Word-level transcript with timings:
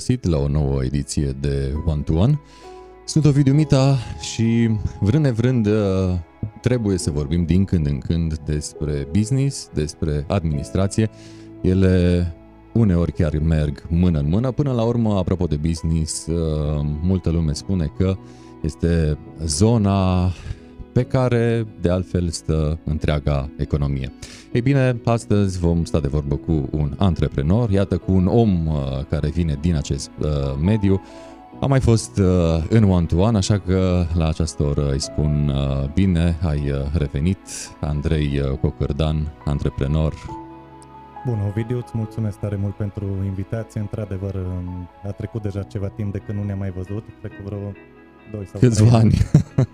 găsit 0.00 0.26
la 0.26 0.38
o 0.38 0.48
nouă 0.48 0.84
ediție 0.84 1.36
de 1.40 1.72
One 1.86 2.02
to 2.02 2.12
One. 2.12 2.40
Sunt 3.04 3.24
Ovidiu 3.24 3.52
Mita 3.52 3.98
și 4.20 4.70
vrând 5.00 5.24
nevrând 5.24 5.66
uh, 5.66 5.72
trebuie 6.60 6.98
să 6.98 7.10
vorbim 7.10 7.44
din 7.44 7.64
când 7.64 7.86
în 7.86 7.98
când 7.98 8.38
despre 8.38 9.08
business, 9.12 9.70
despre 9.74 10.24
administrație. 10.28 11.10
Ele 11.60 12.26
uneori 12.72 13.12
chiar 13.12 13.38
merg 13.38 13.86
mână 13.88 14.18
în 14.18 14.28
mână. 14.28 14.50
Până 14.50 14.72
la 14.72 14.82
urmă, 14.82 15.16
apropo 15.16 15.46
de 15.46 15.56
business, 15.56 16.26
uh, 16.26 16.36
multă 17.02 17.30
lume 17.30 17.52
spune 17.52 17.92
că 17.96 18.16
este 18.62 19.18
zona 19.44 20.30
pe 21.00 21.06
care 21.06 21.66
de 21.80 21.90
altfel 21.90 22.28
stă 22.28 22.78
întreaga 22.84 23.50
economie. 23.56 24.12
Ei 24.52 24.60
bine, 24.60 25.00
astăzi 25.04 25.58
vom 25.58 25.84
sta 25.84 26.00
de 26.00 26.08
vorbă 26.08 26.36
cu 26.36 26.68
un 26.70 26.94
antreprenor, 26.98 27.70
iată 27.70 27.96
cu 27.96 28.12
un 28.12 28.26
om 28.26 28.66
uh, 28.66 28.74
care 29.08 29.28
vine 29.28 29.58
din 29.60 29.76
acest 29.76 30.10
uh, 30.18 30.28
mediu. 30.62 31.00
Am 31.60 31.68
mai 31.68 31.80
fost 31.80 32.18
uh, 32.18 32.26
în 32.68 32.82
one-to-one, 32.82 33.36
așa 33.36 33.58
că 33.58 34.04
la 34.14 34.28
această 34.28 34.62
oră 34.62 34.90
îi 34.90 35.00
spun 35.00 35.52
bine, 35.94 36.38
ai 36.42 36.72
revenit, 36.92 37.38
Andrei 37.80 38.58
Cocărdan, 38.60 39.32
antreprenor. 39.44 40.14
Bun, 41.26 41.38
Ovidiu, 41.48 41.76
îți 41.76 41.92
mulțumesc 41.94 42.38
tare 42.38 42.56
mult 42.56 42.74
pentru 42.74 43.06
invitație. 43.24 43.80
Într-adevăr, 43.80 44.34
um, 44.34 44.88
a 45.06 45.10
trecut 45.10 45.42
deja 45.42 45.62
ceva 45.62 45.88
timp 45.88 46.12
de 46.12 46.18
când 46.18 46.38
nu 46.38 46.44
ne-am 46.44 46.58
mai 46.58 46.70
văzut, 46.70 47.04
cred 47.20 47.30
că 47.30 47.42
vreo 47.44 47.72
2 48.32 48.46
sau 48.46 48.60
Câțiva 48.60 48.96
ani. 48.98 49.14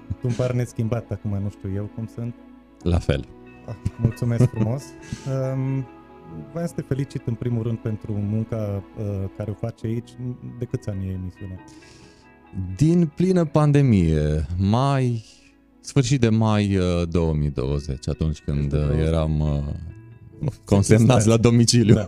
tu 0.08 0.22
îmi 0.22 0.32
pare 0.32 0.52
neschimbat 0.52 1.10
acum, 1.10 1.30
nu 1.42 1.50
știu 1.50 1.70
eu 1.74 1.90
cum 1.94 2.08
sunt. 2.14 2.34
La 2.82 2.98
fel. 2.98 3.24
Ah, 3.66 3.74
mulțumesc 4.00 4.48
frumos. 4.54 4.82
Um, 5.52 5.86
vreau 6.52 6.66
să 6.66 6.72
te 6.74 6.82
felicit 6.82 7.26
în 7.26 7.34
primul 7.34 7.62
rând 7.62 7.78
pentru 7.78 8.12
munca 8.12 8.82
uh, 8.98 9.04
care 9.36 9.50
o 9.50 9.54
faci 9.54 9.84
aici. 9.84 10.10
De 10.58 10.64
câți 10.64 10.88
ani 10.88 11.06
e 11.06 11.10
emisiunea? 11.12 11.64
Din 12.76 13.12
plină 13.14 13.44
pandemie, 13.44 14.46
mai, 14.58 15.24
sfârșit 15.80 16.20
de 16.20 16.28
mai 16.28 16.76
uh, 16.76 17.08
2020, 17.08 18.08
atunci 18.08 18.40
când 18.40 18.72
uh, 18.72 18.80
eram 19.06 19.40
uh, 19.40 20.48
consemnați 20.64 21.28
la 21.28 21.36
domiciliu. 21.36 21.94
Da. 21.94 22.06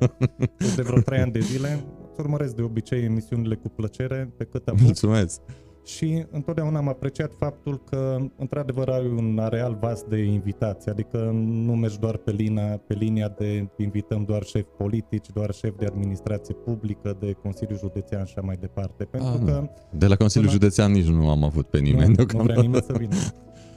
De 0.76 0.82
vreo 0.82 1.00
trei 1.00 1.20
ani 1.20 1.32
de 1.32 1.40
zile, 1.40 1.84
urmăresc 2.18 2.54
de 2.54 2.62
obicei 2.62 3.04
emisiunile 3.04 3.54
cu 3.54 3.68
plăcere, 3.68 4.32
pe 4.36 4.44
cât 4.44 4.66
am 4.68 4.76
Mulțumesc! 4.80 5.40
Și 5.88 6.26
întotdeauna 6.30 6.78
am 6.78 6.88
apreciat 6.88 7.32
faptul 7.38 7.82
că 7.90 8.16
într-adevăr 8.36 8.88
ai 8.88 9.06
un 9.06 9.38
areal 9.38 9.76
vast 9.80 10.06
de 10.06 10.18
invitații, 10.18 10.90
adică 10.90 11.30
nu 11.42 11.74
mergi 11.76 11.98
doar 11.98 12.16
pe, 12.16 12.30
linia, 12.30 12.80
pe 12.86 12.94
linia 12.94 13.28
de 13.38 13.68
invităm 13.76 14.24
doar 14.24 14.42
șefi 14.42 14.68
politici, 14.76 15.26
doar 15.34 15.52
șefi 15.52 15.76
de 15.76 15.86
administrație 15.86 16.54
publică, 16.54 17.16
de 17.20 17.32
Consiliu 17.32 17.76
Județean 17.76 18.24
și 18.24 18.34
așa 18.36 18.46
mai 18.46 18.56
departe. 18.60 19.04
Pentru 19.04 19.28
A, 19.28 19.44
că 19.44 19.70
de 19.90 20.06
la 20.06 20.16
Consiliul 20.16 20.50
până... 20.50 20.60
Județean 20.60 20.92
nici 20.92 21.08
nu 21.08 21.30
am 21.30 21.44
avut 21.44 21.66
pe 21.66 21.78
nimeni. 21.78 22.14
Nu, 22.14 22.24
nu 22.32 22.42
vrea 22.42 22.60
nimeni 22.60 22.82
să 22.82 22.92
vină. 22.98 23.14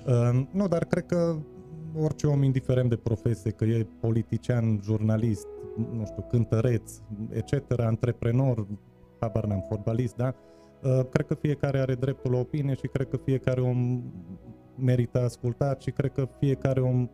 Uh, 0.07 0.47
nu, 0.51 0.67
dar 0.67 0.85
cred 0.85 1.05
că 1.05 1.35
orice 2.01 2.27
om, 2.27 2.43
indiferent 2.43 2.89
de 2.89 2.95
profesie, 2.95 3.51
că 3.51 3.65
e 3.65 3.87
politician, 3.99 4.79
jurnalist, 4.83 5.47
nu 5.75 6.05
știu, 6.05 6.25
cântăreț, 6.29 6.91
etc., 7.29 7.79
antreprenor, 7.79 8.67
habar 9.19 9.45
n-am, 9.45 9.65
fotbalist, 9.69 10.15
da? 10.15 10.27
Uh, 10.27 10.50
cred 11.09 11.25
că 11.27 11.33
fiecare 11.33 11.79
are 11.79 11.95
dreptul 11.95 12.31
la 12.31 12.37
opinie 12.37 12.73
și 12.73 12.87
cred 12.87 13.07
că 13.07 13.17
fiecare 13.17 13.61
om 13.61 14.03
merită 14.75 15.21
ascultat 15.21 15.81
și 15.81 15.91
cred 15.91 16.11
că 16.11 16.27
fiecare 16.39 16.81
om, 16.81 17.09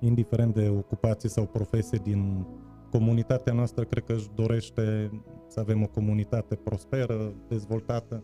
indiferent 0.00 0.54
de 0.54 0.68
ocupație 0.68 1.28
sau 1.28 1.46
profesie 1.46 2.00
din 2.02 2.46
comunitatea 2.90 3.52
noastră, 3.52 3.84
cred 3.84 4.04
că 4.04 4.12
își 4.12 4.28
dorește 4.34 5.10
să 5.48 5.60
avem 5.60 5.82
o 5.82 5.86
comunitate 5.86 6.54
prosperă, 6.54 7.34
dezvoltată. 7.48 8.22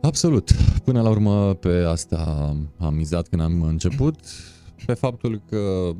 Absolut. 0.00 0.50
Până 0.84 1.02
la 1.02 1.08
urmă 1.08 1.54
pe 1.54 1.84
asta 1.86 2.52
am 2.78 2.94
mizat 2.94 3.28
când 3.28 3.42
am 3.42 3.62
început, 3.62 4.14
pe 4.86 4.94
faptul 4.94 5.42
că 5.46 5.90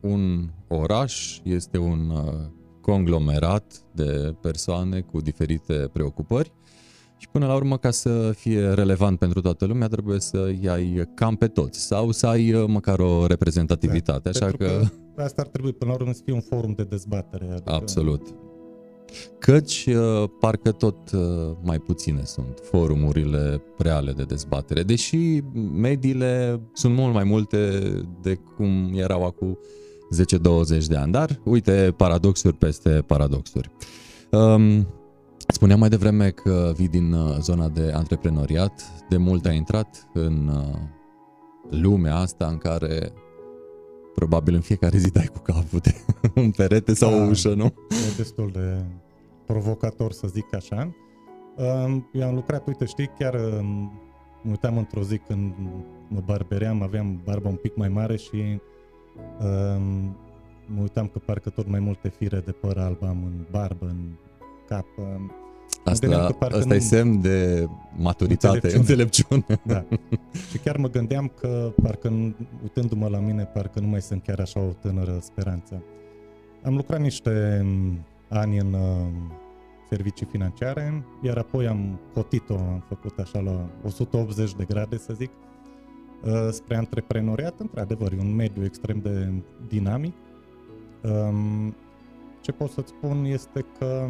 un 0.00 0.50
oraș 0.68 1.40
este 1.42 1.78
un 1.78 2.10
uh, 2.10 2.32
conglomerat 2.80 3.82
de 3.94 4.34
persoane 4.40 5.00
cu 5.00 5.20
diferite 5.20 5.88
preocupări 5.92 6.52
și 7.22 7.28
până 7.28 7.46
la 7.46 7.54
urmă, 7.54 7.76
ca 7.78 7.90
să 7.90 8.32
fie 8.36 8.68
relevant 8.68 9.18
pentru 9.18 9.40
toată 9.40 9.64
lumea, 9.64 9.88
trebuie 9.88 10.20
să 10.20 10.36
ai 10.68 11.10
cam 11.14 11.36
pe 11.36 11.46
toți 11.46 11.80
sau 11.80 12.10
să 12.10 12.26
ai 12.26 12.52
uh, 12.52 12.64
măcar 12.66 12.98
o 12.98 13.26
reprezentativitate. 13.26 14.30
Da, 14.30 14.46
așa 14.46 14.56
că... 14.56 14.66
că... 15.14 15.22
Asta 15.22 15.42
ar 15.42 15.48
trebui 15.48 15.72
până 15.72 15.90
la 15.90 15.96
urmă 15.96 16.12
să 16.12 16.20
fie 16.24 16.32
un 16.32 16.40
forum 16.40 16.72
de 16.76 16.82
dezbatere. 16.82 17.48
Adică... 17.50 17.72
Absolut. 17.72 18.34
Căci 19.38 19.86
uh, 19.86 20.28
parcă 20.40 20.72
tot 20.72 21.10
uh, 21.12 21.20
mai 21.62 21.78
puține 21.78 22.24
sunt 22.24 22.58
forumurile 22.62 23.62
reale 23.78 24.12
de 24.12 24.22
dezbatere, 24.22 24.82
deși 24.82 25.40
mediile 25.72 26.60
sunt 26.72 26.94
mult 26.94 27.14
mai 27.14 27.24
multe 27.24 27.80
de 28.22 28.38
cum 28.56 28.92
erau 28.94 29.24
acum 29.24 29.58
10-20 30.82 30.86
de 30.86 30.96
ani, 30.96 31.12
dar 31.12 31.40
uite 31.44 31.94
paradoxuri 31.96 32.56
peste 32.56 32.90
paradoxuri. 33.06 33.70
Um, 34.30 34.86
Spuneam 35.46 35.78
mai 35.78 35.88
devreme 35.88 36.30
că 36.30 36.72
vii 36.76 36.88
din 36.88 37.12
uh, 37.12 37.36
zona 37.40 37.68
de 37.68 37.92
antreprenoriat, 37.94 39.04
de 39.08 39.16
mult 39.16 39.46
ai 39.46 39.56
intrat 39.56 40.08
în 40.12 40.48
uh, 40.48 40.78
lumea 41.70 42.16
asta 42.16 42.46
în 42.46 42.58
care 42.58 43.12
probabil 44.14 44.54
în 44.54 44.60
fiecare 44.60 44.98
zi 44.98 45.10
dai 45.10 45.28
cu 45.32 45.38
capul 45.38 45.78
de 45.78 45.94
un 46.40 46.50
perete 46.50 46.94
sau 46.94 47.10
da, 47.10 47.16
o 47.16 47.28
ușă, 47.28 47.54
nu? 47.54 47.74
E 47.88 48.16
destul 48.16 48.50
de 48.52 48.84
provocator 49.46 50.12
să 50.12 50.26
zic 50.28 50.54
așa. 50.54 50.94
Eu 52.12 52.26
am 52.26 52.34
lucrat, 52.34 52.66
uite, 52.66 52.84
știi, 52.84 53.10
chiar 53.18 53.36
mă 54.42 54.50
uitam 54.50 54.78
într-o 54.78 55.02
zi 55.02 55.18
când 55.18 55.54
mă 56.08 56.22
barbeream, 56.24 56.82
aveam 56.82 57.20
barba 57.24 57.48
un 57.48 57.54
pic 57.54 57.76
mai 57.76 57.88
mare 57.88 58.16
și 58.16 58.60
mă 60.66 60.80
uitam 60.80 61.06
că 61.06 61.18
parcă 61.18 61.50
tot 61.50 61.68
mai 61.68 61.80
multe 61.80 62.08
fire 62.08 62.40
de 62.40 62.52
păr 62.52 62.78
alb 62.78 63.02
am 63.02 63.24
în 63.24 63.46
barbă, 63.50 63.86
în 63.86 64.14
cap. 64.68 64.86
Asta, 65.84 66.34
asta 66.40 66.64
nu... 66.66 66.74
e 66.74 66.78
semn 66.78 67.20
de 67.20 67.68
maturitate, 67.96 68.76
înțelepciune. 68.76 69.44
înțelepciune. 69.48 69.60
Da. 69.74 69.84
Și 70.50 70.58
chiar 70.58 70.76
mă 70.76 70.88
gândeam 70.88 71.32
că, 71.40 71.72
parcă 71.82 72.34
uitându-mă 72.62 73.08
la 73.08 73.18
mine, 73.18 73.44
parcă 73.44 73.80
nu 73.80 73.86
mai 73.86 74.02
sunt 74.02 74.22
chiar 74.22 74.40
așa 74.40 74.60
o 74.60 74.72
tânără 74.80 75.18
speranță. 75.20 75.82
Am 76.62 76.74
lucrat 76.74 77.00
niște 77.00 77.66
ani 78.28 78.58
în 78.58 78.72
uh, 78.72 79.08
servicii 79.88 80.26
financiare, 80.26 81.04
iar 81.22 81.36
apoi 81.36 81.66
am 81.66 82.00
cotit-o, 82.12 82.56
am 82.56 82.84
făcut 82.88 83.18
așa 83.18 83.38
la 83.38 83.68
180 83.84 84.54
de 84.54 84.64
grade, 84.64 84.96
să 84.96 85.12
zic, 85.12 85.30
uh, 86.24 86.48
spre 86.50 86.76
antreprenoriat. 86.76 87.54
Într-adevăr, 87.60 88.12
e 88.12 88.18
un 88.18 88.34
mediu 88.34 88.64
extrem 88.64 88.98
de 88.98 89.32
dinamic. 89.68 90.14
Um, 91.02 91.74
ce 92.42 92.52
pot 92.52 92.70
să-ți 92.70 92.88
spun 92.88 93.24
este 93.24 93.66
că 93.78 94.08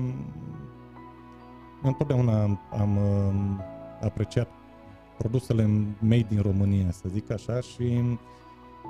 întotdeauna 1.83 2.43
am, 2.43 2.59
am 2.71 2.99
apreciat 4.01 4.49
produsele 5.19 5.67
made 5.99 6.27
din 6.29 6.41
România, 6.41 6.91
să 6.91 7.09
zic 7.09 7.31
așa, 7.31 7.61
și 7.61 8.01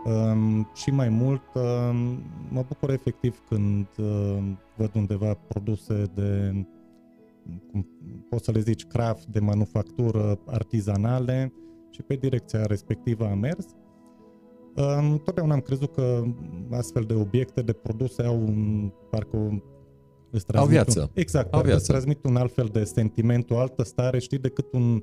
um, 0.04 0.68
și 0.74 0.90
mai 0.90 1.08
mult 1.08 1.42
um, 1.54 2.22
mă 2.50 2.64
bucur 2.68 2.90
efectiv 2.90 3.42
când 3.48 3.86
um, 3.98 4.58
văd 4.76 4.94
undeva 4.94 5.34
produse 5.34 6.04
de 6.14 6.52
cum 7.70 7.86
poți 8.28 8.44
să 8.44 8.50
le 8.50 8.60
zici 8.60 8.86
craft, 8.86 9.26
de 9.26 9.40
manufactură, 9.40 10.38
artizanale 10.46 11.52
și 11.90 12.02
pe 12.02 12.14
direcția 12.14 12.66
respectivă 12.66 13.28
am 13.28 13.38
mers. 13.38 13.66
Um, 14.76 15.18
totdeauna 15.18 15.54
am 15.54 15.60
crezut 15.60 15.92
că 15.92 16.22
astfel 16.70 17.02
de 17.02 17.14
obiecte, 17.14 17.62
de 17.62 17.72
produse 17.72 18.22
au 18.22 18.40
un, 18.40 18.90
parcă 19.10 19.36
o 19.36 19.48
Îți 20.34 20.56
au 20.56 20.66
viață. 20.66 21.00
Un, 21.00 21.08
exact, 21.14 21.52
au 21.52 21.60
viață. 21.60 21.78
îți 21.78 21.88
transmit 21.88 22.24
un 22.24 22.36
alt 22.36 22.52
fel 22.52 22.68
de 22.72 22.84
sentiment, 22.84 23.50
o 23.50 23.58
altă 23.58 23.82
stare, 23.82 24.18
știi, 24.18 24.38
decât 24.38 24.72
un 24.72 25.02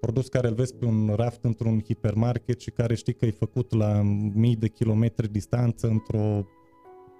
produs 0.00 0.28
care 0.28 0.48
îl 0.48 0.54
vezi 0.54 0.74
pe 0.74 0.84
un 0.84 1.12
raft 1.16 1.44
într-un 1.44 1.80
hipermarket 1.84 2.60
și 2.60 2.70
care 2.70 2.94
știi 2.94 3.14
că 3.14 3.26
e 3.26 3.30
făcut 3.30 3.74
la 3.74 4.00
mii 4.34 4.56
de 4.56 4.68
kilometri 4.68 5.32
distanță 5.32 5.86
într-o 5.86 6.46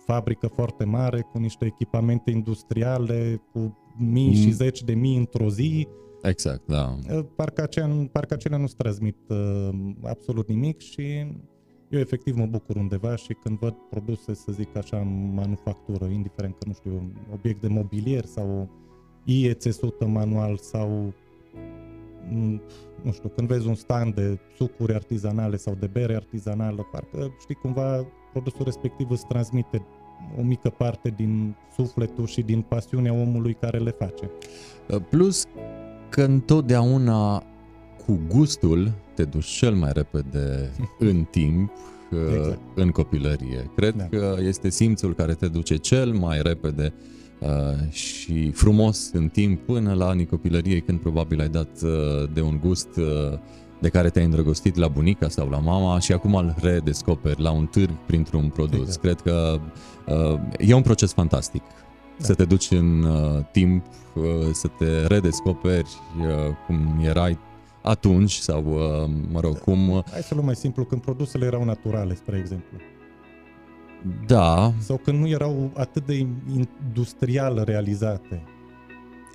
fabrică 0.07 0.47
foarte 0.47 0.85
mare 0.85 1.21
cu 1.33 1.39
niște 1.39 1.65
echipamente 1.65 2.31
industriale, 2.31 3.43
cu 3.53 3.79
mii 3.99 4.29
mm. 4.29 4.35
și 4.35 4.51
zeci 4.51 4.83
de 4.83 4.95
mii 4.95 5.17
într-o 5.17 5.49
zi. 5.49 5.89
Exact, 6.23 6.63
da. 6.67 6.99
Parcă, 7.37 7.63
aceea, 7.63 8.09
parcă 8.13 8.35
acelea 8.35 8.59
nu-ți 8.59 8.77
transmit 8.77 9.17
uh, 9.29 9.69
absolut 10.03 10.49
nimic 10.49 10.81
și 10.81 11.27
eu 11.91 12.01
efectiv 12.01 12.37
mă 12.37 12.47
bucur 12.47 12.77
undeva 12.77 13.17
și 13.17 13.33
când 13.43 13.59
văd 13.59 13.75
produse, 13.91 14.35
să 14.35 14.53
zic 14.53 14.77
așa, 14.77 14.97
în 14.97 15.35
manufactură, 15.35 16.05
indiferent 16.05 16.55
că, 16.59 16.65
nu 16.67 16.73
știu, 16.73 16.93
un 16.95 17.11
obiect 17.33 17.61
de 17.61 17.69
mobilier 17.69 18.25
sau 18.25 18.69
IE 19.25 19.53
țesută 19.53 20.07
manual 20.07 20.57
sau 20.57 21.13
mm, 22.31 22.61
nu 23.03 23.13
știu, 23.13 23.29
când 23.29 23.49
vezi 23.49 23.67
un 23.67 23.75
stand 23.75 24.15
de 24.15 24.39
sucuri 24.57 24.95
artizanale 24.95 25.57
sau 25.57 25.75
de 25.75 25.87
bere 25.87 26.15
artizanală, 26.15 26.89
parcă 26.93 27.35
știi 27.41 27.55
cumva 27.55 28.07
produsul 28.33 28.65
respectiv 28.65 29.11
îți 29.11 29.27
transmite 29.27 29.87
o 30.39 30.43
mică 30.43 30.69
parte 30.69 31.09
din 31.17 31.55
sufletul 31.77 32.27
și 32.27 32.43
din 32.43 32.63
pasiunea 32.63 33.13
omului 33.13 33.55
care 33.55 33.79
le 33.79 33.91
face. 33.91 34.31
Plus 35.11 35.47
că 36.09 36.23
întotdeauna 36.23 37.45
cu 38.11 38.21
gustul 38.29 38.93
te 39.15 39.25
duci 39.25 39.47
cel 39.47 39.75
mai 39.75 39.91
repede 39.93 40.71
în 41.11 41.25
timp 41.31 41.71
exact. 42.37 42.59
în 42.75 42.91
copilărie. 42.91 43.71
Cred 43.77 43.95
da. 43.95 44.05
că 44.05 44.37
este 44.41 44.71
simțul 44.71 45.15
care 45.15 45.35
te 45.35 45.49
duce 45.49 45.77
cel 45.77 46.13
mai 46.13 46.43
repede 46.43 46.93
uh, 47.39 47.91
și 47.91 48.51
frumos 48.51 49.11
în 49.13 49.29
timp 49.29 49.67
până 49.67 49.93
la 49.93 50.09
anii 50.09 50.27
copilăriei 50.27 50.81
când 50.81 51.01
probabil 51.01 51.41
ai 51.41 51.49
dat 51.49 51.83
uh, 51.83 51.91
de 52.33 52.41
un 52.41 52.59
gust 52.63 52.97
uh, 52.97 53.39
de 53.81 53.89
care 53.89 54.11
te-ai 54.11 54.25
îndrăgostit 54.25 54.77
la 54.77 54.89
bunica 54.89 55.29
sau 55.29 55.49
la 55.49 55.59
mama 55.59 55.99
și 55.99 56.13
acum 56.13 56.35
îl 56.35 56.55
redescoperi 56.61 57.43
la 57.43 57.51
un 57.51 57.67
târg 57.67 57.95
printr-un 58.07 58.49
produs. 58.49 58.81
Exact. 58.81 59.01
Cred 59.01 59.21
că 59.21 59.61
uh, 60.07 60.41
e 60.59 60.75
un 60.75 60.83
proces 60.83 61.13
fantastic. 61.13 61.63
Da. 62.19 62.25
Să 62.25 62.35
te 62.35 62.45
duci 62.45 62.71
în 62.71 63.03
uh, 63.03 63.45
timp, 63.53 63.85
uh, 64.15 64.25
să 64.53 64.69
te 64.79 65.07
redescoperi 65.07 65.89
uh, 66.19 66.27
cum 66.67 67.01
erai 67.05 67.39
atunci 67.83 68.33
sau, 68.33 68.65
uh, 68.65 69.11
mă 69.31 69.41
rog, 69.41 69.59
cum... 69.59 69.89
Uh, 69.89 70.05
Hai 70.11 70.23
să 70.23 70.35
luăm 70.35 70.45
mai 70.45 70.57
simplu, 70.57 70.85
când 70.85 71.01
produsele 71.01 71.47
erau 71.47 71.65
naturale, 71.65 72.15
spre 72.15 72.39
exemplu. 72.39 72.79
Da. 74.27 74.73
Sau 74.79 74.97
când 74.97 75.19
nu 75.19 75.29
erau 75.29 75.71
atât 75.75 76.07
de 76.07 76.27
industrial 76.57 77.63
realizate. 77.65 78.43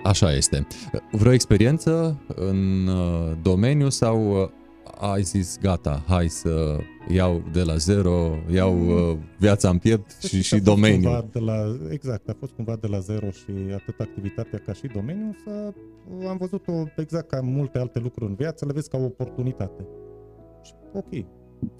Așa 0.03 0.33
este. 0.33 0.67
Vreo 1.11 1.31
experiență 1.31 2.21
în 2.35 2.87
uh, 2.87 3.31
domeniu 3.41 3.89
sau 3.89 4.51
ai 4.99 5.21
zis 5.21 5.57
gata, 5.61 6.03
hai 6.07 6.27
să 6.27 6.77
iau 7.07 7.43
de 7.51 7.61
la 7.61 7.75
zero, 7.75 8.37
iau 8.51 8.73
mm. 8.73 9.19
viața 9.39 9.69
în 9.69 9.77
piept 9.77 10.21
și, 10.21 10.41
și 10.41 10.59
domeniul. 10.59 11.27
De 11.31 11.39
la, 11.39 11.77
exact, 11.89 12.29
a 12.29 12.35
fost 12.39 12.51
cumva 12.51 12.75
de 12.75 12.87
la 12.87 12.99
zero 12.99 13.29
și 13.29 13.51
atât 13.73 13.99
activitatea 13.99 14.59
ca 14.59 14.73
și 14.73 14.87
domeniul, 14.87 15.35
să 15.43 15.73
am 16.27 16.37
văzut-o 16.37 16.83
exact 16.97 17.27
ca 17.27 17.41
multe 17.41 17.77
alte 17.77 17.99
lucruri 17.99 18.29
în 18.29 18.35
viață, 18.35 18.65
le 18.65 18.73
vezi 18.73 18.89
ca 18.89 18.97
o 18.97 19.03
oportunitate. 19.03 19.87
Și 20.63 20.73
ok, 20.93 21.25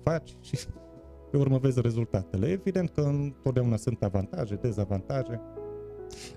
faci 0.03 0.37
și 0.41 0.57
pe 1.31 1.37
urmă 1.37 1.57
vezi 1.57 1.81
rezultatele. 1.81 2.47
Evident 2.47 2.89
că 2.89 3.01
întotdeauna 3.01 3.75
sunt 3.75 4.03
avantaje, 4.03 4.55
dezavantaje. 4.61 5.41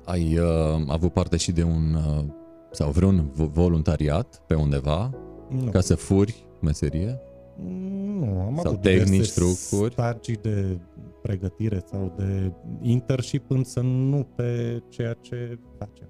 Ai 0.05 0.39
uh, 0.39 0.85
avut 0.87 1.13
parte 1.13 1.37
și 1.37 1.53
de 1.53 1.63
un 1.63 1.95
uh, 1.95 2.25
sau 2.71 2.91
vreun 2.91 3.31
voluntariat 3.35 4.43
pe 4.47 4.55
undeva 4.55 5.11
nu. 5.49 5.71
ca 5.71 5.81
să 5.81 5.95
furi 5.95 6.48
meserie? 6.61 7.21
Nu, 7.63 8.41
am 8.47 8.59
sau 8.63 8.71
avut 8.71 8.81
tehnici, 8.81 9.33
trucuri? 9.33 9.93
stagii 9.93 10.39
de 10.43 10.79
pregătire 11.23 11.83
sau 11.91 12.13
de 12.17 12.53
internship, 12.83 13.51
însă 13.51 13.81
nu 13.81 14.27
pe 14.35 14.83
ceea 14.89 15.13
ce 15.13 15.59
facem. 15.79 16.09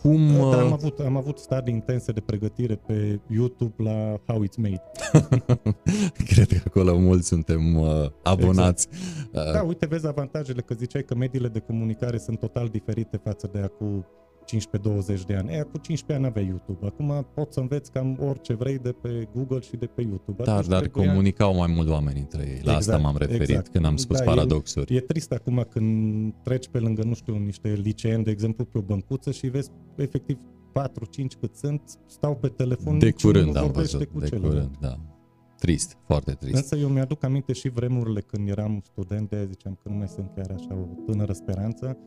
Cum... 0.00 0.26
Dar 0.50 0.58
am 0.58 0.66
uh, 0.66 0.72
avut, 0.72 0.98
am 0.98 1.16
avut 1.16 1.38
stadii 1.38 1.72
intense 1.72 2.12
de 2.12 2.20
pregătire 2.20 2.74
pe 2.74 3.20
YouTube 3.28 3.82
la 3.82 4.20
How 4.26 4.44
It's 4.44 4.56
Made. 4.56 4.82
Cred 6.30 6.46
că 6.46 6.60
acolo 6.66 6.98
mulți 6.98 7.28
suntem 7.28 7.74
uh, 7.74 8.10
abonați. 8.22 8.88
Exact. 8.90 9.46
Uh. 9.46 9.52
Da, 9.52 9.62
uite, 9.62 9.86
vezi 9.86 10.06
avantajele, 10.06 10.60
că 10.60 10.74
ziceai 10.74 11.04
că 11.04 11.14
mediile 11.14 11.48
de 11.48 11.58
comunicare 11.58 12.18
sunt 12.18 12.38
total 12.38 12.68
diferite 12.68 13.16
față 13.16 13.50
de 13.52 13.58
acum 13.58 14.06
15-20 14.44 15.26
de 15.26 15.34
ani. 15.34 15.52
E, 15.52 15.66
cu 15.72 15.78
15 15.78 16.12
ani 16.12 16.26
avea 16.26 16.42
YouTube. 16.42 16.86
Acum 16.86 17.26
poți 17.34 17.54
să 17.54 17.60
înveți 17.60 17.92
cam 17.92 18.18
orice 18.20 18.54
vrei 18.54 18.78
de 18.78 18.92
pe 18.92 19.28
Google 19.34 19.60
și 19.60 19.76
de 19.76 19.86
pe 19.86 20.02
YouTube. 20.02 20.42
Dar, 20.42 20.66
dar 20.66 20.80
trebuia... 20.80 21.08
comunicau 21.08 21.56
mai 21.56 21.72
mult 21.76 21.88
oameni 21.88 22.20
între 22.20 22.42
ei. 22.42 22.60
La 22.62 22.74
exact, 22.74 22.76
asta 22.76 22.96
m-am 22.96 23.16
referit 23.16 23.48
exact. 23.48 23.68
când 23.68 23.84
am 23.84 23.96
spus 23.96 24.18
da, 24.18 24.24
paradoxuri. 24.24 24.94
E, 24.94 24.96
e 24.96 25.00
trist 25.00 25.32
acum 25.32 25.66
când 25.70 26.34
treci 26.42 26.68
pe 26.68 26.78
lângă, 26.78 27.02
nu 27.02 27.14
știu, 27.14 27.38
niște 27.38 27.72
liceeni, 27.82 28.24
de 28.24 28.30
exemplu, 28.30 28.64
pe 28.64 28.78
o 28.78 28.80
băncuță 28.80 29.30
și 29.30 29.46
vezi 29.46 29.70
efectiv 29.96 30.38
4-5 30.72 31.38
cât 31.40 31.54
sunt, 31.54 31.82
stau 32.06 32.36
pe 32.36 32.48
telefon. 32.48 32.98
De 32.98 33.10
curând 33.10 33.56
am 33.56 33.70
văzut, 33.70 34.04
cu 34.04 34.18
de 34.18 34.28
celălalt. 34.28 34.54
curând, 34.54 34.76
da. 34.80 34.96
Trist, 35.58 35.96
foarte 36.06 36.32
trist. 36.32 36.56
Însă 36.56 36.76
eu 36.76 36.88
mi-aduc 36.88 37.24
aminte 37.24 37.52
și 37.52 37.68
vremurile 37.68 38.20
când 38.20 38.48
eram 38.48 38.82
student, 38.84 39.28
de 39.28 39.46
ziceam 39.48 39.78
că 39.82 39.88
nu 39.88 39.94
mai 39.94 40.08
sunt 40.08 40.30
chiar 40.34 40.50
așa 40.50 40.74
o 40.74 41.02
tânără 41.06 41.32
speranță, 41.32 41.98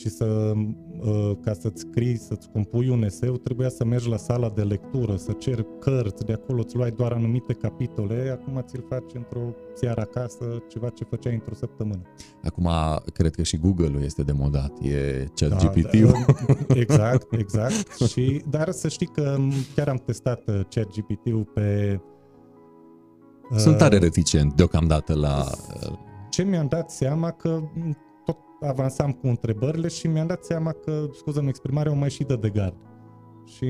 și 0.00 0.08
să, 0.08 0.52
uh, 1.00 1.32
ca 1.40 1.52
să-ți 1.52 1.80
scrii, 1.80 2.18
să-ți 2.18 2.48
compui 2.48 2.88
un 2.88 3.02
eseu, 3.02 3.36
trebuia 3.36 3.68
să 3.68 3.84
mergi 3.84 4.08
la 4.08 4.16
sala 4.16 4.48
de 4.48 4.62
lectură, 4.62 5.16
să 5.16 5.32
ceri 5.32 5.66
cărți, 5.80 6.24
de 6.24 6.32
acolo 6.32 6.60
îți 6.60 6.76
luai 6.76 6.90
doar 6.90 7.12
anumite 7.12 7.52
capitole, 7.52 8.38
acum 8.40 8.64
ți-l 8.66 8.84
faci 8.88 9.14
într-o 9.14 9.54
seară 9.74 10.00
acasă, 10.00 10.62
ceva 10.68 10.88
ce 10.88 11.04
făceai 11.04 11.34
într-o 11.34 11.54
săptămână. 11.54 12.02
Acum, 12.42 12.68
cred 13.12 13.34
că 13.34 13.42
și 13.42 13.56
Google-ul 13.56 14.02
este 14.02 14.22
demodat, 14.22 14.72
e 14.82 15.26
chat 15.34 15.48
da, 15.48 15.56
GPT-ul. 15.56 16.24
Da, 16.66 16.74
exact, 16.74 17.32
exact. 17.32 18.00
și, 18.12 18.42
dar 18.50 18.70
să 18.70 18.88
știi 18.88 19.06
că 19.06 19.36
chiar 19.74 19.88
am 19.88 20.02
testat 20.06 20.48
uh, 20.48 20.60
chat 20.68 20.86
GPT-ul 20.86 21.50
pe... 21.54 22.00
Sunt 23.56 23.76
tare 23.76 23.96
uh, 23.96 24.02
reticent 24.02 24.54
deocamdată 24.54 25.14
la... 25.14 25.44
Ce 26.30 26.42
mi-am 26.42 26.66
dat 26.66 26.90
seama 26.90 27.30
că 27.30 27.60
avansam 28.60 29.12
cu 29.12 29.26
întrebările 29.26 29.88
și 29.88 30.06
mi-am 30.06 30.26
dat 30.26 30.44
seama 30.44 30.72
că, 30.72 31.08
scuză-mi 31.14 31.48
exprimarea, 31.48 31.92
o 31.92 31.94
mai 31.94 32.10
și 32.10 32.24
dă 32.24 32.36
de 32.36 32.48
gard. 32.48 32.74
Și 33.56 33.64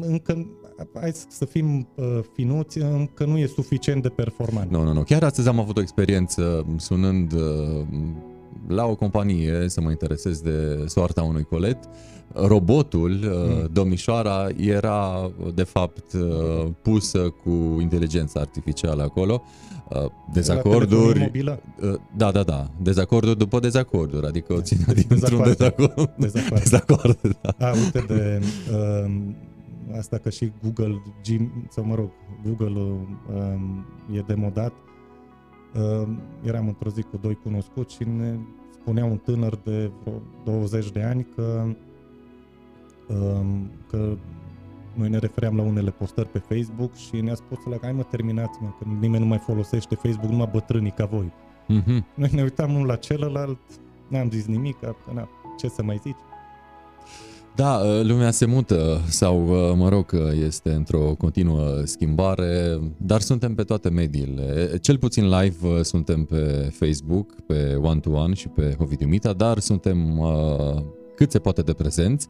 încă, 0.00 0.46
hai 0.94 1.12
să 1.28 1.44
fim 1.44 1.88
uh, 1.94 2.18
finuți, 2.32 2.78
încă 2.78 3.24
nu 3.24 3.38
e 3.38 3.46
suficient 3.46 4.02
de 4.02 4.08
performant. 4.08 4.70
Nu, 4.70 4.82
nu, 4.82 4.92
nu. 4.92 5.02
Chiar 5.02 5.22
astăzi 5.22 5.48
am 5.48 5.58
avut 5.58 5.76
o 5.76 5.80
experiență 5.80 6.66
sunând 6.76 7.32
uh, 7.32 7.86
la 8.68 8.84
o 8.84 8.94
companie 8.94 9.68
să 9.68 9.80
mă 9.80 9.90
interesez 9.90 10.40
de 10.40 10.84
soarta 10.86 11.22
unui 11.22 11.44
colet. 11.44 11.78
Robotul, 12.34 13.10
uh, 13.10 13.30
mm. 13.32 13.68
domnișoara, 13.72 14.46
era 14.56 15.30
de 15.54 15.62
fapt 15.62 16.12
uh, 16.12 16.66
pusă 16.82 17.34
cu 17.44 17.80
inteligența 17.80 18.40
artificială 18.40 19.02
acolo 19.02 19.42
Uh, 19.88 20.10
dezacorduri. 20.32 21.30
Uh, 21.82 21.94
da, 22.16 22.30
da, 22.30 22.42
da. 22.42 22.70
Dezacorduri 22.82 23.38
după 23.38 23.60
dezacorduri, 23.60 24.26
adică 24.26 24.52
o 24.52 24.60
ține 24.60 24.84
dintr-un 24.92 25.42
dezacord. 25.42 26.10
Dezacord. 26.18 26.62
dezacord 26.62 27.18
da. 27.42 27.66
A, 27.66 27.72
uite 27.72 28.04
de 28.06 28.40
uh, 28.72 29.14
asta 29.98 30.18
că 30.18 30.30
și 30.30 30.52
Google, 30.62 31.02
Gym, 31.22 31.66
sau 31.70 31.84
mă 31.84 31.94
rog, 31.94 32.10
Google 32.44 32.80
uh, 32.80 34.16
e 34.16 34.24
demodat. 34.26 34.72
Uh, 35.74 36.08
eram 36.42 36.66
într-o 36.66 36.90
zi 36.90 37.02
cu 37.02 37.18
doi 37.22 37.38
cunoscuți 37.42 37.94
și 37.94 38.04
ne 38.16 38.38
spunea 38.80 39.04
un 39.04 39.16
tânăr 39.16 39.58
de 39.64 39.90
vreo 40.02 40.22
20 40.44 40.90
de 40.90 41.02
ani 41.02 41.26
că 41.36 41.64
uh, 41.66 41.74
că 43.90 44.16
noi 44.94 45.08
ne 45.08 45.18
refeream 45.18 45.56
la 45.56 45.62
unele 45.62 45.90
postări 45.90 46.28
pe 46.28 46.38
Facebook 46.38 46.94
și 46.94 47.20
ne-a 47.20 47.34
spus 47.34 47.58
la 47.70 47.76
hai 47.82 47.92
mă 47.92 48.02
terminați 48.02 48.58
mă, 48.60 48.68
că 48.78 48.84
nimeni 49.00 49.22
nu 49.22 49.28
mai 49.28 49.38
folosește 49.38 49.94
Facebook, 49.94 50.30
numai 50.30 50.48
bătrânii 50.52 50.90
ca 50.90 51.04
voi. 51.04 51.32
Mm-hmm. 51.64 52.14
Noi 52.14 52.30
ne 52.32 52.42
uitam 52.42 52.74
unul 52.74 52.86
la 52.86 52.96
celălalt, 52.96 53.58
n-am 54.08 54.30
zis 54.30 54.46
nimic, 54.46 54.78
că 54.78 54.94
na, 55.14 55.28
ce 55.58 55.68
să 55.68 55.82
mai 55.82 56.00
zici. 56.02 56.16
Da, 57.56 57.80
lumea 58.02 58.30
se 58.30 58.46
mută 58.46 59.00
sau, 59.08 59.38
mă 59.76 59.88
rog, 59.88 60.16
este 60.44 60.72
într-o 60.72 61.14
continuă 61.18 61.82
schimbare, 61.84 62.80
dar 62.96 63.20
suntem 63.20 63.54
pe 63.54 63.62
toate 63.62 63.88
mediile. 63.88 64.76
Cel 64.80 64.98
puțin 64.98 65.28
live 65.28 65.82
suntem 65.82 66.24
pe 66.24 66.72
Facebook, 66.72 67.40
pe 67.46 67.78
One 67.82 68.00
to 68.00 68.10
One 68.10 68.34
și 68.34 68.48
pe 68.48 68.76
Ovidiu 68.78 69.06
Mita, 69.06 69.32
dar 69.32 69.58
suntem 69.58 70.18
uh, 70.18 70.82
cât 71.16 71.30
se 71.30 71.38
poate 71.38 71.62
de 71.62 71.72
prezenți 71.72 72.28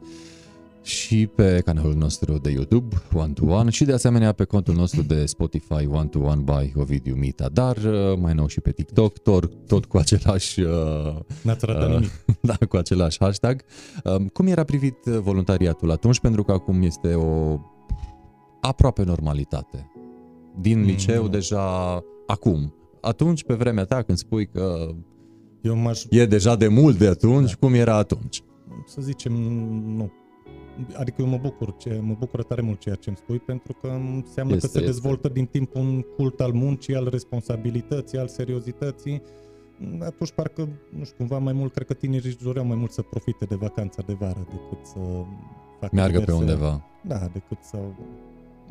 și 0.85 1.27
pe 1.27 1.61
canalul 1.65 1.93
nostru 1.93 2.37
de 2.37 2.49
YouTube 2.49 2.95
One 3.13 3.33
to 3.33 3.45
One 3.45 3.69
și 3.69 3.85
de 3.85 3.93
asemenea 3.93 4.31
pe 4.31 4.43
contul 4.43 4.73
nostru 4.73 5.01
de 5.01 5.25
Spotify 5.25 5.87
One 5.91 6.07
to 6.07 6.19
One 6.19 6.41
by 6.41 6.73
Ovidiu 6.75 7.15
Mita, 7.15 7.49
dar 7.49 7.77
uh, 7.77 8.17
mai 8.19 8.33
nou 8.33 8.47
și 8.47 8.61
pe 8.61 8.71
TikTok, 8.71 9.17
tot, 9.17 9.67
tot 9.67 9.85
cu 9.85 9.97
același 9.97 10.61
uh, 10.61 11.17
N-ați 11.41 11.69
uh, 11.69 11.87
nimic. 11.87 12.25
da, 12.41 12.57
cu 12.69 12.77
același 12.77 13.17
hashtag. 13.19 13.61
Uh, 14.03 14.25
cum 14.33 14.47
era 14.47 14.63
privit 14.63 14.97
voluntariatul 15.03 15.91
atunci? 15.91 16.19
Pentru 16.19 16.43
că 16.43 16.51
acum 16.51 16.81
este 16.81 17.13
o 17.13 17.59
aproape 18.61 19.03
normalitate. 19.03 19.91
Din 20.59 20.79
mm. 20.79 20.85
liceu 20.85 21.27
deja 21.27 22.03
acum. 22.27 22.73
Atunci, 23.01 23.43
pe 23.43 23.53
vremea 23.53 23.85
ta, 23.85 24.01
când 24.01 24.17
spui 24.17 24.45
că 24.45 24.89
Eu 25.61 25.75
m-aș... 25.75 26.03
e 26.09 26.25
deja 26.25 26.55
de 26.55 26.67
mult 26.67 26.97
de 26.97 27.07
atunci, 27.07 27.49
da. 27.49 27.55
cum 27.59 27.73
era 27.73 27.95
atunci? 27.95 28.43
Să 28.87 29.01
zicem, 29.01 29.33
nu 29.95 30.11
adică 30.93 31.21
eu 31.21 31.27
mă 31.27 31.37
bucur, 31.37 31.75
ce, 31.77 31.99
mă 32.01 32.15
bucură 32.19 32.43
tare 32.43 32.61
mult 32.61 32.79
ceea 32.79 32.95
ce 32.95 33.09
îmi 33.09 33.17
spui, 33.17 33.39
pentru 33.39 33.73
că 33.81 33.87
înseamnă 33.87 34.55
este, 34.55 34.67
că 34.67 34.73
se 34.73 34.79
este. 34.79 34.91
dezvoltă 34.91 35.27
din 35.27 35.45
timp 35.45 35.75
un 35.75 36.01
cult 36.01 36.39
al 36.39 36.51
muncii, 36.51 36.95
al 36.95 37.07
responsabilității, 37.09 38.17
al 38.17 38.27
seriozității. 38.27 39.21
Atunci 39.99 40.31
parcă, 40.31 40.67
nu 40.97 41.03
știu, 41.03 41.15
cumva 41.17 41.37
mai 41.37 41.53
mult, 41.53 41.73
cred 41.73 41.87
că 41.87 41.93
tinerii 41.93 42.27
își 42.27 42.37
doreau 42.37 42.65
mai 42.65 42.75
mult 42.75 42.91
să 42.91 43.01
profite 43.01 43.45
de 43.45 43.55
vacanța 43.55 44.03
de 44.05 44.13
vară 44.13 44.47
decât 44.49 44.85
să 44.85 44.99
facă 45.79 45.95
Meargă 45.95 46.19
diverse, 46.19 46.31
pe 46.31 46.37
undeva. 46.37 46.85
Da, 47.01 47.29
decât 47.33 47.57
să... 47.61 47.77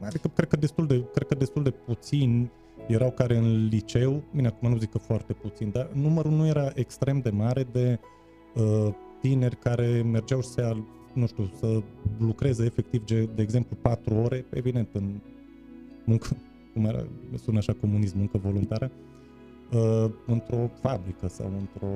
Adică 0.01 0.31
cred 0.35 0.49
că 0.49 0.57
destul 0.57 0.87
de, 0.87 1.05
cred 1.13 1.27
că 1.27 1.35
destul 1.35 1.63
de 1.63 1.71
puțin 1.71 2.51
erau 2.87 3.11
care 3.11 3.37
în 3.37 3.67
liceu, 3.67 4.23
bine, 4.35 4.47
acum 4.47 4.71
nu 4.71 4.77
zic 4.77 4.91
că 4.91 4.99
foarte 4.99 5.33
puțin, 5.33 5.71
dar 5.73 5.89
numărul 5.93 6.31
nu 6.31 6.47
era 6.47 6.71
extrem 6.75 7.21
de 7.21 7.31
mare 7.31 7.67
de 7.73 7.99
uh, 8.55 8.95
tineri 9.21 9.57
care 9.57 10.03
mergeau 10.03 10.41
să, 10.41 10.77
nu 11.15 11.27
știu, 11.27 11.51
să 11.59 11.83
lucreze 12.19 12.65
efectiv, 12.65 13.05
de 13.35 13.43
exemplu, 13.43 13.77
patru 13.83 14.15
ore, 14.15 14.45
evident, 14.51 14.89
în 14.93 15.05
muncă, 16.05 16.37
cum 16.73 16.85
era, 16.85 17.05
sună 17.45 17.59
așa 17.59 17.73
comunism, 17.81 18.19
muncă 18.19 18.39
voluntară, 18.43 18.91
uh, 19.73 20.11
într-o 20.27 20.71
fabrică 20.81 21.29
sau 21.29 21.53
într-o... 21.59 21.89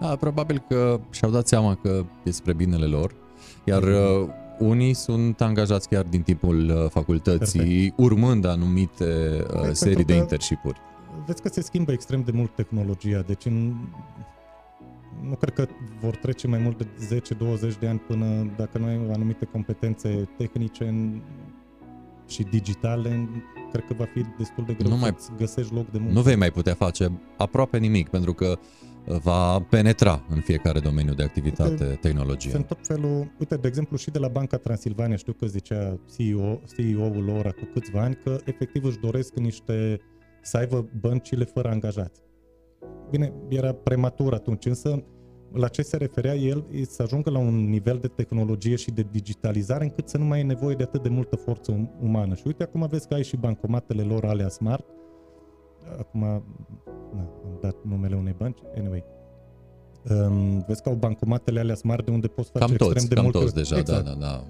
Da, 0.00 0.16
probabil 0.16 0.64
că 0.68 1.00
și-au 1.10 1.30
dat 1.30 1.46
seama 1.46 1.74
că 1.74 2.04
e 2.24 2.30
spre 2.30 2.52
binele 2.52 2.86
lor, 2.86 3.14
iar 3.64 3.82
uh, 3.82 4.28
unii 4.58 4.94
sunt 4.94 5.40
angajați 5.40 5.88
chiar 5.88 6.04
din 6.04 6.22
timpul 6.22 6.68
uh, 6.68 6.90
facultății, 6.90 7.60
Perfect. 7.60 7.98
urmând 7.98 8.44
anumite 8.44 9.04
uh, 9.40 9.46
Perfect, 9.46 9.76
serii 9.76 10.04
de 10.04 10.14
internship-uri. 10.14 10.78
Vezi 11.26 11.42
că 11.42 11.48
se 11.48 11.60
schimbă 11.60 11.92
extrem 11.92 12.22
de 12.22 12.30
mult 12.30 12.54
tehnologia, 12.54 13.20
deci 13.20 13.44
în, 13.44 13.74
nu 15.22 15.34
cred 15.34 15.54
că 15.54 15.66
vor 16.00 16.16
trece 16.16 16.46
mai 16.46 16.58
mult 16.58 16.78
de 16.78 17.20
10-20 17.74 17.78
de 17.78 17.88
ani 17.88 17.98
până 17.98 18.52
dacă 18.56 18.78
nu 18.78 18.86
ai 18.86 19.10
anumite 19.12 19.44
competențe 19.44 20.28
tehnice 20.36 20.84
în, 20.84 21.22
și 22.28 22.42
digitale, 22.42 23.28
cred 23.72 23.84
că 23.84 23.94
va 23.94 24.04
fi 24.04 24.24
destul 24.38 24.64
de 24.64 24.72
greu 24.72 24.90
nu 24.90 24.96
mai, 24.96 25.14
să 25.16 25.30
găsești 25.36 25.74
loc 25.74 25.90
de 25.90 25.98
muncă. 25.98 26.14
Nu 26.14 26.20
vei 26.20 26.36
mai 26.36 26.50
putea 26.50 26.74
face 26.74 27.20
aproape 27.36 27.78
nimic, 27.78 28.08
pentru 28.08 28.32
că 28.32 28.58
va 29.04 29.60
penetra 29.60 30.24
în 30.28 30.40
fiecare 30.40 30.80
domeniu 30.80 31.14
de 31.14 31.22
activitate 31.22 31.70
uite, 31.70 31.98
tehnologie. 32.00 32.50
Sunt 32.50 32.66
tot 32.66 32.86
felul, 32.86 33.32
uite, 33.38 33.56
de 33.56 33.68
exemplu 33.68 33.96
și 33.96 34.10
de 34.10 34.18
la 34.18 34.28
Banca 34.28 34.56
Transilvania, 34.56 35.16
știu 35.16 35.32
că 35.32 35.46
zicea 35.46 35.98
CEO, 36.16 36.60
CEO-ul 36.76 37.24
lor 37.24 37.52
cu 37.52 37.68
câțiva 37.72 38.00
ani 38.00 38.18
că 38.24 38.38
efectiv 38.44 38.84
își 38.84 38.98
doresc 38.98 39.34
niște 39.34 40.00
să 40.42 40.56
aibă 40.56 40.88
băncile 41.00 41.44
fără 41.44 41.68
angajați. 41.68 42.20
Bine, 43.14 43.32
era 43.48 43.72
prematur 43.72 44.34
atunci, 44.34 44.66
însă 44.66 45.04
la 45.52 45.68
ce 45.68 45.82
se 45.82 45.96
referea 45.96 46.34
el 46.34 46.64
e 46.70 46.84
să 46.84 47.02
ajungă 47.02 47.30
la 47.30 47.38
un 47.38 47.68
nivel 47.68 47.98
de 47.98 48.08
tehnologie 48.08 48.76
și 48.76 48.90
de 48.90 49.06
digitalizare 49.10 49.84
încât 49.84 50.08
să 50.08 50.18
nu 50.18 50.24
mai 50.24 50.40
e 50.40 50.42
nevoie 50.42 50.74
de 50.74 50.82
atât 50.82 51.02
de 51.02 51.08
multă 51.08 51.36
forță 51.36 51.72
um, 51.72 51.90
umană. 52.02 52.34
Și 52.34 52.42
uite, 52.46 52.62
acum 52.62 52.86
vezi 52.90 53.08
că 53.08 53.14
ai 53.14 53.22
și 53.24 53.36
bancomatele 53.36 54.02
lor 54.02 54.24
alea 54.24 54.48
smart, 54.48 54.86
acum 55.98 56.20
na, 56.20 56.32
am 57.44 57.58
dat 57.60 57.76
numele 57.84 58.16
unei 58.16 58.34
bănci, 58.36 58.58
anyway. 58.76 59.04
Um, 60.10 60.64
vezi 60.66 60.82
că 60.82 60.88
au 60.88 60.94
bancomatele 60.94 61.60
alea 61.60 61.74
smart 61.74 62.04
de 62.04 62.10
unde 62.10 62.26
poți 62.26 62.50
face 62.50 62.64
cam 62.64 62.72
extrem 62.72 62.92
toți, 62.92 63.08
de 63.08 63.14
cam 63.14 63.24
multe... 63.24 63.38
toți 63.38 63.54
deja, 63.54 63.78
exact. 63.78 64.04
da, 64.04 64.10
da, 64.10 64.18
da. 64.18 64.44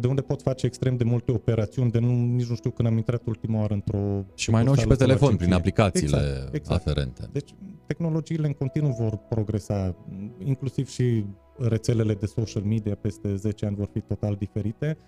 De 0.00 0.06
unde 0.06 0.20
poți 0.20 0.42
face 0.42 0.66
extrem 0.66 0.96
de 0.96 1.04
multe 1.04 1.32
operațiuni, 1.32 1.90
de 1.90 1.98
nu, 1.98 2.12
nici 2.12 2.48
nu 2.48 2.54
știu 2.54 2.70
când 2.70 2.88
am 2.88 2.96
intrat 2.96 3.26
ultima 3.26 3.60
oară 3.60 3.74
într-o... 3.74 4.24
Și 4.34 4.50
mai 4.50 4.64
nou 4.64 4.74
și 4.74 4.86
pe 4.86 4.94
telefon, 4.94 5.36
prin 5.36 5.52
aplicațiile 5.52 6.16
exact, 6.16 6.54
exact. 6.54 6.86
aferente. 6.86 7.28
Deci 7.32 7.54
tehnologiile 7.86 8.46
în 8.46 8.52
continuu 8.52 8.90
vor 8.90 9.16
progresa, 9.28 9.96
inclusiv 10.44 10.88
și 10.88 11.24
rețelele 11.58 12.14
de 12.14 12.26
social 12.26 12.62
media 12.62 12.94
peste 12.94 13.34
10 13.34 13.66
ani 13.66 13.76
vor 13.76 13.88
fi 13.92 14.00
total 14.00 14.34
diferite. 14.34 14.98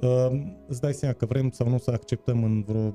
Uh, 0.00 0.42
îți 0.68 0.80
dai 0.80 0.92
seama 0.92 1.14
că 1.14 1.26
vrem 1.26 1.50
sau 1.50 1.68
nu 1.68 1.78
să 1.78 1.90
acceptăm 1.90 2.44
în 2.44 2.62
vreo 2.66 2.94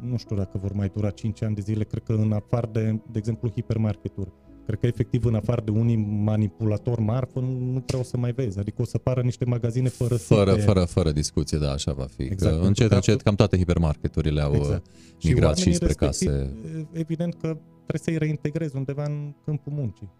nu 0.00 0.16
știu 0.16 0.36
dacă 0.36 0.58
vor 0.58 0.72
mai 0.72 0.88
dura 0.88 1.10
5 1.10 1.42
ani 1.42 1.54
de 1.54 1.60
zile, 1.60 1.84
cred 1.84 2.02
că 2.02 2.12
în 2.12 2.32
afară 2.32 2.68
de, 2.72 3.00
de 3.10 3.18
exemplu, 3.18 3.50
hipermarketuri, 3.54 4.32
cred 4.68 4.80
că 4.80 4.86
efectiv 4.86 5.24
în 5.24 5.34
afară 5.34 5.62
de 5.64 5.70
unii 5.70 5.96
manipulatori 6.24 7.00
marfă 7.00 7.40
nu 7.40 7.80
prea 7.80 7.98
o 7.98 8.02
să 8.02 8.16
mai 8.16 8.32
vezi, 8.32 8.58
adică 8.58 8.82
o 8.82 8.84
să 8.84 8.98
pară 8.98 9.20
niște 9.20 9.44
magazine 9.44 9.88
fără 9.88 10.16
Fără, 10.16 10.54
de... 10.54 10.60
fără, 10.60 10.84
fără 10.84 11.10
discuție, 11.10 11.58
da, 11.58 11.70
așa 11.70 11.92
va 11.92 12.06
fi. 12.16 12.22
Exact, 12.22 12.60
că 12.60 12.66
încet, 12.66 12.92
încet, 12.92 13.22
cam 13.22 13.34
toate 13.34 13.56
hipermarketurile 13.56 14.40
au 14.40 14.54
exact. 14.54 14.86
migrat 15.22 15.56
și, 15.56 15.62
și 15.62 15.74
spre 15.74 15.92
case. 15.92 16.56
Evident 16.92 17.32
că 17.32 17.56
trebuie 17.86 18.00
să-i 18.02 18.18
reintegrezi 18.18 18.76
undeva 18.76 19.04
în 19.04 19.34
câmpul 19.44 19.72
muncii. 19.72 20.10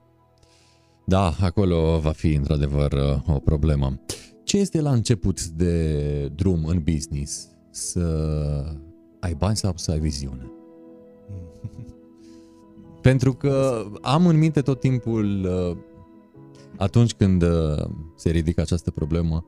Da, 1.05 1.35
acolo 1.41 1.99
va 1.99 2.11
fi 2.11 2.35
într-adevăr 2.35 2.93
o 3.27 3.39
problemă. 3.39 4.01
Ce 4.45 4.59
este 4.59 4.81
la 4.81 4.93
început 4.93 5.45
de 5.45 6.27
drum 6.27 6.65
în 6.65 6.83
business? 6.93 7.49
Să 7.71 8.03
ai 9.21 9.35
bani 9.35 9.57
sau 9.57 9.73
să 9.77 9.91
ai 9.91 9.99
viziune? 9.99 10.51
Pentru 13.01 13.33
că 13.33 13.85
am 14.01 14.27
în 14.27 14.39
minte 14.39 14.61
tot 14.61 14.81
timpul, 14.81 15.45
uh, 15.45 15.77
atunci 16.77 17.15
când 17.15 17.43
uh, 17.43 17.85
se 18.15 18.31
ridică 18.31 18.61
această 18.61 18.91
problemă, 18.91 19.45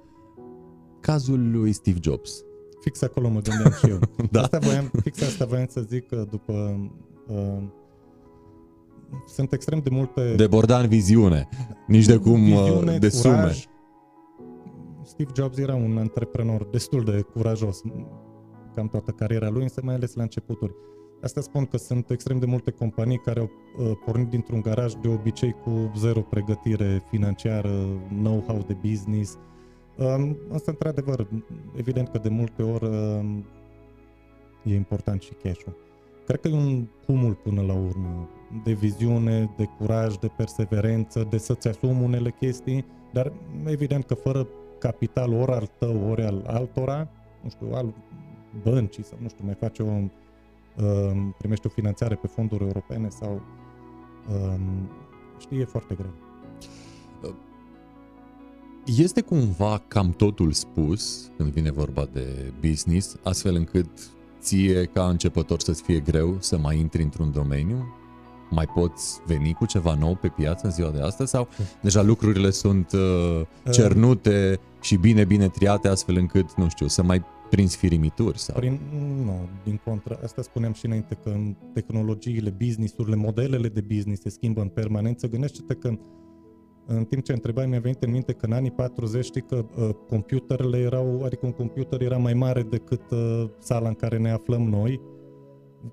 cazul 1.01 1.51
lui 1.51 1.73
Steve 1.73 1.99
Jobs. 2.03 2.45
Fix 2.81 3.03
acolo 3.03 3.29
mă 3.29 3.41
gândeam 3.41 3.73
și 3.73 3.89
eu. 3.89 3.99
da? 4.33 4.41
asta 4.41 4.59
voiam, 4.59 4.91
fix 5.03 5.23
asta 5.23 5.45
voiam 5.45 5.67
să 5.69 5.81
zic 5.81 6.09
că 6.09 6.27
după... 6.31 6.81
Uh, 7.29 7.63
sunt 9.27 9.53
extrem 9.53 9.81
de 9.81 9.91
multe... 9.91 10.35
De 10.37 10.47
Bordan 10.47 10.89
viziune, 10.89 11.49
nici 11.87 12.07
de 12.07 12.17
cum 12.17 12.45
viziune, 12.45 12.99
de 12.99 13.09
sume. 13.09 13.35
Curaj. 13.35 13.65
Steve 15.05 15.31
Jobs 15.37 15.57
era 15.57 15.75
un 15.75 15.99
antreprenor 15.99 16.65
destul 16.71 17.05
de 17.05 17.21
curajos 17.21 17.81
cam 18.75 18.89
toată 18.89 19.11
cariera 19.11 19.49
lui, 19.49 19.63
însă 19.63 19.81
mai 19.85 19.95
ales 19.95 20.15
la 20.15 20.23
începuturi. 20.23 20.75
Asta 21.23 21.41
spun 21.41 21.67
că 21.67 21.77
sunt 21.77 22.11
extrem 22.11 22.39
de 22.39 22.47
multe 22.47 22.71
companii 22.71 23.19
care 23.19 23.41
au 23.41 23.51
uh, 23.79 23.93
pornit 24.05 24.29
dintr-un 24.29 24.61
garaj 24.61 24.93
de 24.93 25.09
obicei 25.09 25.53
cu 25.53 25.93
zero 25.97 26.21
pregătire 26.21 27.03
financiară, 27.11 27.87
know-how 28.09 28.65
de 28.67 28.77
business. 28.89 29.39
Um, 29.97 30.37
însă, 30.49 30.71
într-adevăr, 30.71 31.29
evident 31.77 32.09
că 32.09 32.19
de 32.19 32.29
multe 32.29 32.63
ori 32.63 32.85
um, 32.85 33.45
e 34.65 34.75
important 34.75 35.23
și 35.23 35.33
cash-ul. 35.43 35.77
Cred 36.27 36.41
că 36.41 36.49
e 36.49 36.53
un 36.53 36.87
cumul 37.07 37.35
până 37.35 37.63
la 37.63 37.75
urmă 37.75 38.29
de 38.65 38.73
viziune, 38.73 39.51
de 39.57 39.65
curaj, 39.79 40.15
de 40.15 40.31
perseverență, 40.37 41.27
de 41.31 41.39
să-ți 41.39 41.69
asumi 41.69 42.03
unele 42.05 42.31
chestii, 42.31 42.85
dar 43.13 43.33
evident 43.67 44.05
că 44.05 44.15
fără 44.15 44.49
capital 44.79 45.33
ori 45.33 45.53
al 45.53 45.67
tău, 45.79 46.11
ori 46.11 46.23
al 46.23 46.45
altora, 46.47 47.09
nu 47.43 47.49
știu, 47.49 47.67
al 47.73 47.95
băncii 48.63 49.05
sau, 49.05 49.19
nu 49.21 49.29
știu, 49.29 49.45
mai 49.45 49.55
face 49.55 49.83
o, 49.83 49.87
um, 50.77 51.35
primește 51.39 51.67
o 51.67 51.71
finanțare 51.71 52.15
pe 52.15 52.27
fonduri 52.27 52.65
europene 52.65 53.09
sau 53.09 53.43
um, 54.29 54.91
știi, 55.39 55.61
e 55.61 55.65
foarte 55.65 55.95
greu. 55.95 56.13
Este 58.85 59.21
cumva 59.21 59.83
cam 59.89 60.11
totul 60.11 60.53
spus 60.53 61.31
când 61.37 61.53
vine 61.53 61.71
vorba 61.71 62.09
de 62.13 62.53
business, 62.61 63.17
astfel 63.23 63.55
încât 63.55 63.89
ție 64.41 64.85
ca 64.85 65.09
începător 65.09 65.61
să-ți 65.61 65.83
fie 65.83 66.01
greu 66.01 66.37
să 66.39 66.59
mai 66.59 66.79
intri 66.79 67.03
într-un 67.03 67.33
domeniu? 67.33 67.95
Mai 68.51 68.67
poți 68.67 69.21
veni 69.27 69.53
cu 69.53 69.67
ceva 69.67 69.95
nou 69.95 70.15
pe 70.15 70.29
piață 70.29 70.67
în 70.67 70.73
ziua 70.73 70.91
de 70.91 71.01
astăzi 71.01 71.31
sau 71.31 71.49
deja 71.81 72.03
lucrurile 72.03 72.51
sunt 72.51 72.93
uh, 72.93 73.47
cernute 73.71 74.59
uh, 74.59 74.83
și 74.83 74.97
bine, 74.97 75.25
bine 75.25 75.49
triate 75.49 75.89
astfel 75.89 76.17
încât, 76.17 76.55
nu 76.55 76.69
știu, 76.69 76.87
să 76.87 77.03
mai 77.03 77.23
prinzi 77.51 77.77
firimituri? 77.77 78.39
Sau? 78.39 78.57
Prin, 78.57 78.81
nu, 79.25 79.49
din 79.65 79.81
contră. 79.85 80.19
Asta 80.23 80.43
spuneam 80.43 80.73
și 80.73 80.87
înainte, 80.87 81.19
că 81.23 81.29
în 81.29 81.57
tehnologiile, 81.73 82.51
businessurile, 82.51 83.17
modelele 83.17 83.69
de 83.69 83.81
business 83.81 84.23
se 84.23 84.29
schimbă 84.29 84.61
în 84.61 84.69
permanență. 84.69 85.29
Gândește-te 85.29 85.75
că 85.75 85.99
în 86.87 87.05
timp 87.05 87.25
ce 87.25 87.33
întrebai, 87.33 87.67
mi-a 87.67 87.81
venit 87.81 88.03
în 88.03 88.11
minte 88.11 88.33
că 88.33 88.47
în 88.47 88.53
anii 88.53 88.71
40 88.71 89.25
știi 89.25 89.43
că 89.43 89.65
uh, 89.77 89.91
computerele 90.09 90.79
erau, 90.79 91.23
adică 91.25 91.47
un 91.47 91.53
computer 91.53 92.01
era 92.01 92.17
mai 92.17 92.35
mare 92.35 92.63
decât 92.63 93.11
uh, 93.11 93.45
sala 93.59 93.89
în 93.89 93.95
care 93.95 94.19
ne 94.19 94.31
aflăm 94.31 94.63
noi, 94.63 95.01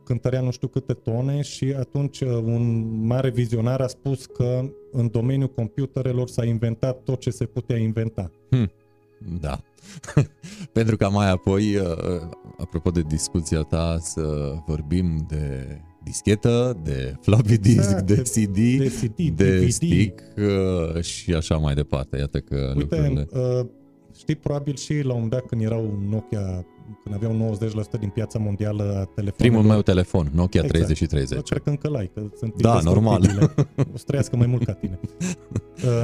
cântărea 0.04 0.42
nu 0.42 0.52
știu 0.52 0.68
câte 0.68 0.94
tone 0.94 1.42
și 1.42 1.74
atunci 1.78 2.22
uh, 2.22 2.30
un 2.30 2.88
mare 3.06 3.30
vizionar 3.30 3.82
a 3.82 3.88
spus 3.88 4.26
că 4.26 4.70
în 4.92 5.10
domeniul 5.12 5.50
computerelor 5.50 6.28
s-a 6.28 6.46
inventat 6.46 7.04
tot 7.04 7.20
ce 7.20 7.30
se 7.30 7.46
putea 7.46 7.78
inventa. 7.78 8.32
Hmm. 8.50 8.72
Da. 9.40 9.60
Pentru 10.78 10.98
ca 10.98 11.08
mai 11.08 11.30
apoi, 11.30 11.76
uh, 11.76 11.86
apropo 12.58 12.90
de 12.92 13.02
discuția 13.02 13.62
ta, 13.62 13.98
să 14.00 14.54
vorbim 14.66 15.26
de 15.28 15.78
dischetă, 16.04 16.78
de 16.84 17.16
floppy 17.22 17.58
disk, 17.58 17.78
exact, 17.78 18.06
de 18.06 18.22
CD, 18.22 18.56
de, 18.56 18.92
CD, 19.02 19.36
de 19.36 19.58
DVD. 19.58 19.72
stick 19.72 20.24
uh, 20.38 21.02
și 21.02 21.34
așa 21.34 21.58
mai 21.58 21.74
departe. 21.74 22.18
Iată 22.18 22.40
că 22.40 22.74
Uite, 22.76 22.80
lucrurile... 22.80 23.28
Uh, 23.32 23.66
știi, 24.18 24.36
probabil 24.36 24.76
și 24.76 24.94
la 24.94 25.14
un 25.14 25.14
moment 25.14 25.32
dat 25.32 25.46
când 25.46 25.62
erau 25.62 26.00
Nokia, 26.10 26.66
când 27.04 27.16
aveau 27.16 27.58
90% 27.96 28.00
din 28.00 28.10
piața 28.10 28.40
mondială 28.40 28.84
a 28.84 29.06
telefonului. 29.06 29.34
Primul 29.38 29.64
meu 29.64 29.82
telefon, 29.82 30.30
Nokia 30.34 30.62
exact. 30.64 30.84
30 30.84 30.98
și 30.98 31.06
30. 31.06 31.50
Cred 31.50 31.62
că 31.62 31.70
încă 31.70 31.90
l-ai, 31.90 32.12
că 32.14 32.22
sunt 32.38 32.62
Da, 32.62 32.80
normal. 32.84 33.22
O 33.94 33.98
să 33.98 34.04
trăiască 34.06 34.36
mai 34.36 34.48
mult 34.48 34.66
ca 34.66 34.74
tine. 34.74 35.00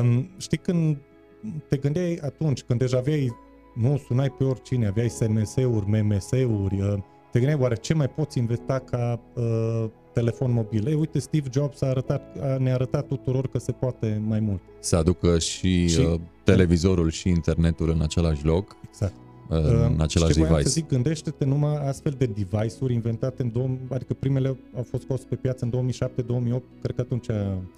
Um, 0.01 0.29
știi 0.37 0.57
când 0.57 0.97
te 1.67 1.77
gândeai 1.77 2.19
atunci, 2.21 2.61
când 2.61 2.79
deja 2.79 2.97
aveai, 2.97 3.31
nu 3.73 4.01
sunai 4.07 4.29
pe 4.29 4.43
oricine, 4.43 4.87
aveai 4.87 5.09
SMS-uri, 5.09 5.85
MMS-uri, 5.87 6.81
uh, 6.81 6.97
te 7.31 7.39
gândeai 7.39 7.61
oare 7.61 7.75
ce 7.75 7.93
mai 7.93 8.09
poți 8.09 8.37
investa 8.37 8.79
ca 8.79 9.19
uh, 9.33 9.85
telefon 10.13 10.51
mobil. 10.51 10.87
Ei, 10.87 10.93
uite, 10.93 11.19
Steve 11.19 11.49
Jobs 11.51 11.81
a 11.81 11.87
arătat, 11.87 12.37
a, 12.41 12.57
ne-a 12.57 12.73
arătat 12.73 13.07
tuturor 13.07 13.47
că 13.47 13.57
se 13.59 13.71
poate 13.71 14.21
mai 14.27 14.39
mult. 14.39 14.61
Să 14.79 14.95
aducă 14.95 15.39
și, 15.39 15.87
și 15.87 15.99
uh, 15.99 16.19
televizorul 16.43 17.09
și 17.09 17.29
internetul 17.29 17.89
în 17.89 18.01
același 18.01 18.45
loc. 18.45 18.77
Exact. 18.89 19.13
în 19.49 20.01
același 20.01 20.33
ce 20.33 20.39
voiam 20.39 20.55
device. 20.55 20.69
să 20.69 20.69
zic, 20.69 20.87
gândește-te 20.87 21.45
numai 21.45 21.87
astfel 21.87 22.15
de 22.17 22.25
device-uri 22.25 22.93
inventate 22.93 23.41
în 23.41 23.51
2000, 23.51 23.79
adică 23.89 24.13
primele 24.13 24.57
au 24.75 24.83
fost 24.89 25.03
scos 25.03 25.21
pe 25.23 25.35
piață 25.35 25.65
în 25.65 25.91
2007-2008, 25.91 26.81
cred 26.81 26.95
că 26.95 27.01
atunci, 27.01 27.27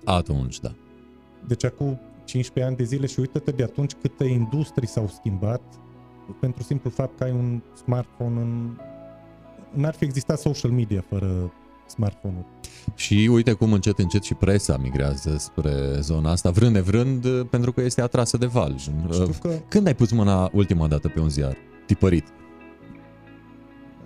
Atunci, 0.04 0.60
da. 0.60 0.72
deci 1.48 1.66
acum 1.66 2.00
15 2.26 2.64
ani 2.64 2.76
de 2.76 2.84
zile 2.84 3.06
și 3.06 3.20
uite-te 3.20 3.52
de 3.52 3.64
atunci 3.64 3.94
câte 4.02 4.24
industrii 4.24 4.88
s-au 4.88 5.08
schimbat 5.08 5.62
pentru 6.40 6.64
simplu 6.64 6.90
fapt 6.90 7.18
că 7.18 7.24
ai 7.24 7.32
un 7.32 7.62
smartphone 7.84 8.40
în... 8.42 8.78
N-ar 9.72 9.94
fi 9.94 10.04
existat 10.04 10.40
social 10.40 10.72
media 10.72 11.04
fără 11.10 11.54
smartphone-uri. 11.88 12.46
Și 12.96 13.30
uite 13.32 13.52
cum 13.52 13.74
încet, 13.74 13.98
încet 14.00 14.24
și 14.24 14.34
presa 14.34 14.78
migrează 14.78 15.36
spre 15.38 15.98
zona 16.00 16.32
asta, 16.32 16.50
vrând 16.50 16.74
nevrând, 16.74 17.44
pentru 17.44 17.72
că 17.72 17.82
este 17.82 18.02
atrasă 18.02 18.38
de 18.38 18.46
val. 18.46 18.78
Știu 18.78 19.30
că 19.42 19.50
Când 19.68 19.88
ai 19.88 19.96
pus 19.96 20.12
mâna 20.12 20.50
ultima 20.54 20.88
dată 20.88 21.08
pe 21.08 21.20
un 21.20 21.30
ziar? 21.30 21.56
Tipărit. 21.86 22.26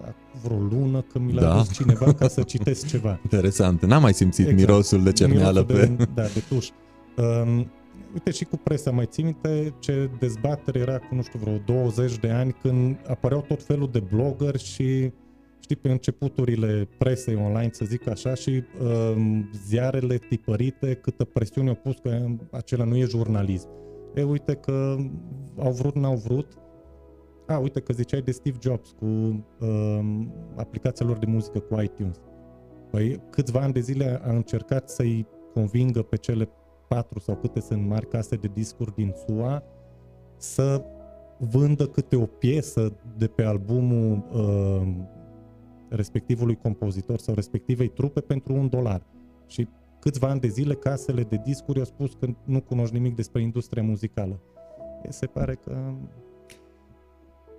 acum 0.01 0.39
vreo 0.43 0.57
lună 0.79 1.01
că 1.01 1.19
mi 1.19 1.33
l-a 1.33 1.41
Da. 1.41 1.53
dus 1.55 1.71
cineva 1.73 2.13
ca 2.13 2.27
să 2.27 2.41
citesc 2.41 2.87
ceva. 2.87 3.19
Interesant. 3.31 3.85
N-am 3.85 4.01
mai 4.01 4.13
simțit 4.13 4.47
Exact. 4.47 4.59
mirosul 4.67 5.03
de 5.03 5.11
cerneală 5.11 5.65
Mirosul 5.67 5.87
pe... 5.95 6.03
De, 6.03 6.09
da, 6.13 6.23
de 6.23 6.43
tuș. 6.49 6.69
Um, 7.17 7.71
uite 8.13 8.31
și 8.31 8.45
cu 8.45 8.57
presa, 8.57 8.91
mai 8.91 9.05
ții 9.05 9.23
minte 9.23 9.73
ce 9.79 10.09
dezbatere 10.19 10.79
era 10.79 10.97
cu, 10.97 11.15
nu 11.15 11.21
știu, 11.21 11.39
vreo 11.39 11.57
20 11.57 12.17
de 12.17 12.29
ani 12.29 12.55
când 12.61 12.97
apăreau 13.07 13.41
tot 13.41 13.63
felul 13.63 13.89
de 13.91 13.99
blogger 13.99 14.57
și 14.57 15.11
știi, 15.59 15.75
pe 15.75 15.91
începuturile 15.91 16.87
presei 16.97 17.35
online, 17.35 17.69
să 17.71 17.85
zic 17.85 18.07
așa, 18.07 18.33
și 18.33 18.63
um, 18.81 19.49
ziarele 19.65 20.17
tipărite, 20.17 20.93
câtă 20.93 21.23
presiune 21.23 21.69
au 21.69 21.75
pus 21.75 21.97
că 21.97 22.25
acela 22.51 22.83
nu 22.83 22.95
e 22.97 23.05
jurnalism. 23.05 23.67
E, 24.15 24.23
uite 24.23 24.53
că 24.53 24.95
au 25.57 25.71
vrut, 25.71 25.95
n-au 25.95 26.15
vrut. 26.15 26.57
A, 27.47 27.57
uite 27.57 27.79
că 27.79 27.93
ziceai 27.93 28.21
de 28.21 28.31
Steve 28.31 28.57
Jobs 28.61 28.89
cu 28.99 29.05
um, 29.05 30.33
aplicația 30.55 31.05
lor 31.05 31.17
de 31.17 31.25
muzică 31.25 31.59
cu 31.59 31.81
iTunes. 31.81 32.21
Păi 32.91 33.21
câțiva 33.29 33.59
ani 33.59 33.73
de 33.73 33.79
zile 33.79 34.21
a 34.23 34.31
încercat 34.31 34.89
să-i 34.89 35.27
convingă 35.53 36.01
pe 36.01 36.15
cele 36.15 36.49
patru 36.89 37.19
sau 37.19 37.35
câte 37.35 37.59
sunt 37.59 37.87
mari 37.87 38.07
case 38.07 38.35
de 38.35 38.49
discuri 38.53 38.95
din 38.95 39.13
SUA 39.25 39.63
să 40.37 40.83
vândă 41.37 41.87
câte 41.87 42.15
o 42.15 42.25
piesă 42.25 42.93
de 43.17 43.27
pe 43.27 43.43
albumul 43.43 44.23
uh, 44.33 44.87
respectivului 45.89 46.55
compozitor 46.55 47.19
sau 47.19 47.33
respectivei 47.33 47.87
trupe 47.87 48.19
pentru 48.19 48.53
un 48.53 48.69
dolar. 48.69 49.01
Și 49.47 49.67
câțiva 49.99 50.27
ani 50.27 50.39
de 50.39 50.47
zile 50.47 50.73
casele 50.73 51.23
de 51.23 51.41
discuri 51.45 51.79
au 51.79 51.85
spus 51.85 52.13
că 52.19 52.27
nu 52.43 52.61
cunoști 52.61 52.93
nimic 52.93 53.15
despre 53.15 53.41
industria 53.41 53.83
muzicală. 53.83 54.39
E, 55.03 55.11
se 55.11 55.25
pare 55.25 55.55
că 55.55 55.93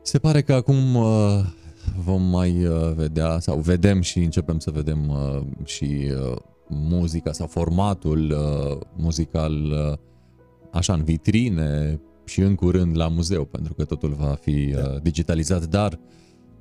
Se 0.03 0.19
pare 0.19 0.43
că 0.43 0.53
acum 0.53 0.95
uh, 0.95 1.45
vom 2.05 2.23
mai 2.23 2.67
uh, 2.67 2.93
vedea 2.95 3.39
sau 3.39 3.59
vedem 3.59 4.01
și 4.01 4.19
începem 4.19 4.59
să 4.59 4.71
vedem 4.71 5.09
uh, 5.09 5.43
și 5.65 6.13
uh, 6.31 6.37
muzica 6.71 7.33
sau 7.33 7.47
formatul 7.47 8.31
uh, 8.31 8.79
muzical 8.97 9.53
uh, 9.53 9.99
așa 10.73 10.93
în 10.93 11.05
vitrine 11.05 12.01
și 12.25 12.41
în 12.41 12.55
curând 12.55 12.97
la 12.97 13.09
muzeu, 13.09 13.45
pentru 13.45 13.75
că 13.75 13.85
totul 13.85 14.15
va 14.19 14.35
fi 14.41 14.75
uh, 14.77 15.03
digitalizat, 15.03 15.67
dar 15.67 15.93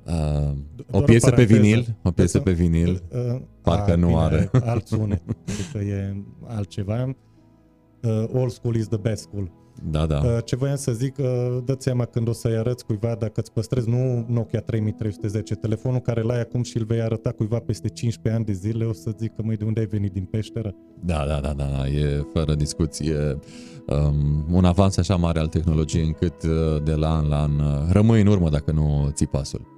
uh, 0.06 0.12
o 0.12 0.54
Doar 0.90 1.02
o 1.02 1.04
piesă 1.04 1.24
pe 1.30 1.34
paranteză. 1.34 1.60
vinil, 1.60 1.96
o 2.02 2.10
piesă 2.10 2.36
Să- 2.36 2.42
pe 2.42 2.52
vinil, 2.52 3.02
Uh, 3.34 3.40
Parcă 3.62 3.94
nu 3.96 4.18
are. 4.18 4.50
Alt 4.64 4.86
sunet, 4.86 5.22
adică 5.28 5.84
e 5.84 6.22
altceva. 6.46 7.14
Uh, 8.02 8.24
old 8.32 8.50
school 8.50 8.74
is 8.76 8.86
the 8.88 8.96
best 8.98 9.22
school. 9.22 9.50
Da, 9.82 10.06
da. 10.06 10.20
Uh, 10.24 10.38
ce 10.44 10.56
voiam 10.56 10.76
să 10.76 10.92
zic, 10.92 11.18
uh, 11.18 11.58
dă-ți 11.64 11.84
seama 11.84 12.04
când 12.04 12.28
o 12.28 12.32
să-i 12.32 12.56
arăți 12.56 12.84
cuiva, 12.84 13.14
dacă 13.18 13.40
îți 13.40 13.52
păstrezi 13.52 13.88
nu 13.88 14.24
Nokia 14.28 14.60
3310, 14.60 15.54
telefonul 15.54 16.00
care 16.00 16.22
l-ai 16.22 16.40
acum 16.40 16.62
și 16.62 16.76
îl 16.76 16.84
vei 16.84 17.00
arăta 17.00 17.30
cuiva 17.30 17.58
peste 17.58 17.88
15 17.88 18.42
ani 18.42 18.44
de 18.44 18.52
zile, 18.52 18.84
o 18.84 18.92
să 18.92 19.10
zic 19.18 19.34
că 19.34 19.42
măi, 19.42 19.56
de 19.56 19.64
unde 19.64 19.80
ai 19.80 19.86
venit 19.86 20.12
din 20.12 20.24
peșteră? 20.24 20.74
Da, 21.04 21.24
da, 21.26 21.40
da, 21.40 21.52
da, 21.52 21.64
da, 21.64 21.86
e 21.86 22.26
fără 22.32 22.54
discuție 22.54 23.38
um, 23.86 24.46
un 24.50 24.64
avans 24.64 24.96
așa 24.96 25.16
mare 25.16 25.38
al 25.38 25.46
tehnologiei 25.46 26.06
încât 26.06 26.42
uh, 26.42 26.82
de 26.84 26.94
la 26.94 27.16
an 27.16 27.28
la 27.28 27.42
an 27.42 27.58
uh, 27.58 27.90
rămâi 27.90 28.20
în 28.20 28.26
urmă 28.26 28.48
dacă 28.48 28.72
nu 28.72 29.10
ții 29.12 29.26
pasul. 29.26 29.74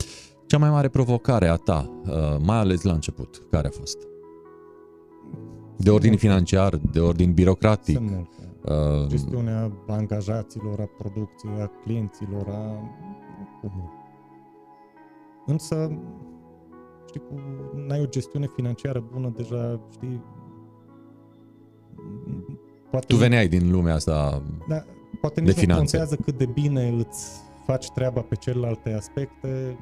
Cea 0.46 0.58
mai 0.58 0.70
mare 0.70 0.88
provocare 0.88 1.48
a 1.48 1.56
ta, 1.56 2.00
uh, 2.06 2.12
mai 2.38 2.56
ales 2.56 2.82
la 2.82 2.92
început, 2.92 3.46
care 3.50 3.66
a 3.66 3.70
fost? 3.70 3.98
De 5.76 5.90
ordin 5.90 6.16
financiar, 6.16 6.76
de 6.76 7.00
ordin 7.00 7.32
birocratic, 7.32 7.96
Sunt 7.96 8.10
multe. 8.10 8.41
Uh, 8.64 9.06
Gestiunea 9.06 9.72
angajaților, 9.86 10.80
a 10.80 10.88
producției, 10.98 11.60
a 11.60 11.66
clienților, 11.84 12.48
a... 12.48 12.90
Cum? 13.60 13.90
Însă, 15.46 15.98
știi, 17.06 17.20
cu, 17.20 17.34
n-ai 17.86 18.00
o 18.00 18.06
gestiune 18.06 18.46
financiară 18.54 19.04
bună, 19.12 19.32
deja, 19.36 19.80
știi, 19.90 20.22
poate 22.90 23.06
tu 23.06 23.16
veneai 23.16 23.48
din 23.48 23.70
lumea 23.70 23.94
asta, 23.94 24.42
Da, 24.68 24.84
poate 25.20 25.40
de 25.40 25.46
nici 25.46 25.54
nu 25.54 25.60
finanțe. 25.60 25.96
contează 25.96 26.22
cât 26.24 26.38
de 26.38 26.46
bine 26.46 26.88
îți 26.88 27.41
faci 27.64 27.90
treaba 27.90 28.20
pe 28.20 28.34
celelalte 28.34 28.92
aspecte, 28.92 29.78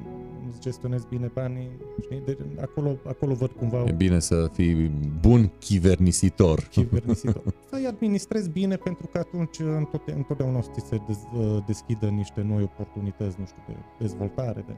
îți 0.49 0.59
gestionezi 0.59 1.05
bine 1.09 1.31
banii, 1.33 1.69
știi? 2.01 2.21
De, 2.25 2.37
acolo, 2.61 2.97
acolo 3.07 3.33
văd 3.33 3.51
cumva 3.51 3.83
e 3.87 3.91
bine 3.91 4.19
să 4.19 4.49
fii 4.53 4.91
bun 5.21 5.51
chivernisitor. 5.59 6.67
chivernisitor. 6.71 7.53
Să-i 7.71 7.85
administrezi 7.85 8.49
bine 8.49 8.75
pentru 8.75 9.07
că 9.07 9.17
atunci 9.17 9.57
întot- 9.59 10.15
întotdeauna 10.15 10.57
o 10.57 10.61
să 10.61 10.69
ți 10.73 10.87
se 10.87 11.01
dez, 11.07 11.17
deschidă 11.65 12.05
niște 12.05 12.41
noi 12.41 12.63
oportunități, 12.63 13.35
nu 13.39 13.45
știu, 13.45 13.61
de 13.67 13.75
dezvoltare. 13.99 14.65
De... 14.67 14.75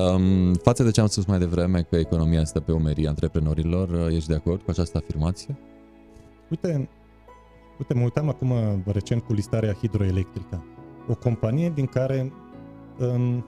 Um, 0.00 0.54
față 0.54 0.82
de 0.82 0.90
ce 0.90 1.00
am 1.00 1.06
spus 1.06 1.24
mai 1.24 1.38
devreme 1.38 1.82
că 1.82 1.96
economia 1.96 2.44
stă 2.44 2.60
pe 2.60 2.72
umerii 2.72 3.06
antreprenorilor, 3.06 3.88
uh, 3.88 4.14
ești 4.14 4.28
de 4.28 4.34
acord 4.34 4.62
cu 4.62 4.70
această 4.70 4.96
afirmație? 4.96 5.56
Uite, 6.50 6.88
uite, 7.78 7.94
mă 7.94 8.02
uitam 8.02 8.28
acum 8.28 8.52
recent 8.84 9.22
cu 9.22 9.32
listarea 9.32 9.72
hidroelectrică. 9.72 10.64
O 11.08 11.14
companie 11.14 11.70
din 11.70 11.86
care 11.86 12.32
um, 12.98 13.44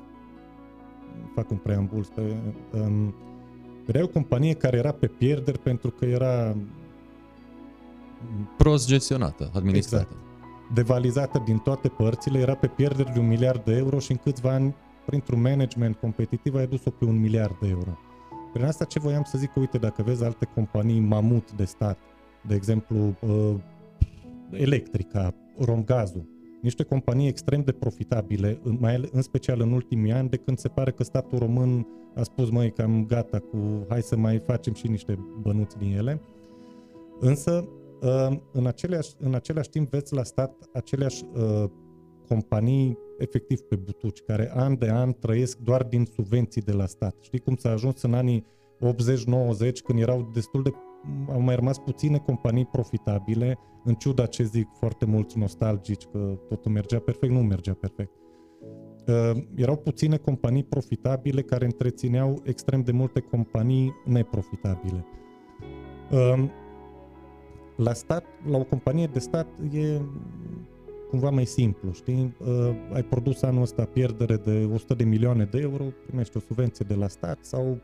fac 1.34 1.50
un 1.50 1.56
preambul 1.56 2.02
spre, 2.02 2.54
um, 2.72 3.14
era 3.86 4.02
o 4.02 4.08
companie 4.08 4.54
care 4.54 4.76
era 4.76 4.92
pe 4.92 5.06
pierderi 5.06 5.58
pentru 5.58 5.90
că 5.90 6.04
era 6.04 6.56
Prost 8.56 8.86
gestionată, 8.86 9.50
administrată. 9.54 10.08
Exact. 10.10 10.26
devalizată 10.74 11.42
din 11.44 11.58
toate 11.58 11.88
părțile, 11.88 12.38
era 12.38 12.54
pe 12.54 12.66
pierderi 12.66 13.12
de 13.12 13.18
un 13.18 13.26
miliard 13.26 13.64
de 13.64 13.76
euro 13.76 13.98
și 13.98 14.10
în 14.10 14.16
câțiva 14.16 14.52
ani, 14.52 14.74
printr-un 15.06 15.40
management 15.40 15.96
competitiv, 15.96 16.54
a 16.54 16.60
adus-o 16.60 16.90
pe 16.90 17.04
un 17.04 17.20
miliard 17.20 17.58
de 17.60 17.68
euro. 17.68 17.98
Prin 18.52 18.64
asta 18.64 18.84
ce 18.84 18.98
voiam 18.98 19.22
să 19.22 19.38
zic, 19.38 19.52
că, 19.52 19.60
uite, 19.60 19.78
dacă 19.78 20.02
vezi 20.02 20.24
alte 20.24 20.48
companii 20.54 21.00
mamut 21.00 21.52
de 21.52 21.64
stat, 21.64 21.98
de 22.46 22.54
exemplu, 22.54 23.16
uh, 23.20 23.54
Electrica, 24.50 25.34
Romgazul, 25.58 26.28
niște 26.62 26.82
companii 26.82 27.28
extrem 27.28 27.62
de 27.62 27.72
profitabile, 27.72 28.60
în- 28.62 28.76
mai 28.80 28.94
ale- 28.94 29.08
în 29.12 29.22
special 29.22 29.60
în 29.60 29.72
ultimii 29.72 30.12
ani, 30.12 30.28
de 30.28 30.36
când 30.36 30.58
se 30.58 30.68
pare 30.68 30.90
că 30.90 31.02
statul 31.02 31.38
român 31.38 31.86
a 32.14 32.22
spus, 32.22 32.50
măi, 32.50 32.70
cam 32.72 33.06
gata 33.06 33.38
cu, 33.38 33.86
hai 33.88 34.02
să 34.02 34.16
mai 34.16 34.38
facem 34.38 34.72
și 34.74 34.88
niște 34.88 35.18
bănuți 35.40 35.76
din 35.76 35.96
ele. 35.96 36.20
Însă, 37.20 37.68
uh, 38.02 38.36
în 38.52 38.66
aceleași, 38.66 39.10
în 39.18 39.34
același 39.34 39.68
timp 39.70 39.90
veți 39.90 40.14
la 40.14 40.22
stat 40.22 40.68
aceleași 40.72 41.24
uh, 41.34 41.64
companii 42.28 42.98
efectiv 43.18 43.60
pe 43.60 43.76
butuci, 43.76 44.20
care 44.26 44.50
an 44.54 44.78
de 44.78 44.90
an 44.90 45.12
trăiesc 45.18 45.58
doar 45.58 45.82
din 45.82 46.04
subvenții 46.04 46.62
de 46.62 46.72
la 46.72 46.86
stat. 46.86 47.16
Știi 47.20 47.38
cum 47.38 47.56
s-a 47.56 47.70
ajuns 47.70 48.02
în 48.02 48.14
anii 48.14 48.44
80-90, 48.80 49.82
când 49.84 49.98
erau 50.00 50.30
destul 50.32 50.62
de 50.62 50.70
au 51.32 51.40
mai 51.40 51.54
rămas 51.54 51.78
puține 51.78 52.18
companii 52.18 52.66
profitabile, 52.66 53.58
în 53.84 53.94
ciuda 53.94 54.26
ce 54.26 54.42
zic 54.44 54.68
foarte 54.72 55.04
mulți 55.04 55.38
nostalgici 55.38 56.04
că 56.04 56.38
totul 56.48 56.72
mergea 56.72 56.98
perfect, 56.98 57.32
nu 57.32 57.42
mergea 57.42 57.74
perfect. 57.74 58.12
Uh, 59.06 59.42
erau 59.54 59.76
puține 59.76 60.16
companii 60.16 60.64
profitabile 60.64 61.42
care 61.42 61.64
întrețineau 61.64 62.40
extrem 62.44 62.82
de 62.82 62.92
multe 62.92 63.20
companii 63.20 63.94
neprofitabile. 64.04 65.06
Uh, 66.10 66.48
la 67.76 67.92
stat, 67.92 68.24
la 68.50 68.56
o 68.56 68.64
companie 68.64 69.06
de 69.06 69.18
stat 69.18 69.46
e 69.72 70.00
cumva 71.08 71.30
mai 71.30 71.44
simplu, 71.44 71.92
știi? 71.92 72.36
Uh, 72.38 72.70
ai 72.92 73.02
produs 73.02 73.42
anul 73.42 73.62
ăsta 73.62 73.84
pierdere 73.84 74.36
de 74.36 74.68
100 74.72 74.94
de 74.94 75.04
milioane 75.04 75.44
de 75.44 75.58
euro, 75.58 75.84
primești 76.06 76.36
o 76.36 76.40
subvenție 76.40 76.84
de 76.88 76.94
la 76.94 77.08
stat 77.08 77.38
sau 77.44 77.70
uh, 77.70 77.78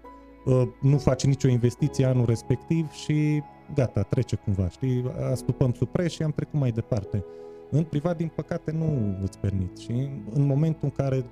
nu 0.80 0.98
faci 0.98 1.24
nicio 1.24 1.48
investiție 1.48 2.04
anul 2.04 2.24
respectiv 2.26 2.90
și 2.90 3.42
gata, 3.74 4.02
trece 4.02 4.36
cumva, 4.36 4.68
știi? 4.68 5.04
Astupăm 5.30 5.72
sub 5.72 5.88
preț 5.88 6.12
și 6.12 6.22
am 6.22 6.30
trecut 6.30 6.60
mai 6.60 6.70
departe. 6.70 7.24
În 7.70 7.82
privat, 7.82 8.16
din 8.16 8.32
păcate, 8.34 8.70
nu 8.70 9.16
îți 9.22 9.38
permit 9.38 9.76
și 9.76 10.08
în 10.34 10.46
momentul 10.46 10.80
în 10.82 10.90
care, 10.90 11.24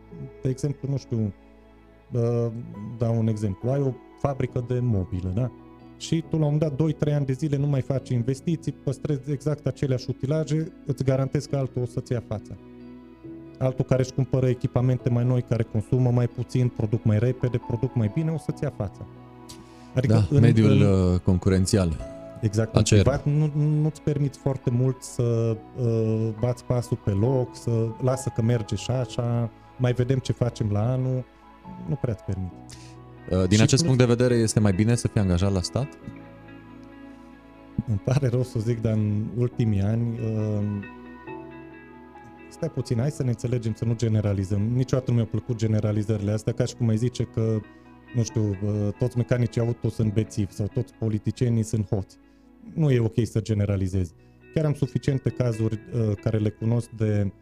de 0.42 0.48
exemplu, 0.48 0.88
nu 0.90 0.96
știu, 0.96 1.33
uh, 2.12 2.53
dau 2.98 3.18
un 3.18 3.27
exemplu, 3.27 3.70
ai 3.70 3.81
o 3.81 3.92
fabrică 4.18 4.64
de 4.68 4.79
mobilă, 4.81 5.33
da? 5.35 5.51
și 6.03 6.25
tu 6.29 6.38
la 6.38 6.46
un 6.46 6.53
moment 6.53 6.77
dat 6.77 7.11
2-3 7.11 7.14
ani 7.14 7.27
de 7.27 7.33
zile 7.33 7.57
nu 7.57 7.66
mai 7.66 7.81
faci 7.81 8.09
investiții, 8.09 8.72
păstrezi 8.72 9.31
exact 9.31 9.66
aceleași 9.66 10.11
utilaje, 10.11 10.72
îți 10.87 11.05
garantez 11.05 11.46
că 11.46 11.57
altul 11.57 11.83
o 11.83 11.85
să-ți 11.85 12.12
ia 12.12 12.22
fața. 12.29 12.57
Altul 13.62 13.85
care 13.85 14.03
își 14.03 14.12
cumpără 14.12 14.48
echipamente 14.48 15.09
mai 15.11 15.25
noi, 15.25 15.42
care 15.42 15.62
consumă 15.62 16.11
mai 16.11 16.27
puțin, 16.27 16.68
produc 16.68 17.05
mai 17.05 17.18
repede, 17.18 17.61
produc 17.66 17.94
mai 17.94 18.11
bine, 18.14 18.31
o 18.31 18.38
să-ți 18.38 18.62
ia 18.62 18.72
fața. 18.77 19.07
Adică 19.94 20.12
da, 20.12 20.37
în, 20.37 20.40
mediul 20.40 20.70
în, 20.70 20.81
uh, 20.81 21.20
concurențial. 21.20 21.96
Exact, 22.40 22.77
în 22.77 22.83
privat 22.83 23.25
nu, 23.25 23.51
nu-ți 23.83 24.01
permiți 24.01 24.38
foarte 24.38 24.70
mult 24.70 25.03
să 25.03 25.57
uh, 25.77 26.29
bați 26.40 26.64
pasul 26.64 26.98
pe 27.05 27.11
loc, 27.11 27.57
să 27.57 27.70
lasă 28.03 28.33
că 28.35 28.42
merge 28.42 28.77
și 28.77 28.90
așa, 28.90 29.51
mai 29.79 29.92
vedem 29.92 30.18
ce 30.18 30.33
facem 30.33 30.70
la 30.70 30.92
anul, 30.92 31.25
nu 31.88 31.94
prea 31.94 32.12
îți 32.12 32.25
permit. 32.25 32.53
Uh, 33.31 33.48
din 33.48 33.57
și 33.57 33.62
acest 33.62 33.83
plus, 33.83 33.96
punct 33.96 33.98
de 33.98 34.14
vedere, 34.14 34.35
este 34.35 34.61
mai 34.61 34.72
bine 34.72 34.94
să 34.94 35.09
fii 35.09 35.20
angajat 35.20 35.53
la 35.53 35.61
stat? 35.61 35.88
Îmi 37.87 38.01
pare 38.05 38.29
rău 38.29 38.42
să 38.42 38.59
zic, 38.59 38.81
dar 38.81 38.92
în 38.92 39.25
ultimii 39.37 39.81
ani 39.81 40.18
uh, 40.20 40.62
stai 42.62 42.75
puțin, 42.75 42.98
hai 42.98 43.11
să 43.11 43.22
ne 43.22 43.29
înțelegem, 43.29 43.75
să 43.75 43.85
nu 43.85 43.94
generalizăm. 43.94 44.62
Niciodată 44.62 45.11
nu 45.11 45.16
mi-au 45.16 45.29
plăcut 45.29 45.57
generalizările 45.57 46.31
astea, 46.31 46.53
ca 46.53 46.64
și 46.64 46.75
cum 46.75 46.88
ai 46.88 46.96
zice 46.96 47.22
că, 47.22 47.61
nu 48.14 48.22
știu, 48.22 48.48
uh, 48.48 48.88
toți 48.98 49.16
mecanicii 49.16 49.61
auto 49.61 49.88
sunt 49.88 50.12
bețivi 50.12 50.53
sau 50.53 50.66
toți 50.66 50.94
politicienii 50.94 51.62
sunt 51.62 51.87
hoți. 51.87 52.16
Nu 52.75 52.90
e 52.90 53.01
ok 53.01 53.14
să 53.22 53.40
generalizezi. 53.40 54.14
Chiar 54.55 54.64
am 54.64 54.75
suficiente 54.75 55.31
cazuri 55.31 55.79
uh, 55.94 56.12
care 56.20 56.38
le 56.38 56.48
cunosc 56.48 56.90
de 56.90 57.33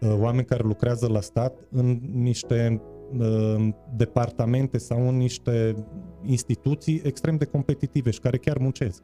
uh, 0.00 0.14
oameni 0.18 0.46
care 0.46 0.62
lucrează 0.62 1.08
la 1.08 1.20
stat 1.20 1.58
în 1.70 2.00
niște 2.12 2.82
uh, 3.18 3.68
departamente 3.96 4.78
sau 4.78 5.08
în 5.08 5.16
niște 5.16 5.74
instituții 6.22 7.00
extrem 7.04 7.36
de 7.36 7.44
competitive 7.44 8.10
și 8.10 8.20
care 8.20 8.36
chiar 8.36 8.58
muncesc 8.58 9.02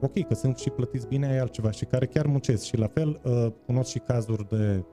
ok, 0.00 0.26
că 0.26 0.34
sunt 0.34 0.58
și 0.58 0.70
plătiți 0.70 1.06
bine, 1.06 1.26
ai 1.26 1.38
altceva 1.38 1.70
și 1.70 1.84
care 1.84 2.06
chiar 2.06 2.26
muncesc 2.26 2.64
și 2.64 2.76
la 2.76 2.86
fel 2.86 3.20
uh, 3.24 3.46
cunosc 3.66 3.90
și 3.90 3.98
cazuri 3.98 4.48
de 4.48 4.84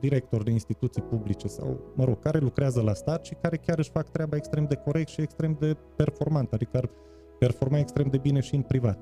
directori 0.00 0.44
de 0.44 0.50
instituții 0.50 1.02
publice 1.02 1.46
sau, 1.46 1.92
mă 1.94 2.04
rog, 2.04 2.18
care 2.18 2.38
lucrează 2.38 2.80
la 2.80 2.94
stat 2.94 3.24
și 3.24 3.36
care 3.42 3.56
chiar 3.56 3.78
își 3.78 3.90
fac 3.90 4.08
treaba 4.10 4.36
extrem 4.36 4.66
de 4.68 4.74
corect 4.74 5.08
și 5.08 5.20
extrem 5.20 5.56
de 5.60 5.76
performant, 5.96 6.52
adică 6.52 6.76
ar 6.76 6.90
performa 7.38 7.78
extrem 7.78 8.08
de 8.08 8.18
bine 8.18 8.40
și 8.40 8.54
în 8.54 8.62
privat. 8.62 8.98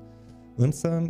Însă 0.55 1.01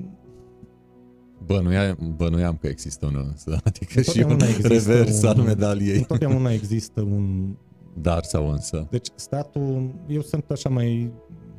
Bănuia, 1.46 1.98
bănuiam 2.16 2.58
că 2.58 2.68
există 2.68 3.06
unul 3.06 3.26
însă, 3.28 3.58
adică 3.64 4.02
și 4.02 4.22
un 4.22 4.38
revers 4.62 5.22
un, 5.22 5.28
al 5.28 5.38
medaliei. 5.38 5.98
Întotdeauna 5.98 6.52
există 6.52 7.02
un... 7.02 7.56
Dar 8.02 8.24
sau 8.24 8.50
însă. 8.50 8.88
Deci 8.90 9.08
statul, 9.16 9.96
eu 10.08 10.22
sunt 10.22 10.52
așa 10.52 10.70
mai 10.70 11.12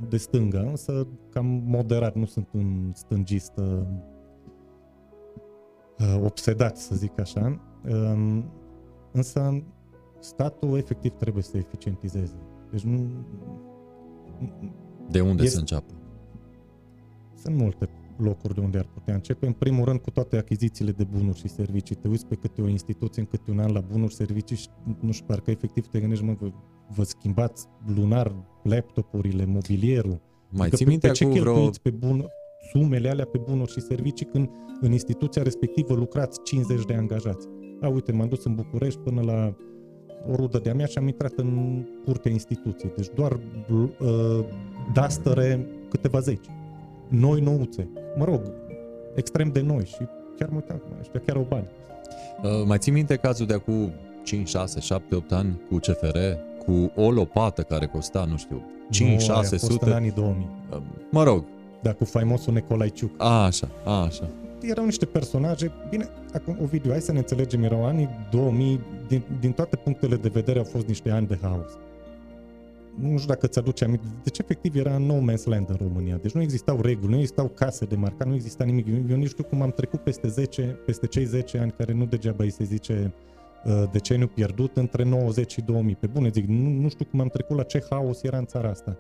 de 0.09 0.17
stânga, 0.17 0.61
însă 0.61 1.07
cam 1.31 1.47
moderat, 1.47 2.15
nu 2.15 2.25
sunt 2.25 2.49
un 2.53 2.93
stângist 2.95 3.53
uh, 3.57 3.83
uh, 5.99 6.21
obsedat, 6.23 6.77
să 6.77 6.95
zic 6.95 7.19
așa. 7.19 7.61
Uh, 7.89 8.43
însă 9.13 9.63
statul 10.19 10.77
efectiv 10.77 11.13
trebuie 11.13 11.43
să 11.43 11.57
eficientizeze. 11.57 12.37
Deci 12.71 12.83
nu... 12.83 13.11
De 15.11 15.21
unde 15.21 15.43
este, 15.43 15.55
să 15.55 15.61
înceapă? 15.61 15.93
Sunt 17.35 17.57
multe 17.57 17.89
locuri 18.21 18.55
de 18.55 18.61
unde 18.61 18.79
ar 18.79 18.89
putea 18.95 19.15
începe. 19.15 19.47
În 19.47 19.53
primul 19.53 19.85
rând 19.85 20.01
cu 20.01 20.11
toate 20.11 20.37
achizițiile 20.37 20.91
de 20.91 21.05
bunuri 21.05 21.39
și 21.39 21.49
servicii. 21.49 21.95
Te 21.95 22.09
uiți 22.09 22.27
pe 22.27 22.35
câte 22.35 22.63
o 22.63 22.69
instituție 22.69 23.23
în 23.23 23.29
câte 23.29 23.51
un 23.51 23.59
an 23.59 23.73
la 23.73 23.81
bunuri, 23.81 24.15
servicii 24.15 24.57
și 24.57 24.69
nu 25.01 25.13
știu, 25.13 25.27
parcă 25.27 25.51
efectiv 25.51 25.87
te 25.87 26.01
gândești, 26.01 26.25
mă, 26.25 26.37
vă, 26.41 26.51
vă 26.95 27.03
schimbați 27.03 27.67
lunar 27.95 28.35
laptopurile, 28.63 29.45
mobilierul. 29.45 30.21
Mai 30.49 30.61
adică 30.61 30.77
ții 30.77 30.87
minte 30.87 31.07
pe 31.07 31.13
ce 31.13 31.27
vreo... 31.27 31.71
pe 31.83 31.91
bun, 31.91 32.27
sumele 32.73 33.09
alea 33.09 33.25
pe 33.25 33.39
bunuri 33.39 33.73
și 33.73 33.81
servicii 33.81 34.27
când 34.27 34.51
în 34.81 34.93
instituția 34.93 35.43
respectivă 35.43 35.95
lucrați 35.95 36.43
50 36.43 36.85
de 36.85 36.95
angajați. 36.95 37.47
A, 37.81 37.89
uite, 37.89 38.13
m-am 38.13 38.29
dus 38.29 38.45
în 38.45 38.55
București 38.55 39.01
până 39.01 39.21
la 39.21 39.57
o 40.31 40.35
rudă 40.35 40.59
de-a 40.59 40.75
mea 40.75 40.87
și 40.87 40.99
am 40.99 41.07
intrat 41.07 41.33
în 41.37 41.83
curtea 42.05 42.31
instituției. 42.31 42.93
Deci 42.97 43.09
doar 43.15 43.41
uh, 43.71 44.45
dastăre 44.93 45.67
câteva 45.89 46.19
zeci. 46.19 46.47
Noi 47.09 47.41
nouțe. 47.41 47.89
Mă 48.17 48.25
rog, 48.25 48.41
extrem 49.15 49.49
de 49.49 49.61
noi 49.61 49.85
și 49.85 50.09
chiar 50.39 50.49
mă 50.49 50.55
uitam, 50.55 50.83
ăștia 51.01 51.21
chiar 51.27 51.37
au 51.37 51.47
bani. 51.49 51.69
Uh, 52.43 52.67
mai 52.67 52.79
ții 52.79 52.93
minte 52.93 53.17
cazul 53.17 53.47
de 53.47 53.55
acum 53.55 53.93
5, 54.25 54.49
6, 54.49 54.81
7, 54.81 55.15
8 55.15 55.33
ani 55.33 55.61
cu 55.69 55.77
CFR, 55.77 56.19
cu 56.65 56.93
o 56.97 57.11
lopată 57.11 57.63
care 57.63 57.87
costa, 57.87 58.25
nu 58.25 58.37
știu, 58.37 58.63
5, 58.91 59.23
600. 59.23 59.85
în 59.87 59.93
anii 59.93 60.11
2000. 60.11 60.49
Mă 61.11 61.23
rog. 61.23 61.45
Da, 61.83 61.93
cu 61.93 62.05
faimosul 62.05 62.53
Nicolaiciuc. 62.53 63.11
A, 63.17 63.45
așa, 63.45 63.69
a, 63.85 64.03
așa. 64.03 64.29
Erau 64.63 64.85
niște 64.85 65.05
personaje, 65.05 65.73
bine, 65.91 66.09
acum 66.35 66.59
o 66.63 66.65
video, 66.65 66.91
hai 66.91 67.01
să 67.01 67.13
ne 67.13 67.19
înțelegem, 67.19 67.63
erau 67.63 67.87
anii 67.87 68.09
2000, 68.31 68.81
din, 69.09 69.23
din 69.41 69.53
toate 69.53 69.77
punctele 69.77 70.17
de 70.17 70.29
vedere 70.29 70.59
au 70.59 70.65
fost 70.65 70.87
niște 70.87 71.11
ani 71.11 71.27
de 71.27 71.39
haos. 71.43 71.71
Nu 72.99 73.17
știu 73.17 73.29
dacă 73.29 73.47
ți-aduce 73.47 73.85
aminte, 73.85 74.07
deci 74.23 74.39
efectiv 74.39 74.77
era 74.77 74.99
no 74.99 75.15
man's 75.15 75.45
land 75.45 75.69
în 75.69 75.77
România, 75.81 76.19
deci 76.23 76.33
nu 76.33 76.43
existau 76.43 76.81
reguli, 76.81 77.13
nu 77.13 77.19
existau 77.19 77.49
case 77.49 77.85
de 77.85 77.97
marcat, 77.97 78.27
nu 78.27 78.35
exista 78.35 78.65
nimic. 78.65 78.87
Eu, 78.87 78.95
eu 79.11 79.17
nici 79.17 79.29
știu 79.29 79.45
cum 79.45 79.63
am 79.63 79.71
trecut 79.71 80.01
peste 80.01 80.29
10, 80.29 80.63
peste 80.63 81.07
cei 81.07 81.25
10 81.25 81.59
ani 81.59 81.71
care 81.71 81.93
nu 81.93 82.05
degeaba 82.05 82.45
îi 82.45 82.51
se 82.51 82.65
zice 82.65 83.15
Uh, 83.65 83.83
deceniu 83.91 84.27
pierdut 84.27 84.77
între 84.77 85.05
90 85.05 85.53
și 85.53 85.61
2000. 85.61 85.95
Pe 85.95 86.07
bune 86.07 86.29
zic, 86.29 86.47
nu, 86.47 86.69
nu 86.69 86.89
știu 86.89 87.05
cum 87.05 87.21
am 87.21 87.29
trecut 87.29 87.57
la 87.57 87.63
ce 87.63 87.85
haos 87.91 88.23
era 88.23 88.39
în 88.39 88.45
țara 88.45 88.69
asta. 88.69 88.97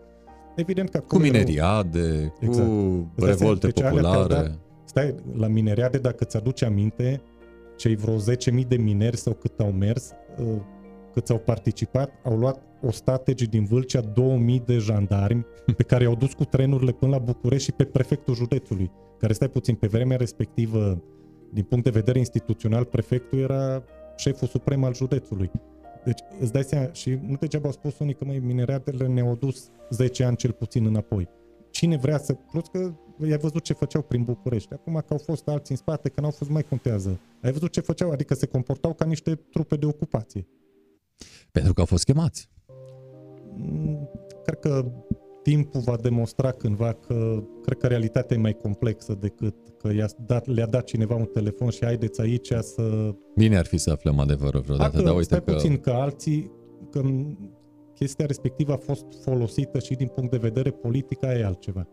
Evident 0.56 0.90
că 0.90 0.98
Cu 0.98 1.18
mineriade, 1.18 2.32
exact. 2.40 2.68
cu 2.68 3.10
revolte 3.16 3.66
deci 3.66 3.82
populare. 3.82 4.34
Dat, 4.34 4.58
stai, 4.84 5.14
la 5.36 5.46
mineriade, 5.46 5.98
dacă 5.98 6.24
ți-aduce 6.24 6.64
aminte, 6.64 7.22
cei 7.76 7.96
vreo 7.96 8.16
10.000 8.16 8.66
de 8.68 8.76
mineri 8.76 9.16
sau 9.16 9.32
cât 9.32 9.60
au 9.60 9.70
mers, 9.70 10.12
uh, 10.38 10.46
cât 11.12 11.30
au 11.30 11.38
participat, 11.38 12.10
au 12.24 12.36
luat 12.36 12.62
o 12.82 12.90
stategi 12.90 13.46
din 13.46 13.64
Vâlcea 13.64 14.00
2000 14.00 14.62
de 14.66 14.78
jandarmi 14.78 15.46
pe 15.76 15.82
care 15.82 16.04
i-au 16.04 16.14
dus 16.14 16.32
cu 16.32 16.44
trenurile 16.44 16.92
până 16.92 17.10
la 17.10 17.18
București 17.18 17.64
și 17.64 17.72
pe 17.72 17.84
prefectul 17.84 18.34
județului, 18.34 18.90
care 19.18 19.32
stai 19.32 19.48
puțin 19.48 19.74
pe 19.74 19.86
vremea 19.86 20.16
respectivă, 20.16 21.02
din 21.52 21.64
punct 21.64 21.84
de 21.84 21.90
vedere 21.90 22.18
instituțional, 22.18 22.84
prefectul 22.84 23.38
era 23.38 23.82
șeful 24.16 24.48
suprem 24.48 24.84
al 24.84 24.94
județului. 24.94 25.50
Deci 26.04 26.20
îți 26.40 26.52
dai 26.52 26.64
seama, 26.64 26.92
și 26.92 27.18
nu 27.26 27.36
degeaba 27.36 27.66
au 27.66 27.72
spus 27.72 27.98
unii 27.98 28.14
că 28.14 28.24
mai 28.24 28.38
mineradele 28.38 29.06
ne-au 29.06 29.36
dus 29.36 29.70
10 29.90 30.24
ani 30.24 30.36
cel 30.36 30.52
puțin 30.52 30.86
înapoi. 30.86 31.28
Cine 31.70 31.96
vrea 31.96 32.18
să... 32.18 32.32
Plus 32.32 32.64
că 32.72 32.92
ai 33.22 33.38
văzut 33.38 33.62
ce 33.62 33.72
făceau 33.72 34.02
prin 34.02 34.22
București. 34.22 34.72
Acum 34.72 34.92
că 34.92 35.12
au 35.12 35.18
fost 35.18 35.48
alții 35.48 35.74
în 35.74 35.76
spate, 35.76 36.08
că 36.08 36.20
n-au 36.20 36.30
fost 36.30 36.50
mai 36.50 36.62
contează. 36.62 37.20
Ai 37.42 37.52
văzut 37.52 37.72
ce 37.72 37.80
făceau? 37.80 38.10
Adică 38.10 38.34
se 38.34 38.46
comportau 38.46 38.94
ca 38.94 39.04
niște 39.04 39.34
trupe 39.34 39.76
de 39.76 39.86
ocupație. 39.86 40.46
Pentru 41.52 41.72
că 41.72 41.80
au 41.80 41.86
fost 41.86 42.04
chemați. 42.04 42.50
Mm, 43.62 44.08
cred 44.44 44.58
că 44.58 44.92
timpul 45.42 45.80
va 45.80 45.96
demonstra 45.96 46.50
cândva 46.50 46.92
că 46.92 47.42
cred 47.62 47.78
că 47.78 47.86
realitatea 47.86 48.36
e 48.36 48.40
mai 48.40 48.56
complexă 48.62 49.16
decât 49.20 49.54
că 49.78 49.92
i-a 49.92 50.08
dat, 50.26 50.46
le-a 50.46 50.66
dat 50.66 50.84
cineva 50.84 51.14
un 51.14 51.24
telefon 51.24 51.70
și 51.70 51.84
haideți 51.84 52.20
aici 52.20 52.52
să... 52.60 53.14
Bine 53.36 53.56
ar 53.56 53.66
fi 53.66 53.78
să 53.78 53.90
aflăm 53.90 54.18
adevărul 54.18 54.60
vreodată, 54.60 54.90
Dacă, 54.90 55.04
dar 55.04 55.14
uite 55.14 55.24
stai 55.24 55.44
că... 55.44 55.52
puțin 55.52 55.76
că 55.76 55.90
alții, 55.90 56.50
că 56.90 57.02
chestia 57.94 58.26
respectivă 58.26 58.72
a 58.72 58.76
fost 58.76 59.06
folosită 59.22 59.78
și 59.78 59.94
din 59.94 60.06
punct 60.06 60.30
de 60.30 60.36
vedere 60.36 60.70
politic, 60.70 61.18
e 61.22 61.44
altceva. 61.44 61.88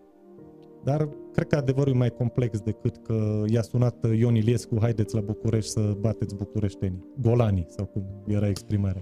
Dar 0.83 1.09
cred 1.33 1.47
că 1.47 1.55
adevărul 1.55 1.93
e 1.93 1.97
mai 1.97 2.09
complex 2.09 2.59
decât 2.59 2.97
că 2.97 3.43
i-a 3.45 3.61
sunat 3.61 4.05
Ion 4.17 4.35
Iliescu, 4.35 4.77
haideți 4.79 5.15
la 5.15 5.21
București 5.21 5.71
să 5.71 5.95
bateți 5.99 6.35
bucureștenii. 6.35 7.03
Golanii, 7.21 7.65
sau 7.69 7.85
cum 7.85 8.03
era 8.27 8.47
exprimarea. 8.47 9.01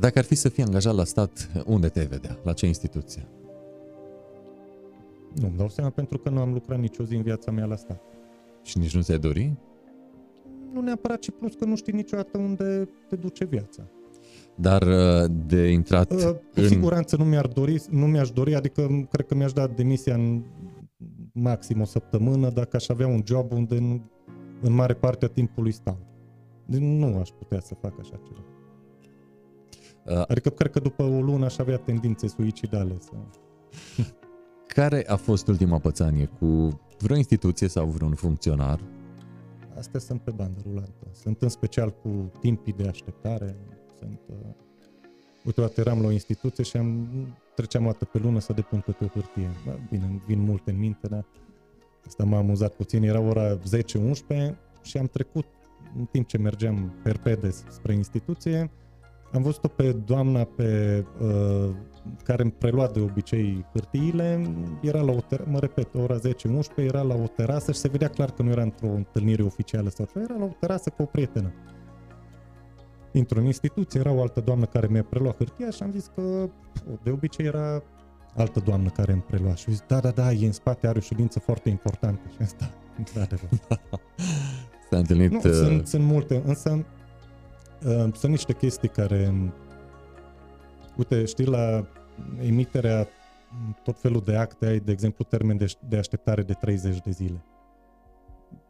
Dacă 0.00 0.18
ar 0.18 0.24
fi 0.24 0.34
să 0.34 0.48
fii 0.48 0.62
angajat 0.62 0.94
la 0.94 1.04
stat, 1.04 1.50
unde 1.66 1.88
te 1.88 2.04
vedea? 2.04 2.38
La 2.42 2.52
ce 2.52 2.66
instituție? 2.66 3.28
Nu, 5.34 5.46
îmi 5.46 5.56
dau 5.56 5.68
seama 5.68 5.90
pentru 5.90 6.18
că 6.18 6.28
nu 6.28 6.40
am 6.40 6.52
lucrat 6.52 6.78
nicio 6.78 7.04
zi 7.04 7.14
în 7.14 7.22
viața 7.22 7.50
mea 7.50 7.64
la 7.64 7.76
stat. 7.76 8.00
Și 8.62 8.78
nici 8.78 8.94
nu 8.94 9.02
ți-ai 9.02 9.18
dori? 9.18 9.56
Nu 10.72 10.80
neapărat, 10.80 11.18
ci 11.18 11.30
plus 11.30 11.54
că 11.54 11.64
nu 11.64 11.76
știi 11.76 11.92
niciodată 11.92 12.38
unde 12.38 12.88
te 13.08 13.16
duce 13.16 13.44
viața. 13.44 13.82
Dar 14.54 14.82
uh, 14.82 15.30
de 15.46 15.68
intrat 15.68 16.12
uh, 16.12 16.22
Cu 16.22 16.40
în... 16.54 16.68
siguranță 16.68 17.16
nu 17.16 17.24
mi-ar 17.24 17.46
dori, 17.46 17.82
nu 17.90 18.06
mi-aș 18.06 18.30
dori, 18.30 18.54
adică 18.54 19.06
cred 19.10 19.26
că 19.26 19.34
mi-aș 19.34 19.52
da 19.52 19.66
demisia 19.66 20.14
în 20.14 20.42
maxim 21.32 21.80
o 21.80 21.84
săptămână 21.84 22.50
dacă 22.50 22.76
aș 22.76 22.88
avea 22.88 23.06
un 23.06 23.22
job 23.26 23.52
unde 23.52 23.76
în, 23.76 24.00
în 24.60 24.72
mare 24.72 24.94
parte 24.94 25.24
a 25.24 25.28
timpului 25.28 25.72
stau. 25.72 25.98
Deci 26.66 26.80
nu 26.80 27.18
aș 27.18 27.28
putea 27.28 27.60
să 27.60 27.74
fac 27.74 27.98
așa 28.00 28.20
ceva. 28.24 28.53
Uh. 30.04 30.22
Adică 30.28 30.48
cred 30.48 30.70
că 30.70 30.80
după 30.80 31.02
o 31.02 31.20
lună 31.20 31.44
aș 31.44 31.58
avea 31.58 31.76
tendințe 31.76 32.28
suicidale. 32.28 32.96
Să... 32.98 33.12
Care 34.74 35.04
a 35.06 35.16
fost 35.16 35.46
ultima 35.48 35.78
pățanie 35.78 36.26
cu 36.26 36.80
vreo 36.98 37.16
instituție 37.16 37.68
sau 37.68 37.86
vreun 37.86 38.14
funcționar? 38.14 38.80
Astea 39.76 40.00
sunt 40.00 40.20
pe 40.20 40.30
bandă 40.30 40.60
rulantă. 40.66 41.06
Sunt 41.12 41.42
în 41.42 41.48
special 41.48 41.90
cu 42.02 42.32
timpii 42.40 42.72
de 42.72 42.88
așteptare. 42.88 43.56
Sunt, 43.98 44.20
uh... 44.26 44.36
Uite, 45.44 45.72
eram 45.80 46.00
la 46.00 46.06
o 46.06 46.10
instituție 46.10 46.64
și 46.64 46.76
am 46.76 47.08
treceam 47.54 47.86
o 47.86 47.90
dată 47.90 48.04
pe 48.04 48.18
lună 48.18 48.40
să 48.40 48.52
depun 48.52 48.80
pe 48.80 49.04
o 49.04 49.06
hârtie. 49.06 49.50
Da, 49.66 49.78
bine, 49.90 50.22
vin 50.26 50.40
multe 50.40 50.70
în 50.70 50.78
minte, 50.78 51.06
dar 51.06 51.24
asta 52.06 52.24
m-a 52.24 52.38
amuzat 52.38 52.74
puțin. 52.74 53.02
Era 53.02 53.20
ora 53.20 53.58
10-11 53.58 53.58
și 54.82 54.98
am 54.98 55.06
trecut 55.06 55.46
în 55.98 56.04
timp 56.04 56.26
ce 56.26 56.38
mergeam 56.38 56.92
perpede 57.02 57.50
spre 57.50 57.94
instituție, 57.94 58.70
am 59.34 59.42
văzut-o 59.42 59.68
pe 59.68 59.92
doamna 59.92 60.44
pe, 60.44 61.04
uh, 61.20 61.74
care 62.24 62.42
îmi 62.42 62.52
prelua 62.52 62.86
de 62.86 63.00
obicei 63.00 63.66
hârtiile, 63.72 64.54
era 64.80 65.00
la 65.00 65.12
o 65.12 65.20
ter- 65.20 65.44
mă 65.46 65.58
repet, 65.58 65.94
ora 65.94 66.18
10-11, 66.18 66.20
era 66.76 67.02
la 67.02 67.14
o 67.14 67.26
terasă 67.36 67.72
și 67.72 67.78
se 67.78 67.88
vedea 67.88 68.08
clar 68.08 68.30
că 68.30 68.42
nu 68.42 68.50
era 68.50 68.62
într-o 68.62 68.86
întâlnire 68.86 69.42
oficială 69.42 69.88
sau 69.88 70.08
ceva, 70.12 70.24
era 70.28 70.38
la 70.38 70.44
o 70.44 70.56
terasă 70.60 70.90
cu 70.90 71.02
o 71.02 71.04
prietenă. 71.04 71.52
Intru 73.12 73.38
în 73.38 73.44
instituție, 73.44 74.00
era 74.00 74.12
o 74.12 74.20
altă 74.20 74.40
doamnă 74.40 74.64
care 74.64 74.86
mi-a 74.90 75.04
preluat 75.04 75.36
hârtia 75.36 75.70
și 75.70 75.82
am 75.82 75.90
zis 75.90 76.10
că 76.14 76.48
de 77.02 77.10
obicei 77.10 77.46
era 77.46 77.82
altă 78.36 78.60
doamnă 78.60 78.88
care 78.88 79.12
îmi 79.12 79.22
prelua 79.22 79.54
și 79.54 79.70
zis, 79.70 79.84
da, 79.86 80.00
da, 80.00 80.10
da, 80.10 80.32
e 80.32 80.46
în 80.46 80.52
spate, 80.52 80.86
are 80.86 80.98
o 80.98 81.00
ședință 81.00 81.38
foarte 81.38 81.68
importantă 81.68 82.28
și 82.30 82.42
asta, 82.42 82.70
într-adevăr. 82.98 83.48
S-a 84.90 84.96
întâlnit... 84.96 85.30
Nu, 85.30 85.36
uh, 85.44 85.50
sunt, 85.50 85.86
sunt 85.86 86.04
multe, 86.04 86.42
însă 86.44 86.70
uh, 86.70 86.84
sunt 87.92 88.32
niște 88.32 88.52
chestii 88.52 88.88
care, 88.88 89.52
uite, 90.96 91.24
știi, 91.24 91.46
la 91.46 91.86
emiterea 92.40 93.08
tot 93.82 94.00
felul 94.00 94.20
de 94.20 94.36
acte 94.36 94.66
ai, 94.66 94.78
de 94.78 94.92
exemplu, 94.92 95.24
termen 95.24 95.56
de, 95.56 95.72
de 95.88 95.96
așteptare 95.96 96.42
de 96.42 96.52
30 96.52 97.00
de 97.00 97.10
zile. 97.10 97.44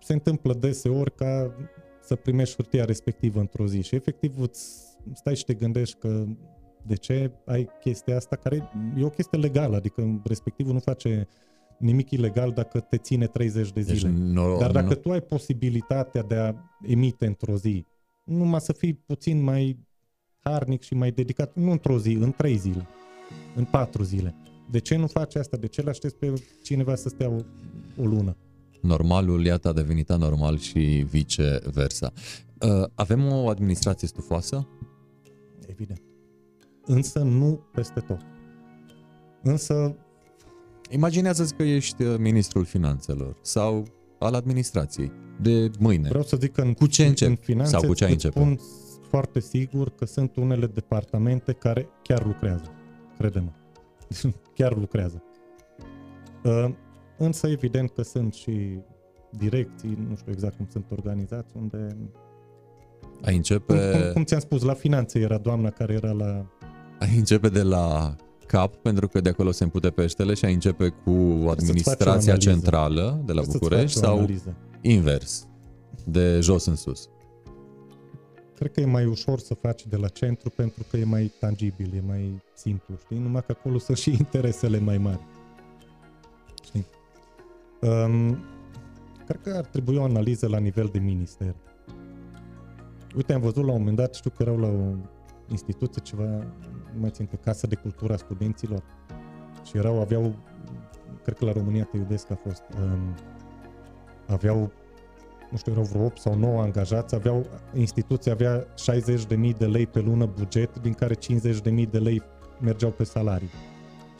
Se 0.00 0.12
întâmplă 0.12 0.54
deseori 0.54 1.14
ca 1.14 1.54
să 2.00 2.14
primești 2.14 2.54
hârtia 2.54 2.84
respectivă 2.84 3.40
într-o 3.40 3.66
zi 3.66 3.82
și 3.82 3.94
efectiv 3.94 4.40
îți 4.40 4.82
stai 5.12 5.36
și 5.36 5.44
te 5.44 5.54
gândești 5.54 5.96
că 5.98 6.24
de 6.86 6.94
ce 6.94 7.30
ai 7.44 7.68
chestia 7.80 8.16
asta 8.16 8.36
care 8.36 8.70
e 8.96 9.04
o 9.04 9.10
chestie 9.10 9.38
legală, 9.38 9.76
adică 9.76 10.20
respectivul 10.24 10.72
nu 10.72 10.78
face 10.78 11.28
nimic 11.78 12.10
ilegal 12.10 12.50
dacă 12.50 12.80
te 12.80 12.96
ține 12.96 13.26
30 13.26 13.72
de 13.72 13.80
deci 13.80 13.96
zile. 13.96 14.10
nu, 14.10 14.56
Dar 14.58 14.70
dacă 14.70 14.88
nu, 14.88 14.94
tu 14.94 15.10
ai 15.10 15.20
posibilitatea 15.20 16.22
de 16.22 16.34
a 16.34 16.54
emite 16.82 17.26
într-o 17.26 17.56
zi, 17.56 17.86
numai 18.24 18.60
să 18.60 18.72
fii 18.72 18.94
puțin 18.94 19.42
mai 19.42 19.78
harnic 20.40 20.82
și 20.82 20.94
mai 20.94 21.10
dedicat, 21.10 21.54
nu 21.54 21.70
într-o 21.70 21.98
zi, 21.98 22.12
în 22.12 22.32
trei 22.32 22.56
zile, 22.56 22.86
în 23.54 23.64
patru 23.64 24.02
zile. 24.02 24.34
De 24.70 24.78
ce 24.78 24.96
nu 24.96 25.06
faci 25.06 25.34
asta? 25.34 25.56
De 25.56 25.66
ce 25.66 25.82
le 25.82 25.90
aștepți 25.90 26.16
pe 26.16 26.32
cineva 26.62 26.94
să 26.94 27.08
stea 27.08 27.28
o, 27.28 27.38
o 27.96 28.04
lună? 28.04 28.36
normalul, 28.84 29.44
iată, 29.44 29.68
a 29.68 29.72
devenit 29.72 30.10
anormal 30.10 30.58
și 30.58 31.06
viceversa. 31.10 32.12
Uh, 32.60 32.88
Avem 32.94 33.32
o 33.32 33.48
administrație 33.48 34.08
stufoasă? 34.08 34.68
Evident. 35.66 36.02
Însă 36.84 37.18
nu 37.18 37.60
peste 37.72 38.00
tot. 38.00 38.20
Însă, 39.42 39.96
Imaginează-ți 40.90 41.54
că 41.54 41.62
ești 41.62 42.02
uh, 42.02 42.18
ministrul 42.18 42.64
finanțelor 42.64 43.36
sau 43.40 43.86
al 44.24 44.34
administrației 44.34 45.12
de 45.40 45.70
mâine. 45.78 46.08
vreau 46.08 46.24
să 46.24 46.36
zic 46.36 46.52
că 46.52 46.60
în, 46.60 46.72
Cu 46.74 46.86
ce 46.86 47.06
încep? 47.06 47.28
în 47.28 47.34
finanțe 47.34 47.70
Sau 47.70 47.82
cu 47.86 47.94
ce 47.94 48.04
ai 48.04 48.12
îți 48.12 48.24
începe? 48.26 48.44
spun 48.44 48.58
foarte 49.08 49.40
sigur 49.40 49.90
că 49.94 50.04
sunt 50.06 50.36
unele 50.36 50.66
departamente 50.66 51.52
care 51.52 51.88
chiar 52.02 52.26
lucrează. 52.26 52.64
Crede-mă. 53.18 53.50
chiar 54.56 54.76
lucrează. 54.76 55.22
Uh, 56.44 56.68
Însă 57.18 57.46
evident 57.48 57.90
că 57.90 58.02
sunt 58.02 58.34
și 58.34 58.78
direcții, 59.30 59.98
nu 60.08 60.16
știu 60.16 60.32
exact 60.32 60.56
cum 60.56 60.66
sunt 60.70 60.84
organizați, 60.90 61.56
unde... 61.56 61.96
Ai 63.22 63.36
începe, 63.36 63.90
Cum, 63.90 64.00
cum, 64.00 64.12
cum 64.12 64.24
ți-am 64.24 64.40
spus, 64.40 64.62
la 64.62 64.74
finanțe 64.74 65.18
era 65.18 65.38
doamna 65.38 65.70
care 65.70 65.92
era 65.92 66.10
la... 66.10 66.46
ai 66.98 67.16
începe 67.16 67.48
de 67.48 67.62
la 67.62 68.16
cap, 68.46 68.76
pentru 68.76 69.08
că 69.08 69.20
de 69.20 69.28
acolo 69.28 69.50
se 69.50 69.64
împute 69.64 69.90
peștele 69.90 70.34
și 70.34 70.44
ai 70.44 70.52
începe 70.52 70.88
cu 70.88 71.10
faci 71.10 71.44
o 71.46 71.50
administrația 71.50 72.12
analiză. 72.12 72.50
centrală 72.50 73.22
de 73.24 73.32
la 73.32 73.42
Să-ți 73.42 73.52
București 73.58 73.98
faci 73.98 74.02
o 74.02 74.06
sau 74.06 74.16
analiză. 74.16 74.54
invers, 74.80 75.46
de 76.04 76.40
jos 76.40 76.66
în 76.66 76.76
sus. 76.76 77.08
Cred 78.54 78.72
că 78.72 78.80
e 78.80 78.84
mai 78.86 79.04
ușor 79.06 79.38
să 79.38 79.54
faci 79.54 79.86
de 79.86 79.96
la 79.96 80.08
centru 80.08 80.50
pentru 80.50 80.84
că 80.90 80.96
e 80.96 81.04
mai 81.04 81.32
tangibil, 81.40 81.92
e 81.96 82.02
mai 82.06 82.42
simplu, 82.54 82.94
știi? 83.04 83.18
Numai 83.18 83.42
că 83.46 83.54
acolo 83.58 83.78
sunt 83.78 83.96
și 83.96 84.10
interesele 84.10 84.78
mai 84.78 84.98
mari. 84.98 85.20
Știi? 86.64 86.86
Um, 87.80 88.38
cred 89.26 89.40
că 89.42 89.54
ar 89.56 89.64
trebui 89.64 89.96
o 89.96 90.02
analiză 90.02 90.48
la 90.48 90.58
nivel 90.58 90.88
de 90.92 90.98
minister. 90.98 91.54
Uite, 93.16 93.32
am 93.32 93.40
văzut 93.40 93.64
la 93.64 93.72
un 93.72 93.78
moment 93.78 93.96
dat, 93.96 94.14
știu 94.14 94.30
că 94.30 94.42
erau 94.42 94.58
la 94.58 94.66
o 94.66 94.94
instituție 95.50 96.02
ceva, 96.02 96.24
nu 96.24 96.73
mai 97.00 97.10
țin, 97.10 97.28
Casa 97.44 97.66
de 97.66 97.74
Cultură 97.74 98.12
a 98.12 98.16
Studenților 98.16 98.82
și 99.62 99.76
erau, 99.76 100.00
aveau, 100.00 100.34
cred 101.22 101.36
că 101.36 101.44
la 101.44 101.52
România 101.52 101.84
Te 101.84 101.96
Iubesc 101.96 102.30
a 102.30 102.34
fost, 102.34 102.62
um, 102.82 103.14
aveau 104.26 104.72
nu 105.50 105.60
știu, 105.60 105.72
erau 105.72 105.84
vreo 105.84 106.04
8 106.04 106.18
sau 106.18 106.34
9 106.34 106.60
angajați, 106.60 107.14
aveau, 107.14 107.46
instituția 107.74 108.32
avea 108.32 108.66
60.000 109.40 109.56
de 109.58 109.66
lei 109.66 109.86
pe 109.86 110.00
lună 110.00 110.26
buget, 110.26 110.78
din 110.78 110.92
care 110.92 111.14
50.000 111.14 111.90
de 111.90 111.98
lei 111.98 112.22
mergeau 112.60 112.90
pe 112.90 113.04
salarii. 113.04 113.50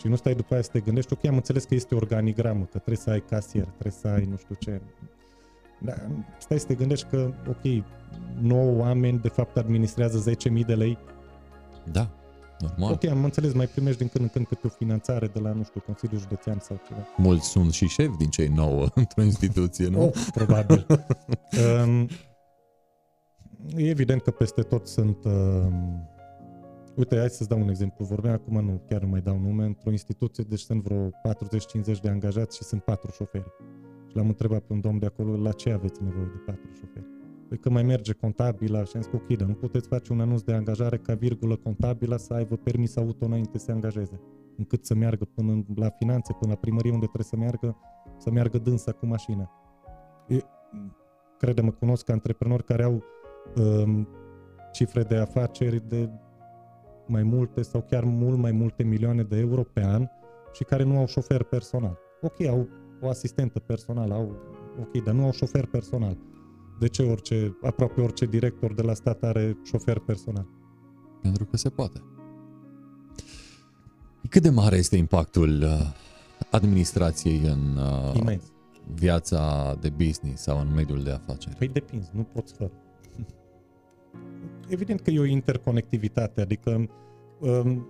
Și 0.01 0.09
nu 0.09 0.17
stai 0.17 0.35
după 0.35 0.53
aia 0.53 0.63
să 0.63 0.71
te 0.73 0.81
gândești, 0.81 1.13
ok, 1.13 1.25
am 1.25 1.35
înțeles 1.35 1.65
că 1.65 1.75
este 1.75 1.95
organigramă, 1.95 2.63
că 2.63 2.79
trebuie 2.79 2.97
să 2.97 3.11
ai 3.11 3.21
casier, 3.21 3.65
trebuie 3.65 3.93
să 3.93 4.09
ai 4.09 4.25
nu 4.31 4.37
știu 4.37 4.55
ce. 4.59 4.81
Dar 5.81 6.11
stai 6.39 6.59
să 6.59 6.67
te 6.67 6.75
gândești 6.75 7.07
că, 7.11 7.33
ok, 7.49 7.85
9 8.41 8.79
oameni 8.79 9.19
de 9.19 9.29
fapt 9.29 9.57
administrează 9.57 10.31
10.000 10.31 10.67
de 10.67 10.75
lei. 10.75 10.99
Da, 11.93 12.11
normal. 12.59 12.93
Ok, 12.93 13.05
am 13.05 13.25
înțeles, 13.25 13.53
mai 13.53 13.67
primești 13.67 13.99
din 13.99 14.09
când 14.09 14.25
în 14.25 14.31
când 14.31 14.47
câte 14.47 14.67
o 14.67 14.69
finanțare 14.69 15.27
de 15.27 15.39
la, 15.39 15.53
nu 15.53 15.65
știu, 15.65 15.81
Consiliul 15.81 16.21
Județean 16.21 16.59
sau 16.61 16.81
ceva. 16.89 17.01
Mulți 17.17 17.49
sunt 17.49 17.73
și 17.73 17.87
șefi 17.87 18.17
din 18.17 18.29
cei 18.29 18.49
nouă 18.49 18.87
într-o 18.95 19.23
instituție, 19.23 19.89
nu? 19.89 20.03
Oh, 20.03 20.13
probabil. 20.35 20.87
um, 21.85 22.09
e 23.77 23.89
evident 23.89 24.23
că 24.23 24.31
peste 24.31 24.63
tot 24.63 24.87
sunt... 24.87 25.25
Um, 25.25 26.09
uite, 26.95 27.19
hai 27.19 27.29
să-ți 27.29 27.49
dau 27.49 27.61
un 27.61 27.69
exemplu. 27.69 28.05
Vorbeam 28.05 28.35
acum, 28.35 28.65
nu, 28.65 28.83
chiar 28.89 29.01
nu 29.01 29.09
mai 29.09 29.21
dau 29.21 29.39
nume, 29.39 29.65
într-o 29.65 29.91
instituție, 29.91 30.45
deci 30.49 30.61
sunt 30.61 30.83
vreo 30.83 31.09
40-50 31.09 32.01
de 32.03 32.09
angajați 32.09 32.57
și 32.57 32.63
sunt 32.63 32.83
patru 32.83 33.11
șoferi. 33.11 33.53
Și 34.09 34.17
l-am 34.17 34.27
întrebat 34.27 34.61
pe 34.61 34.73
un 34.73 34.81
domn 34.81 34.99
de 34.99 35.07
acolo, 35.07 35.37
la 35.37 35.53
ce 35.53 35.71
aveți 35.71 36.03
nevoie 36.03 36.31
de 36.33 36.43
patru 36.47 36.71
șoferi? 36.81 37.14
Păi 37.49 37.59
că 37.59 37.71
mai 37.71 37.83
merge 37.83 38.13
contabila 38.13 38.85
și 38.85 38.97
am 38.97 39.03
zis, 39.03 39.13
ok, 39.13 39.37
dar 39.37 39.49
nu 39.49 39.55
puteți 39.55 39.89
face 39.89 40.13
un 40.13 40.21
anunț 40.21 40.41
de 40.41 40.53
angajare 40.53 40.97
ca 40.99 41.15
virgulă 41.15 41.57
contabila 41.57 42.17
să 42.17 42.35
aibă 42.35 42.57
permis 42.57 42.97
auto 42.97 43.25
înainte 43.25 43.59
să 43.59 43.65
se 43.65 43.73
angajeze. 43.73 44.21
Încât 44.57 44.85
să 44.85 44.95
meargă 44.95 45.25
până 45.25 45.53
în- 45.53 45.65
la 45.75 45.89
finanțe, 45.91 46.33
până 46.33 46.51
la 46.53 46.59
primărie 46.59 46.91
unde 46.93 47.07
trebuie 47.07 47.27
să 47.27 47.37
meargă, 47.37 47.77
să 48.19 48.31
meargă 48.31 48.59
dânsa 48.59 48.93
cu 48.93 49.07
mașina. 49.07 49.51
E, 50.29 50.39
crede-mă, 51.39 51.71
cunosc 51.71 52.11
antreprenori 52.11 52.65
care 52.65 52.83
au 52.83 53.03
um, 53.57 54.09
cifre 54.73 55.03
de 55.03 55.17
afaceri 55.17 55.89
de 55.89 56.11
mai 57.07 57.23
multe 57.23 57.63
sau 57.63 57.83
chiar 57.83 58.05
mult 58.05 58.39
mai 58.39 58.53
multe 58.53 58.83
milioane 58.83 59.23
de 59.23 59.39
euro 59.39 59.63
pe 59.63 59.85
an 59.85 60.07
și 60.53 60.65
care 60.65 60.83
nu 60.83 60.99
au 60.99 61.07
șofer 61.07 61.43
personal. 61.43 61.99
Ok, 62.21 62.41
au 62.41 62.69
o 63.01 63.09
asistentă 63.09 63.59
personală, 63.59 64.15
au, 64.15 64.37
ok, 64.81 65.05
dar 65.05 65.15
nu 65.15 65.25
au 65.25 65.31
șofer 65.33 65.67
personal. 65.67 66.17
De 66.79 66.89
ce 66.89 67.03
orice, 67.03 67.57
aproape 67.63 68.01
orice 68.01 68.27
director 68.27 68.75
de 68.75 68.83
la 68.83 68.95
stat 68.95 69.23
are 69.23 69.57
șofer 69.65 69.99
personal? 69.99 70.47
Pentru 71.23 71.45
că 71.45 71.57
se 71.57 71.69
poate. 71.69 72.03
Cât 74.29 74.43
de 74.43 74.51
mare 74.51 74.77
este 74.77 74.97
impactul 74.97 75.63
uh, 75.63 75.93
administrației 76.51 77.41
în 77.45 77.77
uh, 77.77 78.15
Imens. 78.15 78.53
viața 78.95 79.75
de 79.81 79.89
business 79.89 80.43
sau 80.43 80.61
în 80.61 80.75
mediul 80.75 81.03
de 81.03 81.11
afaceri? 81.11 81.57
Păi 81.57 81.69
depinzi, 81.69 82.11
nu 82.13 82.23
poți 82.23 82.55
fără. 82.55 82.73
Evident 84.69 85.01
că 85.01 85.11
e 85.11 85.19
o 85.19 85.25
interconectivitate, 85.25 86.41
adică 86.41 86.87
um, 87.41 87.87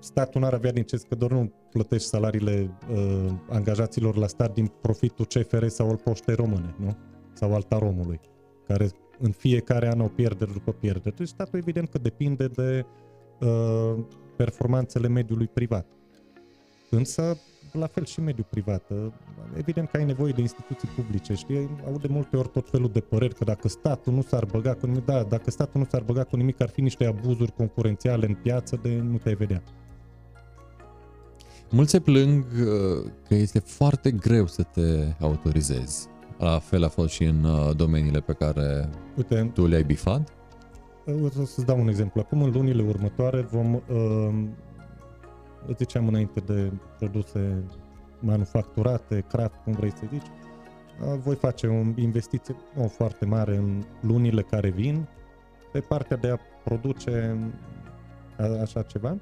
statul 0.00 0.40
n-ar 0.40 0.54
avea 0.54 0.72
din 0.72 0.82
ce 0.82 0.96
că 1.08 1.14
doar 1.14 1.30
nu 1.30 1.52
plătești 1.70 2.08
salariile 2.08 2.78
uh, 2.90 3.32
angajaților 3.48 4.16
la 4.16 4.26
stat 4.26 4.54
din 4.54 4.66
profitul 4.66 5.24
CFR 5.24 5.66
sau 5.66 5.88
al 5.88 5.96
Poștei 5.96 6.34
Române, 6.34 6.74
nu? 6.78 6.96
Sau 7.32 7.54
al 7.54 7.62
Taromului, 7.62 8.20
care 8.66 8.90
în 9.18 9.30
fiecare 9.30 9.88
an 9.88 10.00
au 10.00 10.08
pierderi 10.08 10.52
după 10.52 10.72
pierderi. 10.72 11.16
Deci 11.16 11.28
statul 11.28 11.58
evident 11.58 11.88
că 11.88 11.98
depinde 11.98 12.46
de 12.46 12.86
uh, 13.40 14.04
performanțele 14.36 15.08
mediului 15.08 15.46
privat. 15.46 15.86
Însă, 16.90 17.36
la 17.72 17.86
fel 17.86 18.04
și 18.04 18.20
mediul 18.20 18.46
privat. 18.50 18.90
Uh, 18.90 19.06
Evident 19.56 19.88
că 19.88 19.96
ai 19.96 20.04
nevoie 20.04 20.32
de 20.32 20.40
instituții 20.40 20.88
publice, 20.88 21.34
știi? 21.34 21.68
Aud 21.86 22.00
de 22.00 22.08
multe 22.10 22.36
ori 22.36 22.48
tot 22.48 22.70
felul 22.70 22.90
de 22.92 23.00
păreri 23.00 23.34
că 23.34 23.44
dacă 23.44 23.68
statul 23.68 24.12
nu 24.12 24.22
s-ar 24.22 24.44
băga 24.44 24.74
cu 24.74 24.86
nimic, 24.86 25.04
da, 25.04 25.22
dacă 25.22 25.50
statul 25.50 25.80
nu 25.80 25.86
s-ar 25.90 26.02
băga 26.02 26.24
cu 26.24 26.36
nimic, 26.36 26.60
ar 26.60 26.68
fi 26.68 26.80
niște 26.80 27.04
abuzuri 27.04 27.52
concurențiale 27.52 28.26
în 28.26 28.34
piață 28.34 28.78
de 28.82 28.96
nu 28.96 29.16
te-ai 29.16 29.34
vedea. 29.34 29.62
Mulți 31.70 31.90
se 31.90 32.00
plâng 32.00 32.44
uh, 32.44 33.10
că 33.28 33.34
este 33.34 33.58
foarte 33.58 34.10
greu 34.10 34.46
să 34.46 34.62
te 34.62 35.14
autorizezi. 35.20 36.08
La 36.40 36.58
fel 36.58 36.84
a 36.84 36.88
fost 36.88 37.12
și 37.12 37.24
în 37.24 37.44
uh, 37.44 37.76
domeniile 37.76 38.20
pe 38.20 38.32
care 38.32 38.88
Uite, 39.16 39.50
tu 39.54 39.66
le-ai 39.66 39.82
bifat. 39.82 40.32
o 41.24 41.28
să-ți 41.28 41.66
dau 41.66 41.80
un 41.80 41.88
exemplu. 41.88 42.20
Acum, 42.20 42.42
în 42.42 42.50
lunile 42.50 42.82
următoare, 42.82 43.40
vom, 43.40 43.74
uh, 43.74 44.44
îți 45.66 45.76
ziceam 45.78 46.08
înainte 46.08 46.40
de 46.40 46.72
produse 46.98 47.64
manufacturate, 48.20 49.24
craft, 49.28 49.54
cum 49.64 49.72
vrei 49.72 49.90
să 49.90 50.04
zici, 50.10 50.26
voi 51.22 51.34
face 51.34 51.66
o 51.66 52.00
investiție 52.00 52.56
o 52.76 52.88
foarte 52.88 53.24
mare 53.24 53.56
în 53.56 53.82
lunile 54.00 54.42
care 54.42 54.70
vin 54.70 55.08
pe 55.72 55.80
partea 55.80 56.16
de 56.16 56.28
a 56.28 56.38
produce 56.64 57.38
așa 58.62 58.82
ceva. 58.82 59.16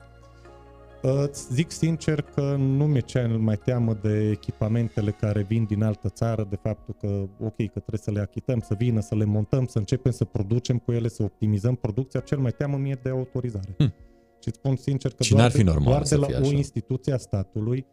Îți 1.02 1.52
zic 1.52 1.70
sincer 1.70 2.20
că 2.20 2.56
nu 2.58 2.87
mi-e 2.87 3.00
cel 3.00 3.38
mai 3.38 3.56
teamă 3.56 3.94
de 4.02 4.30
echipamentele 4.30 5.11
care 5.11 5.42
vin 5.42 5.64
din 5.64 5.82
altă 5.82 6.08
țară, 6.08 6.46
de 6.50 6.56
faptul 6.56 6.94
că, 7.00 7.06
ok, 7.44 7.56
că 7.56 7.80
trebuie 7.80 8.00
să 8.02 8.11
le 8.11 8.20
achităm, 8.20 8.61
să 8.61 8.74
vină, 8.78 9.00
să 9.00 9.14
le 9.14 9.24
montăm, 9.24 9.66
să 9.66 9.78
începem 9.78 10.12
să 10.12 10.24
producem 10.24 10.78
cu 10.78 10.92
ele, 10.92 11.08
să 11.08 11.22
optimizăm 11.22 11.74
producția, 11.74 12.20
cel 12.20 12.38
mai 12.38 12.50
teamă 12.50 12.76
mie 12.76 12.98
de 13.02 13.08
autorizare. 13.08 13.74
Hmm. 13.76 13.94
Și 14.40 14.48
îți 14.48 14.56
spun 14.56 14.76
sincer 14.76 15.12
că 15.12 15.22
și 15.22 15.34
doar, 15.34 15.50
fi 15.50 15.62
normal 15.62 15.84
doar 15.84 16.02
de 16.02 16.16
la 16.16 16.26
o 16.42 16.50
instituție 16.50 17.12
a 17.12 17.16
statului, 17.16 17.87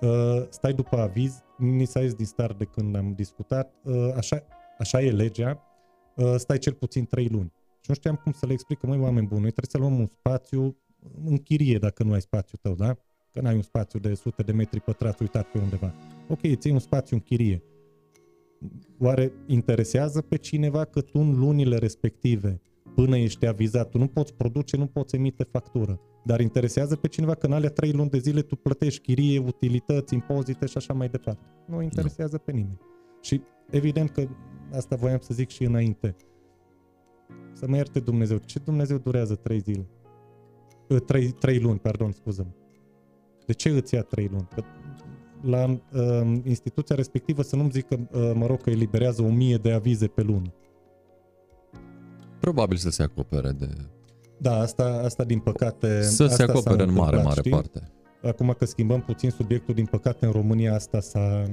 uh, 0.00 0.08
stai 0.48 0.72
după 0.72 0.96
aviz, 0.96 1.42
ni 1.58 1.84
s-a 1.84 2.00
din 2.00 2.26
start 2.26 2.58
de 2.58 2.64
când 2.64 2.96
am 2.96 3.12
discutat, 3.16 3.74
uh, 3.82 4.12
așa, 4.16 4.42
așa 4.78 5.02
e 5.02 5.10
legea, 5.10 5.62
uh, 6.16 6.34
stai 6.36 6.58
cel 6.58 6.72
puțin 6.72 7.06
3 7.06 7.28
luni. 7.28 7.52
Și 7.80 7.90
nu 7.90 7.94
știam 7.94 8.20
cum 8.22 8.32
să 8.32 8.46
le 8.46 8.52
explic 8.52 8.78
că, 8.78 8.86
măi, 8.86 8.98
oameni 8.98 9.26
buni, 9.26 9.40
noi 9.40 9.50
trebuie 9.50 9.70
să 9.70 9.78
luăm 9.78 10.00
un 10.00 10.06
spațiu 10.06 10.76
în 11.24 11.36
chirie 11.36 11.78
dacă 11.78 12.02
nu 12.02 12.12
ai 12.12 12.20
spațiu 12.20 12.58
tău, 12.62 12.74
da? 12.74 12.96
Că 13.30 13.40
n-ai 13.40 13.54
un 13.54 13.62
spațiu 13.62 13.98
de 13.98 14.14
sute 14.14 14.42
de 14.42 14.52
metri 14.52 14.80
pătrați 14.80 15.22
uitat 15.22 15.50
pe 15.50 15.58
undeva. 15.58 15.94
Ok, 16.28 16.40
ții 16.54 16.70
un 16.70 16.78
spațiu 16.78 17.16
în 17.16 17.22
chirie. 17.22 17.62
Oare 18.98 19.32
interesează 19.46 20.20
pe 20.20 20.36
cineva 20.36 20.84
că 20.84 21.00
tu 21.00 21.18
în 21.18 21.38
lunile 21.38 21.76
respective, 21.76 22.60
până 22.94 23.16
ești 23.16 23.46
avizat, 23.46 23.88
tu 23.88 23.98
nu 23.98 24.06
poți 24.06 24.34
produce, 24.34 24.76
nu 24.76 24.86
poți 24.86 25.14
emite 25.14 25.42
factură. 25.42 26.00
Dar 26.24 26.40
interesează 26.40 26.96
pe 26.96 27.08
cineva 27.08 27.34
că 27.34 27.46
în 27.46 27.52
alea 27.52 27.70
trei 27.70 27.92
luni 27.92 28.10
de 28.10 28.18
zile 28.18 28.40
tu 28.40 28.56
plătești 28.56 29.00
chirie, 29.00 29.38
utilități, 29.38 30.14
impozite 30.14 30.66
și 30.66 30.76
așa 30.76 30.92
mai 30.92 31.08
departe. 31.08 31.46
Nu 31.66 31.82
interesează 31.82 32.38
pe 32.38 32.52
nimeni. 32.52 32.78
Și 33.20 33.40
evident 33.70 34.10
că 34.10 34.28
asta 34.72 34.96
voiam 34.96 35.18
să 35.20 35.34
zic 35.34 35.48
și 35.48 35.64
înainte. 35.64 36.16
Să 37.52 37.68
mă 37.68 37.76
ierte 37.76 38.00
Dumnezeu. 38.00 38.38
Ce 38.38 38.58
Dumnezeu 38.58 38.98
durează 38.98 39.34
trei 39.34 39.60
zile? 39.60 39.86
Ă, 40.90 40.98
trei, 40.98 41.30
trei 41.30 41.58
luni, 41.58 41.78
pardon, 41.78 42.12
scuză 42.12 42.54
De 43.46 43.52
ce 43.52 43.68
îți 43.68 43.94
ia 43.94 44.02
trei 44.02 44.28
luni? 44.32 44.48
Că 44.54 44.62
la 45.42 45.64
uh, 45.64 46.38
instituția 46.44 46.96
respectivă 46.96 47.42
să 47.42 47.56
nu-mi 47.56 47.70
zic 47.70 47.86
că, 47.86 47.96
uh, 47.98 48.32
mă 48.34 48.46
rog, 48.46 48.60
că 48.60 48.70
eliberează 48.70 49.22
o 49.22 49.28
mie 49.28 49.56
de 49.56 49.72
avize 49.72 50.06
pe 50.06 50.22
lună. 50.22 50.54
Probabil 52.40 52.76
să 52.76 52.90
se 52.90 53.02
acopere 53.02 53.50
de... 53.50 53.68
Da, 54.38 54.58
asta, 54.58 55.00
asta 55.04 55.24
din 55.24 55.38
păcate... 55.38 56.02
Să 56.02 56.22
asta 56.22 56.34
se 56.34 56.42
acopere 56.42 56.82
în 56.82 56.92
mare, 56.92 57.22
mare 57.22 57.38
știi? 57.38 57.50
parte. 57.50 57.92
Acum 58.22 58.54
că 58.58 58.64
schimbăm 58.64 59.00
puțin 59.00 59.30
subiectul, 59.30 59.74
din 59.74 59.86
păcate 59.86 60.26
în 60.26 60.32
România 60.32 60.74
asta 60.74 61.00
s-a... 61.00 61.44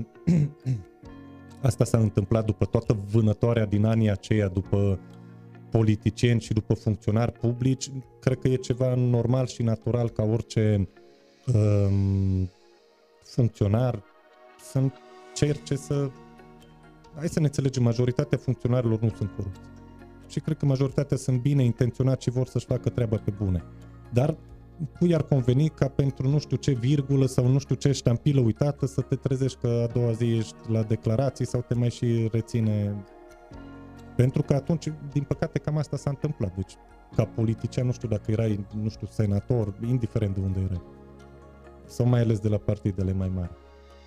asta 1.62 1.84
s-a 1.84 1.98
întâmplat 1.98 2.46
după 2.46 2.66
toată 2.66 2.98
vânătoarea 3.12 3.66
din 3.66 3.86
anii 3.86 4.12
aceia, 4.12 4.48
după 4.48 5.00
politicieni 5.72 6.42
și 6.42 6.54
după 6.54 6.74
funcționari 6.74 7.32
publici, 7.32 7.92
cred 8.20 8.40
că 8.40 8.48
e 8.48 8.56
ceva 8.56 8.96
normal 8.96 9.48
și 9.48 9.64
natural 9.64 10.10
ca 10.10 10.24
orice 10.24 10.90
um, 11.54 12.50
funcționar 13.24 14.04
să 14.62 14.78
încerce 14.78 15.76
să... 15.76 16.10
Hai 17.16 17.28
să 17.28 17.40
ne 17.40 17.46
înțelegem, 17.46 17.84
majoritatea 17.84 18.38
funcționarilor 18.38 19.00
nu 19.00 19.10
sunt 19.18 19.30
corupți. 19.36 19.60
Și 20.28 20.40
cred 20.40 20.58
că 20.58 20.66
majoritatea 20.66 21.18
sunt 21.18 21.42
bine 21.42 21.64
intenționați 21.64 22.24
și 22.24 22.30
vor 22.30 22.48
să-și 22.48 22.66
facă 22.66 22.90
treaba 22.90 23.18
pe 23.26 23.32
bune. 23.32 23.64
Dar 24.14 24.38
cui 25.00 25.16
ar 25.16 25.24
conveni 25.24 25.70
ca 25.70 25.88
pentru 25.88 26.30
nu 26.30 26.40
știu 26.40 26.58
ce 26.58 26.72
virgulă 26.72 27.26
sau 27.26 27.48
nu 27.48 27.60
știu 27.60 27.76
ce 27.76 27.92
ștampilă 27.92 28.42
uitată 28.42 28.86
să 28.86 29.02
te 29.02 29.16
trezești 29.16 29.58
că 29.62 29.88
a 29.90 29.92
doua 29.92 30.12
zi 30.12 30.36
ești 30.36 30.56
la 30.68 30.84
declarații 30.84 31.46
sau 31.46 31.62
te 31.68 31.74
mai 31.74 31.90
și 31.90 32.30
reține 32.32 32.96
pentru 34.22 34.42
că 34.42 34.54
atunci, 34.54 34.92
din 35.12 35.24
păcate, 35.24 35.60
cam 35.60 35.78
asta 35.78 35.98
s-a 35.98 36.10
întâmplat. 36.10 36.56
Deci, 36.56 36.76
ca 37.16 37.26
politician, 37.26 37.86
nu 37.86 37.92
știu 37.92 38.08
dacă 38.08 38.32
erai, 38.32 38.66
nu 38.82 38.90
știu, 38.90 39.08
senator, 39.08 39.74
indiferent 39.88 40.36
de 40.36 40.42
unde 40.42 40.60
erai. 40.60 40.82
Sau 41.86 42.06
mai 42.06 42.22
ales 42.22 42.40
de 42.40 42.48
la 42.48 42.58
partidele 42.58 43.14
mai 43.14 43.32
mari. 43.36 43.52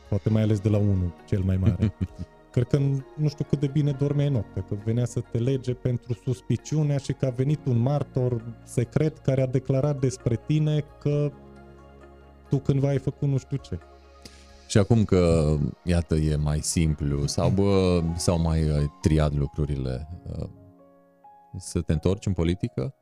Poate 0.09 0.31
mai 0.31 0.43
ales 0.43 0.61
de 0.61 0.69
la 0.69 0.79
unul, 0.79 1.15
cel 1.27 1.43
mai 1.43 1.57
mare. 1.57 1.95
Cred 2.55 2.67
că 2.67 2.79
nu 3.17 3.29
știu 3.29 3.45
cât 3.45 3.61
de 3.61 3.67
bine 3.67 3.91
dormeai 3.91 4.29
noaptea, 4.29 4.63
că 4.63 4.75
venea 4.85 5.05
să 5.05 5.21
te 5.21 5.39
lege 5.39 5.75
pentru 5.75 6.13
suspiciunea 6.13 6.97
și 6.97 7.13
că 7.13 7.27
a 7.27 7.31
venit 7.31 7.67
un 7.67 7.79
martor 7.79 8.45
secret 8.65 9.19
care 9.19 9.43
a 9.43 9.47
declarat 9.47 10.01
despre 10.01 10.37
tine 10.47 10.85
că 11.01 11.33
tu 12.49 12.59
cândva 12.59 12.89
ai 12.89 12.99
făcut 12.99 13.29
nu 13.29 13.39
știu 13.39 13.57
ce. 13.57 13.79
Și 14.69 14.79
acum 14.79 15.05
că, 15.05 15.55
iată, 15.85 16.15
e 16.15 16.37
mai 16.37 16.61
simplu 16.61 17.27
sau, 17.27 17.51
bă, 17.51 18.03
sau 18.17 18.41
mai 18.41 18.63
uh, 18.63 18.85
triat 19.01 19.35
lucrurile, 19.35 20.09
uh, 20.39 20.49
să 21.57 21.81
te 21.81 21.93
întorci 21.93 22.27
în 22.27 22.33
politică? 22.33 22.95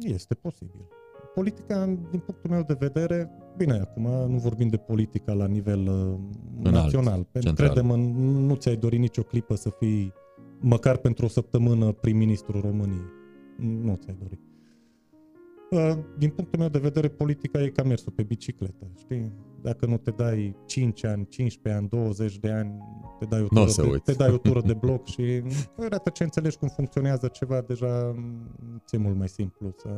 Este 0.00 0.34
posibil. 0.34 0.88
Politica, 1.34 1.84
din 1.86 2.20
punctul 2.20 2.50
meu 2.50 2.62
de 2.62 2.76
vedere, 2.78 3.30
bine, 3.56 3.78
acum 3.78 4.02
nu 4.02 4.38
vorbim 4.38 4.68
de 4.68 4.76
politica 4.76 5.32
la 5.32 5.46
nivel 5.46 5.88
uh, 5.88 6.72
național. 6.72 7.26
Pentru 7.32 7.52
credem, 7.52 7.86
nu 8.46 8.54
ți-ai 8.54 8.76
dorit 8.76 8.98
nicio 8.98 9.22
clipă 9.22 9.54
să 9.54 9.70
fii 9.78 10.12
măcar 10.60 10.96
pentru 10.96 11.24
o 11.24 11.28
săptămână 11.28 11.92
prim-ministru 11.92 12.60
României. 12.60 13.06
Nu 13.56 13.94
ți-ai 13.94 14.16
dorit. 14.20 14.40
Uh, 15.70 16.04
din 16.18 16.30
punctul 16.30 16.58
meu 16.58 16.68
de 16.68 16.78
vedere, 16.78 17.08
politica 17.08 17.62
e 17.62 17.68
ca 17.68 17.82
mersul 17.82 18.12
pe 18.12 18.22
bicicletă, 18.22 18.90
știi? 18.98 19.32
Dacă 19.62 19.86
nu 19.86 19.96
te 19.96 20.10
dai 20.10 20.56
5 20.66 21.04
ani, 21.04 21.26
15 21.28 21.80
ani, 21.80 21.88
20 21.88 22.38
de 22.38 22.50
ani, 22.50 22.78
te 23.18 23.24
dai 23.24 23.40
o 23.42 23.46
tură, 23.46 23.90
de, 23.90 23.98
te 24.04 24.12
dai 24.12 24.30
o 24.30 24.36
tură 24.36 24.60
de 24.66 24.74
bloc 24.84 25.06
și 25.06 25.42
odată 25.76 26.10
ce 26.10 26.22
înțelegi 26.22 26.56
cum 26.56 26.68
funcționează 26.68 27.28
ceva, 27.28 27.60
deja 27.60 28.14
ți 28.86 28.94
e 28.94 28.98
mult 28.98 29.16
mai 29.16 29.28
simplu 29.28 29.74
să... 29.76 29.88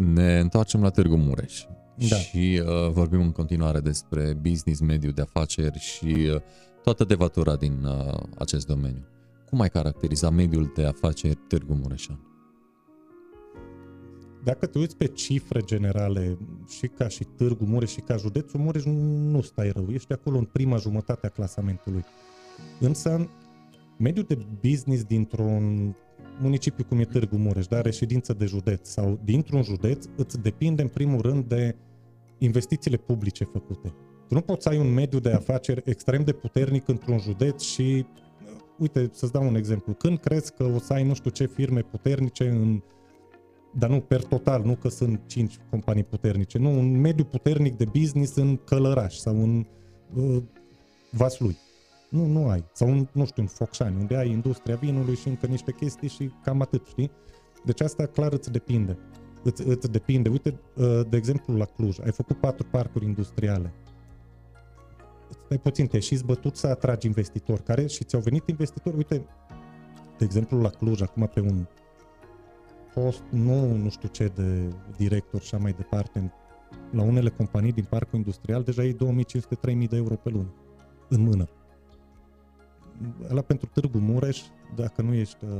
Ne 0.00 0.38
întoarcem 0.38 0.82
la 0.82 0.90
Târgu 0.90 1.16
Mureș 1.16 1.64
da. 1.96 2.16
și 2.16 2.62
uh, 2.64 2.90
vorbim 2.92 3.20
în 3.20 3.32
continuare 3.32 3.80
despre 3.80 4.38
business, 4.40 4.80
mediul 4.80 5.12
de 5.12 5.22
afaceri 5.22 5.78
și 5.78 6.28
uh, 6.34 6.40
toată 6.82 7.04
devatura 7.04 7.56
din 7.56 7.84
uh, 7.84 8.22
acest 8.38 8.66
domeniu. 8.66 9.06
Cum 9.50 9.60
ai 9.60 9.68
caracteriza 9.68 10.30
mediul 10.30 10.72
de 10.74 10.84
afaceri 10.84 11.38
Târgu 11.48 11.74
Mureșan? 11.74 12.35
Dacă 14.46 14.66
te 14.66 14.78
uiți 14.78 14.96
pe 14.96 15.06
cifre 15.06 15.60
generale, 15.60 16.38
și 16.68 16.86
ca 16.86 17.08
și 17.08 17.24
Târgu 17.24 17.64
Mureș 17.64 17.90
și 17.90 18.00
ca 18.00 18.16
județul 18.16 18.60
Mureș, 18.60 18.82
nu 19.32 19.40
stai 19.40 19.70
rău. 19.70 19.86
Ești 19.92 20.12
acolo 20.12 20.38
în 20.38 20.44
prima 20.44 20.76
jumătate 20.76 21.26
a 21.26 21.30
clasamentului. 21.30 22.04
Însă, 22.80 23.28
mediul 23.98 24.24
de 24.28 24.38
business 24.62 25.04
dintr-un 25.04 25.94
municipiu 26.40 26.84
cum 26.84 26.98
e 26.98 27.04
Târgu 27.04 27.36
Mureș, 27.36 27.66
dar 27.66 27.84
reședință 27.84 28.32
de 28.32 28.44
județ 28.44 28.88
sau 28.88 29.20
dintr-un 29.24 29.62
județ, 29.62 30.06
îți 30.16 30.42
depinde 30.42 30.82
în 30.82 30.88
primul 30.88 31.20
rând 31.20 31.44
de 31.44 31.76
investițiile 32.38 32.96
publice 32.96 33.44
făcute. 33.44 33.94
Tu 34.28 34.34
nu 34.34 34.40
poți 34.40 34.62
să 34.62 34.68
ai 34.68 34.78
un 34.78 34.92
mediu 34.92 35.18
de 35.18 35.30
afaceri 35.30 35.82
extrem 35.84 36.24
de 36.24 36.32
puternic 36.32 36.88
într-un 36.88 37.18
județ 37.18 37.62
și, 37.62 38.06
uite, 38.78 39.08
să-ți 39.12 39.32
dau 39.32 39.46
un 39.46 39.54
exemplu. 39.54 39.92
Când 39.92 40.18
crezi 40.18 40.52
că 40.52 40.64
o 40.64 40.78
să 40.78 40.92
ai 40.92 41.04
nu 41.04 41.14
știu 41.14 41.30
ce 41.30 41.46
firme 41.46 41.80
puternice 41.80 42.48
în 42.48 42.82
dar 43.78 43.90
nu 43.90 44.00
per 44.00 44.24
total, 44.24 44.62
nu 44.62 44.74
că 44.74 44.88
sunt 44.88 45.20
cinci 45.26 45.58
companii 45.70 46.04
puternice, 46.04 46.58
nu, 46.58 46.78
un 46.78 47.00
mediu 47.00 47.24
puternic 47.24 47.76
de 47.76 47.84
business 47.84 48.34
în 48.34 48.56
Călăraș 48.56 49.14
sau 49.14 49.42
în 49.42 49.66
uh, 50.14 50.42
Vaslui. 51.10 51.56
Nu, 52.10 52.26
nu 52.26 52.48
ai. 52.48 52.64
Sau 52.72 52.88
un, 52.88 53.08
nu 53.12 53.26
știu, 53.26 53.42
în 53.42 53.48
Focșani, 53.48 53.96
unde 54.00 54.16
ai 54.16 54.30
industria 54.30 54.76
vinului 54.76 55.16
și 55.16 55.28
încă 55.28 55.46
niște 55.46 55.72
chestii 55.72 56.08
și 56.08 56.30
cam 56.44 56.60
atât, 56.60 56.86
știi? 56.86 57.10
Deci 57.64 57.80
asta 57.80 58.06
clar 58.06 58.32
îți 58.32 58.52
depinde. 58.52 58.98
Îți, 59.42 59.66
îți 59.66 59.90
depinde. 59.90 60.28
Uite, 60.28 60.60
uh, 60.76 61.00
de 61.08 61.16
exemplu, 61.16 61.56
la 61.56 61.64
Cluj, 61.64 61.98
ai 62.04 62.12
făcut 62.12 62.36
patru 62.36 62.66
parcuri 62.70 63.04
industriale. 63.04 63.72
Stai 65.44 65.58
puțin, 65.58 65.86
te-ai 65.86 66.02
și 66.02 66.14
zbătut 66.14 66.56
să 66.56 66.66
atragi 66.66 67.06
investitori 67.06 67.62
care 67.62 67.86
și 67.86 68.04
ți-au 68.04 68.20
venit 68.20 68.48
investitori. 68.48 68.96
Uite, 68.96 69.26
de 70.18 70.24
exemplu, 70.24 70.60
la 70.60 70.70
Cluj, 70.70 71.00
acum 71.00 71.30
pe 71.34 71.40
un 71.40 71.66
fost, 73.00 73.22
nu, 73.30 73.76
nu 73.76 73.88
știu 73.88 74.08
ce, 74.08 74.32
de 74.34 74.74
director 74.96 75.40
și 75.40 75.54
așa 75.54 75.62
mai 75.62 75.72
departe, 75.72 76.32
la 76.90 77.02
unele 77.02 77.28
companii 77.28 77.72
din 77.72 77.84
parcul 77.84 78.18
industrial, 78.18 78.62
deja 78.62 78.84
e 78.84 78.92
2500-3000 78.92 79.88
de 79.88 79.96
euro 79.96 80.14
pe 80.14 80.28
lună, 80.28 80.54
în 81.08 81.20
mână. 81.20 81.48
La 83.28 83.40
pentru 83.40 83.68
Târgu 83.72 83.98
Mureș, 83.98 84.40
dacă 84.74 85.02
nu 85.02 85.14
ești 85.14 85.44
uh, 85.44 85.50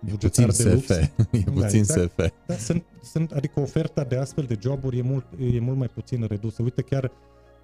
bugetar 0.00 0.46
de 0.46 0.52
SF. 0.52 0.64
lux. 0.64 0.88
E 1.30 1.40
da, 1.44 1.52
puțin 1.52 1.60
da, 1.60 1.66
exact. 1.76 2.10
SF. 2.10 2.32
Da, 2.46 2.54
sunt, 2.54 2.84
sunt, 3.02 3.32
adică 3.32 3.60
oferta 3.60 4.04
de 4.04 4.16
astfel 4.16 4.44
de 4.44 4.58
joburi 4.60 4.98
e 4.98 5.02
mult, 5.02 5.26
e 5.38 5.60
mult 5.60 5.78
mai 5.78 5.88
puțin 5.88 6.26
redusă. 6.28 6.62
Uite, 6.62 6.82
chiar 6.82 7.12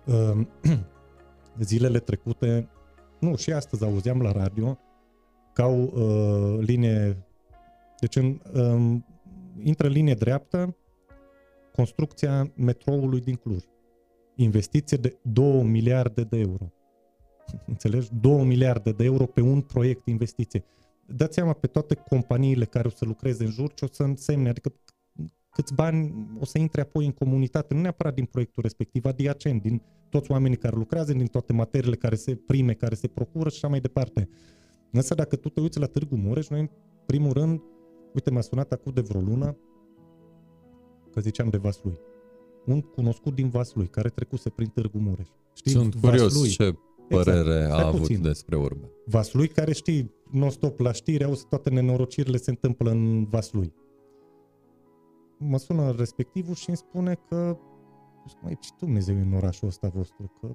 uh, 0.05 0.47
zilele 1.61 1.99
trecute, 1.99 2.69
nu, 3.19 3.37
și 3.37 3.53
astăzi 3.53 3.85
auzeam 3.85 4.21
la 4.21 4.33
radio, 4.33 4.79
că 5.53 5.63
au 5.63 5.81
uh, 5.83 6.65
linie 6.67 7.26
deci 8.01 8.17
în, 8.17 8.41
um, 8.55 9.07
intră 9.63 9.87
în 9.87 9.93
linie 9.93 10.15
dreaptă 10.15 10.77
construcția 11.73 12.53
metroului 12.55 13.21
din 13.21 13.35
Cluj. 13.35 13.65
Investiție 14.35 14.97
de 14.97 15.19
2 15.23 15.63
miliarde 15.63 16.23
de 16.23 16.39
euro. 16.39 16.73
înțelegi, 17.67 18.09
2 18.21 18.45
miliarde 18.45 18.93
de 18.93 19.05
euro 19.05 19.27
pe 19.27 19.41
un 19.41 19.61
proiect 19.61 20.07
investiție. 20.07 20.65
Dați 21.07 21.35
seama 21.35 21.53
pe 21.53 21.67
toate 21.67 21.95
companiile 21.95 22.65
care 22.65 22.87
o 22.87 22.91
să 22.91 23.05
lucreze 23.05 23.45
în 23.45 23.51
jur 23.51 23.75
ce 23.75 23.85
o 23.85 23.89
să 23.91 24.03
însemne, 24.03 24.49
adică 24.49 24.73
câți 25.51 25.75
bani 25.75 26.29
o 26.41 26.45
să 26.45 26.59
intre 26.59 26.81
apoi 26.81 27.05
în 27.05 27.13
comunitate, 27.13 27.75
nu 27.75 27.81
neapărat 27.81 28.15
din 28.15 28.25
proiectul 28.25 28.63
respectiv, 28.63 29.05
adiacent, 29.05 29.63
din 29.63 29.83
toți 30.09 30.31
oamenii 30.31 30.57
care 30.57 30.77
lucrează, 30.77 31.13
din 31.13 31.27
toate 31.27 31.53
materiile 31.53 31.97
care 31.97 32.15
se 32.15 32.35
prime, 32.35 32.73
care 32.73 32.95
se 32.95 33.07
procură 33.07 33.49
și 33.49 33.57
așa 33.57 33.69
mai 33.69 33.81
departe. 33.81 34.29
Însă 34.91 35.15
dacă 35.15 35.37
tu 35.37 35.49
te 35.49 35.61
uiți 35.61 35.79
la 35.79 35.87
Târgu 35.87 36.17
Mureș, 36.17 36.49
noi 36.49 36.61
în 36.61 36.71
primul 37.07 37.33
rând, 37.33 37.61
uite, 38.17 38.31
m-a 38.31 38.41
sunat 38.41 38.73
acum 38.73 38.93
de 38.93 39.01
vreo 39.01 39.21
lună, 39.21 39.57
că 41.13 41.21
ziceam 41.21 41.49
de 41.49 41.57
Vaslui. 41.57 41.99
Un 42.67 42.81
cunoscut 42.81 43.35
din 43.35 43.49
Vaslui, 43.49 43.87
care 43.87 44.09
trecuse 44.09 44.51
prin 44.51 44.69
Târgu 44.69 44.99
Mureș. 44.99 45.29
Știți, 45.55 45.75
Sunt 45.75 45.95
curios 45.95 46.33
Vaslui. 46.33 46.49
ce 46.49 46.79
părere 47.09 47.57
exact. 47.57 47.81
a 47.81 47.87
avut 47.87 48.01
puțin. 48.01 48.23
despre 48.23 48.57
urbe. 48.57 48.91
Vaslui, 49.07 49.49
care 49.49 49.73
știi, 49.73 50.15
non-stop 50.31 50.79
la 50.79 50.93
știri, 50.93 51.25
auzi 51.25 51.47
toate 51.49 51.71
nenorocirile 51.71 52.37
se 52.37 52.51
întâmplă 52.51 52.91
în 52.91 53.25
Vaslui. 53.25 53.73
Mă 55.39 55.59
sună 55.59 55.91
respectivul 55.91 56.55
și 56.55 56.69
îmi 56.69 56.77
spune 56.77 57.21
că 57.29 57.59
mai 58.43 58.57
ce 58.61 58.71
Dumnezeu 58.79 59.17
în 59.17 59.33
orașul 59.33 59.69
ăsta 59.69 59.89
vostru, 59.89 60.33
că, 60.41 60.47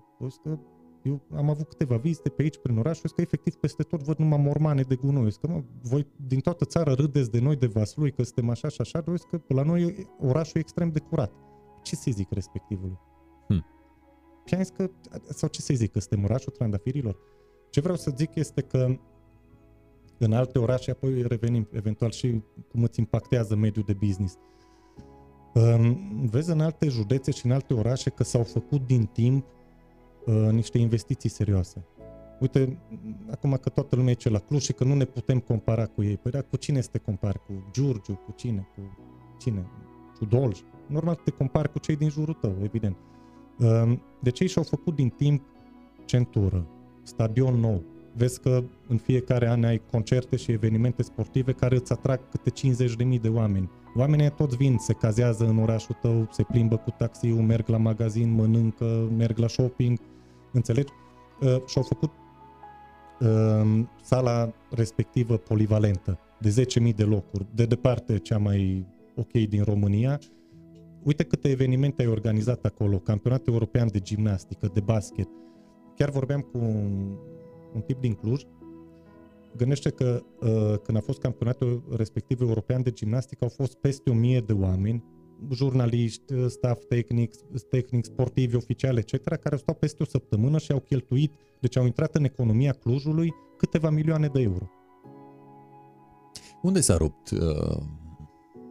că 0.43 0.59
eu 1.03 1.21
am 1.35 1.49
avut 1.49 1.67
câteva 1.67 1.97
vizite 1.97 2.29
pe 2.29 2.41
aici, 2.41 2.57
prin 2.57 2.77
oraș, 2.77 2.97
și 2.97 3.01
că 3.01 3.21
efectiv 3.21 3.55
peste 3.55 3.83
tot 3.83 4.03
văd 4.03 4.17
numai 4.17 4.37
mormane 4.37 4.81
de 4.81 4.95
gunoi. 4.95 5.31
Că 5.31 5.47
mă, 5.47 5.63
voi 5.81 6.07
din 6.27 6.39
toată 6.39 6.65
țara 6.65 6.93
râdeți 6.93 7.31
de 7.31 7.39
noi, 7.39 7.55
de 7.55 7.67
Vaslui, 7.67 8.11
că 8.11 8.23
suntem 8.23 8.49
așa 8.49 8.67
și 8.67 8.81
așa, 8.81 9.01
că 9.01 9.41
la 9.47 9.63
noi 9.63 10.07
orașul 10.19 10.57
e 10.57 10.59
extrem 10.59 10.91
de 10.91 10.99
curat. 10.99 11.31
Ce 11.83 11.95
să 11.95 12.11
zic 12.11 12.31
respectivului? 12.31 12.99
Hmm. 13.47 13.65
Și 14.45 14.53
am 14.53 14.61
zis 14.61 14.69
că, 14.69 14.89
sau 15.29 15.49
ce 15.49 15.61
să 15.61 15.73
zic, 15.73 15.91
că 15.91 15.99
suntem 15.99 16.23
orașul 16.23 16.51
trandafirilor? 16.51 17.17
Ce 17.69 17.81
vreau 17.81 17.95
să 17.95 18.13
zic 18.15 18.35
este 18.35 18.61
că 18.61 18.99
în 20.17 20.33
alte 20.33 20.59
orașe, 20.59 20.91
apoi 20.91 21.21
revenim 21.27 21.67
eventual 21.71 22.11
și 22.11 22.41
cum 22.71 22.83
îți 22.83 22.99
impactează 22.99 23.55
mediul 23.55 23.85
de 23.87 23.93
business. 23.93 24.37
Um, 25.53 26.25
vezi 26.25 26.51
în 26.51 26.59
alte 26.59 26.87
județe 26.87 27.31
și 27.31 27.45
în 27.45 27.51
alte 27.51 27.73
orașe 27.73 28.09
că 28.09 28.23
s-au 28.23 28.43
făcut 28.43 28.85
din 28.85 29.05
timp 29.05 29.45
uh, 29.45 29.60
niște 30.51 30.77
investiții 30.77 31.29
serioase. 31.29 31.85
Uite, 32.39 32.77
acum 33.31 33.57
că 33.61 33.69
toată 33.69 33.95
lumea 33.95 34.11
e 34.11 34.15
ce 34.15 34.29
la 34.29 34.39
Cluj 34.39 34.61
și 34.61 34.73
că 34.73 34.83
nu 34.83 34.95
ne 34.95 35.05
putem 35.05 35.39
compara 35.39 35.85
cu 35.85 36.03
ei. 36.03 36.17
Păi 36.17 36.31
da, 36.31 36.41
cu 36.41 36.55
cine 36.55 36.81
să 36.81 36.89
te 36.91 36.97
compari? 36.97 37.39
Cu 37.45 37.69
Giurgiu? 37.71 38.13
Cu 38.13 38.33
cine? 38.35 38.67
Cu 38.75 38.81
cine? 39.39 39.65
Cu 40.17 40.25
Dolj? 40.25 40.59
Normal 40.87 41.15
te 41.15 41.31
compari 41.31 41.71
cu 41.71 41.79
cei 41.79 41.95
din 41.95 42.09
jurul 42.09 42.33
tău, 42.33 42.55
evident. 42.63 42.97
Uh, 43.59 43.97
deci 44.21 44.39
ei 44.39 44.47
și-au 44.47 44.63
făcut 44.63 44.95
din 44.95 45.09
timp 45.09 45.43
centură, 46.05 46.67
stadion 47.03 47.59
nou. 47.59 47.83
Vezi 48.15 48.39
că 48.39 48.63
în 48.87 48.97
fiecare 48.97 49.49
an 49.49 49.63
ai 49.63 49.81
concerte 49.91 50.35
și 50.35 50.51
evenimente 50.51 51.03
sportive 51.03 51.51
care 51.51 51.75
îți 51.75 51.91
atrag 51.91 52.19
câte 52.29 52.51
50.000 53.15 53.21
de 53.21 53.29
oameni. 53.29 53.69
Oamenii 53.95 54.29
toți 54.29 54.57
vin, 54.57 54.77
se 54.77 54.93
cazează 54.93 55.45
în 55.47 55.57
orașul 55.57 55.97
tău, 56.01 56.27
se 56.31 56.43
plimbă 56.43 56.77
cu 56.77 56.89
taxiul, 56.89 57.41
merg 57.41 57.67
la 57.67 57.77
magazin, 57.77 58.31
mănâncă, 58.31 59.09
merg 59.17 59.37
la 59.37 59.47
shopping, 59.47 59.99
înțelegi? 60.51 60.91
Uh, 61.41 61.65
și-au 61.65 61.83
făcut 61.83 62.11
uh, 63.19 63.83
sala 64.01 64.53
respectivă 64.69 65.37
polivalentă, 65.37 66.19
de 66.39 66.65
10.000 66.89 66.95
de 66.95 67.03
locuri, 67.03 67.45
de 67.55 67.65
departe 67.65 68.17
cea 68.17 68.37
mai 68.37 68.85
ok 69.15 69.31
din 69.31 69.63
România. 69.63 70.19
Uite 71.03 71.23
câte 71.23 71.49
evenimente 71.49 72.01
ai 72.01 72.07
organizat 72.07 72.65
acolo, 72.65 72.99
campionat 72.99 73.47
european 73.47 73.87
de 73.91 73.99
gimnastică, 73.99 74.69
de 74.73 74.79
basket. 74.79 75.27
Chiar 75.95 76.09
vorbeam 76.09 76.41
cu 76.41 76.57
un, 76.57 77.15
un 77.73 77.81
tip 77.81 77.99
din 77.99 78.13
Cluj, 78.13 78.43
Gândește 79.57 79.89
că 79.89 80.23
uh, 80.39 80.77
când 80.83 80.97
a 80.97 81.01
fost 81.01 81.19
campionatul 81.19 81.83
respectiv 81.95 82.41
european 82.41 82.81
de 82.83 82.91
gimnastică, 82.91 83.43
au 83.43 83.49
fost 83.49 83.75
peste 83.75 84.09
o 84.09 84.13
mie 84.13 84.39
de 84.39 84.53
oameni, 84.53 85.03
jurnaliști, 85.53 86.33
uh, 86.33 86.45
staff 86.47 86.83
tehnic, 86.83 87.33
tehnic, 87.69 88.05
sportivi, 88.05 88.55
oficiali, 88.55 88.99
etc., 88.99 89.23
care 89.23 89.51
au 89.51 89.57
stat 89.57 89.77
peste 89.77 90.03
o 90.03 90.05
săptămână 90.05 90.57
și 90.57 90.71
au 90.71 90.79
cheltuit, 90.79 91.33
deci 91.59 91.77
au 91.77 91.85
intrat 91.85 92.15
în 92.15 92.23
economia 92.23 92.71
Clujului 92.71 93.33
câteva 93.57 93.89
milioane 93.89 94.27
de 94.27 94.41
euro. 94.41 94.69
Unde 96.61 96.81
s-a 96.81 96.97
rupt 96.97 97.29
uh, 97.29 97.77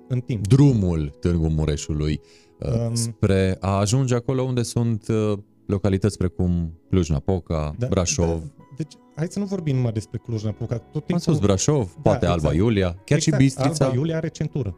în 0.09 0.21
timp. 0.21 0.47
drumul 0.47 1.16
Târgu 1.21 1.49
Mureșului 1.49 2.21
uh, 2.59 2.87
um, 2.87 2.95
spre 2.95 3.57
a 3.61 3.71
ajunge 3.71 4.14
acolo 4.14 4.43
unde 4.43 4.62
sunt 4.62 5.09
uh, 5.09 5.39
localități 5.66 6.16
precum 6.16 6.73
Cluj-Napoca, 6.89 7.75
da, 7.79 7.87
Brașov? 7.87 8.41
Da, 8.41 8.64
deci, 8.77 8.93
hai 9.16 9.27
să 9.31 9.39
nu 9.39 9.45
vorbim 9.45 9.77
numai 9.77 9.93
despre 9.93 10.18
Cluj-Napoca. 10.18 10.79
Tot 10.79 10.93
timpul... 10.93 11.14
Am 11.14 11.18
spus 11.18 11.39
Brașov, 11.39 11.95
da, 11.95 12.01
poate 12.03 12.25
exact. 12.25 12.45
Alba 12.45 12.55
Iulia, 12.55 12.89
chiar 12.89 13.18
exact. 13.18 13.23
și 13.23 13.31
Bistrița. 13.31 13.85
Alba 13.85 13.97
Iulia 13.97 14.16
are 14.16 14.29
centură. 14.29 14.77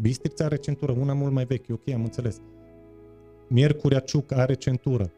Bistrița 0.00 0.44
are 0.44 0.56
centură, 0.56 0.92
una 0.92 1.12
mult 1.12 1.32
mai 1.32 1.44
veche, 1.44 1.72
ok, 1.72 1.88
am 1.94 2.02
înțeles. 2.02 2.40
Miercurea 3.48 3.98
Ciuc 3.98 4.32
are 4.32 4.54
centură, 4.54 5.12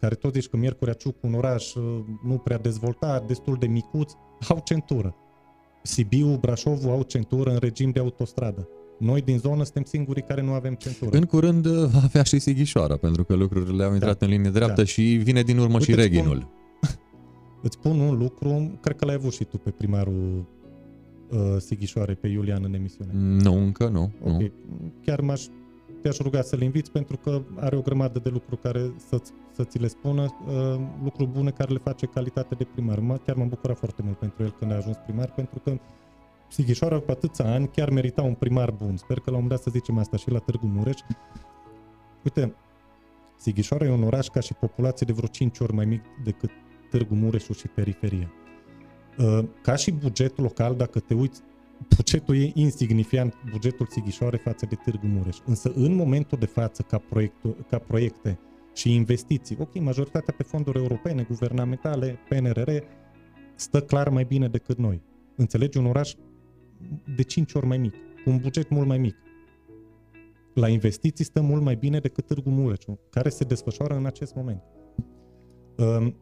care 0.00 0.14
tot 0.14 0.32
zici 0.32 0.48
că 0.48 0.56
Miercurea 0.56 0.94
Ciuc, 0.94 1.16
un 1.20 1.34
oraș 1.34 1.74
uh, 1.74 1.82
nu 2.24 2.38
prea 2.38 2.58
dezvoltat, 2.58 3.26
destul 3.26 3.56
de 3.60 3.66
micuț, 3.66 4.12
au 4.48 4.60
centură. 4.64 5.14
Sibiu, 5.82 6.36
Brașovul 6.36 6.90
au 6.90 7.02
centură 7.02 7.50
în 7.50 7.58
regim 7.58 7.90
de 7.90 7.98
autostradă. 7.98 8.68
Noi 8.98 9.20
din 9.20 9.38
zonă 9.38 9.62
suntem 9.62 9.82
singurii 9.82 10.22
care 10.22 10.42
nu 10.42 10.52
avem 10.52 10.74
centură. 10.74 11.16
În 11.16 11.24
curând 11.24 11.66
uh, 11.66 11.84
va 11.92 12.00
avea 12.02 12.22
și 12.22 12.38
Sighișoara, 12.38 12.96
pentru 12.96 13.24
că 13.24 13.34
lucrurile 13.34 13.84
au 13.84 13.92
intrat 13.92 14.18
da. 14.18 14.26
în 14.26 14.32
linie 14.32 14.50
dreaptă 14.50 14.80
da. 14.80 14.86
și 14.86 15.02
vine 15.02 15.42
din 15.42 15.58
urmă 15.58 15.78
Uite, 15.78 15.90
și 15.90 15.94
Reghinul. 15.94 16.48
Spun, 16.80 17.00
Îți 17.62 17.76
spun 17.80 18.00
un 18.00 18.18
lucru, 18.18 18.78
cred 18.80 18.96
că 18.96 19.04
l-ai 19.04 19.14
avut 19.14 19.32
și 19.32 19.44
tu 19.44 19.58
pe 19.58 19.70
primarul 19.70 20.44
uh, 21.30 21.56
Sighișoare, 21.58 22.14
pe 22.14 22.28
Iulian 22.28 22.64
în 22.64 22.74
emisiune. 22.74 23.10
Nu, 23.14 23.56
încă 23.56 23.88
nu. 23.88 24.12
Okay. 24.20 24.52
nu. 24.68 24.92
Chiar 25.04 25.20
m-aș, 25.20 25.42
te-aș 26.02 26.18
ruga 26.18 26.42
să-l 26.42 26.60
inviți 26.60 26.90
pentru 26.90 27.16
că 27.16 27.42
are 27.56 27.76
o 27.76 27.80
grămadă 27.80 28.18
de 28.18 28.28
lucruri 28.28 28.60
care 28.60 28.92
să, 29.08 29.20
să 29.52 29.64
ți 29.64 29.78
le 29.78 29.86
spună, 29.86 30.22
uh, 30.22 30.80
lucruri 31.04 31.30
bune 31.30 31.50
care 31.50 31.72
le 31.72 31.78
face 31.78 32.06
calitate 32.06 32.54
de 32.54 32.64
primar. 32.64 32.98
Mă, 32.98 33.16
chiar 33.16 33.36
m-am 33.36 33.48
bucurat 33.48 33.76
foarte 33.76 34.02
mult 34.04 34.18
pentru 34.18 34.42
el 34.42 34.50
când 34.58 34.72
a 34.72 34.74
ajuns 34.74 34.96
primar, 34.96 35.32
pentru 35.32 35.58
că 35.64 35.78
Sighișoara 36.48 36.98
cu 36.98 37.10
atâția 37.10 37.52
ani 37.52 37.68
chiar 37.68 37.90
merita 37.90 38.22
un 38.22 38.34
primar 38.34 38.70
bun. 38.70 38.96
Sper 38.96 39.16
că 39.16 39.30
la 39.30 39.36
un 39.36 39.42
moment 39.42 39.60
dat 39.60 39.72
să 39.72 39.78
zicem 39.78 39.98
asta 39.98 40.16
și 40.16 40.30
la 40.30 40.38
Târgu 40.38 40.66
Mureș. 40.66 41.00
Uite, 42.24 42.54
Sighișoara 43.36 43.84
e 43.84 43.90
un 43.90 44.02
oraș 44.02 44.26
ca 44.26 44.40
și 44.40 44.54
populație 44.54 45.06
de 45.06 45.12
vreo 45.12 45.28
5 45.28 45.58
ori 45.58 45.72
mai 45.74 45.84
mic 45.84 46.02
decât 46.24 46.50
Târgu 46.90 47.14
Mureșul 47.14 47.54
și 47.54 47.68
periferia. 47.68 48.32
Uh, 49.18 49.44
ca 49.62 49.74
și 49.74 49.90
buget 49.90 50.38
local, 50.38 50.74
dacă 50.74 51.00
te 51.00 51.14
uiți, 51.14 51.42
bugetul 51.96 52.36
e 52.36 52.50
insignifiant, 52.54 53.34
bugetul 53.50 53.86
Sighișoare 53.90 54.36
față 54.36 54.66
de 54.66 54.74
Târgu 54.74 55.06
Mureș. 55.06 55.36
Însă 55.44 55.72
în 55.74 55.94
momentul 55.94 56.38
de 56.38 56.46
față, 56.46 56.82
ca, 56.82 56.98
proiectul, 56.98 57.56
ca 57.68 57.78
proiecte 57.78 58.38
și 58.74 58.94
investiții, 58.94 59.56
ok, 59.60 59.80
majoritatea 59.80 60.34
pe 60.36 60.42
fonduri 60.42 60.78
europene, 60.78 61.22
guvernamentale, 61.22 62.18
PNRR, 62.28 62.70
stă 63.54 63.80
clar 63.82 64.08
mai 64.08 64.24
bine 64.24 64.48
decât 64.48 64.78
noi. 64.78 65.02
Înțelegi? 65.36 65.78
Un 65.78 65.86
oraș 65.86 66.14
de 67.16 67.22
5 67.22 67.52
ori 67.52 67.66
mai 67.66 67.78
mic, 67.78 67.94
cu 68.24 68.30
un 68.30 68.38
buget 68.38 68.68
mult 68.68 68.86
mai 68.86 68.98
mic. 68.98 69.16
La 70.54 70.68
investiții 70.68 71.24
stă 71.24 71.40
mult 71.40 71.62
mai 71.62 71.76
bine 71.76 71.98
decât 71.98 72.26
Târgu 72.26 72.50
Mureș, 72.50 72.84
care 73.10 73.28
se 73.28 73.44
desfășoară 73.44 73.94
în 73.94 74.06
acest 74.06 74.34
moment. 74.34 74.62
Uh, 75.76 76.12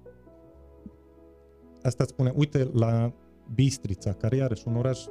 asta 1.84 2.04
spune, 2.04 2.32
uite 2.36 2.70
la 2.72 3.12
Bistrița, 3.54 4.12
care 4.12 4.36
iarăși 4.36 4.68
un 4.68 4.76
oraș 4.76 5.06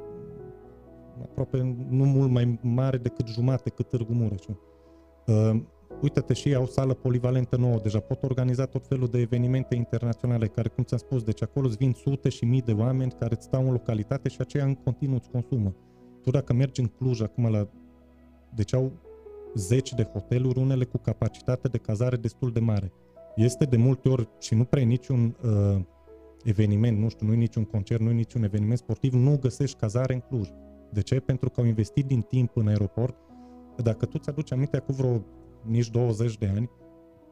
aproape 1.22 1.76
nu 1.88 2.04
mult 2.04 2.30
mai 2.30 2.58
mare 2.62 2.96
decât 2.96 3.26
jumate 3.26 3.70
cât 3.70 3.88
Târgu 3.88 4.12
Mureș. 4.12 4.44
Uh, 4.46 5.62
uite-te 6.02 6.32
și 6.32 6.54
au 6.54 6.66
sală 6.66 6.94
polivalentă 6.94 7.56
nouă, 7.56 7.78
deja 7.82 8.00
pot 8.00 8.22
organiza 8.22 8.66
tot 8.66 8.86
felul 8.86 9.08
de 9.08 9.18
evenimente 9.18 9.74
internaționale, 9.74 10.46
care, 10.46 10.68
cum 10.68 10.84
ți-am 10.84 10.98
spus, 10.98 11.22
deci 11.22 11.42
acolo 11.42 11.66
îți 11.66 11.76
vin 11.76 11.92
sute 11.92 12.28
și 12.28 12.44
mii 12.44 12.62
de 12.62 12.72
oameni 12.72 13.10
care 13.18 13.34
îți 13.34 13.44
stau 13.44 13.64
în 13.64 13.72
localitate 13.72 14.28
și 14.28 14.36
aceia 14.40 14.64
în 14.64 14.74
continuu 14.74 15.16
îți 15.16 15.30
consumă. 15.30 15.74
Tu 16.22 16.30
dacă 16.30 16.52
mergi 16.52 16.80
în 16.80 16.86
Cluj 16.86 17.20
acum 17.20 17.50
la... 17.50 17.68
Deci 18.54 18.74
au 18.74 18.92
zeci 19.54 19.92
de 19.92 20.02
hoteluri, 20.02 20.58
unele 20.58 20.84
cu 20.84 20.98
capacitate 20.98 21.68
de 21.68 21.78
cazare 21.78 22.16
destul 22.16 22.52
de 22.52 22.60
mare. 22.60 22.92
Este 23.36 23.64
de 23.64 23.76
multe 23.76 24.08
ori 24.08 24.28
și 24.40 24.54
nu 24.54 24.64
prea 24.64 24.84
niciun 24.84 25.36
uh, 25.44 25.80
eveniment, 26.44 26.98
nu 26.98 27.08
știu, 27.08 27.26
nu 27.26 27.32
e 27.32 27.36
niciun 27.36 27.64
concert, 27.64 28.00
nu 28.00 28.10
e 28.10 28.12
niciun 28.12 28.42
eveniment 28.42 28.78
sportiv, 28.78 29.12
nu 29.12 29.38
găsești 29.40 29.76
cazare 29.76 30.14
în 30.14 30.20
Cluj. 30.20 30.48
De 30.92 31.00
ce? 31.00 31.20
Pentru 31.20 31.50
că 31.50 31.60
au 31.60 31.66
investit 31.66 32.06
din 32.06 32.20
timp 32.20 32.56
în 32.56 32.68
aeroport. 32.68 33.16
Dacă 33.76 34.06
tu 34.06 34.18
ți-aduci 34.18 34.52
aminte 34.52 34.78
cu 34.78 34.92
vreo 34.92 35.24
nici 35.62 35.90
20 35.90 36.38
de 36.38 36.46
ani, 36.46 36.70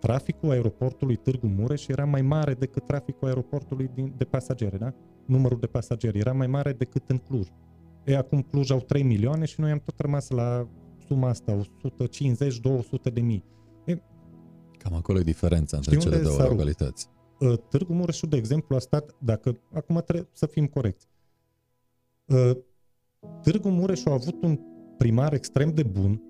traficul 0.01 0.51
aeroportului 0.51 1.17
Târgu 1.17 1.47
Mureș 1.47 1.87
era 1.87 2.05
mai 2.05 2.23
mare 2.23 2.55
decât 2.55 2.87
traficul 2.87 3.29
aeroportului 3.29 3.91
din, 3.95 4.15
de 4.17 4.25
pasageri, 4.25 4.79
da? 4.79 4.95
Numărul 5.27 5.59
de 5.59 5.67
pasageri 5.67 6.19
era 6.19 6.33
mai 6.33 6.47
mare 6.47 6.73
decât 6.73 7.03
în 7.11 7.19
Cluj. 7.19 7.47
E, 8.05 8.17
acum 8.17 8.41
Cluj 8.41 8.71
au 8.71 8.81
3 8.81 9.03
milioane 9.03 9.45
și 9.45 9.61
noi 9.61 9.71
am 9.71 9.79
tot 9.79 10.01
rămas 10.01 10.31
la 10.31 10.69
suma 11.07 11.29
asta, 11.29 11.61
150-200 11.61 13.13
de 13.13 13.21
mii. 13.21 13.45
E, 13.85 14.03
Cam 14.79 14.95
acolo 14.95 15.19
e 15.19 15.23
diferența 15.23 15.77
între 15.77 15.97
cele 15.97 16.19
două 16.19 16.43
localități. 16.43 17.09
Uh, 17.43 17.59
Târgu 17.69 17.93
Mureșul, 17.93 18.29
de 18.29 18.37
exemplu, 18.37 18.77
a 18.77 18.79
stat, 18.79 19.15
dacă 19.19 19.59
acum 19.73 20.03
trebuie 20.05 20.29
să 20.33 20.47
fim 20.47 20.67
corecți, 20.67 21.07
uh, 22.27 22.57
Târgu 23.43 23.69
Mureș 23.69 24.05
a 24.05 24.13
avut 24.13 24.43
un 24.43 24.59
primar 24.99 25.33
extrem 25.33 25.71
de 25.71 25.83
bun, 25.83 26.23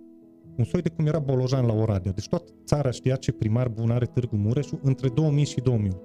un 0.57 0.65
soi 0.65 0.83
de 0.83 0.89
cum 0.89 1.07
era 1.07 1.19
Bolojan 1.19 1.67
la 1.67 1.73
Oradea. 1.73 2.13
Deci 2.13 2.29
toată 2.29 2.53
țara 2.65 2.91
știa 2.91 3.17
ce 3.17 3.33
primar 3.33 3.69
bun 3.69 3.91
are 3.91 4.07
Târgu 4.07 4.37
Mureșul 4.37 4.79
între 4.83 5.09
2000 5.09 5.45
și 5.45 5.61
2008. 5.61 5.97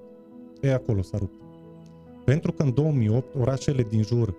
E 0.60 0.72
acolo 0.72 1.02
s-a 1.02 1.18
rupt. 1.18 1.42
Pentru 2.24 2.52
că 2.52 2.62
în 2.62 2.74
2008 2.74 3.34
orașele 3.34 3.82
din 3.82 4.02
jur, 4.02 4.36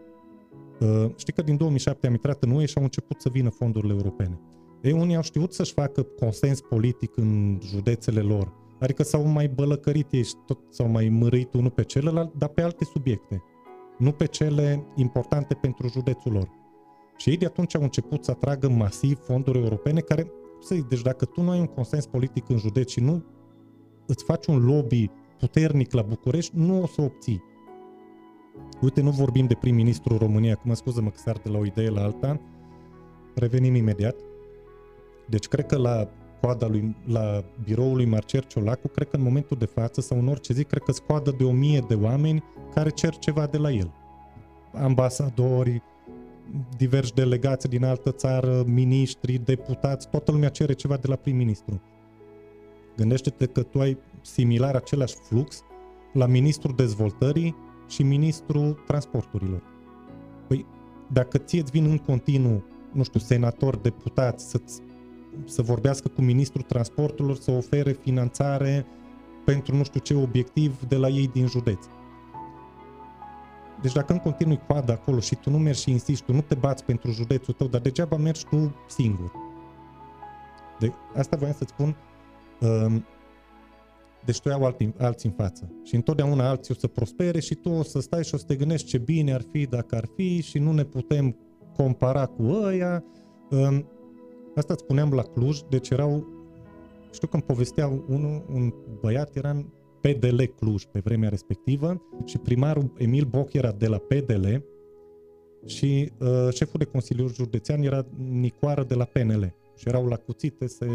uh, 0.80 1.12
știi 1.16 1.34
că 1.34 1.42
din 1.42 1.58
2007 1.58 2.08
am 2.08 2.14
intrat 2.14 2.44
în 2.44 2.52
UE 2.52 2.66
și 2.66 2.78
au 2.78 2.84
început 2.84 3.22
să 3.22 3.30
vină 3.30 3.50
fondurile 3.50 3.94
europene. 3.94 4.40
Ei, 4.82 4.92
unii 4.92 5.16
au 5.16 5.22
știut 5.22 5.54
să-și 5.54 5.74
facă 5.74 6.02
consens 6.02 6.62
politic 6.62 7.18
în 7.18 7.60
județele 7.64 8.20
lor. 8.20 8.54
Adică 8.80 9.04
s-au 9.04 9.28
mai 9.28 9.48
bălăcărit 9.48 10.12
ei 10.12 10.24
și 10.24 10.34
tot 10.46 10.60
s-au 10.70 10.88
mai 10.88 11.10
mărit 11.10 11.54
unul 11.54 11.70
pe 11.70 11.84
celălalt, 11.84 12.34
dar 12.34 12.50
pe 12.50 12.62
alte 12.62 12.86
subiecte. 12.86 13.44
Nu 13.98 14.12
pe 14.12 14.26
cele 14.26 14.86
importante 14.96 15.54
pentru 15.54 15.88
județul 15.88 16.32
lor. 16.32 16.50
Și 17.18 17.30
ei 17.30 17.38
de 17.38 17.46
atunci 17.46 17.76
au 17.76 17.82
început 17.82 18.24
să 18.24 18.32
atragă 18.32 18.70
masiv 18.70 19.20
fonduri 19.20 19.58
europene 19.58 20.00
care, 20.00 20.32
să 20.62 20.76
zic, 20.76 20.88
deci 20.88 21.02
dacă 21.02 21.26
tu 21.26 21.42
nu 21.42 21.50
ai 21.50 21.60
un 21.60 21.66
consens 21.66 22.06
politic 22.06 22.50
în 22.50 22.58
județ 22.58 22.92
și 22.92 23.00
nu 23.00 23.24
îți 24.06 24.24
faci 24.24 24.46
un 24.46 24.66
lobby 24.66 25.10
puternic 25.40 25.92
la 25.92 26.02
București, 26.02 26.58
nu 26.58 26.82
o 26.82 26.88
să 26.88 27.02
obții. 27.02 27.44
Uite, 28.82 29.02
nu 29.02 29.10
vorbim 29.10 29.46
de 29.46 29.56
prim-ministru 29.60 30.18
României, 30.18 30.52
acum 30.52 30.74
scuză-mă 30.74 31.10
că 31.10 31.18
sar 31.18 31.38
de 31.38 31.50
la 31.50 31.58
o 31.58 31.66
idee 31.66 31.90
la 31.90 32.04
alta, 32.04 32.42
revenim 33.36 33.76
imediat. 33.76 34.16
Deci 35.28 35.48
cred 35.48 35.66
că 35.66 35.78
la 35.78 36.10
coada 36.42 36.68
lui, 36.68 36.96
la 37.08 37.44
biroul 37.64 37.96
lui 37.96 38.06
Marcer 38.06 38.46
Ciolacu, 38.46 38.88
cred 38.88 39.10
că 39.10 39.16
în 39.16 39.22
momentul 39.22 39.58
de 39.58 39.66
față 39.66 40.02
sau 40.02 40.20
în 40.20 40.28
orice 40.28 40.54
zi, 40.54 40.64
cred 40.64 40.82
că 40.82 40.92
scoadă 40.92 41.36
de 41.38 41.44
o 41.44 41.52
mie 41.52 41.84
de 41.88 41.96
oameni 41.96 42.44
care 42.74 42.90
cer 42.90 43.18
ceva 43.18 43.46
de 43.46 43.58
la 43.58 43.72
el. 43.72 43.94
Ambasadori, 44.74 45.82
diversi 46.78 47.14
delegați 47.14 47.68
din 47.68 47.86
altă 47.86 48.12
țară, 48.12 48.64
miniștri, 48.68 49.38
deputați, 49.38 50.10
toată 50.10 50.32
lumea 50.32 50.50
cere 50.50 50.74
ceva 50.74 50.98
de 50.98 51.08
la 51.08 51.16
prim-ministru. 51.16 51.82
Gândește-te 52.96 53.46
că 53.46 53.64
tu 53.64 53.80
ai 53.80 53.98
similar 54.22 54.76
același 54.76 55.16
flux 55.16 55.64
la 56.14 56.26
ministrul 56.26 56.76
dezvoltării 56.76 57.56
și 57.88 58.04
ministrul 58.04 58.84
transporturilor. 58.88 59.62
Păi, 60.48 60.66
dacă 61.12 61.38
ție 61.38 61.60
îți 61.60 61.72
vin 61.72 61.86
în 61.86 61.98
continuu, 61.98 62.64
nu 62.92 63.04
știu, 63.04 63.20
senatori, 63.20 63.82
deputați, 63.82 64.50
să, 64.50 64.62
să 65.46 65.62
vorbească 65.62 66.08
cu 66.08 66.22
ministrul 66.22 66.64
transporturilor, 66.64 67.38
să 67.38 67.52
ofere 67.52 67.92
finanțare 67.92 68.86
pentru 69.46 69.76
nu 69.76 69.84
știu 69.84 70.00
ce 70.00 70.16
obiectiv 70.16 70.84
de 70.88 70.96
la 70.96 71.08
ei 71.08 71.28
din 71.28 71.48
județ. 71.48 71.86
Deci 73.82 73.94
dacă 73.94 74.14
în 74.14 74.20
continui 74.20 74.62
coada 74.68 74.94
acolo 74.94 75.20
și 75.20 75.36
tu 75.36 75.50
nu 75.50 75.58
mergi 75.58 75.82
și 75.82 75.92
insisti, 75.92 76.26
tu 76.26 76.34
nu 76.34 76.42
te 76.42 76.56
bați 76.56 76.84
pentru 76.84 77.12
județul 77.12 77.54
tău, 77.54 77.68
dar 77.68 77.82
degeaba 77.82 78.18
mergi 78.18 78.46
tu 78.46 78.76
singur. 78.88 79.32
De, 80.80 80.92
asta 81.16 81.38
voiam 81.38 81.54
să-ți 81.58 81.72
spun, 81.72 81.96
um, 82.60 83.06
deci 84.26 84.40
tu 84.40 84.50
iau 84.50 84.66
alții, 84.66 84.94
alții 84.98 85.30
în 85.30 85.36
față 85.36 85.72
și 85.84 85.96
întotdeauna 85.96 86.50
alții 86.50 86.74
o 86.78 86.80
să 86.80 86.88
prospere 86.88 87.40
și 87.40 87.56
tu 87.56 87.70
o 87.70 87.84
să 87.84 88.00
stai 88.00 88.24
și 88.24 88.34
o 88.34 88.38
să 88.38 88.46
te 88.46 88.56
gândești 88.56 88.88
ce 88.88 88.98
bine 88.98 89.34
ar 89.34 89.42
fi 89.52 89.66
dacă 89.66 89.96
ar 89.96 90.06
fi 90.16 90.42
și 90.42 90.58
nu 90.58 90.72
ne 90.72 90.84
putem 90.84 91.36
compara 91.76 92.26
cu 92.26 92.44
ăia. 92.44 93.04
Um, 93.50 93.86
asta 94.56 94.74
îți 94.74 94.82
spuneam 94.82 95.14
la 95.14 95.22
Cluj, 95.22 95.60
deci 95.70 95.90
erau, 95.90 96.28
știu 97.12 97.28
că 97.28 97.36
îmi 97.36 97.44
povestea 97.44 97.88
unul, 97.88 98.46
un 98.54 98.74
băiat, 99.02 99.36
era 99.36 99.50
în 99.50 99.66
PDL 100.02 100.44
Cluj 100.44 100.84
pe 100.84 101.00
vremea 101.04 101.30
respectivă 101.30 102.02
și 102.26 102.38
primarul 102.38 102.92
Emil 102.98 103.26
Boc 103.26 103.54
era 103.54 103.72
de 103.72 103.88
la 103.88 103.98
PDL 103.98 104.48
și 105.66 106.12
uh, 106.20 106.54
șeful 106.54 106.80
de 106.80 106.86
Consiliu 106.86 107.28
Județean 107.28 107.82
era 107.82 108.06
Nicoară 108.18 108.84
de 108.84 108.96
la 108.96 109.04
PNL 109.04 109.54
și 109.76 109.88
erau 109.88 110.06
la 110.06 110.16
cuțite, 110.16 110.68
se 110.68 110.88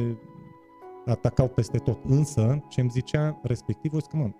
atacau 1.06 1.48
peste 1.48 1.78
tot. 1.78 1.98
Însă, 2.08 2.64
ce 2.68 2.80
îmi 2.80 2.90
zicea 2.90 3.40
respectivul, 3.42 4.00
zic 4.00 4.10
că, 4.10 4.16
mă, 4.16 4.30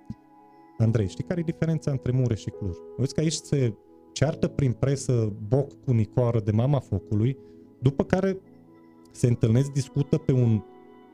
Andrei, 0.78 1.08
știi 1.08 1.24
care 1.24 1.40
e 1.40 1.42
diferența 1.42 1.90
între 1.90 2.12
Mureș 2.12 2.40
și 2.40 2.50
Cluj? 2.50 2.76
Vezi 2.96 3.14
că 3.14 3.20
aici 3.20 3.32
se 3.32 3.74
ceartă 4.12 4.48
prin 4.48 4.72
presă 4.72 5.32
Boc 5.48 5.84
cu 5.84 5.92
Nicoară 5.92 6.40
de 6.40 6.50
mama 6.50 6.78
focului, 6.78 7.38
după 7.78 8.04
care 8.04 8.38
se 9.14 9.26
întâlnesc, 9.26 9.72
discută 9.72 10.18
pe 10.18 10.32
un 10.32 10.62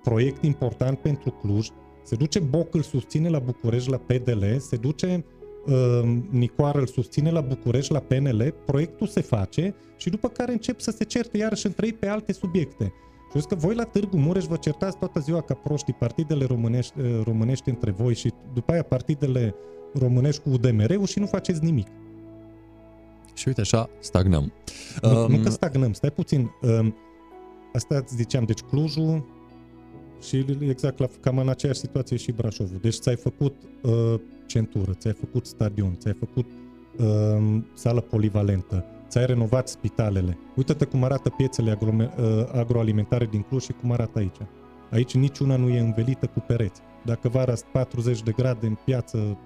proiect 0.03 0.45
important 0.45 0.99
pentru 0.99 1.31
Cluj, 1.31 1.69
se 2.03 2.17
duce 2.17 2.39
Boc, 2.39 2.75
îl 2.75 2.83
susține 2.83 3.29
la 3.29 3.39
București 3.39 3.91
la 3.91 3.97
PDL, 3.97 4.45
se 4.59 4.77
duce 4.77 5.25
uh, 5.67 6.19
Nicoară, 6.31 6.79
îl 6.79 6.87
susține 6.87 7.31
la 7.31 7.41
București 7.41 7.93
la 7.93 7.99
PNL, 7.99 8.55
proiectul 8.67 9.07
se 9.07 9.21
face 9.21 9.75
și 9.97 10.11
după 10.11 10.29
care 10.29 10.53
încep 10.53 10.81
să 10.81 10.91
se 10.91 11.05
certe 11.05 11.37
iarăși 11.37 11.67
între 11.67 11.87
ei 11.87 11.93
pe 11.93 12.09
alte 12.09 12.33
subiecte. 12.33 12.93
Și 13.35 13.47
că 13.47 13.55
voi 13.55 13.75
la 13.75 13.85
Târgu 13.85 14.17
Mureș 14.17 14.45
vă 14.45 14.57
certați 14.57 14.99
toată 14.99 15.21
ziua 15.21 15.41
ca 15.41 15.55
proștii 15.55 15.93
partidele 15.93 16.45
românești, 16.45 17.01
uh, 17.01 17.21
românești 17.25 17.69
între 17.69 17.91
voi 17.91 18.15
și 18.15 18.33
după 18.55 18.73
aia 18.73 18.83
partidele 18.83 19.55
românești 19.95 20.43
cu 20.43 20.49
UDMR-ul 20.49 21.07
și 21.07 21.19
nu 21.19 21.27
faceți 21.27 21.65
nimic. 21.65 21.87
Și 23.35 23.49
uite 23.49 23.61
așa, 23.61 23.91
stagnăm. 23.99 24.53
Nu, 25.03 25.23
um... 25.25 25.31
nu 25.31 25.43
că 25.43 25.51
stagnăm, 25.51 25.93
stai 25.93 26.11
puțin. 26.11 26.51
Um, 26.63 26.95
asta 27.73 27.97
îți 27.97 28.17
ziceam, 28.17 28.45
deci 28.45 28.61
Clujul, 28.61 29.25
și 30.21 30.45
exact 30.61 30.99
la, 30.99 31.09
cam 31.21 31.39
în 31.39 31.49
aceeași 31.49 31.79
situație 31.79 32.17
și 32.17 32.33
Brașovul. 32.33 32.79
Deci 32.81 32.95
ți-ai 32.95 33.17
făcut 33.17 33.55
uh, 33.83 34.21
centură, 34.47 34.93
ți-ai 34.93 35.13
făcut 35.13 35.47
stadion, 35.47 35.97
ți-ai 35.99 36.17
făcut 36.19 36.47
uh, 36.99 37.61
sală 37.75 38.01
polivalentă, 38.01 38.85
ți-ai 39.09 39.27
renovat 39.27 39.69
spitalele. 39.69 40.39
Uită-te 40.57 40.85
cum 40.85 41.05
arată 41.05 41.29
piețele 41.29 41.77
agro- 41.77 42.19
uh, 42.19 42.49
agroalimentare 42.53 43.27
din 43.27 43.43
Cluj 43.43 43.63
și 43.63 43.73
cum 43.73 43.93
arată 43.93 44.19
aici. 44.19 44.37
Aici 44.91 45.15
niciuna 45.15 45.57
nu 45.57 45.69
e 45.69 45.81
învelită 45.81 46.27
cu 46.27 46.41
pereți. 46.47 46.81
Dacă 47.05 47.29
vara 47.29 47.55
40 47.73 48.23
de 48.23 48.33
grade 48.33 48.67
în 48.67 48.77
piață, 48.85 49.39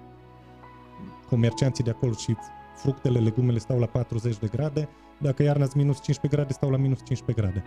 comercianții 1.29 1.83
de 1.83 1.89
acolo 1.89 2.11
și 2.11 2.35
fructele, 2.75 3.19
legumele 3.19 3.57
stau 3.57 3.79
la 3.79 3.85
40 3.85 4.37
de 4.37 4.47
grade, 4.51 4.89
dacă 5.21 5.43
iarna 5.43 5.67
minus 5.75 5.95
15 5.95 6.27
grade, 6.27 6.53
stau 6.53 6.69
la 6.69 6.77
minus 6.77 6.97
15 7.03 7.41
grade 7.41 7.63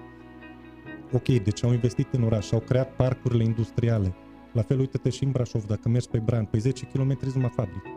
ok, 1.13 1.29
deci 1.29 1.65
au 1.65 1.73
investit 1.73 2.13
în 2.13 2.23
oraș, 2.23 2.53
au 2.53 2.61
creat 2.61 2.97
parcurile 2.97 3.45
industriale. 3.45 4.15
La 4.53 4.63
fel, 4.63 4.79
uite-te 4.79 5.11
și 5.11 5.25
în 5.25 5.31
Brașov, 5.31 5.65
dacă 5.65 5.89
mergi 5.89 6.09
pe 6.09 6.19
Bran, 6.19 6.45
pe 6.45 6.59
10 6.59 6.87
km 6.87 7.19
numai 7.35 7.53
fabrică. 7.55 7.89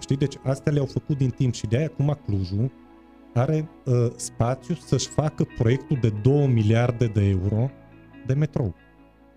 Știi, 0.00 0.16
deci 0.16 0.34
astea 0.42 0.72
le-au 0.72 0.86
făcut 0.86 1.16
din 1.16 1.30
timp 1.30 1.54
și 1.54 1.66
de-aia 1.66 1.86
acum 1.86 2.18
Clujul 2.24 2.72
are 3.34 3.68
uh, 3.84 3.94
spațiu 4.16 4.74
să-și 4.74 5.08
facă 5.08 5.46
proiectul 5.58 5.98
de 6.00 6.12
2 6.22 6.46
miliarde 6.46 7.06
de 7.06 7.24
euro 7.24 7.70
de 8.26 8.34
metrou. 8.34 8.74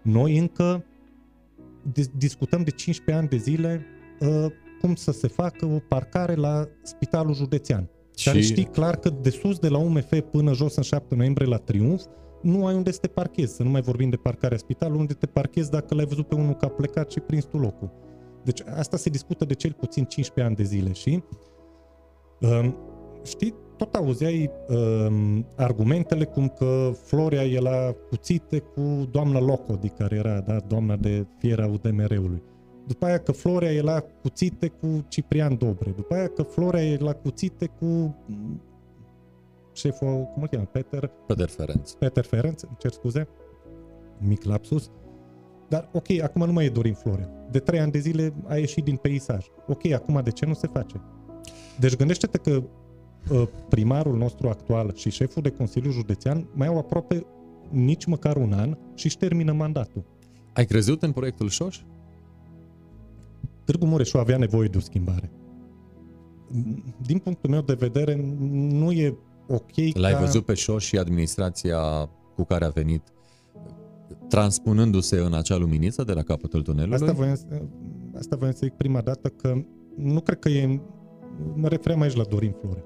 Noi 0.01 0.37
încă 0.37 0.85
dis- 1.93 2.11
discutăm 2.17 2.63
de 2.63 2.69
15 2.69 3.23
ani 3.23 3.29
de 3.29 3.37
zile 3.37 3.85
uh, 4.19 4.45
cum 4.81 4.95
să 4.95 5.11
se 5.11 5.27
facă 5.27 5.65
o 5.65 5.79
parcare 5.87 6.35
la 6.35 6.67
Spitalul 6.81 7.33
Județean. 7.33 7.89
Și... 8.15 8.25
Care 8.25 8.41
știi 8.41 8.63
clar 8.63 8.95
că 8.95 9.09
de 9.09 9.29
sus, 9.29 9.59
de 9.59 9.69
la 9.69 9.77
UMF 9.77 10.13
până 10.31 10.53
jos 10.53 10.75
în 10.75 10.83
7 10.83 11.15
noiembrie 11.15 11.47
la 11.47 11.57
Triumf, 11.57 12.03
nu 12.45 12.65
ai 12.65 12.75
unde 12.75 12.91
să 12.91 12.99
te 12.99 13.07
parchezi, 13.07 13.55
să 13.55 13.63
nu 13.63 13.69
mai 13.69 13.81
vorbim 13.81 14.09
de 14.09 14.15
parcarea 14.15 14.57
spitalului, 14.57 14.99
unde 14.99 15.13
te 15.13 15.25
parchezi 15.25 15.71
dacă 15.71 15.95
l-ai 15.95 16.05
văzut 16.05 16.27
pe 16.27 16.35
unul 16.35 16.53
că 16.53 16.65
a 16.65 16.69
plecat 16.69 17.11
și 17.11 17.19
prins 17.19 17.45
tu 17.45 17.57
locul. 17.57 17.91
Deci 18.43 18.61
asta 18.75 18.97
se 18.97 19.09
discută 19.09 19.45
de 19.45 19.53
cel 19.53 19.73
puțin 19.73 20.03
15 20.03 20.43
ani 20.53 20.55
de 20.55 20.63
zile 20.63 20.91
și 20.91 21.23
um, 22.41 22.75
știi, 23.23 23.55
tot 23.77 23.95
auzeai 23.95 24.51
um, 24.67 25.45
argumentele 25.55 26.25
cum 26.25 26.47
că 26.47 26.91
Floria 27.03 27.43
e 27.43 27.59
la 27.59 27.95
cuțite 28.09 28.59
cu 28.59 29.07
doamna 29.11 29.39
Locodi, 29.39 29.89
care 29.89 30.15
era 30.15 30.39
da, 30.39 30.59
doamna 30.67 30.95
de 30.95 31.25
fiera 31.37 31.67
UDMR-ului. 31.67 32.43
După 32.87 33.05
aia 33.05 33.17
că 33.17 33.31
Floria 33.31 33.71
e 33.71 33.81
la 33.81 34.03
cuțite 34.21 34.67
cu 34.67 35.05
Ciprian 35.07 35.57
Dobre. 35.57 35.93
După 35.95 36.13
aia 36.13 36.27
că 36.27 36.41
Floria 36.41 36.83
e 36.83 36.97
la 36.97 37.13
cuțite 37.13 37.65
cu 37.65 38.15
șeful, 39.75 40.29
cum 40.33 40.41
îl 40.41 40.47
cheamă, 40.47 40.65
Peter? 40.65 41.11
Peter 41.27 41.49
Ferenc. 41.49 41.89
Peter 41.89 42.25
Ferenc, 42.25 42.59
îmi 42.61 42.77
cer 42.77 42.91
scuze, 42.91 43.27
mic 44.19 44.43
lapsus. 44.43 44.91
Dar 45.67 45.89
ok, 45.93 46.21
acum 46.21 46.45
nu 46.45 46.51
mai 46.51 46.65
e 46.65 46.69
Dorin 46.69 46.93
Florea. 46.93 47.29
De 47.51 47.59
trei 47.59 47.79
ani 47.79 47.91
de 47.91 47.99
zile 47.99 48.33
a 48.47 48.55
ieșit 48.55 48.83
din 48.83 48.95
peisaj. 48.95 49.45
Ok, 49.67 49.91
acum 49.91 50.21
de 50.23 50.31
ce 50.31 50.45
nu 50.45 50.53
se 50.53 50.67
face? 50.67 51.01
Deci 51.79 51.95
gândește-te 51.95 52.37
că 52.37 52.63
uh, 53.31 53.47
primarul 53.69 54.17
nostru 54.17 54.49
actual 54.49 54.93
și 54.95 55.09
șeful 55.09 55.41
de 55.41 55.49
Consiliu 55.49 55.91
Județean 55.91 56.47
mai 56.53 56.67
au 56.67 56.77
aproape 56.77 57.25
nici 57.69 58.05
măcar 58.05 58.35
un 58.35 58.53
an 58.53 58.77
și 58.93 59.05
își 59.05 59.17
termină 59.17 59.51
mandatul. 59.51 60.03
Ai 60.53 60.65
crezut 60.65 61.03
în 61.03 61.11
proiectul 61.11 61.49
Șoș? 61.49 61.79
Târgu 63.63 63.85
Mureșu 63.85 64.17
avea 64.17 64.37
nevoie 64.37 64.67
de 64.67 64.77
o 64.77 64.79
schimbare. 64.79 65.31
Din 67.05 67.17
punctul 67.17 67.49
meu 67.49 67.61
de 67.61 67.73
vedere, 67.73 68.15
nu 68.49 68.91
e 68.91 69.17
ok 69.47 69.93
L-ai 69.93 70.11
ca... 70.11 70.19
văzut 70.19 70.45
pe 70.45 70.53
șor 70.53 70.81
și 70.81 70.97
administrația 70.97 72.09
cu 72.35 72.43
care 72.43 72.65
a 72.65 72.69
venit 72.69 73.01
transpunându-se 74.27 75.17
în 75.17 75.33
acea 75.33 75.57
luminiță 75.57 76.03
de 76.03 76.13
la 76.13 76.21
capătul 76.21 76.61
tunelului? 76.61 76.95
Asta, 76.95 77.11
voiam, 77.11 77.37
asta 78.17 78.35
vreau 78.35 78.51
să 78.51 78.59
zic 78.61 78.73
prima 78.73 79.01
dată, 79.01 79.27
că 79.27 79.55
nu 79.97 80.19
cred 80.19 80.39
că 80.39 80.49
e, 80.49 80.81
mă 81.55 81.67
referem 81.67 82.01
aici 82.01 82.15
la 82.15 82.23
Dorin 82.23 82.55
Flore. 82.61 82.83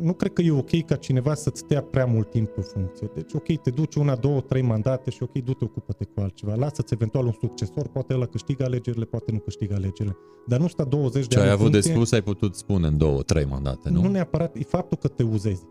Nu 0.00 0.12
cred 0.12 0.32
că 0.32 0.42
e 0.42 0.50
ok 0.50 0.84
ca 0.84 0.96
cineva 0.96 1.34
să-ți 1.34 1.60
stea 1.60 1.82
prea 1.82 2.06
mult 2.06 2.30
timp 2.30 2.48
pe 2.48 2.60
funcție. 2.60 3.10
Deci, 3.14 3.32
ok, 3.32 3.60
te 3.62 3.70
duci 3.70 3.94
una, 3.94 4.14
două, 4.14 4.40
trei 4.40 4.62
mandate 4.62 5.10
și 5.10 5.22
ok, 5.22 5.32
du-te, 5.32 5.64
ocupă-te 5.64 6.04
cu 6.04 6.20
altceva. 6.20 6.54
Lasă-ți 6.54 6.92
eventual 6.92 7.26
un 7.26 7.34
succesor, 7.40 7.88
poate 7.88 8.14
la 8.14 8.26
câștigă 8.26 8.64
alegerile, 8.64 9.04
poate 9.04 9.32
nu 9.32 9.38
câștigă 9.38 9.74
alegerile. 9.74 10.16
Dar 10.46 10.60
nu 10.60 10.68
sta 10.68 10.84
20 10.84 11.26
de 11.26 11.34
Ce 11.34 11.40
ani 11.40 11.48
ai 11.48 11.54
în 11.54 11.60
avut 11.60 11.72
de 11.72 11.80
funcție, 11.80 11.94
spus 11.94 12.12
ai 12.12 12.22
putut 12.22 12.54
spune 12.54 12.86
în 12.86 12.98
două, 12.98 13.22
trei 13.22 13.44
mandate, 13.44 13.90
nu? 13.90 14.00
nu 14.00 14.08
neapărat, 14.08 14.56
e 14.56 14.62
faptul 14.62 14.98
că 14.98 15.08
te 15.08 15.22
uzezi. 15.22 15.62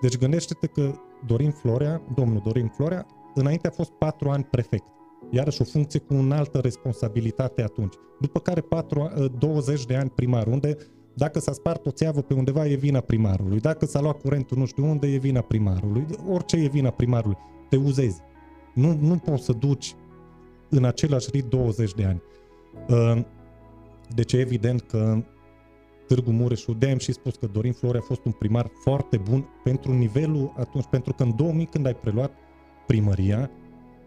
Deci 0.00 0.18
gândește-te 0.18 0.66
că 0.66 0.94
Dorin 1.26 1.50
Florea, 1.50 2.02
domnul 2.14 2.40
Dorin 2.44 2.68
Florea, 2.68 3.06
înainte 3.34 3.68
a 3.68 3.70
fost 3.70 3.90
patru 3.90 4.28
ani 4.30 4.44
prefect. 4.44 4.86
Iarăși 5.30 5.60
o 5.60 5.64
funcție 5.64 6.00
cu 6.00 6.14
o 6.14 6.32
altă 6.32 6.58
responsabilitate 6.58 7.62
atunci. 7.62 7.94
După 8.20 8.40
care 8.40 8.60
4, 8.60 9.10
20 9.38 9.84
de 9.84 9.96
ani 9.96 10.10
primar, 10.10 10.46
unde 10.46 10.76
dacă 11.14 11.38
s-a 11.38 11.52
spart 11.52 11.86
o 11.86 11.90
țeavă 11.90 12.20
pe 12.20 12.34
undeva 12.34 12.66
e 12.66 12.74
vina 12.74 13.00
primarului, 13.00 13.60
dacă 13.60 13.86
s-a 13.86 14.00
luat 14.00 14.20
curentul 14.20 14.58
nu 14.58 14.66
știu 14.66 14.84
unde 14.84 15.06
e 15.06 15.16
vina 15.16 15.40
primarului, 15.40 16.06
orice 16.28 16.56
e 16.56 16.68
vina 16.68 16.90
primarului, 16.90 17.36
te 17.68 17.76
uzezi. 17.76 18.20
Nu, 18.74 18.98
nu 19.00 19.16
poți 19.16 19.44
să 19.44 19.52
duci 19.52 19.94
în 20.68 20.84
același 20.84 21.28
rit 21.30 21.44
20 21.44 21.92
de 21.94 22.04
ani. 22.04 22.22
Uh, 22.88 23.24
Deci 24.14 24.32
e 24.32 24.38
evident 24.38 24.80
că 24.80 25.24
Târgu 26.08 26.30
Mureșul, 26.30 26.76
de 26.78 26.90
am 26.90 26.98
și 26.98 27.12
spus 27.12 27.36
că 27.36 27.46
Dorin 27.46 27.72
Flore 27.72 27.98
a 27.98 28.00
fost 28.00 28.24
un 28.24 28.32
primar 28.32 28.70
foarte 28.82 29.16
bun 29.16 29.48
pentru 29.64 29.92
nivelul 29.92 30.54
atunci, 30.56 30.84
pentru 30.90 31.12
că 31.12 31.22
în 31.22 31.36
2000 31.36 31.66
când 31.66 31.86
ai 31.86 31.94
preluat 31.94 32.32
primăria, 32.86 33.50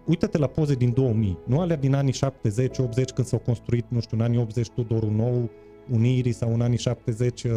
uită-te 0.06 0.38
la 0.38 0.47
poze 0.47 0.76
din 0.76 0.93
2000, 0.93 1.38
nu 1.45 1.60
alea 1.60 1.76
din 1.76 1.93
anii 1.93 2.14
70-80 2.14 2.18
când 3.14 3.28
s-au 3.28 3.39
construit, 3.39 3.86
nu 3.88 3.99
știu, 3.99 4.18
în 4.18 4.24
anii 4.24 4.39
80 4.39 4.70
Tudorul 4.70 5.12
Nou, 5.12 5.49
Unirii 5.91 6.32
sau 6.32 6.54
în 6.54 6.62
anii 6.62 6.78
70 6.78 7.43
uh, 7.43 7.52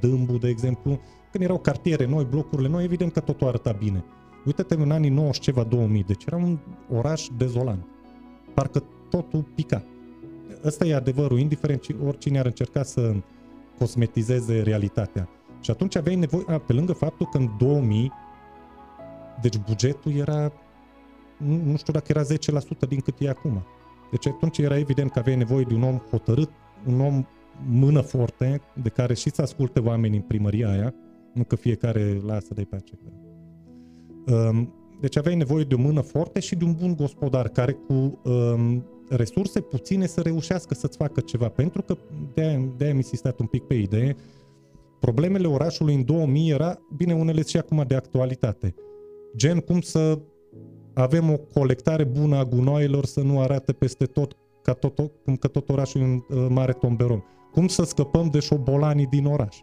Dâmbu, 0.00 0.38
de 0.38 0.48
exemplu, 0.48 1.00
când 1.30 1.44
erau 1.44 1.58
cartiere 1.58 2.06
noi, 2.06 2.24
blocurile 2.24 2.68
noi, 2.68 2.84
evident 2.84 3.12
că 3.12 3.20
totul 3.20 3.46
arăta 3.46 3.72
bine. 3.72 4.04
Uită-te 4.46 4.74
în 4.74 4.90
anii 4.90 5.10
90 5.10 5.42
ceva 5.42 5.62
2000, 5.62 6.04
deci 6.06 6.24
era 6.24 6.36
un 6.36 6.58
oraș 6.92 7.26
dezolant. 7.36 7.86
Parcă 8.54 8.84
totul 9.10 9.42
pica. 9.54 9.84
Ăsta 10.64 10.86
e 10.86 10.94
adevărul, 10.94 11.38
indiferent 11.38 11.80
ci- 11.80 11.94
oricine 12.06 12.38
ar 12.38 12.46
încerca 12.46 12.82
să 12.82 13.14
cosmetizeze 13.80 14.62
realitatea. 14.62 15.28
Și 15.60 15.70
atunci 15.70 15.96
aveai 15.96 16.16
nevoie, 16.16 16.44
a, 16.46 16.58
pe 16.58 16.72
lângă 16.72 16.92
faptul 16.92 17.26
că 17.26 17.38
în 17.38 17.48
2000, 17.58 18.12
deci 19.40 19.58
bugetul 19.58 20.12
era, 20.12 20.52
nu, 21.36 21.56
nu 21.64 21.76
știu 21.76 21.92
dacă 21.92 22.06
era 22.08 22.22
10% 22.22 22.88
din 22.88 23.00
cât 23.00 23.14
e 23.18 23.28
acum. 23.28 23.64
Deci 24.10 24.26
atunci 24.26 24.58
era 24.58 24.78
evident 24.78 25.10
că 25.10 25.18
aveai 25.18 25.36
nevoie 25.36 25.64
de 25.64 25.74
un 25.74 25.82
om 25.82 25.96
hotărât, 25.96 26.50
un 26.86 27.00
om 27.00 27.26
mână 27.68 28.00
forte, 28.00 28.60
de 28.82 28.88
care 28.88 29.14
și 29.14 29.30
să 29.30 29.42
asculte 29.42 29.80
oamenii 29.80 30.18
în 30.18 30.24
primăria 30.24 30.70
aia, 30.70 30.94
nu 31.34 31.44
că 31.44 31.56
fiecare 31.56 32.20
lasă 32.26 32.54
de 32.54 32.62
pace. 32.62 32.98
Um, 34.26 34.74
Deci 35.00 35.16
aveai 35.16 35.36
nevoie 35.36 35.64
de 35.64 35.74
o 35.74 35.78
mână 35.78 36.00
forte 36.00 36.40
și 36.40 36.54
de 36.56 36.64
un 36.64 36.72
bun 36.80 36.94
gospodar 36.96 37.48
care 37.48 37.72
cu 37.72 38.20
um, 38.24 38.84
resurse 39.10 39.60
puține 39.60 40.06
să 40.06 40.20
reușească 40.20 40.74
să-ți 40.74 40.96
facă 40.96 41.20
ceva. 41.20 41.48
Pentru 41.48 41.82
că 41.82 41.96
de-aia, 42.34 42.72
de-aia 42.76 42.92
am 42.92 42.98
insistat 42.98 43.38
un 43.38 43.46
pic 43.46 43.62
pe 43.62 43.74
idee, 43.74 44.16
problemele 45.00 45.46
orașului 45.46 45.94
în 45.94 46.04
2000 46.04 46.50
era, 46.50 46.78
bine, 46.96 47.14
unele 47.14 47.42
și 47.42 47.56
acum 47.56 47.84
de 47.86 47.94
actualitate. 47.94 48.74
Gen 49.36 49.58
cum 49.58 49.80
să 49.80 50.18
avem 50.94 51.30
o 51.30 51.36
colectare 51.36 52.04
bună 52.04 52.36
a 52.36 52.44
gunoaielor 52.44 53.04
să 53.04 53.20
nu 53.20 53.40
arate 53.40 53.72
peste 53.72 54.04
tot 54.04 54.36
ca 54.62 54.72
tot, 54.72 55.12
cum 55.24 55.36
că 55.36 55.48
tot 55.48 55.68
orașul 55.68 56.00
e 56.00 56.04
un 56.04 56.14
uh, 56.28 56.46
mare 56.48 56.72
tomberon. 56.72 57.24
Cum 57.52 57.68
să 57.68 57.84
scăpăm 57.84 58.28
de 58.30 58.38
șobolanii 58.38 59.06
din 59.06 59.24
oraș. 59.24 59.56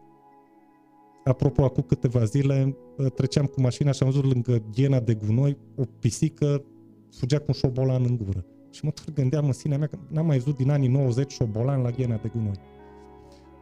Apropo, 1.23 1.63
acum 1.63 1.83
câteva 1.83 2.23
zile 2.23 2.77
uh, 2.97 3.11
treceam 3.11 3.45
cu 3.45 3.61
mașina 3.61 3.91
și 3.91 4.03
am 4.03 4.09
văzut 4.09 4.31
lângă 4.31 4.63
ghena 4.71 4.99
de 4.99 5.13
gunoi 5.13 5.57
o 5.75 5.83
pisică 5.99 6.63
fugea 7.11 7.37
cu 7.37 7.45
un 7.47 7.53
șobolan 7.53 8.03
în 8.03 8.17
gură. 8.17 8.45
Și 8.71 8.85
mă 8.85 8.91
tot 8.91 9.13
gândeam 9.13 9.45
în 9.45 9.51
sinea 9.51 9.77
mea 9.77 9.87
că 9.87 9.97
n-am 10.07 10.25
mai 10.25 10.37
văzut 10.37 10.57
din 10.57 10.69
anii 10.69 10.87
90 10.87 11.31
șobolan 11.31 11.81
la 11.81 11.89
ghena 11.89 12.15
de 12.15 12.31
gunoi. 12.33 12.59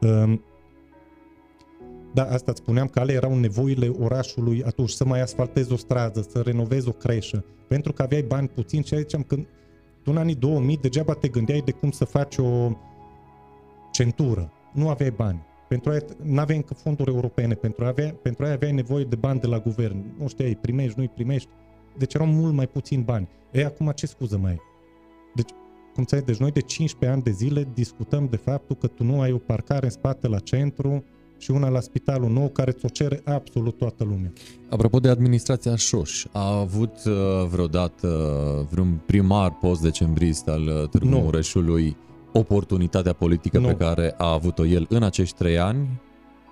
Um, 0.01 0.43
da, 2.14 2.24
asta 2.24 2.51
îți 2.51 2.62
spuneam 2.62 2.88
că 2.88 2.99
alea 2.99 3.16
erau 3.16 3.36
nevoile 3.36 3.88
orașului 3.88 4.64
atunci, 4.64 4.89
să 4.89 5.06
mai 5.06 5.22
asfaltezi 5.22 5.72
o 5.72 5.76
stradă, 5.76 6.22
să 6.22 6.41
renovezi 6.41 6.88
o 6.88 6.91
creșă, 6.91 7.45
pentru 7.68 7.93
că 7.93 8.01
aveai 8.01 8.22
bani 8.22 8.47
puțin 8.47 8.82
și 8.82 8.97
ziceam 8.97 9.24
că 9.24 9.36
tu 10.03 10.12
în 10.12 10.18
anii 10.18 10.36
2000 10.36 10.78
degeaba 10.78 11.14
te 11.14 11.28
gândeai 11.28 11.62
de 11.66 11.72
cum 11.72 11.91
să 11.91 12.06
faci 12.06 12.38
o 12.38 12.72
centură. 13.91 14.51
Nu 14.74 14.89
aveai 14.89 15.12
bani. 15.12 15.45
Pentru 15.68 15.89
aia 15.89 15.99
nu 16.24 16.39
aveai 16.39 16.58
încă 16.58 16.74
fonduri 16.74 17.12
europene, 17.14 17.53
pentru 17.53 17.84
aia, 17.84 17.91
avea, 17.91 18.14
pentru 18.22 18.43
aia 18.43 18.53
aveai 18.53 18.72
nevoie 18.72 19.03
de 19.03 19.16
bani 19.16 19.39
de 19.39 19.47
la 19.47 19.60
guvern. 19.60 20.03
Nu 20.20 20.28
știai, 20.28 20.47
îi 20.47 20.56
primești, 20.56 20.93
nu 20.97 21.03
îi 21.03 21.10
primești. 21.10 21.49
Deci 21.97 22.14
erau 22.14 22.28
mult 22.28 22.53
mai 22.53 22.68
puțin 22.68 23.01
bani. 23.01 23.28
Ei, 23.51 23.64
acum 23.64 23.91
ce 23.95 24.06
scuză 24.06 24.38
mai 24.38 24.51
ai? 24.51 24.60
Deci, 25.36 25.49
cum 25.93 26.03
ți 26.03 26.25
deci 26.25 26.38
noi 26.38 26.51
de 26.51 26.61
15 26.61 27.17
ani 27.17 27.23
de 27.23 27.31
zile 27.31 27.67
discutăm 27.73 28.27
de 28.29 28.36
faptul 28.36 28.75
că 28.75 28.88
tu 28.88 29.03
nu 29.03 29.21
ai 29.21 29.31
o 29.31 29.38
parcare 29.38 29.86
în 29.86 29.91
spate 29.91 30.27
la 30.27 30.39
centru 30.39 31.03
și 31.38 31.51
una 31.51 31.69
la 31.69 31.79
spitalul 31.79 32.29
nou 32.29 32.49
care 32.49 32.71
ți-o 32.71 32.88
cere 32.88 33.21
absolut 33.25 33.77
toată 33.77 34.03
lumea. 34.03 34.31
Apropo 34.69 34.99
de 34.99 35.09
administrația 35.09 35.75
Șoș, 35.75 36.25
a 36.31 36.57
avut 36.59 36.95
uh, 37.05 37.13
vreodată 37.49 38.07
uh, 38.07 38.67
vreun 38.69 39.01
primar 39.05 39.57
post-decembrist 39.61 40.47
al 40.47 40.61
uh, 40.61 40.89
Târgu 40.89 41.07
Nu. 41.07 41.19
Mureșului 41.19 41.97
oportunitatea 42.33 43.13
politică 43.13 43.59
Nu. 43.59 43.67
pe 43.67 43.75
care 43.75 44.13
a 44.17 44.31
avut-o 44.31 44.65
el 44.65 44.86
în 44.89 45.03
acești 45.03 45.38
trei 45.38 45.59
ani? 45.59 46.01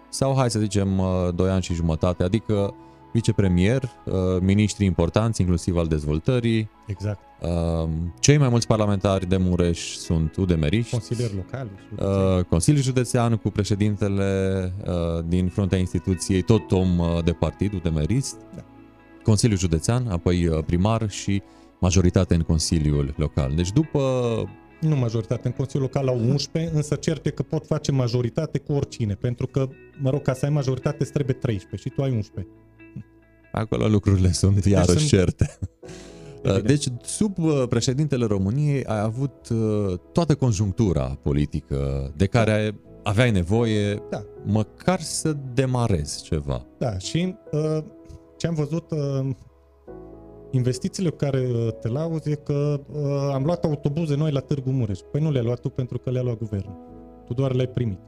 Sau, 0.09 0.35
hai 0.35 0.51
să 0.51 0.59
zicem, 0.59 0.99
uh, 0.99 1.05
doi 1.35 1.49
ani 1.49 1.61
și 1.61 1.73
jumătate, 1.73 2.23
adică 2.23 2.73
vicepremier, 3.13 3.83
uh, 4.05 4.13
miniștri 4.41 4.85
importanți, 4.85 5.41
inclusiv 5.41 5.77
al 5.77 5.87
dezvoltării, 5.87 6.69
Exact. 6.87 7.19
uh, 7.41 7.89
cei 8.19 8.37
mai 8.37 8.49
mulți 8.49 8.67
parlamentari 8.67 9.25
de 9.27 9.37
Mureș 9.37 9.95
sunt 9.95 10.35
udemeriști, 10.35 10.91
Consilier 10.91 11.29
local. 11.35 11.69
Uh, 12.37 12.43
Consiliul 12.43 12.83
Județean 12.83 13.35
cu 13.35 13.49
președintele 13.49 14.73
uh, 14.85 15.23
din 15.27 15.47
fruntea 15.47 15.77
instituției, 15.77 16.41
tot 16.41 16.71
om 16.71 16.99
uh, 16.99 17.23
de 17.23 17.31
partid, 17.31 17.73
udemerist, 17.73 18.35
Da. 18.55 18.63
Consiliul 19.23 19.59
Județean, 19.59 20.07
apoi 20.07 20.47
uh, 20.47 20.63
primar 20.65 21.09
și 21.09 21.41
majoritate 21.79 22.35
în 22.35 22.41
Consiliul 22.41 23.13
Local. 23.17 23.51
Deci 23.55 23.71
după 23.71 23.99
Nu 24.79 24.95
majoritate, 24.95 25.47
în 25.47 25.53
Consiliul 25.53 25.89
Local 25.93 26.07
au 26.07 26.19
11, 26.29 26.71
însă 26.75 26.95
certe 26.95 27.29
că 27.29 27.43
pot 27.43 27.65
face 27.65 27.91
majoritate 27.91 28.57
cu 28.59 28.73
oricine, 28.73 29.13
pentru 29.13 29.47
că, 29.47 29.67
mă 30.01 30.09
rog, 30.09 30.21
ca 30.21 30.33
să 30.33 30.45
ai 30.45 30.51
majoritate 30.51 30.97
îți 30.99 31.11
trebuie 31.11 31.35
13 31.35 31.89
și 31.89 31.95
tu 31.95 32.01
ai 32.03 32.11
11. 32.11 32.53
Acolo 33.53 33.87
lucrurile 33.87 34.31
sunt 34.31 34.65
iarăși 34.65 34.97
sunt- 34.97 35.07
certe. 35.07 35.49
Evident. 36.43 36.67
Deci, 36.67 36.87
sub 37.03 37.37
uh, 37.37 37.63
președintele 37.69 38.25
României 38.25 38.83
ai 38.85 38.99
avut 38.99 39.49
uh, 39.49 39.99
toată 40.11 40.35
conjunctura 40.35 41.17
politică 41.21 42.11
de 42.15 42.25
care 42.25 42.75
aveai 43.03 43.31
nevoie 43.31 44.01
Da. 44.09 44.23
măcar 44.45 44.99
să 44.99 45.35
demarezi 45.53 46.23
ceva. 46.23 46.65
Da, 46.77 46.97
și 46.97 47.35
uh, 47.51 47.83
ce 48.37 48.47
am 48.47 48.53
văzut, 48.53 48.91
uh, 48.91 49.29
investițiile 50.51 51.09
cu 51.09 51.15
care 51.15 51.47
uh, 51.53 51.67
te 51.81 51.87
lauzi 51.87 52.29
e 52.31 52.35
că 52.35 52.81
uh, 52.93 53.31
am 53.33 53.43
luat 53.43 53.63
autobuze 53.63 54.15
noi 54.15 54.31
la 54.31 54.39
Târgu 54.39 54.69
Mureș. 54.69 54.99
Păi 55.11 55.21
nu 55.21 55.31
le-ai 55.31 55.45
luat 55.45 55.59
tu 55.59 55.69
pentru 55.69 55.97
că 55.97 56.09
le-a 56.11 56.21
luat 56.21 56.37
guvernul. 56.37 56.77
Tu 57.25 57.33
doar 57.33 57.53
le-ai 57.53 57.67
primit. 57.67 57.99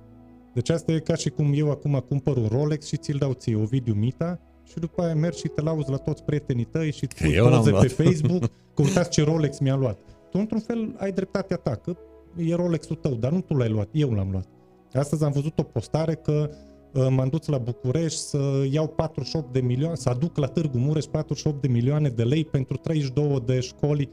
Deci 0.54 0.70
asta 0.70 0.92
e 0.92 1.00
ca 1.00 1.16
și 1.16 1.30
cum 1.30 1.52
eu 1.56 1.72
acum 1.72 2.04
cumpăr 2.08 2.38
un 2.38 2.48
Rolex 2.52 2.86
și 2.86 2.98
ți-l 2.98 3.18
dau 3.18 3.34
ție, 3.34 3.56
Ovidiu 3.56 3.94
Mita, 3.94 4.40
și 4.66 4.80
după 4.80 5.02
aia 5.02 5.16
mergi 5.16 5.40
și 5.40 5.48
te 5.48 5.62
lauzi 5.62 5.90
la 5.90 5.98
toți 5.98 6.24
prietenii 6.24 6.64
tăi 6.66 6.92
și 6.92 7.04
îți 7.04 7.16
Că 7.16 7.24
pui 7.24 7.34
eu 7.34 7.46
l-am 7.46 7.58
poze 7.58 7.70
luat. 7.70 7.82
pe 7.82 7.88
Facebook 8.04 8.44
că 8.74 8.82
uitați 8.82 9.10
ce 9.10 9.24
Rolex 9.24 9.60
mi-a 9.60 9.76
luat. 9.76 10.00
Tu 10.32 10.38
într-un 10.38 10.60
fel 10.60 10.96
ai 10.98 11.12
dreptatea 11.12 11.58
ta, 11.58 11.76
că 11.76 11.96
e 12.38 12.56
Rolex-ul 12.56 12.96
tău, 12.96 13.14
dar 13.14 13.32
nu 13.32 13.42
tu 13.42 13.54
l-ai 13.54 13.70
luat, 13.70 13.90
eu 13.92 14.12
l-am 14.12 14.32
luat. 14.32 14.48
Astăzi 14.94 15.24
am 15.24 15.32
văzut 15.32 15.60
o 15.60 15.64
postare 15.64 16.16
că 16.16 16.50
uh, 16.94 17.08
m-am 17.10 17.28
dus 17.28 17.48
la 17.48 17.58
București 17.58 18.20
să 18.20 18.64
iau 18.72 18.88
48 18.88 19.54
de 19.54 19.60
milioane, 19.60 19.96
să 19.96 20.10
aduc 20.10 20.38
la 20.38 20.48
Târgu 20.48 20.78
Mureș 20.78 21.06
48 21.06 21.62
de 21.62 21.68
milioane 21.68 22.10
de 22.10 22.24
lei 22.24 22.46
pentru 22.46 22.78
32 22.78 23.42
de 23.46 23.60
școli 23.60 24.10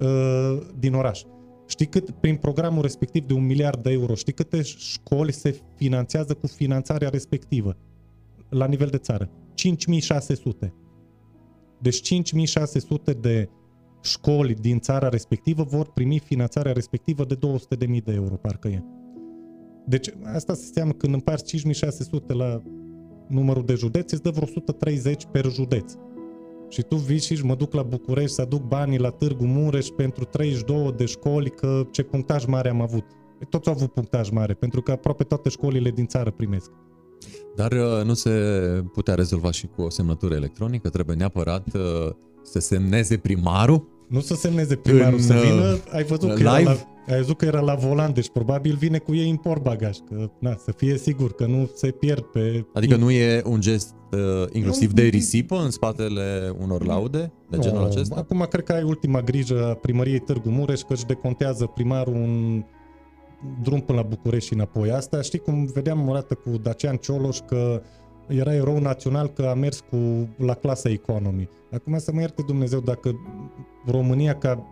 uh, 0.00 0.58
din 0.78 0.94
oraș. 0.94 1.22
Știi 1.66 1.86
cât, 1.86 2.10
prin 2.10 2.36
programul 2.36 2.82
respectiv 2.82 3.26
de 3.26 3.32
un 3.32 3.46
miliard 3.46 3.82
de 3.82 3.90
euro, 3.92 4.14
știi 4.14 4.32
câte 4.32 4.62
școli 4.62 5.32
se 5.32 5.60
finanțează 5.74 6.34
cu 6.34 6.46
finanțarea 6.46 7.08
respectivă 7.08 7.76
la 8.48 8.66
nivel 8.66 8.88
de 8.88 8.98
țară? 8.98 9.30
5600. 9.64 10.74
Deci 11.80 12.00
5600 12.00 13.12
de 13.12 13.48
școli 14.02 14.54
din 14.54 14.78
țara 14.78 15.08
respectivă 15.08 15.62
vor 15.62 15.92
primi 15.92 16.18
finanțarea 16.18 16.72
respectivă 16.72 17.24
de 17.24 17.38
200.000 17.38 18.04
de 18.04 18.12
euro, 18.12 18.34
parcă 18.34 18.68
e. 18.68 18.82
Deci 19.86 20.08
asta 20.22 20.54
se 20.54 20.64
înseamnă 20.66 20.92
când 20.92 21.14
împarți 21.14 21.44
5600 21.44 22.32
la 22.32 22.62
numărul 23.28 23.64
de 23.64 23.74
județe, 23.74 24.14
îți 24.14 24.22
dă 24.22 24.30
vreo 24.30 24.42
130 24.42 25.24
per 25.32 25.50
județ. 25.50 25.92
Și 26.68 26.82
tu 26.82 26.96
vii 26.96 27.18
și 27.18 27.34
zici, 27.34 27.44
mă 27.44 27.54
duc 27.54 27.72
la 27.72 27.82
București 27.82 28.34
să 28.34 28.40
aduc 28.40 28.62
banii 28.62 28.98
la 28.98 29.10
Târgu 29.10 29.44
Mureș 29.44 29.86
pentru 29.86 30.24
32 30.24 30.92
de 30.96 31.04
școli, 31.04 31.50
că 31.50 31.86
ce 31.90 32.02
punctaj 32.02 32.44
mare 32.44 32.68
am 32.68 32.80
avut. 32.80 33.04
Toți 33.48 33.68
au 33.68 33.74
avut 33.74 33.92
punctaj 33.92 34.30
mare, 34.30 34.54
pentru 34.54 34.82
că 34.82 34.90
aproape 34.90 35.24
toate 35.24 35.48
școlile 35.48 35.90
din 35.90 36.06
țară 36.06 36.30
primesc. 36.30 36.70
Dar 37.56 37.72
uh, 37.72 38.04
nu 38.04 38.14
se 38.14 38.30
putea 38.92 39.14
rezolva 39.14 39.50
și 39.50 39.66
cu 39.66 39.82
o 39.82 39.90
semnătură 39.90 40.34
electronică? 40.34 40.88
Trebuie 40.88 41.16
neapărat 41.16 41.66
uh, 41.74 42.10
să 42.42 42.58
semneze 42.58 43.16
primarul? 43.16 43.88
Nu 44.08 44.20
să 44.20 44.34
semneze 44.34 44.76
primarul, 44.76 45.18
în, 45.18 45.22
să 45.22 45.32
vină, 45.32 45.78
ai 45.92 46.04
văzut, 46.04 46.28
că 46.28 46.34
live? 46.34 46.60
Era 46.60 46.62
la, 46.62 46.76
ai 47.08 47.18
văzut 47.18 47.36
că 47.36 47.44
era 47.44 47.60
la 47.60 47.74
volan, 47.74 48.12
deci 48.12 48.28
probabil 48.28 48.76
vine 48.78 48.98
cu 48.98 49.14
ei 49.14 49.28
import 49.28 49.62
bagaj, 49.62 49.96
că 50.08 50.30
na, 50.38 50.56
să 50.64 50.72
fie 50.76 50.98
sigur 50.98 51.32
că 51.32 51.46
nu 51.46 51.70
se 51.74 51.90
pierd 51.90 52.22
pe... 52.22 52.66
Adică 52.72 52.96
nu 52.96 53.10
e 53.10 53.42
un 53.44 53.60
gest 53.60 53.94
uh, 54.12 54.20
inclusiv 54.52 54.92
de 54.92 55.02
risipă 55.02 55.56
în 55.56 55.70
spatele 55.70 56.54
unor 56.60 56.84
laude 56.84 57.32
de 57.50 57.58
genul 57.58 57.80
no, 57.80 57.86
acesta? 57.86 58.14
Acum 58.16 58.46
cred 58.50 58.64
că 58.64 58.72
ai 58.72 58.82
ultima 58.82 59.20
grijă 59.20 59.66
a 59.68 59.74
primăriei 59.74 60.18
Târgu 60.18 60.48
Mureș 60.48 60.80
că 60.80 60.92
își 60.92 61.04
decontează 61.04 61.66
primarul 61.66 62.14
un 62.14 62.64
drum 63.62 63.80
până 63.80 63.98
la 63.98 64.06
București 64.06 64.48
și 64.48 64.54
înapoi. 64.54 64.90
Asta 64.90 65.20
știi 65.20 65.38
cum 65.38 65.64
vedeam 65.64 66.08
o 66.08 66.12
dată 66.12 66.34
cu 66.34 66.50
Dacian 66.50 66.96
Cioloș 66.96 67.38
că 67.38 67.82
era 68.28 68.54
erou 68.54 68.78
național 68.78 69.28
că 69.28 69.42
a 69.42 69.54
mers 69.54 69.80
cu 69.90 70.28
la 70.36 70.54
clasa 70.54 70.88
economy. 70.88 71.48
Acum 71.72 71.98
să 71.98 72.12
mă 72.12 72.20
ierte 72.20 72.42
Dumnezeu 72.46 72.80
dacă 72.80 73.14
România 73.86 74.34
ca 74.34 74.66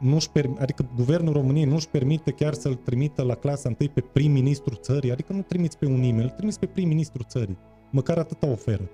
nu-și 0.00 0.30
permite, 0.30 0.62
adică 0.62 0.90
guvernul 0.96 1.32
României 1.32 1.64
nu-și 1.64 1.88
permite 1.88 2.30
chiar 2.30 2.52
să-l 2.52 2.74
trimită 2.74 3.22
la 3.22 3.34
clasa 3.34 3.68
întâi 3.68 3.88
pe 3.88 4.00
prim-ministru 4.00 4.74
țării, 4.74 5.12
adică 5.12 5.32
nu 5.32 5.42
trimiți 5.42 5.78
pe 5.78 5.86
un 5.86 6.02
e-mail, 6.02 6.22
îl 6.22 6.28
trimiți 6.28 6.58
pe 6.58 6.66
prim-ministru 6.66 7.22
țării. 7.22 7.58
Măcar 7.90 8.18
atâta 8.18 8.46
oferă. 8.46 8.90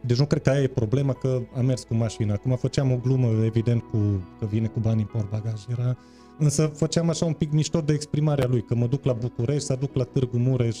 Deci 0.00 0.18
nu 0.18 0.26
cred 0.26 0.42
că 0.42 0.50
aia 0.50 0.62
e 0.62 0.66
problema 0.66 1.12
că 1.12 1.40
a 1.56 1.60
mers 1.60 1.82
cu 1.82 1.94
mașina. 1.94 2.32
Acum 2.32 2.56
făceam 2.56 2.92
o 2.92 2.96
glumă, 2.96 3.44
evident, 3.44 3.82
cu 3.82 3.98
că 4.38 4.46
vine 4.46 4.66
cu 4.66 4.80
bani 4.80 5.08
în 5.12 5.26
bagaj. 5.30 5.64
Era, 5.70 5.96
însă 6.40 6.66
făceam 6.66 7.08
așa 7.08 7.24
un 7.24 7.32
pic 7.32 7.52
mișto 7.52 7.80
de 7.80 7.92
exprimarea 7.92 8.46
lui, 8.48 8.62
că 8.62 8.74
mă 8.74 8.86
duc 8.86 9.04
la 9.04 9.12
București, 9.12 9.64
să 9.64 9.76
duc 9.80 9.94
la 9.94 10.04
Târgu 10.04 10.38
Mureș, 10.38 10.80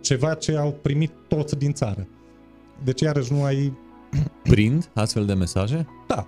ceva 0.00 0.34
ce 0.34 0.56
au 0.56 0.72
primit 0.82 1.12
toți 1.28 1.58
din 1.58 1.72
țară. 1.72 2.06
Deci 2.84 3.00
iarăși 3.00 3.32
nu 3.32 3.44
ai... 3.44 3.72
Prind 4.42 4.90
astfel 4.94 5.26
de 5.26 5.34
mesaje? 5.34 5.86
Da. 6.06 6.26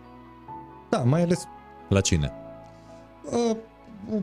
Da, 0.91 0.99
mai 0.99 1.23
ales... 1.23 1.45
La 1.89 2.01
cine? 2.01 2.33
Uh, 3.25 3.57
uh, 4.11 4.23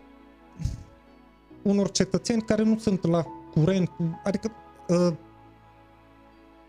unor 1.62 1.92
cetățeni 1.92 2.42
care 2.42 2.64
nu 2.64 2.78
sunt 2.78 3.08
la 3.08 3.26
curent 3.52 3.88
cu... 3.88 4.22
Adică 4.24 4.52
uh, 4.88 5.14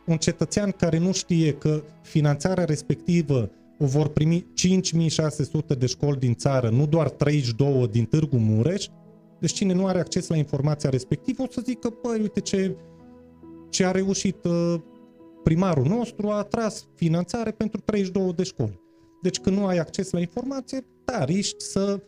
un 0.04 0.16
cetățean 0.16 0.70
care 0.70 0.98
nu 0.98 1.12
știe 1.12 1.52
că 1.52 1.82
finanțarea 2.02 2.64
respectivă 2.64 3.50
o 3.82 3.86
vor 3.86 4.08
primi 4.08 4.46
5600 4.54 5.74
de 5.74 5.86
școli 5.86 6.18
din 6.18 6.34
țară, 6.34 6.68
nu 6.68 6.86
doar 6.86 7.10
32 7.10 7.88
din 7.88 8.04
Târgu 8.04 8.36
Mureș, 8.36 8.86
deci 9.40 9.52
cine 9.52 9.72
nu 9.72 9.86
are 9.86 9.98
acces 9.98 10.28
la 10.28 10.36
informația 10.36 10.90
respectivă 10.90 11.42
o 11.42 11.46
să 11.50 11.60
zică, 11.64 11.90
păi, 11.90 12.20
uite 12.20 12.40
ce, 12.40 12.76
ce 13.70 13.84
a 13.84 13.90
reușit 13.90 14.44
uh, 14.44 14.74
primarul 15.42 15.86
nostru, 15.86 16.28
a 16.28 16.42
tras 16.42 16.88
finanțare 16.94 17.50
pentru 17.50 17.80
32 17.80 18.32
de 18.32 18.42
școli. 18.42 18.80
Deci 19.22 19.38
când 19.38 19.56
nu 19.56 19.66
ai 19.66 19.78
acces 19.78 20.10
la 20.10 20.20
informație, 20.20 20.86
da, 21.04 21.24
riști 21.24 21.64
să 21.64 22.00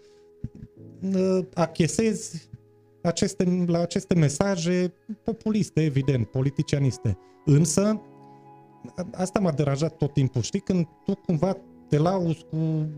uh, 1.15 1.39
achesezi 1.55 2.51
aceste, 3.03 3.65
la 3.67 3.79
aceste 3.79 4.15
mesaje 4.15 4.95
populiste, 5.25 5.85
evident, 5.85 6.27
politicianiste. 6.27 7.19
Însă, 7.45 8.01
asta 9.13 9.41
m-a 9.41 9.53
deranjat 9.53 9.97
tot 9.97 10.13
timpul. 10.13 10.43
Știi, 10.43 10.61
când 10.61 10.87
tu 11.05 11.15
cumva 11.15 11.57
te 11.89 11.99
lauzi 11.99 12.45
cu, 12.51 12.89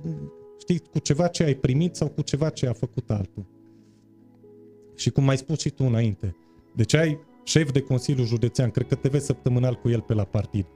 știi, 0.58 0.78
cu 0.90 0.98
ceva 0.98 1.26
ce 1.26 1.42
ai 1.42 1.54
primit 1.54 1.94
sau 1.94 2.08
cu 2.08 2.22
ceva 2.22 2.48
ce 2.48 2.66
a 2.66 2.72
făcut 2.72 3.10
altul. 3.10 3.46
Și 4.96 5.10
cum 5.10 5.28
ai 5.28 5.36
spus 5.36 5.60
și 5.60 5.70
tu 5.70 5.84
înainte, 5.84 6.36
deci 6.74 6.94
ai 6.94 7.18
șef 7.44 7.72
de 7.72 7.80
Consiliu 7.80 8.24
Județean, 8.24 8.70
cred 8.70 8.86
că 8.86 8.94
te 8.94 9.08
vezi 9.08 9.24
săptămânal 9.24 9.74
cu 9.74 9.88
el 9.88 10.00
pe 10.00 10.14
la 10.14 10.24
partid. 10.24 10.66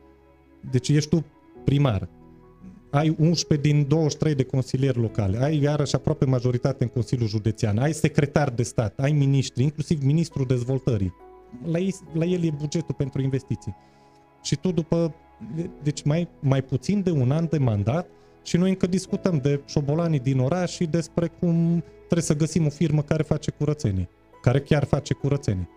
Deci 0.71 0.89
ești 0.89 1.11
tu 1.11 1.25
primar. 1.65 2.09
Ai 2.91 3.17
11 3.19 3.69
din 3.69 3.89
23 3.89 4.35
de 4.35 4.45
consilieri 4.45 4.99
locale, 4.99 5.39
ai 5.39 5.63
iarăși 5.63 5.95
aproape 5.95 6.25
majoritate 6.25 6.85
în 6.85 6.91
Consiliul 6.91 7.29
Județean, 7.29 7.79
ai 7.79 7.93
secretar 7.93 8.51
de 8.51 8.63
stat, 8.63 8.99
ai 9.01 9.13
miniștri, 9.13 9.63
inclusiv 9.63 10.03
ministrul 10.03 10.47
dezvoltării. 10.47 11.15
La, 11.65 11.79
ei, 11.79 11.95
la 12.13 12.25
el 12.25 12.45
e 12.45 12.51
bugetul 12.51 12.95
pentru 12.95 13.23
investiții. 13.23 13.77
Și 14.43 14.57
tu 14.57 14.73
după, 14.73 15.15
deci 15.83 16.03
mai, 16.03 16.29
mai 16.41 16.63
puțin 16.63 17.03
de 17.03 17.11
un 17.11 17.31
an 17.31 17.47
de 17.51 17.59
mandat, 17.59 18.07
și 18.49 18.57
noi 18.57 18.69
încă 18.69 18.87
discutăm 18.87 19.39
de 19.39 19.61
șobolanii 19.67 20.19
din 20.19 20.39
oraș 20.39 20.73
și 20.73 20.85
despre 20.85 21.27
cum 21.27 21.85
trebuie 21.97 22.23
să 22.23 22.37
găsim 22.37 22.67
o 22.67 22.69
firmă 22.69 23.03
care 23.03 23.23
face 23.23 23.51
curățenie, 23.51 24.09
care 24.43 24.61
chiar 24.61 24.85
face 24.85 25.15
curățenie. 25.15 25.69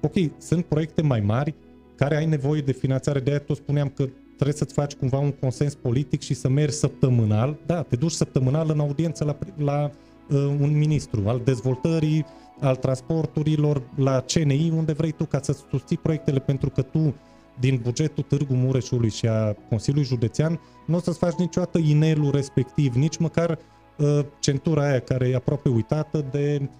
Ok, 0.00 0.12
sunt 0.38 0.64
proiecte 0.64 1.02
mai 1.02 1.20
mari 1.20 1.54
care 1.94 2.16
ai 2.16 2.26
nevoie 2.26 2.60
de 2.60 2.72
finanțare, 2.72 3.20
de 3.20 3.30
aia 3.30 3.38
tot 3.38 3.56
spuneam 3.56 3.88
că 3.88 4.08
trebuie 4.34 4.56
să-ți 4.56 4.74
faci 4.74 4.94
cumva 4.94 5.18
un 5.18 5.30
consens 5.30 5.74
politic 5.74 6.20
și 6.20 6.34
să 6.34 6.48
mergi 6.48 6.74
săptămânal, 6.74 7.56
da, 7.66 7.82
te 7.82 7.96
duci 7.96 8.10
săptămânal 8.10 8.70
în 8.70 8.80
audiență 8.80 9.24
la, 9.24 9.36
la 9.56 9.90
uh, 10.30 10.56
un 10.60 10.78
ministru 10.78 11.22
al 11.26 11.40
dezvoltării, 11.44 12.24
al 12.60 12.76
transporturilor, 12.76 13.82
la 13.96 14.20
CNI, 14.20 14.72
unde 14.76 14.92
vrei 14.92 15.12
tu 15.12 15.24
ca 15.24 15.40
să 15.42 15.56
susții 15.70 15.98
proiectele, 15.98 16.38
pentru 16.38 16.70
că 16.70 16.82
tu 16.82 17.14
din 17.60 17.80
bugetul 17.82 18.22
Târgu 18.22 18.54
Mureșului 18.54 19.10
și 19.10 19.26
a 19.26 19.52
Consiliului 19.68 20.08
Județean, 20.08 20.60
nu 20.86 20.96
o 20.96 21.00
să-ți 21.00 21.18
faci 21.18 21.34
niciodată 21.34 21.78
inelul 21.78 22.30
respectiv, 22.30 22.94
nici 22.94 23.16
măcar 23.16 23.58
uh, 23.98 24.18
centura 24.40 24.88
aia 24.88 25.00
care 25.00 25.28
e 25.28 25.34
aproape 25.34 25.68
uitată 25.68 26.24
de 26.30 26.70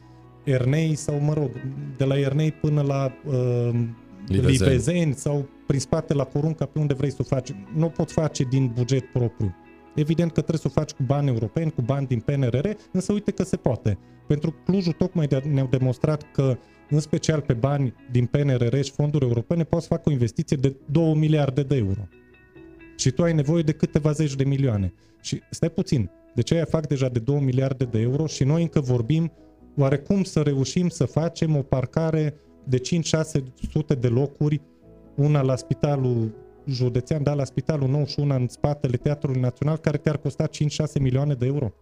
Ernei 0.44 0.94
sau, 0.94 1.20
mă 1.20 1.32
rog, 1.32 1.50
de 1.96 2.04
la 2.04 2.18
Ernei 2.18 2.52
până 2.52 2.82
la 2.82 3.12
uh, 3.26 3.34
Livezeni. 4.26 4.70
Livezeni 4.70 5.14
sau 5.14 5.48
prin 5.66 5.80
spate 5.80 6.14
la 6.14 6.24
Corunca, 6.24 6.64
pe 6.64 6.78
unde 6.78 6.94
vrei 6.94 7.10
să 7.10 7.16
o 7.20 7.24
faci. 7.24 7.54
Nu 7.74 7.84
o 7.84 7.88
poți 7.88 8.12
face 8.12 8.44
din 8.44 8.72
buget 8.74 9.04
propriu. 9.12 9.54
Evident 9.96 10.32
că 10.32 10.40
trebuie 10.40 10.60
să 10.60 10.66
o 10.66 10.80
faci 10.80 10.90
cu 10.90 11.02
bani 11.02 11.28
europeni, 11.28 11.70
cu 11.70 11.82
bani 11.82 12.06
din 12.06 12.20
PNRR, 12.20 12.68
însă 12.92 13.12
uite 13.12 13.30
că 13.30 13.42
se 13.42 13.56
poate. 13.56 13.98
Pentru 14.26 14.54
Clujul 14.64 14.92
tocmai 14.92 15.28
ne-au 15.50 15.66
demonstrat 15.66 16.30
că 16.32 16.58
în 16.90 17.00
special 17.00 17.40
pe 17.40 17.52
bani 17.52 17.94
din 18.10 18.26
PNRR 18.26 18.80
și 18.80 18.90
fonduri 18.90 19.24
europene, 19.24 19.64
poți 19.64 19.82
să 19.82 19.88
fac 19.88 20.06
o 20.06 20.10
investiție 20.10 20.56
de 20.56 20.76
2 20.90 21.14
miliarde 21.14 21.62
de 21.62 21.76
euro. 21.76 22.08
Și 22.96 23.10
tu 23.10 23.22
ai 23.22 23.32
nevoie 23.32 23.62
de 23.62 23.72
câteva 23.72 24.12
zeci 24.12 24.34
de 24.34 24.44
milioane. 24.44 24.92
Și 25.20 25.42
stai 25.50 25.70
puțin, 25.70 26.10
de 26.34 26.42
ce 26.42 26.54
aia 26.54 26.64
fac 26.64 26.86
deja 26.86 27.08
de 27.08 27.18
2 27.18 27.40
miliarde 27.40 27.84
de 27.84 28.00
euro 28.00 28.26
și 28.26 28.44
noi 28.44 28.62
încă 28.62 28.80
vorbim 28.80 29.32
oare 29.76 29.98
cum 29.98 30.22
să 30.22 30.40
reușim 30.40 30.88
să 30.88 31.04
facem 31.04 31.56
o 31.56 31.62
parcare 31.62 32.34
de 32.64 32.80
5-600 33.94 33.98
de 34.00 34.08
locuri, 34.08 34.60
una 35.14 35.42
la 35.42 35.56
spitalul 35.56 36.34
județean, 36.70 37.22
da, 37.22 37.34
la 37.34 37.44
spitalul 37.44 37.88
nou 37.88 38.06
și 38.06 38.20
una 38.20 38.36
în 38.36 38.48
spatele 38.48 38.96
Teatrului 38.96 39.40
Național, 39.40 39.76
care 39.76 39.96
te-ar 39.96 40.16
costa 40.16 40.46
5-6 40.46 40.48
milioane 41.00 41.34
de 41.34 41.46
euro. 41.46 41.72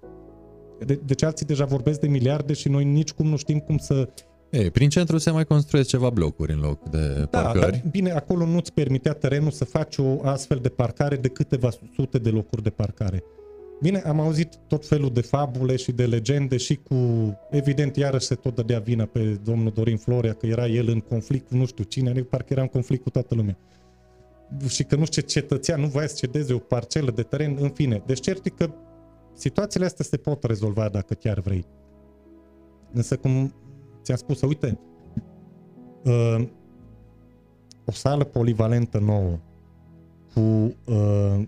De, 0.87 1.01
deci 1.05 1.23
alții 1.23 1.47
deja 1.47 1.65
vorbesc 1.65 2.01
de 2.01 2.09
miliarde 2.09 2.53
și 2.53 2.69
noi 2.69 2.85
nici 2.85 3.13
cum 3.13 3.27
nu 3.27 3.37
știm 3.37 3.59
cum 3.59 3.79
să 3.79 4.09
ei, 4.51 4.71
prin 4.71 4.89
centru 4.89 5.19
se 5.19 5.31
mai 5.31 5.45
construiesc 5.45 5.89
ceva 5.89 6.11
blocuri 6.11 6.53
în 6.53 6.61
loc 6.61 6.89
de 6.89 7.27
da, 7.31 7.41
parcări. 7.41 7.71
Dar, 7.71 7.83
bine, 7.91 8.11
acolo 8.11 8.47
nu-ți 8.47 8.73
permitea 8.73 9.13
terenul 9.13 9.51
să 9.51 9.65
faci 9.65 9.97
o 9.97 10.21
astfel 10.23 10.59
de 10.63 10.69
parcare 10.69 11.17
de 11.17 11.29
câteva 11.29 11.69
sute 11.95 12.19
de 12.19 12.31
locuri 12.31 12.63
de 12.63 12.71
parcare. 12.71 13.23
Bine, 13.81 13.99
am 13.99 14.21
auzit 14.21 14.59
tot 14.67 14.87
felul 14.87 15.11
de 15.13 15.21
fabule 15.21 15.77
și 15.77 15.93
de 15.93 16.07
legende 16.07 16.57
și 16.57 16.75
cu, 16.77 16.95
evident, 17.51 17.97
iarăși 17.97 18.27
se 18.27 18.35
tot 18.35 18.55
dădea 18.55 18.79
vina 18.79 19.05
pe 19.05 19.39
domnul 19.45 19.73
Dorin 19.75 19.97
Florea, 19.97 20.33
că 20.33 20.47
era 20.47 20.67
el 20.67 20.89
în 20.89 21.01
conflict 21.01 21.49
cu 21.49 21.57
nu 21.57 21.67
știu 21.67 21.85
cine, 21.85 22.13
parcă 22.13 22.47
era 22.53 22.63
în 22.63 22.69
conflict 22.69 23.03
cu 23.03 23.11
toată 23.11 23.35
lumea. 23.35 23.59
Și 24.69 24.85
că 24.85 24.97
nu 24.97 25.05
știu 25.05 25.23
ce 25.23 25.41
cetățean 25.41 25.81
nu 25.81 25.87
voia 25.87 26.07
să 26.07 26.15
cedeze 26.17 26.53
o 26.53 26.59
parcelă 26.59 27.11
de 27.11 27.23
teren, 27.23 27.57
în 27.61 27.69
fine. 27.69 28.03
Deci 28.07 28.21
cert 28.21 28.49
că 28.57 28.71
situațiile 29.35 29.87
astea 29.87 30.05
se 30.05 30.17
pot 30.17 30.45
rezolva 30.45 30.89
dacă 30.89 31.15
chiar 31.15 31.41
vrei. 31.41 31.67
Însă, 32.93 33.17
cum 33.17 33.55
ți-am 34.03 34.17
spus, 34.17 34.41
uite, 34.41 34.79
uh, 36.05 36.49
o 37.85 37.93
sală 37.93 38.25
polivalentă 38.25 38.99
nouă 38.99 39.39
cu 40.35 40.41
uh, 40.41 41.43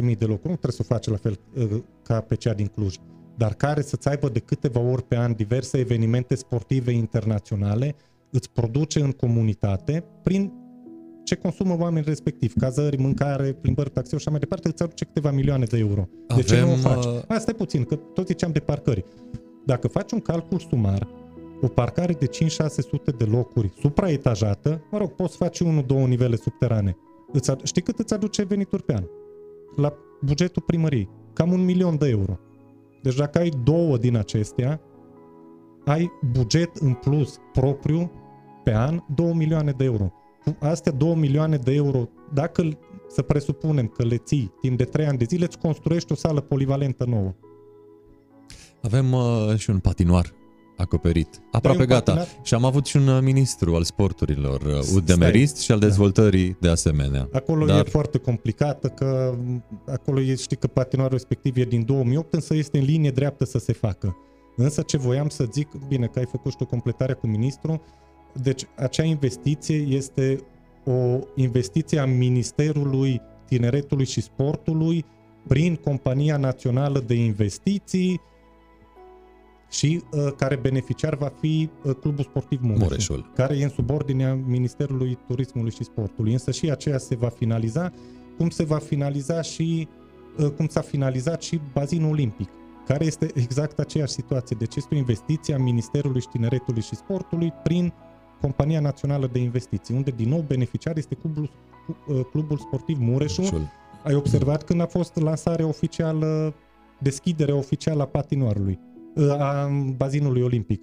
5-6 0.00 0.02
mii 0.02 0.16
de 0.16 0.24
locuri, 0.24 0.48
nu 0.48 0.56
trebuie 0.56 0.72
să 0.72 0.78
o 0.80 0.94
faci 0.94 1.06
la 1.06 1.16
fel 1.16 1.38
uh, 1.54 1.82
ca 2.02 2.20
pe 2.20 2.34
cea 2.34 2.54
din 2.54 2.66
Cluj, 2.66 2.96
dar 3.36 3.54
care 3.54 3.82
să-ți 3.82 4.08
aibă 4.08 4.28
de 4.28 4.38
câteva 4.38 4.80
ori 4.80 5.02
pe 5.02 5.16
an 5.16 5.34
diverse 5.34 5.78
evenimente 5.78 6.34
sportive 6.34 6.90
internaționale, 6.90 7.94
îți 8.30 8.50
produce 8.50 9.00
în 9.00 9.12
comunitate 9.12 10.04
prin 10.22 10.52
ce 11.26 11.34
consumă 11.34 11.76
oamenii 11.78 12.08
respectiv, 12.08 12.52
cazări, 12.58 12.96
mâncare, 12.96 13.52
plimbări, 13.52 13.90
taxiuri 13.90 14.22
și 14.22 14.28
așa 14.28 14.30
mai 14.30 14.38
departe, 14.38 14.68
îți 14.68 14.82
aduce 14.82 15.04
câteva 15.04 15.30
milioane 15.30 15.64
de 15.64 15.78
euro. 15.78 16.08
Avem, 16.28 16.44
de 16.44 16.54
ce 16.54 16.60
nu 16.60 16.72
o 16.72 16.74
faci? 16.74 17.04
Uh, 17.04 17.22
Asta 17.28 17.50
e 17.50 17.54
puțin, 17.54 17.84
că 17.84 17.94
tot 17.94 18.26
ziceam 18.26 18.52
de 18.52 18.58
parcări. 18.58 19.04
Dacă 19.64 19.88
faci 19.88 20.12
un 20.12 20.20
calcul 20.20 20.58
sumar, 20.58 21.08
o 21.60 21.68
parcare 21.68 22.12
de 22.12 22.26
5-600 22.26 23.16
de 23.18 23.24
locuri 23.24 23.72
supraetajată, 23.80 24.82
mă 24.90 24.98
rog, 24.98 25.10
poți 25.10 25.36
face 25.36 25.64
unul, 25.64 25.84
două 25.86 26.06
nivele 26.06 26.36
subterane. 26.36 26.96
Îți, 27.32 27.52
știi 27.62 27.82
cât 27.82 27.98
îți 27.98 28.14
aduce 28.14 28.44
venituri 28.44 28.82
pe 28.82 28.94
an? 28.94 29.04
La 29.76 29.92
bugetul 30.20 30.62
primăriei. 30.66 31.08
Cam 31.32 31.52
un 31.52 31.64
milion 31.64 31.98
de 31.98 32.08
euro. 32.08 32.38
Deci 33.02 33.14
dacă 33.14 33.38
ai 33.38 33.50
două 33.64 33.96
din 33.96 34.16
acestea, 34.16 34.80
ai 35.84 36.10
buget 36.32 36.76
în 36.76 36.92
plus 36.92 37.38
propriu 37.52 38.10
pe 38.64 38.74
an 38.74 39.00
2 39.14 39.32
milioane 39.32 39.70
de 39.70 39.84
euro. 39.84 40.12
Cu 40.46 40.56
astea 40.60 40.92
2 40.92 41.14
milioane 41.14 41.56
de 41.56 41.72
euro, 41.74 42.08
dacă 42.32 42.68
să 43.08 43.22
presupunem 43.22 43.86
că 43.86 44.04
le 44.04 44.16
ții 44.16 44.52
timp 44.60 44.76
de 44.78 44.84
3 44.84 45.06
ani 45.06 45.18
de 45.18 45.24
zile, 45.24 45.44
îți 45.44 45.58
construiești 45.58 46.12
o 46.12 46.14
sală 46.14 46.40
polivalentă 46.40 47.04
nouă. 47.04 47.34
Avem 48.82 49.12
uh, 49.12 49.56
și 49.56 49.70
un 49.70 49.78
patinoar 49.78 50.32
acoperit. 50.76 51.40
Aproape 51.52 51.80
un 51.80 51.86
gata. 51.86 52.12
patinar- 52.12 52.40
Și 52.42 52.54
am 52.54 52.64
avut 52.64 52.86
și 52.86 52.96
un 52.96 53.06
uh, 53.08 53.22
ministru 53.22 53.74
al 53.74 53.82
sporturilor, 53.84 54.62
uh, 54.62 54.94
UDMRist 54.94 55.56
și 55.56 55.72
al 55.72 55.78
dezvoltării 55.78 56.56
de 56.60 56.68
asemenea. 56.68 57.28
Acolo 57.32 57.66
Dar- 57.66 57.86
e 57.86 57.90
foarte 57.90 58.18
complicată, 58.18 58.88
că 58.88 59.34
m, 59.44 59.64
acolo 59.86 60.20
e, 60.20 60.34
știi 60.34 60.56
că 60.56 60.66
patinoarul 60.66 61.16
respectiv 61.16 61.56
e 61.56 61.64
din 61.64 61.84
2008, 61.84 62.34
însă 62.34 62.54
este 62.54 62.78
în 62.78 62.84
linie 62.84 63.10
dreaptă 63.10 63.44
să 63.44 63.58
se 63.58 63.72
facă. 63.72 64.16
Însă 64.56 64.82
ce 64.82 64.96
voiam 64.96 65.28
să 65.28 65.46
zic, 65.52 65.68
bine 65.88 66.06
că 66.06 66.18
ai 66.18 66.26
făcut 66.26 66.50
și 66.50 66.56
tu 66.56 66.64
completarea 66.66 67.14
cu 67.14 67.26
ministru, 67.26 67.82
deci 68.42 68.66
acea 68.76 69.02
investiție 69.02 69.76
este 69.76 70.40
o 70.84 71.18
investiție 71.34 71.98
a 71.98 72.06
Ministerului 72.06 73.20
Tineretului 73.46 74.06
și 74.06 74.20
Sportului 74.20 75.04
prin 75.46 75.74
Compania 75.74 76.36
Națională 76.36 77.02
de 77.06 77.14
Investiții 77.14 78.20
și 79.70 80.02
uh, 80.10 80.32
care 80.36 80.56
beneficiar 80.56 81.14
va 81.16 81.32
fi 81.40 81.70
uh, 81.84 81.94
Clubul 82.00 82.24
Sportiv 82.24 82.60
Mureșul, 82.62 82.82
Mureșul. 82.82 83.30
care 83.34 83.56
e 83.56 83.62
în 83.62 83.68
subordinea 83.68 84.34
Ministerului 84.34 85.18
Turismului 85.26 85.70
și 85.70 85.84
Sportului. 85.84 86.32
Însă 86.32 86.50
și 86.50 86.70
aceea 86.70 86.98
se 86.98 87.16
va 87.16 87.28
finaliza, 87.28 87.92
cum 88.36 88.50
se 88.50 88.64
va 88.64 88.78
finaliza 88.78 89.42
și 89.42 89.88
uh, 90.38 90.46
cum 90.46 90.66
s-a 90.66 90.80
finalizat 90.80 91.42
și 91.42 91.60
bazinul 91.72 92.10
olimpic, 92.10 92.48
care 92.86 93.04
este 93.04 93.30
exact 93.34 93.78
aceeași 93.78 94.12
situație. 94.12 94.56
Deci 94.58 94.76
este 94.76 94.94
o 94.94 94.98
investiție 94.98 95.54
a 95.54 95.58
Ministerului 95.58 96.20
și 96.20 96.28
Tineretului 96.28 96.82
și 96.82 96.94
Sportului 96.94 97.52
prin 97.62 97.92
Compania 98.40 98.80
Națională 98.80 99.28
de 99.32 99.38
Investiții, 99.38 99.94
unde 99.94 100.10
din 100.16 100.28
nou 100.28 100.44
beneficiar 100.46 100.96
este 100.96 101.14
Clubul, 101.14 101.50
uh, 102.08 102.20
Clubul 102.30 102.58
Sportiv 102.58 102.96
Mureșul. 103.00 103.44
Mureșul. 103.44 103.68
Ai 104.04 104.14
observat 104.14 104.62
când 104.64 104.80
a 104.80 104.86
fost 104.86 105.16
lansarea 105.20 105.66
oficială, 105.66 106.54
deschiderea 107.00 107.54
oficială 107.56 108.02
a 108.02 108.06
patinoarului, 108.06 108.78
a 109.38 109.68
bazinului 109.96 110.42
olimpic. 110.42 110.82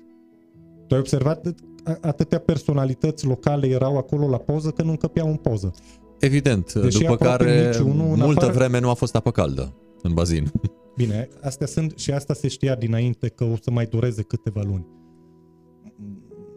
Tu 0.87 0.93
ai 0.93 0.99
observat 0.99 1.47
a- 1.83 1.97
atâtea 2.01 2.39
personalități 2.39 3.25
locale 3.25 3.67
erau 3.67 3.97
acolo 3.97 4.29
la 4.29 4.37
poză 4.37 4.69
că 4.69 4.81
nu 4.83 4.89
încăpeau 4.89 5.27
în 5.29 5.35
poză. 5.35 5.73
Evident, 6.19 6.73
Deși 6.73 6.99
după 6.99 7.11
aproape 7.13 7.43
care 7.43 7.67
niciunul, 7.67 8.11
în 8.13 8.19
multă 8.19 8.39
afară- 8.45 8.57
vreme 8.57 8.79
nu 8.79 8.89
a 8.89 8.93
fost 8.93 9.15
apă 9.15 9.31
caldă 9.31 9.73
în 10.01 10.13
bazin. 10.13 10.51
Bine, 10.95 11.27
astea 11.41 11.67
sunt 11.67 11.97
și 11.97 12.11
asta 12.11 12.33
se 12.33 12.47
știa 12.47 12.75
dinainte 12.75 13.27
că 13.27 13.43
o 13.43 13.55
să 13.61 13.71
mai 13.71 13.85
dureze 13.85 14.21
câteva 14.21 14.61
luni. 14.65 14.85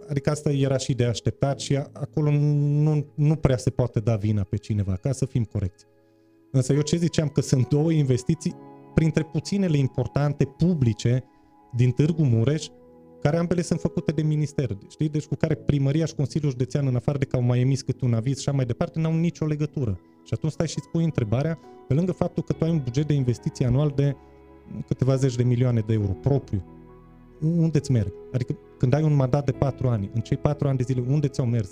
Adică 0.08 0.30
asta 0.30 0.50
era 0.50 0.76
și 0.76 0.94
de 0.94 1.04
așteptat 1.04 1.60
și 1.60 1.76
a- 1.76 1.90
acolo 1.92 2.30
nu, 2.30 3.06
nu 3.14 3.36
prea 3.36 3.56
se 3.56 3.70
poate 3.70 4.00
da 4.00 4.16
vina 4.16 4.42
pe 4.42 4.56
cineva, 4.56 4.92
ca 4.92 5.12
să 5.12 5.24
fim 5.24 5.44
corecți. 5.44 5.84
Însă 6.52 6.72
eu 6.72 6.80
ce 6.80 6.96
ziceam 6.96 7.28
că 7.28 7.40
sunt 7.40 7.68
două 7.68 7.90
investiții 7.92 8.54
printre 8.94 9.22
puținele 9.22 9.76
importante 9.76 10.44
publice 10.44 11.24
din 11.76 11.90
Târgu 11.90 12.22
Mureș, 12.22 12.66
care 13.22 13.36
ambele 13.36 13.62
sunt 13.62 13.80
făcute 13.80 14.12
de 14.12 14.22
minister, 14.22 14.78
știi? 14.88 15.08
Deci 15.08 15.24
cu 15.24 15.34
care 15.34 15.54
primăria 15.54 16.04
și 16.04 16.14
Consiliul 16.14 16.50
Județean, 16.50 16.86
în 16.86 16.96
afară 16.96 17.18
de 17.18 17.24
că 17.24 17.36
au 17.36 17.42
mai 17.42 17.60
emis 17.60 17.82
câte 17.82 18.04
un 18.04 18.14
aviz 18.14 18.40
și 18.40 18.48
așa 18.48 18.56
mai 18.56 18.66
departe, 18.66 19.00
n-au 19.00 19.14
nicio 19.14 19.46
legătură. 19.46 20.00
Și 20.24 20.32
atunci 20.34 20.52
stai 20.52 20.68
și 20.68 20.74
îți 20.78 20.88
pui 20.88 21.04
întrebarea, 21.04 21.58
pe 21.88 21.94
lângă 21.94 22.12
faptul 22.12 22.42
că 22.42 22.52
tu 22.52 22.64
ai 22.64 22.70
un 22.70 22.80
buget 22.84 23.06
de 23.06 23.12
investiții 23.12 23.64
anual 23.64 23.92
de 23.94 24.16
câteva 24.86 25.16
zeci 25.16 25.36
de 25.36 25.42
milioane 25.42 25.80
de 25.86 25.92
euro 25.92 26.12
propriu, 26.12 26.64
unde 27.40 27.78
îți 27.78 27.90
merg? 27.90 28.12
Adică 28.32 28.56
când 28.78 28.94
ai 28.94 29.02
un 29.02 29.14
mandat 29.14 29.44
de 29.44 29.52
patru 29.52 29.88
ani, 29.88 30.10
în 30.14 30.20
cei 30.20 30.36
patru 30.36 30.68
ani 30.68 30.76
de 30.76 30.82
zile, 30.82 31.04
unde 31.08 31.28
ți-au 31.28 31.46
mers? 31.46 31.68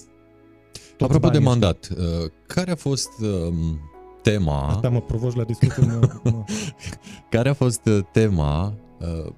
Toți 0.96 1.12
Apropo 1.12 1.28
de 1.28 1.38
banii 1.38 1.46
mandat, 1.46 1.88
uh, 1.90 2.30
care 2.46 2.70
a 2.70 2.74
fost 2.74 3.10
um, 3.20 3.80
tema, 4.22 4.56
ăștia? 4.56 4.74
Asta 4.74 4.88
mă 4.88 5.00
provoci 5.00 5.34
la 5.34 5.44
discuție. 5.44 5.86
Mă, 5.86 6.08
mă. 6.22 6.44
care 7.30 7.48
a 7.48 7.54
fost 7.54 7.86
uh, 7.86 7.98
tema 8.12 8.74
uh, 9.00 9.32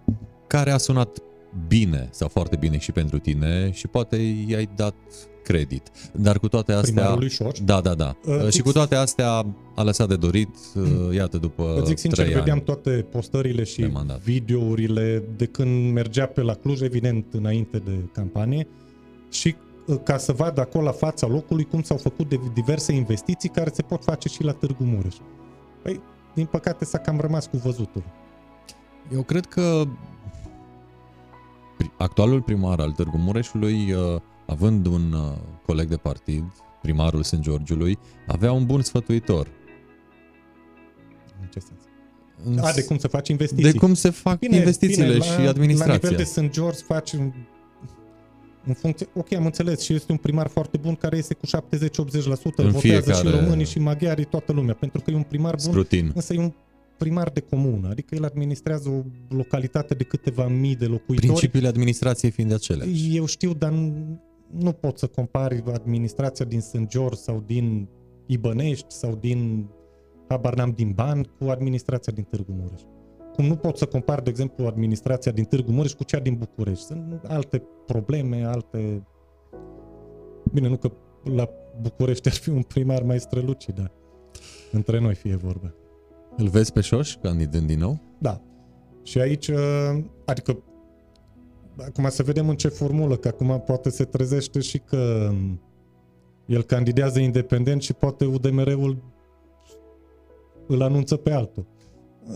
care 0.47 0.71
a 0.71 0.77
sunat 0.77 1.19
bine 1.69 2.09
sau 2.11 2.29
foarte 2.29 2.57
bine 2.57 2.79
și 2.79 2.93
pentru 2.93 3.19
tine 3.19 3.71
și 3.71 3.87
poate 3.87 4.17
i-ai 4.47 4.69
dat 4.75 4.95
credit. 5.47 5.91
Dar 6.13 6.39
cu 6.39 6.49
toate 6.49 6.73
astea... 6.73 6.93
Primarului 6.93 7.29
Șoci. 7.31 7.61
Da, 7.61 7.81
da, 7.81 7.95
da. 7.95 8.17
Uh, 8.27 8.35
Uh, 8.35 8.41
și 8.45 8.51
fix. 8.51 8.61
cu 8.65 8.73
toate 8.73 8.95
astea 8.95 9.47
a 9.75 9.83
lăsat 9.83 10.09
de 10.09 10.17
dorit, 10.17 10.49
uh, 10.75 11.15
iată, 11.15 11.37
după 11.39 11.75
Îți 11.77 11.87
zic 11.87 11.99
sincer, 11.99 12.25
trei 12.25 12.37
vedeam 12.39 12.57
ani. 12.57 12.65
toate 12.67 12.91
postările 12.91 13.65
și 13.65 13.81
de 13.81 13.87
mandat. 13.87 14.21
videourile 14.21 15.23
de 15.37 15.45
când 15.47 15.93
mergea 15.93 16.27
pe 16.27 16.41
la 16.43 16.55
Cluj, 16.55 16.81
evident, 16.81 17.27
înainte 17.33 17.79
de 17.79 17.91
campanie, 18.13 18.67
și 19.31 19.55
uh, 19.87 19.97
ca 20.05 20.17
să 20.17 20.33
vadă 20.33 20.61
acolo 20.61 20.85
la 20.85 20.93
fața 20.93 21.27
locului 21.27 21.65
cum 21.65 21.83
s-au 21.83 21.97
făcut 21.97 22.29
de 22.29 22.41
diverse 22.55 22.93
investiții 22.93 23.49
care 23.49 23.71
se 23.75 23.83
pot 23.83 24.03
face 24.05 24.29
și 24.29 24.43
la 24.43 24.53
Târgu 24.53 24.85
Mureș. 24.85 25.15
Păi, 25.83 26.01
din 26.35 26.45
păcate 26.47 26.85
s-a 26.85 26.99
cam 26.99 27.21
rămas 27.21 27.47
cu 27.47 27.57
văzutul. 27.57 28.03
Eu 29.13 29.23
cred 29.23 29.47
că 29.47 29.83
pri- 31.79 31.93
actualul 31.99 32.43
primar 32.43 32.81
al 32.81 32.91
Târgu 32.93 33.17
Mureșului, 33.17 33.93
uh, 33.93 34.21
având 34.47 34.87
un 34.87 35.13
uh, 35.13 35.21
coleg 35.67 35.89
de 35.89 35.97
partid, 35.97 36.45
primarul 36.83 37.23
St. 37.23 37.39
Georgiului, 37.41 37.99
avea 38.27 38.53
un 38.53 38.67
bun 38.67 38.83
sfătuitor. 38.83 39.47
În 41.41 41.47
ce 41.53 41.59
sens? 41.59 41.81
În 42.45 42.59
A, 42.59 42.73
de 42.73 42.85
cum 42.85 42.99
să 42.99 43.09
faci 43.09 43.29
investiții. 43.29 43.73
de 43.73 43.79
cum 43.79 43.95
se 43.95 44.11
fac 44.11 44.39
bine, 44.39 44.57
investițiile 44.57 45.13
bine, 45.13 45.25
și 45.25 45.43
La 45.43 45.49
administrația. 45.49 45.95
nivel 46.11 46.17
de 46.17 46.25
St. 46.25 46.49
George 46.51 46.79
faci 46.87 47.13
în, 47.13 47.33
în 48.67 48.75
funcție... 48.75 49.07
Ok, 49.15 49.33
am 49.33 49.45
înțeles 49.45 49.81
și 49.81 49.95
este 49.95 50.13
un 50.13 50.19
primar 50.19 50.49
foarte 50.49 50.77
bun 50.77 50.95
care 50.95 51.17
iese 51.17 51.35
cu 51.35 51.47
70-80%, 51.47 51.51
În 51.53 52.71
votează 52.71 52.79
fiecare- 52.79 53.29
și 53.29 53.35
românii 53.41 53.65
și 53.67 53.79
maghiarii, 53.79 54.25
toată 54.25 54.53
lumea, 54.53 54.75
pentru 54.75 55.01
că 55.01 55.11
e 55.11 55.15
un 55.15 55.23
primar 55.23 55.55
bun, 55.55 55.73
Scrutin. 55.73 56.13
însă 56.15 56.35
e 56.35 56.39
un 56.39 56.53
primar 56.97 57.29
de 57.31 57.41
comună, 57.41 57.89
adică 57.89 58.15
el 58.15 58.25
administrează 58.25 58.89
o 58.89 59.03
localitate 59.37 59.95
de 59.95 60.05
câteva 60.05 60.47
mii 60.49 60.77
de 60.77 60.85
locuitori. 60.87 61.27
Principiile 61.27 61.69
administrației 61.69 62.31
fiind 62.31 62.53
aceleași. 62.53 63.17
Eu 63.17 63.27
știu, 63.27 63.55
dar 63.55 63.73
nu, 64.51 64.63
nu 64.63 64.73
pot 64.73 64.99
să 64.99 65.07
compari 65.07 65.63
administrația 65.73 66.45
din 66.45 66.61
St. 66.61 66.87
George 66.87 67.17
sau 67.17 67.43
din 67.47 67.89
Ibănești 68.27 68.87
sau 68.95 69.15
din, 69.15 69.69
habar 70.29 70.55
n-am, 70.55 70.71
din 70.71 70.93
Ban 70.93 71.23
cu 71.39 71.49
administrația 71.49 72.13
din 72.13 72.25
Târgu 72.25 72.53
Mureș. 72.53 72.81
Cum 73.35 73.45
nu 73.45 73.57
pot 73.57 73.77
să 73.77 73.87
compar, 73.87 74.21
de 74.21 74.31
exemplu, 74.31 74.67
administrația 74.67 75.33
din 75.33 75.45
Târgu 75.45 75.73
Mureș 75.73 75.93
cu 75.93 76.05
cea 76.05 76.19
din 76.19 76.35
București. 76.35 76.85
Sunt 76.85 77.25
alte 77.27 77.63
probleme, 77.87 78.45
alte... 78.45 79.07
Bine, 80.53 80.69
nu 80.69 80.77
că 80.77 80.93
la 81.35 81.49
București 81.81 82.29
ar 82.29 82.35
fi 82.35 82.49
un 82.49 82.63
primar 82.63 83.03
mai 83.03 83.21
strălucit, 83.21 83.75
dar 83.75 83.93
între 84.73 85.01
noi 85.01 85.15
fie 85.15 85.37
vorba. 85.37 85.75
Îl 86.37 86.49
vezi 86.49 86.73
pe 86.73 86.81
Șoș 86.81 87.17
candidând 87.17 87.67
din 87.67 87.79
nou? 87.79 88.01
Da. 88.19 88.41
Și 89.03 89.21
aici, 89.21 89.49
uh, 89.49 90.05
adică, 90.25 90.63
acum 91.79 92.09
să 92.09 92.23
vedem 92.23 92.49
în 92.49 92.57
ce 92.57 92.69
formulă, 92.69 93.17
că 93.17 93.29
acum 93.29 93.63
poate 93.67 93.91
se 93.91 94.05
trezește 94.05 94.61
și 94.61 94.79
că 94.79 95.29
um, 95.31 95.61
el 96.47 96.63
candidează 96.63 97.19
independent 97.19 97.83
și 97.83 97.93
poate 97.93 98.25
UDMR-ul 98.25 99.03
îl 100.67 100.83
anunță 100.83 101.17
pe 101.17 101.33
altul. 101.33 101.67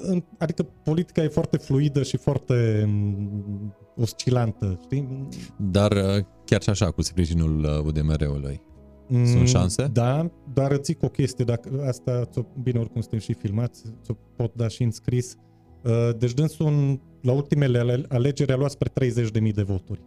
În- 0.03 0.24
Adică 0.38 0.62
politica 0.62 1.22
e 1.22 1.28
foarte 1.28 1.57
fluidă 1.57 2.03
și 2.03 2.16
foarte 2.16 2.82
um, 2.86 3.74
oscilantă, 3.97 4.78
știi? 4.82 5.28
Dar 5.57 5.93
uh, 5.93 6.24
chiar 6.45 6.62
și 6.62 6.70
așa, 6.70 6.91
cu 6.91 7.03
sprijinul 7.03 7.59
uh, 7.64 7.84
UDMR-ului. 7.84 8.62
Mm, 9.09 9.24
Sunt 9.26 9.49
șanse? 9.49 9.86
Da, 9.93 10.30
dar 10.53 10.70
îți 10.70 10.82
zic 10.84 11.03
o 11.03 11.09
chestie, 11.09 11.45
dacă 11.45 11.84
asta, 11.86 12.24
ți-o, 12.24 12.43
bine, 12.62 12.78
oricum 12.78 13.01
suntem 13.01 13.18
și 13.18 13.32
filmați, 13.32 13.82
ți-o 14.03 14.14
pot 14.36 14.55
da 14.55 14.68
și 14.68 14.82
în 14.82 14.91
scris. 14.91 15.36
Uh, 15.84 16.11
Deci 16.18 16.32
dânsul 16.34 16.66
în- 16.66 17.01
la 17.22 17.32
ultimele 17.32 17.78
ale- 17.78 18.04
alegeri 18.08 18.52
a 18.52 18.56
luat 18.56 18.70
spre 18.70 18.88
30.000 18.88 19.52
de 19.54 19.62
voturi. 19.62 20.02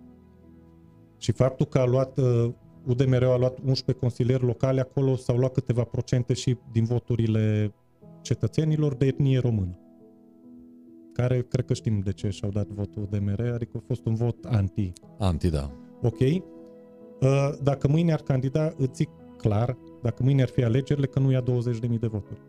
Și 1.17 1.31
faptul 1.31 1.65
că 1.65 1.77
a 1.79 1.85
luat, 1.85 2.17
uh, 2.17 2.49
UDMR 2.87 3.23
a 3.23 3.37
luat 3.37 3.57
11 3.65 4.05
consilieri 4.05 4.43
locale, 4.43 4.79
acolo 4.81 5.15
s-au 5.15 5.37
luat 5.37 5.51
câteva 5.53 5.83
procente 5.83 6.33
și 6.33 6.57
din 6.71 6.83
voturile 6.83 7.73
cetățenilor 8.21 8.93
de 8.95 9.05
etnie 9.05 9.39
română. 9.39 9.77
Care 11.13 11.41
cred 11.41 11.65
că 11.65 11.73
știm 11.73 11.99
de 11.99 12.11
ce 12.11 12.29
și-au 12.29 12.51
dat 12.51 12.67
votul 12.67 13.01
UDMR, 13.01 13.51
adică 13.53 13.71
a 13.77 13.83
fost 13.87 14.05
un 14.05 14.13
vot 14.15 14.45
anti 14.45 14.91
Anti, 15.19 15.49
da. 15.49 15.71
ok? 16.01 16.19
Uh, 16.19 16.39
Dacă 17.61 17.87
mâine 17.87 18.13
ar 18.13 18.21
candida, 18.21 18.73
îți 18.77 18.95
zic 18.95 19.09
clar, 19.37 19.77
dacă 20.01 20.23
mâine 20.23 20.41
ar 20.41 20.47
fi 20.47 20.63
alegerile, 20.63 21.05
că 21.05 21.19
nu 21.19 21.31
ia 21.31 21.41
20.000 21.43 21.99
de 21.99 22.07
voturi. 22.07 22.41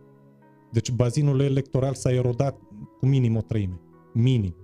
Deci 0.73 0.91
bazinul 0.91 1.41
electoral 1.41 1.95
s-a 1.95 2.13
erodat 2.13 2.59
cu 2.99 3.07
minim 3.07 3.37
o 3.37 3.41
treime. 3.41 3.81
Minim. 4.15 4.55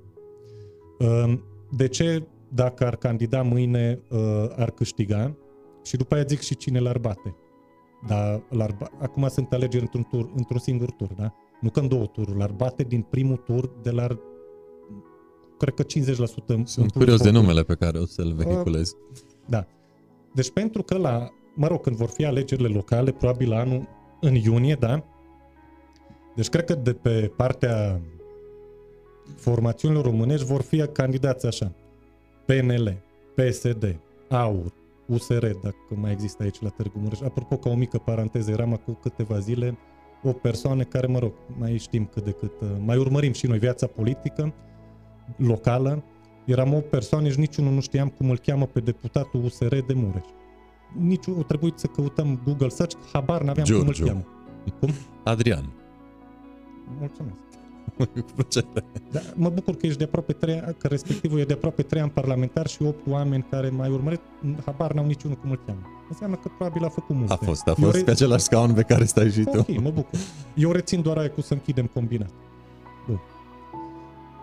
Uh, 0.99 1.39
De 1.71 1.89
ce, 1.89 2.27
dacă 2.49 2.87
ar 2.87 2.97
candida 2.97 3.43
mâine, 3.43 4.01
uh, 4.11 4.19
ar 4.57 4.71
câștiga? 4.71 5.37
Și 5.85 5.97
după 5.97 6.15
aia 6.15 6.25
zic 6.29 6.41
și 6.41 6.57
cine 6.57 6.79
l-ar 6.79 6.99
bate. 6.99 7.37
Dar 8.07 8.43
l-ar 8.49 8.77
ba- 8.79 8.91
acum 9.01 9.29
sunt 9.29 9.53
alegeri 9.53 9.83
într-un, 9.83 10.03
tur, 10.03 10.31
într-un 10.37 10.59
singur 10.59 10.91
tur, 10.91 11.13
da? 11.13 11.35
Nu 11.61 11.71
că 11.71 11.81
în 11.81 11.89
două 11.89 12.07
tururi. 12.07 12.39
L-ar 12.39 12.53
bate 12.53 12.83
din 12.83 13.01
primul 13.03 13.37
tur 13.37 13.71
de 13.83 13.91
l-ar 13.91 14.19
cred 15.59 15.75
că 15.75 15.83
50% 15.83 16.65
Sunt 16.65 16.91
curios 16.93 17.21
de 17.21 17.31
numele 17.31 17.63
pe 17.63 17.75
care 17.75 17.99
o 17.99 18.05
să-l 18.07 18.33
vehiculez. 18.33 18.97
Da. 19.47 19.67
Deci 20.35 20.51
pentru 20.51 20.83
că 20.83 20.97
la, 20.97 21.29
mă 21.55 21.67
rog, 21.67 21.81
când 21.81 21.97
vor 21.97 22.09
fi 22.09 22.25
alegerile 22.25 22.69
locale, 22.69 23.13
probabil 23.13 23.53
anul 23.53 23.89
în 24.21 24.35
iunie, 24.35 24.75
da? 24.75 25.05
Deci 26.35 26.49
cred 26.49 26.65
că 26.65 26.75
de 26.75 26.93
pe 26.93 27.33
partea 27.37 28.01
formațiunilor 29.37 30.05
românești 30.05 30.47
vor 30.47 30.63
fi 30.63 30.87
candidați 30.87 31.47
așa. 31.47 31.73
PNL, 32.47 32.97
PSD, 33.35 34.01
AUR, 34.29 34.73
USR, 35.07 35.47
dacă 35.63 35.95
mai 35.95 36.13
există 36.13 36.43
aici 36.43 36.61
la 36.61 36.69
Târgu 36.69 36.99
Mureș. 36.99 37.21
Apropo, 37.21 37.57
ca 37.57 37.71
o 37.71 37.75
mică 37.75 37.99
paranteză, 37.99 38.51
eram 38.51 38.73
acum 38.73 38.99
câteva 39.03 39.39
zile 39.39 39.79
o 40.23 40.33
persoană 40.33 40.83
care, 40.83 41.07
mă 41.07 41.19
rog, 41.19 41.33
mai 41.59 41.79
știm 41.79 42.05
cât 42.05 42.25
de 42.25 42.31
cât, 42.31 42.61
uh, 42.61 42.69
mai 42.85 42.97
urmărim 42.97 43.33
și 43.33 43.47
noi 43.47 43.59
viața 43.59 43.87
politică 43.87 44.55
locală, 45.37 46.03
eram 46.45 46.75
o 46.75 46.81
persoană 46.81 47.29
și 47.29 47.39
niciunul 47.39 47.73
nu 47.73 47.81
știam 47.81 48.09
cum 48.09 48.31
îl 48.31 48.39
cheamă 48.39 48.67
pe 48.67 48.81
deputatul 48.81 49.45
USR 49.45 49.77
de 49.77 49.93
Mureș. 49.95 50.25
Nici 50.99 51.27
o 51.39 51.43
trebuit 51.43 51.79
să 51.79 51.87
căutăm 51.87 52.41
Google 52.45 52.69
Search, 52.69 52.97
habar 53.13 53.43
n-aveam 53.43 53.67
Giurgiu. 53.67 53.85
cum 53.85 54.05
îl 54.07 54.07
cheamă. 54.07 54.25
Cum? 54.81 54.91
Adrian. 55.25 55.73
Mulțumesc. 56.99 57.50
Cu 58.05 58.33
plăcere. 58.35 58.85
Da, 59.11 59.21
mă 59.35 59.49
bucur 59.49 59.77
că 59.77 59.87
ești 59.87 59.99
de 59.99 60.05
aproape 60.05 60.33
trei, 60.33 60.63
că 60.79 60.87
respectivul 60.89 61.39
e 61.39 61.45
de 61.45 61.53
aproape 61.53 61.83
trei 61.83 62.01
ani 62.03 62.11
parlamentar 62.11 62.67
și 62.67 62.83
opt 62.83 63.07
oameni 63.07 63.47
care 63.51 63.69
mai 63.69 63.91
urmărit, 63.91 64.21
habar 64.65 64.93
n-au 64.93 65.07
niciunul 65.07 65.37
cum 65.37 65.51
îl 65.51 65.61
cheamă. 65.67 65.81
Înseamnă 66.09 66.37
că 66.37 66.49
probabil 66.57 66.85
a 66.85 66.89
făcut 66.89 67.17
multe. 67.17 67.33
A 67.33 67.37
fost, 67.37 67.67
a 67.67 67.75
Eu 67.79 67.85
fost 67.85 67.97
re- 67.97 68.03
pe 68.03 68.11
același 68.11 68.43
scaun 68.45 68.73
pe 68.73 68.83
care 68.83 69.05
stai 69.05 69.31
și 69.31 69.43
tu. 69.43 69.59
Ok, 69.59 69.81
mă 69.81 69.91
bucur. 69.91 70.19
Eu 70.55 70.73
rețin 70.73 71.03
doar 71.03 71.17
aia 71.17 71.31
cu 71.31 71.41
să 71.41 71.53
închidem 71.53 71.87
combinat. 71.87 72.31
Bun. 73.07 73.21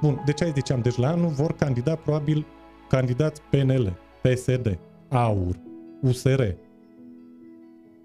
Bun, 0.01 0.21
deci 0.25 0.41
aici 0.41 0.53
ziceam, 0.55 0.81
deci 0.81 0.95
la 0.95 1.07
anul 1.09 1.29
vor 1.29 1.53
candida 1.53 1.95
probabil 1.95 2.45
candidați 2.89 3.41
PNL, 3.49 3.97
PSD, 4.21 4.79
AUR, 5.09 5.55
USR, 6.01 6.41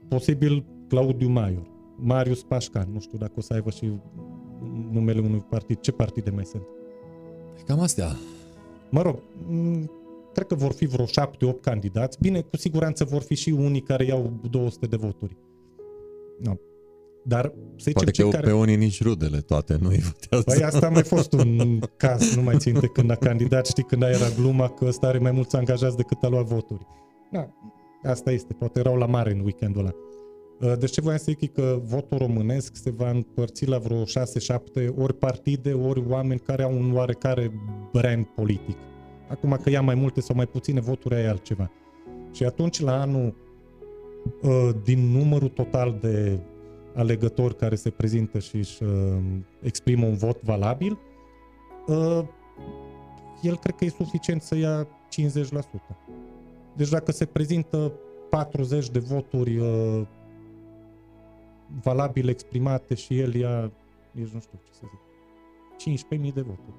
posibil 0.09 0.65
Claudiu 0.89 1.29
Maior, 1.29 1.71
Marius 1.97 2.43
Pașcan, 2.43 2.89
nu 2.93 3.01
știu 3.01 3.19
dacă 3.19 3.33
o 3.37 3.41
să 3.41 3.55
aibă 3.55 3.71
și 3.71 3.93
numele 4.91 5.21
unui 5.21 5.45
partid. 5.51 5.81
Ce 5.81 5.93
partide 5.93 6.31
mai 6.31 6.45
sunt? 6.45 6.63
Cam 7.67 7.81
astea. 7.81 8.17
Mă 8.91 9.03
rog, 9.03 9.23
m, 9.49 9.91
cred 10.33 10.47
că 10.47 10.55
vor 10.55 10.73
fi 10.73 10.87
vreo 10.87 11.05
7-8 11.05 11.09
candidați. 11.61 12.19
Bine, 12.21 12.41
cu 12.41 12.57
siguranță 12.57 13.05
vor 13.05 13.23
fi 13.23 13.35
și 13.35 13.51
unii 13.51 13.81
care 13.81 14.05
iau 14.05 14.33
200 14.51 14.87
de 14.87 14.97
voturi. 14.97 15.37
No. 16.39 16.53
Dar 17.25 17.53
să 17.55 17.75
zicem 17.77 17.93
Poate 17.93 18.11
cei 18.11 18.25
că 18.25 18.31
care... 18.31 18.47
pe 18.47 18.53
unii 18.53 18.77
nici 18.77 19.03
rudele 19.03 19.41
toate 19.41 19.79
nu 19.81 19.89
îi 19.89 19.99
votează. 19.99 20.45
Păi 20.45 20.63
asta 20.63 20.87
a 20.87 20.91
mai 20.91 21.03
fost 21.03 21.33
un 21.33 21.79
caz, 21.97 22.35
nu 22.35 22.43
mai 22.43 22.57
țin 22.59 22.81
de 22.81 22.87
când 22.87 23.11
a 23.11 23.15
candidat, 23.15 23.67
știi, 23.67 23.83
când 23.83 24.03
era 24.03 24.29
gluma 24.37 24.69
că 24.69 24.85
ăsta 24.85 25.07
are 25.07 25.19
mai 25.19 25.31
mulți 25.31 25.57
angajați 25.57 25.97
decât 25.97 26.23
a 26.23 26.29
luat 26.29 26.45
voturi. 26.45 26.87
Da, 27.33 27.49
asta 28.03 28.31
este, 28.31 28.53
poate 28.53 28.79
erau 28.79 28.97
la 28.97 29.07
mare 29.07 29.33
în 29.33 29.41
weekendul 29.41 29.81
ăla. 29.81 29.95
Uh, 30.63 30.79
Deci 30.79 30.91
ce 30.91 31.01
voiam 31.01 31.19
să 31.19 31.25
zic 31.27 31.41
e 31.41 31.47
că 31.47 31.81
votul 31.85 32.19
românesc 32.19 32.77
se 32.77 32.91
va 32.91 33.11
împărți 33.11 33.67
la 33.67 33.79
vreo 33.79 34.03
6-7 34.03 34.07
ori 34.97 35.15
partide, 35.15 35.73
ori 35.73 36.05
oameni 36.09 36.41
care 36.41 36.63
au 36.63 36.77
un 36.77 36.97
oarecare 36.97 37.53
brand 37.93 38.27
politic. 38.27 38.77
Acum 39.29 39.59
că 39.63 39.71
ia 39.71 39.83
mai 39.83 39.95
multe 39.95 40.21
sau 40.21 40.37
mai 40.37 40.47
puține 40.47 40.81
voturi, 40.81 41.15
aia 41.15 41.25
e 41.25 41.29
altceva. 41.29 41.71
Și 42.33 42.45
atunci 42.45 42.81
la 42.81 43.01
anul, 43.01 43.35
uh, 44.43 44.71
din 44.85 44.99
numărul 44.99 45.49
total 45.49 45.99
de 46.01 46.41
alegători 46.95 47.57
care 47.57 47.75
se 47.75 47.91
prezintă 47.91 48.39
și 48.39 48.57
își 48.57 48.83
uh, 48.83 48.91
exprimă 49.61 50.07
un 50.07 50.17
vot 50.17 50.43
valabil, 50.43 50.99
uh, 51.87 52.21
el 53.43 53.57
cred 53.57 53.75
că 53.75 53.85
e 53.85 53.89
suficient 53.89 54.43
să 54.43 54.57
ia 54.57 54.89
50%. 55.09 55.97
Deci 56.77 56.89
dacă 56.89 57.13
se 57.13 57.25
prezintă 57.25 57.93
40 58.31 58.91
de 58.91 58.99
voturi 58.99 59.61
uh, 61.75 61.83
valabile 61.83 62.31
exprimate 62.31 62.95
și 62.95 63.19
el 63.19 63.35
ia, 63.35 63.71
nici 64.11 64.29
nu 64.29 64.41
știu 64.41 64.61
ce 64.65 64.73
să 64.73 64.85
zic, 64.91 65.01
15.000 66.29 66.35
de 66.35 66.41
voturi. 66.41 66.77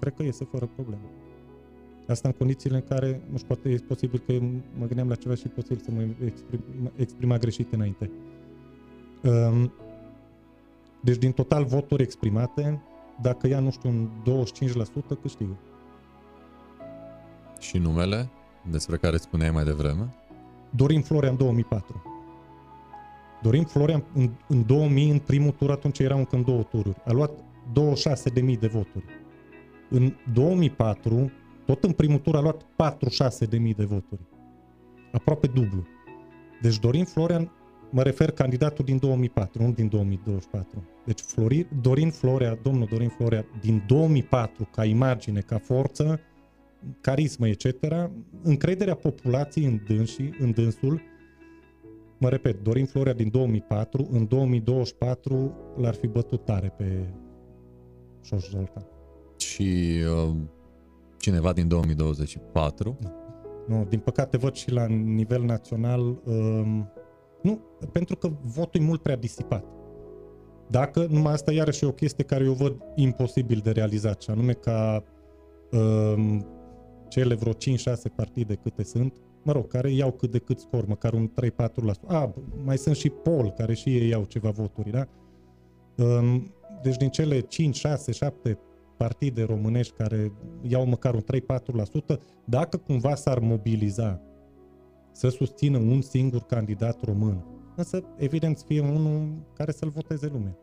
Cred 0.00 0.14
că 0.14 0.22
iese 0.22 0.44
fără 0.44 0.70
probleme. 0.74 1.02
Asta 2.08 2.28
în 2.28 2.34
condițiile 2.34 2.76
în 2.76 2.84
care, 2.88 3.22
nu 3.30 3.36
știu, 3.36 3.54
poate 3.54 3.70
e 3.70 3.76
posibil 3.76 4.22
că 4.26 4.32
mă 4.78 4.86
gândeam 4.86 5.08
la 5.08 5.14
ceva 5.14 5.34
și 5.34 5.46
e 5.46 5.50
posibil 5.50 5.82
să 5.84 5.90
mă 5.90 6.06
exprim, 6.24 6.60
exprima 6.96 7.36
greșit 7.36 7.72
înainte. 7.72 8.10
Um, 9.22 9.72
deci 11.00 11.16
din 11.16 11.32
total 11.32 11.64
voturi 11.64 12.02
exprimate, 12.02 12.82
dacă 13.20 13.46
ia, 13.46 13.60
nu 13.60 13.70
știu, 13.70 13.88
un 13.88 14.08
25%, 15.14 15.20
câștigă. 15.22 15.56
Și 17.58 17.78
numele 17.78 18.30
despre 18.70 18.96
care 18.96 19.16
spuneai 19.16 19.50
mai 19.50 19.64
devreme? 19.64 20.14
Dorin 20.70 21.02
Florian 21.02 21.36
2004. 21.36 22.11
Dorin 23.42 23.64
Florian 23.64 24.04
în, 24.14 24.30
în 24.48 24.66
2000, 24.66 25.10
în 25.10 25.18
primul 25.18 25.50
tur, 25.50 25.70
atunci 25.70 25.98
erau 25.98 26.18
încă 26.18 26.36
în 26.36 26.42
două 26.42 26.62
tururi, 26.62 26.96
a 27.04 27.12
luat 27.12 27.30
26.000 27.32 28.58
de 28.60 28.66
voturi. 28.66 29.04
În 29.90 30.14
2004, 30.32 31.30
tot 31.66 31.84
în 31.84 31.92
primul 31.92 32.18
tur, 32.18 32.36
a 32.36 32.40
luat 32.40 32.62
46.000 32.62 33.76
de 33.76 33.84
voturi. 33.84 34.20
Aproape 35.12 35.46
dublu. 35.46 35.86
Deci 36.60 36.78
Dorin 36.78 37.04
Florian, 37.04 37.50
mă 37.90 38.02
refer 38.02 38.30
candidatul 38.30 38.84
din 38.84 38.98
2004, 38.98 39.62
nu 39.62 39.72
din 39.72 39.88
2024. 39.88 40.84
Deci 41.04 41.20
Flori, 41.20 41.66
Dorin 41.80 42.10
Florea, 42.10 42.58
domnul 42.62 42.88
Dorin 42.90 43.08
Florea, 43.08 43.44
din 43.60 43.82
2004, 43.86 44.68
ca 44.70 44.84
imagine, 44.84 45.40
ca 45.40 45.58
forță, 45.58 46.20
carismă, 47.00 47.48
etc., 47.48 47.66
încrederea 48.42 48.94
populației 48.94 49.64
în, 49.64 49.80
dânsii, 49.86 50.36
în 50.38 50.50
dânsul, 50.50 51.02
mă 52.22 52.28
repet, 52.28 52.62
Dorin 52.62 52.86
Florea 52.86 53.12
din 53.12 53.30
2004, 53.30 54.08
în 54.10 54.26
2024 54.26 55.54
l-ar 55.76 55.94
fi 55.94 56.06
bătut 56.06 56.44
tare 56.44 56.74
pe 56.76 57.06
Șoș 58.20 58.48
Zoltan. 58.48 58.86
Și 59.36 59.98
uh, 60.26 60.34
cineva 61.18 61.52
din 61.52 61.68
2024? 61.68 62.98
Nu, 63.66 63.86
din 63.88 63.98
păcate 63.98 64.36
văd 64.36 64.54
și 64.54 64.70
la 64.70 64.86
nivel 64.86 65.42
național, 65.42 66.00
um, 66.00 66.92
nu, 67.42 67.60
pentru 67.92 68.16
că 68.16 68.30
votul 68.42 68.80
e 68.80 68.84
mult 68.84 69.02
prea 69.02 69.16
disipat. 69.16 69.64
Dacă, 70.68 71.06
numai 71.10 71.32
asta 71.32 71.52
iarăși 71.52 71.84
e 71.84 71.88
o 71.88 71.92
chestie 71.92 72.24
care 72.24 72.44
eu 72.44 72.52
văd 72.52 72.76
imposibil 72.94 73.60
de 73.62 73.70
realizat, 73.70 74.22
și 74.22 74.30
anume 74.30 74.52
ca 74.52 75.04
um, 75.70 76.46
cele 77.08 77.34
vreo 77.34 77.52
5-6 77.52 77.56
partide 78.16 78.54
câte 78.54 78.82
sunt, 78.82 79.16
mă 79.42 79.52
rog, 79.52 79.66
care 79.66 79.90
iau 79.90 80.12
cât 80.12 80.30
de 80.30 80.38
cât 80.38 80.58
scor, 80.58 80.86
măcar 80.86 81.12
un 81.12 81.30
3-4%. 81.30 81.52
A, 82.06 82.34
mai 82.64 82.78
sunt 82.78 82.96
și 82.96 83.08
Pol, 83.08 83.50
care 83.50 83.74
și 83.74 83.96
ei 83.96 84.08
iau 84.08 84.24
ceva 84.24 84.50
voturi, 84.50 84.90
da? 84.90 85.06
Um, 86.04 86.54
deci 86.82 86.96
din 86.96 87.08
cele 87.08 87.40
5, 87.40 87.76
6, 87.76 88.12
7 88.12 88.58
partide 88.96 89.42
românești 89.42 89.94
care 89.96 90.32
iau 90.60 90.86
măcar 90.86 91.14
un 91.14 91.24
3-4%, 92.14 92.18
dacă 92.44 92.76
cumva 92.76 93.14
s-ar 93.14 93.38
mobiliza 93.38 94.20
să 95.12 95.28
susțină 95.28 95.78
un 95.78 96.00
singur 96.00 96.42
candidat 96.42 97.04
român, 97.04 97.44
însă 97.76 98.04
evident 98.16 98.58
să 98.58 98.64
fie 98.66 98.80
unul 98.80 99.46
care 99.54 99.72
să-l 99.72 99.88
voteze 99.88 100.26
lumea, 100.26 100.56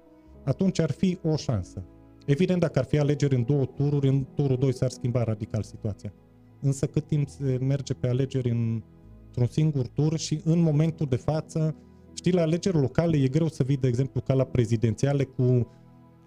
atunci 0.43 0.79
ar 0.79 0.91
fi 0.91 1.17
o 1.23 1.35
șansă. 1.35 1.83
Evident, 2.25 2.59
dacă 2.59 2.79
ar 2.79 2.85
fi 2.85 2.99
alegeri 2.99 3.35
în 3.35 3.43
două 3.43 3.65
tururi, 3.65 4.07
în 4.07 4.25
turul 4.35 4.57
2 4.57 4.73
s-ar 4.73 4.89
schimba 4.89 5.23
radical 5.23 5.63
situația. 5.63 6.13
Însă 6.61 6.85
cât 6.85 7.07
timp 7.07 7.27
se 7.27 7.57
merge 7.61 7.93
pe 7.93 8.07
alegeri 8.07 8.49
în, 8.49 8.83
într-un 9.25 9.47
singur 9.47 9.87
tur 9.87 10.17
și 10.17 10.41
în 10.43 10.59
momentul 10.59 11.05
de 11.09 11.15
față, 11.15 11.75
știi, 12.13 12.31
la 12.31 12.41
alegeri 12.41 12.79
locale 12.79 13.17
e 13.17 13.27
greu 13.27 13.47
să 13.47 13.63
vii, 13.63 13.77
de 13.77 13.87
exemplu, 13.87 14.21
ca 14.21 14.33
la 14.33 14.43
prezidențiale 14.43 15.23
cu 15.23 15.67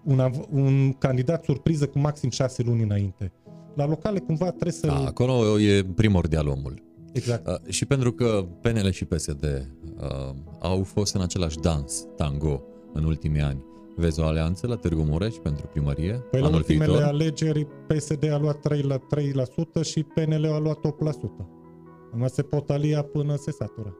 un, 0.03 0.19
av- 0.19 0.47
un 0.51 0.91
candidat 0.91 1.43
surpriză 1.43 1.87
cu 1.87 1.99
maxim 1.99 2.29
șase 2.29 2.63
luni 2.63 2.83
înainte. 2.83 3.31
La 3.75 3.85
locale 3.85 4.19
cumva 4.19 4.49
trebuie 4.49 4.71
să... 4.71 4.87
Da, 4.87 5.05
acolo 5.05 5.59
e 5.59 5.83
primordial 5.95 6.47
omul. 6.47 6.83
Exact. 7.13 7.47
Uh, 7.47 7.71
și 7.71 7.85
pentru 7.85 8.11
că 8.11 8.45
PNL 8.61 8.91
și 8.91 9.05
PSD 9.05 9.43
uh, 9.43 10.35
au 10.59 10.83
fost 10.83 11.15
în 11.15 11.21
același 11.21 11.57
dans, 11.57 12.05
tango, 12.15 12.63
în 12.93 13.03
ultimii 13.03 13.41
ani. 13.41 13.63
Vezi 13.95 14.19
o 14.19 14.25
alianță 14.25 14.67
la 14.67 14.75
Târgu 14.75 15.01
Mureș 15.01 15.35
pentru 15.35 15.67
primărie 15.67 16.13
Păi 16.13 16.39
la 16.39 16.45
anul 16.45 16.57
ultimele 16.57 16.91
viitor? 16.91 17.07
alegeri 17.07 17.67
PSD 17.87 18.31
a 18.31 18.37
luat 18.37 18.59
3 18.59 18.81
la 18.81 18.97
3% 18.97 19.01
și 19.83 20.03
PNL 20.03 20.45
a 20.45 20.57
luat 20.57 20.77
8%. 20.77 20.81
Acum 22.13 22.27
se 22.27 22.41
pot 22.41 22.69
alia 22.69 23.01
până 23.01 23.35
se 23.35 23.51
satură. 23.51 23.97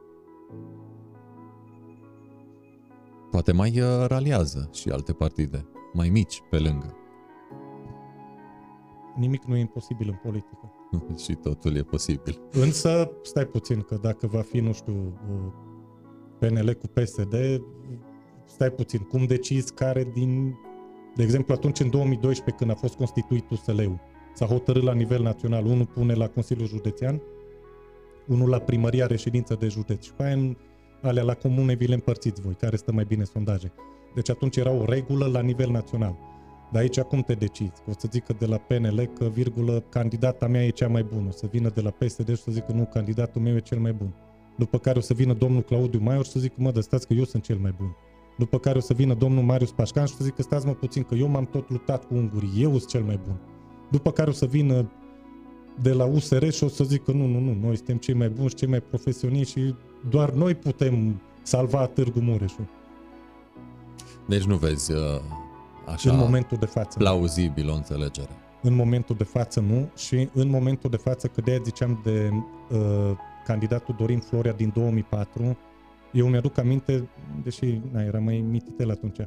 Poate 3.30 3.52
mai 3.52 3.80
uh, 3.80 4.06
raliază 4.06 4.70
și 4.72 4.88
alte 4.88 5.12
partide, 5.12 5.66
mai 5.92 6.08
mici 6.08 6.42
pe 6.50 6.58
lângă. 6.58 6.96
Nimic 9.16 9.44
nu 9.44 9.56
e 9.56 9.60
imposibil 9.60 10.08
în 10.08 10.18
politică. 10.22 10.72
și 11.24 11.34
totul 11.34 11.76
e 11.76 11.82
posibil. 11.82 12.40
Însă, 12.52 13.10
stai 13.22 13.46
puțin, 13.46 13.80
că 13.80 13.98
dacă 14.02 14.26
va 14.26 14.40
fi, 14.40 14.60
nu 14.60 14.72
știu, 14.72 15.18
uh, 15.30 15.52
PNL 16.38 16.72
cu 16.72 16.86
PSD, 16.86 17.34
stai 18.54 18.70
puțin, 18.70 19.00
cum 19.00 19.24
decizi 19.24 19.72
care 19.72 20.10
din... 20.12 20.54
De 21.14 21.22
exemplu, 21.22 21.54
atunci 21.54 21.80
în 21.80 21.90
2012, 21.90 22.64
când 22.64 22.70
a 22.70 22.80
fost 22.80 22.94
constituit 22.94 23.50
USL-ul, 23.50 24.00
S-a 24.34 24.46
hotărât 24.46 24.82
la 24.82 24.92
nivel 24.92 25.22
național, 25.22 25.66
unul 25.66 25.86
pune 25.86 26.14
la 26.14 26.28
Consiliul 26.28 26.68
Județean, 26.68 27.22
unul 28.26 28.48
la 28.48 28.58
primăria 28.58 29.06
reședință 29.06 29.54
de 29.54 29.68
județ 29.68 30.04
și 30.04 30.12
pe 30.12 30.22
aia 30.22 30.32
în 30.32 30.56
alea 31.02 31.22
la 31.22 31.34
comune 31.34 31.74
vi 31.74 31.86
le 31.86 31.94
împărțiți 31.94 32.40
voi, 32.40 32.54
care 32.54 32.76
stă 32.76 32.92
mai 32.92 33.04
bine 33.04 33.24
sondaje. 33.24 33.72
Deci 34.14 34.30
atunci 34.30 34.56
era 34.56 34.70
o 34.70 34.84
regulă 34.84 35.26
la 35.26 35.40
nivel 35.40 35.70
național. 35.70 36.16
Dar 36.72 36.82
aici 36.82 36.98
acum 36.98 37.20
te 37.20 37.32
decizi? 37.32 37.82
O 37.88 37.92
să 37.98 38.08
zică 38.10 38.36
de 38.38 38.46
la 38.46 38.56
PNL 38.56 39.10
că, 39.18 39.28
virgulă, 39.28 39.84
candidata 39.88 40.46
mea 40.46 40.64
e 40.64 40.68
cea 40.68 40.88
mai 40.88 41.02
bună. 41.02 41.26
O 41.28 41.30
să 41.30 41.46
vină 41.50 41.68
de 41.68 41.80
la 41.80 41.90
PSD 41.90 42.28
și 42.28 42.42
să 42.42 42.50
zică 42.50 42.72
nu, 42.72 42.84
candidatul 42.84 43.40
meu 43.42 43.54
e 43.54 43.60
cel 43.60 43.78
mai 43.78 43.92
bun. 43.92 44.14
După 44.56 44.78
care 44.78 44.98
o 44.98 45.00
să 45.00 45.14
vină 45.14 45.32
domnul 45.32 45.62
Claudiu 45.62 46.00
Maior 46.02 46.24
și 46.24 46.30
să 46.30 46.38
zică, 46.38 46.54
mă, 46.58 46.70
dar 46.70 46.82
stați 46.82 47.06
că 47.06 47.12
eu 47.12 47.24
sunt 47.24 47.42
cel 47.42 47.58
mai 47.58 47.74
bun. 47.76 47.96
După 48.36 48.58
care 48.58 48.78
o 48.78 48.80
să 48.80 48.92
vină 48.92 49.14
domnul 49.14 49.42
Marius 49.42 49.72
Pașcan 49.72 50.06
și 50.06 50.14
să 50.14 50.24
zică, 50.24 50.42
stați 50.42 50.66
mă 50.66 50.72
puțin, 50.72 51.02
că 51.02 51.14
eu 51.14 51.28
m-am 51.28 51.44
tot 51.44 51.70
luptat 51.70 52.04
cu 52.04 52.14
ungurii, 52.14 52.62
eu 52.62 52.70
sunt 52.70 52.86
cel 52.86 53.02
mai 53.02 53.20
bun. 53.26 53.36
După 53.90 54.10
care 54.10 54.30
o 54.30 54.32
să 54.32 54.46
vină 54.46 54.90
de 55.82 55.92
la 55.92 56.04
USR 56.04 56.48
și 56.48 56.64
o 56.64 56.68
să 56.68 56.84
zică, 56.84 57.12
nu, 57.12 57.26
nu, 57.26 57.38
nu, 57.38 57.56
noi 57.60 57.76
suntem 57.76 57.96
cei 57.96 58.14
mai 58.14 58.28
buni 58.28 58.48
și 58.48 58.54
cei 58.54 58.68
mai 58.68 58.80
profesioniști 58.80 59.60
și 59.60 59.74
doar 60.08 60.30
noi 60.30 60.54
putem 60.54 61.20
salva 61.42 61.86
Târgu 61.86 62.20
Mureșul. 62.20 62.68
Deci 64.26 64.44
nu 64.44 64.56
vezi 64.56 64.92
uh, 64.92 64.98
așa 65.86 66.10
în 66.10 66.16
momentul 66.16 66.56
de 66.56 66.66
față. 66.66 66.98
plauzibil 66.98 67.68
o 67.68 67.74
înțelegere. 67.74 68.28
În 68.62 68.74
momentul 68.74 69.16
de 69.16 69.24
față 69.24 69.60
nu 69.60 69.90
și 69.96 70.28
în 70.32 70.48
momentul 70.48 70.90
de 70.90 70.96
față, 70.96 71.26
că 71.26 71.40
de 71.40 71.60
ziceam 71.64 72.00
de 72.04 72.30
uh, 72.70 72.78
candidatul 73.46 73.94
Dorin 73.98 74.18
Florea 74.18 74.52
din 74.52 74.70
2004, 74.74 75.56
eu 76.14 76.28
mi-aduc 76.28 76.58
aminte, 76.58 77.08
deși 77.42 77.80
na, 77.92 78.02
era 78.02 78.18
mai 78.18 78.44
mititel 78.50 78.90
atunci, 78.90 79.18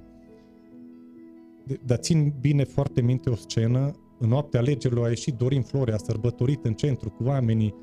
de, 1.64 1.80
dar 1.86 1.98
țin 1.98 2.34
bine 2.40 2.64
foarte 2.64 3.02
minte 3.02 3.30
o 3.30 3.36
scenă, 3.36 3.92
în 4.20 4.30
noaptea 4.30 4.60
alegerilor 4.60 5.06
a 5.06 5.10
ieșit 5.10 5.34
Dorin 5.34 5.62
Florea, 5.62 5.94
a 5.94 5.98
sărbătorit 5.98 6.66
în 6.66 6.74
centru 6.74 7.10
cu 7.10 7.24
oamenii 7.24 7.76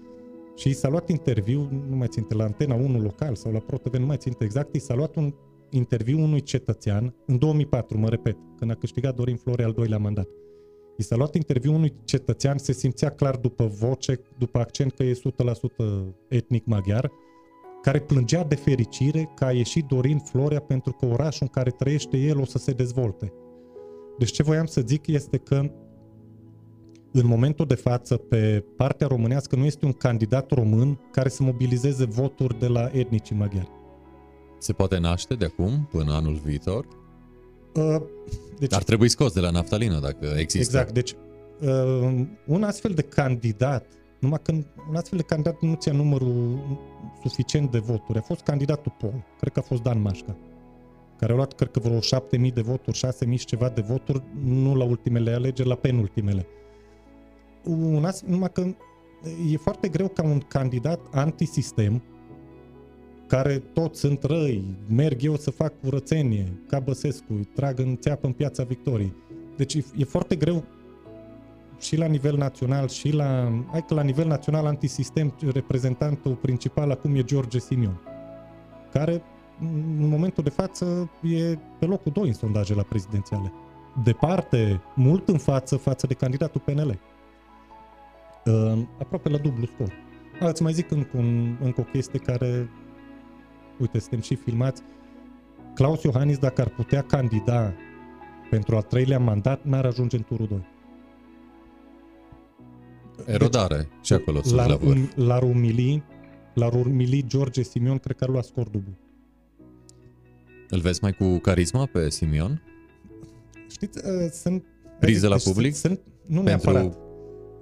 și 0.57 0.69
i 0.69 0.73
s-a 0.73 0.89
luat 0.89 1.09
interviu, 1.09 1.69
nu 1.89 1.97
mai 1.97 2.09
ținte, 2.09 2.35
la 2.35 2.45
Antena 2.45 2.75
1 2.75 3.01
local 3.01 3.35
sau 3.35 3.53
la 3.53 3.59
ProTV, 3.59 3.95
nu 3.95 4.07
mai 4.07 4.17
ținte 4.17 4.45
exact, 4.45 4.75
i 4.75 4.79
s-a 4.79 4.95
luat 4.95 5.17
un 5.17 5.35
interviu 5.71 6.23
unui 6.23 6.41
cetățean, 6.41 7.15
în 7.27 7.39
2004, 7.39 7.99
mă 7.99 8.09
repet, 8.09 8.37
când 8.59 8.71
a 8.71 8.75
câștigat 8.75 9.15
Dorin 9.15 9.37
Florea 9.37 9.67
al 9.67 9.73
doilea 9.73 9.99
mandat. 9.99 10.29
I 10.97 11.03
s-a 11.03 11.17
luat 11.17 11.35
interviu 11.35 11.75
unui 11.75 11.95
cetățean, 12.05 12.59
se 12.59 12.73
simțea 12.73 13.11
clar 13.11 13.37
după 13.37 13.67
voce, 13.67 14.21
după 14.39 14.59
accent 14.59 14.93
că 14.93 15.03
e 15.03 15.13
100% 15.13 16.15
etnic 16.29 16.65
maghiar, 16.67 17.11
care 17.85 18.01
plângea 18.01 18.45
de 18.45 18.55
fericire 18.55 19.31
că 19.35 19.45
a 19.45 19.53
ieșit 19.53 19.85
Dorin 19.85 20.19
Florea 20.19 20.61
pentru 20.61 20.93
că 20.93 21.07
orașul 21.07 21.41
în 21.41 21.49
care 21.49 21.71
trăiește 21.71 22.17
el 22.17 22.41
o 22.41 22.45
să 22.45 22.59
se 22.59 22.73
dezvolte. 22.73 23.33
Deci 24.19 24.31
ce 24.31 24.43
voiam 24.43 24.67
să 24.67 24.81
zic 24.87 25.07
este 25.07 25.37
că 25.37 25.71
în 27.13 27.27
momentul 27.27 27.67
de 27.67 27.75
față, 27.75 28.17
pe 28.17 28.65
partea 28.77 29.07
românească, 29.07 29.57
nu 29.57 29.65
este 29.65 29.85
un 29.85 29.93
candidat 29.93 30.51
român 30.51 31.01
care 31.13 31.29
să 31.29 31.43
mobilizeze 31.43 32.05
voturi 32.05 32.59
de 32.59 32.67
la 32.67 32.91
etnicii 32.93 33.37
maghiari. 33.37 33.71
Se 34.59 34.73
poate 34.73 34.99
naște 34.99 35.35
de 35.35 35.45
acum 35.45 35.89
până 35.91 36.13
anul 36.13 36.41
viitor? 36.45 36.87
Uh, 37.75 38.03
deci, 38.59 38.75
Ar 38.75 38.83
trebui 38.83 39.09
scos 39.09 39.33
de 39.33 39.41
la 39.41 39.51
naftalină 39.51 39.99
dacă 40.01 40.27
există. 40.37 40.77
Exact, 40.77 40.93
deci 40.93 41.15
uh, 41.61 42.27
un 42.47 42.63
astfel 42.63 42.91
de 42.91 43.03
candidat, 43.03 43.87
numai 44.25 44.41
când 44.43 44.67
un 44.89 44.97
astfel 44.97 45.19
de 45.19 45.25
candidat 45.25 45.61
nu 45.61 45.75
ți-a 45.75 45.93
numărul 45.93 46.59
suficient 47.23 47.71
de 47.71 47.79
voturi, 47.79 48.19
a 48.19 48.21
fost 48.21 48.41
candidatul 48.41 48.95
Pol, 48.99 49.25
cred 49.41 49.53
că 49.53 49.59
a 49.59 49.63
fost 49.63 49.83
Dan 49.83 50.01
Mașca, 50.01 50.37
care 51.19 51.33
a 51.33 51.35
luat, 51.35 51.53
cred 51.53 51.71
că 51.71 51.79
vreo 51.79 51.99
7.000 51.99 52.53
de 52.55 52.61
voturi, 52.61 53.01
6.000 53.29 53.39
și 53.39 53.45
ceva 53.45 53.69
de 53.69 53.81
voturi, 53.81 54.23
nu 54.45 54.75
la 54.75 54.85
ultimele 54.85 55.33
alegeri, 55.33 55.69
la 55.69 55.75
penultimele. 55.75 56.47
Un 57.65 58.05
astfel, 58.05 58.31
numai 58.31 58.53
că 58.53 58.75
e 59.53 59.57
foarte 59.57 59.89
greu 59.89 60.09
ca 60.09 60.23
un 60.23 60.39
candidat 60.39 61.01
antisistem, 61.11 62.03
care 63.27 63.59
toți 63.59 64.01
sunt 64.01 64.23
răi, 64.23 64.65
merg 64.89 65.23
eu 65.23 65.37
să 65.37 65.51
fac 65.51 65.81
curățenie, 65.81 66.63
ca 66.69 66.81
Băsescu, 66.81 67.33
îi 67.33 67.45
trag 67.55 67.79
în 67.79 67.97
țeapă 67.97 68.27
în 68.27 68.33
piața 68.33 68.65
Victoriei. 68.65 69.15
Deci 69.57 69.75
e, 69.75 69.85
e 69.97 70.05
foarte 70.05 70.37
greu 70.37 70.65
și 71.79 71.97
la 71.97 72.07
nivel 72.07 72.37
național 72.37 72.89
și 72.89 73.11
la... 73.11 73.53
Hai 73.71 73.85
că 73.87 73.95
la 73.95 74.03
nivel 74.03 74.27
național 74.27 74.67
antisistem 74.67 75.35
reprezentantul 75.53 76.35
principal 76.35 76.91
acum 76.91 77.15
e 77.15 77.23
George 77.23 77.59
Simion, 77.59 78.01
care 78.93 79.23
în 79.61 80.09
momentul 80.09 80.43
de 80.43 80.51
față 80.51 81.11
e 81.23 81.59
pe 81.79 81.87
locul 81.87 82.13
2 82.13 82.27
în 82.27 82.33
sondaje 82.35 82.75
la 82.75 82.83
prezidențiale. 82.83 83.53
Departe, 84.03 84.81
mult 84.95 85.29
în 85.29 85.39
față 85.39 85.77
față 85.77 86.07
de 86.07 86.15
candidatul 86.15 86.61
PNL. 86.65 86.99
Uh, 88.45 88.83
aproape 89.01 89.29
la 89.29 89.39
dublu 89.39 89.67
scor. 89.67 89.93
Ați 90.41 90.63
mai 90.63 90.73
zic 90.73 90.91
încă, 90.91 91.17
un, 91.17 91.57
încă 91.61 91.81
o 91.81 91.85
chestie 91.85 92.19
care 92.19 92.71
uite, 93.81 93.99
suntem 93.99 94.21
și 94.21 94.35
filmați, 94.35 94.83
Claus 95.75 96.03
Iohannis, 96.03 96.39
dacă 96.39 96.61
ar 96.61 96.69
putea 96.69 97.03
candida 97.03 97.73
pentru 98.51 98.77
al 98.77 98.83
treilea 98.83 99.19
mandat, 99.19 99.65
n-ar 99.65 99.85
ajunge 99.85 100.17
în 100.17 100.23
turul 100.23 100.47
2. 100.47 100.67
Erodare 103.27 103.77
deci, 103.77 103.87
și 104.03 104.13
acolo 104.13 104.43
sus 104.43 104.53
la, 104.53 104.67
la 104.67 104.77
vârf. 104.77 104.97
Um, 104.97 105.25
l-ar 105.27 105.43
umili, 105.43 106.03
l-ar 106.55 106.73
umili 106.73 107.25
George 107.27 107.63
Simion, 107.63 107.99
cred 107.99 108.17
că 108.17 108.25
ar 108.25 108.31
lua 108.31 108.43
scor 108.43 108.69
dublu. 108.69 108.93
Îl 110.69 110.81
vezi 110.81 110.99
mai 111.03 111.13
cu 111.13 111.39
carisma 111.39 111.87
pe 111.93 112.11
Simion? 112.11 112.63
Știți, 113.71 113.99
uh, 113.99 114.31
sunt... 114.31 114.65
Prize 115.01 115.27
la 115.27 115.37
public? 115.45 115.75
Sunt, 115.75 116.01
nu 116.27 116.43
Pentru- 116.43 116.71
neapărat. 116.71 116.99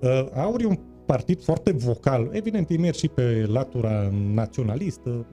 Uh, 0.01 0.29
Aur 0.35 0.61
e 0.61 0.67
un 0.67 0.79
partid 1.07 1.43
foarte 1.43 1.73
vocal. 1.73 2.29
Evident, 2.33 2.71
ei 2.71 2.79
merg 2.79 2.95
și 2.95 3.09
pe 3.09 3.47
latura 3.49 4.11
naționalistă. 4.35 5.27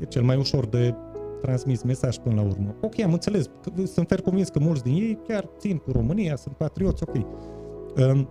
E 0.00 0.04
cel 0.04 0.22
mai 0.22 0.36
ușor 0.36 0.66
de 0.66 0.94
transmis 1.42 1.82
mesaj 1.82 2.16
până 2.16 2.34
la 2.34 2.42
urmă. 2.42 2.74
Ok, 2.80 3.00
am 3.00 3.12
înțeles. 3.12 3.50
Că, 3.62 3.86
sunt 3.86 4.08
fer 4.08 4.20
convins 4.20 4.48
că 4.48 4.58
mulți 4.58 4.82
din 4.82 4.92
ei 4.92 5.18
chiar 5.28 5.50
țin 5.58 5.76
cu 5.76 5.90
România, 5.90 6.36
sunt 6.36 6.56
patrioți, 6.56 7.02
ok. 7.06 7.14
Um, 7.14 8.28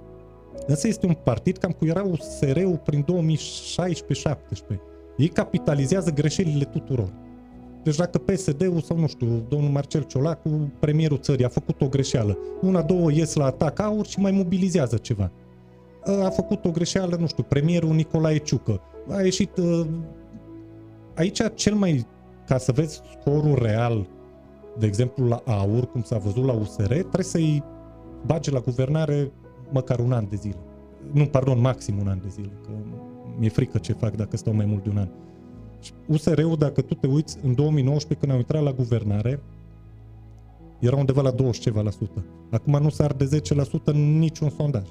însă 0.66 0.88
este 0.88 1.06
un 1.06 1.14
partid 1.24 1.58
cam 1.58 1.72
cu 1.72 1.86
era 1.86 2.04
USR-ul 2.04 2.82
prin 2.84 3.06
2016-17. 4.74 4.78
Ei 5.18 5.28
capitalizează 5.28 6.12
greșelile 6.12 6.64
tuturor. 6.64 7.14
Deci 7.84 7.96
dacă 7.96 8.18
PSD-ul 8.18 8.82
sau 8.82 9.00
nu 9.00 9.08
știu, 9.08 9.46
domnul 9.50 9.70
Marcel 9.70 10.02
Ciolacu, 10.02 10.72
premierul 10.80 11.18
țării, 11.18 11.46
a 11.46 11.50
făcut 11.50 11.82
o 11.82 11.88
greșeală, 11.88 12.38
una, 12.62 12.82
două 12.82 13.12
ies 13.12 13.34
la 13.34 13.46
atac 13.46 13.80
aur 13.80 14.06
și 14.06 14.20
mai 14.20 14.32
mobilizează 14.32 14.98
ceva. 14.98 15.32
A 16.24 16.30
făcut 16.30 16.66
o 16.66 16.72
greșeală, 16.72 17.16
nu 17.20 17.28
știu, 17.28 17.44
premierul 17.44 17.94
Nicolae 17.94 18.38
Ciucă. 18.38 18.82
A 19.10 19.22
ieșit... 19.22 19.58
uh, 19.58 19.86
Aici 21.16 21.40
cel 21.54 21.74
mai... 21.74 22.06
Ca 22.48 22.58
să 22.58 22.72
vezi 22.72 23.02
scorul 23.20 23.58
real, 23.62 24.08
de 24.78 24.86
exemplu 24.86 25.28
la 25.28 25.42
AUR, 25.46 25.92
cum 25.92 26.02
s-a 26.02 26.18
văzut 26.18 26.46
la 26.46 26.54
USR, 26.54 26.84
trebuie 26.86 27.24
să-i 27.24 27.64
bage 28.26 28.52
la 28.52 28.60
guvernare 28.60 29.32
măcar 29.72 30.00
un 30.00 30.12
an 30.12 30.28
de 30.30 30.36
zile. 30.36 30.60
Nu, 31.12 31.26
pardon, 31.26 31.62
maxim 31.62 31.98
un 32.00 32.08
an 32.08 32.20
de 32.22 32.28
zile, 32.30 32.52
că 32.66 32.72
mi-e 33.40 33.50
frică 33.50 33.78
ce 33.78 33.94
fac 33.94 34.16
dacă 34.16 34.38
stau 34.38 34.54
mai 34.54 34.66
mult 34.66 34.84
de 34.84 34.90
un 34.90 34.98
an. 34.98 35.08
Și 35.80 35.92
USR-ul, 36.08 36.56
dacă 36.58 36.82
tu 36.82 36.94
te 36.94 37.08
uiți, 37.08 37.38
în 37.44 37.56
2019, 37.56 38.26
când 38.26 38.32
au 38.32 38.38
intrat 38.38 38.64
la 38.64 38.72
guvernare, 38.72 39.42
era 40.80 40.96
undeva 40.96 41.22
la 41.22 41.32
20 41.32 41.62
ceva 41.62 41.82
la 41.82 41.90
sută. 41.90 42.26
Acum 42.52 42.80
nu 42.82 42.90
s-ar 42.90 43.14
de 43.14 43.42
10% 43.82 43.84
în 43.84 44.20
niciun 44.20 44.50
sondaj. 44.50 44.88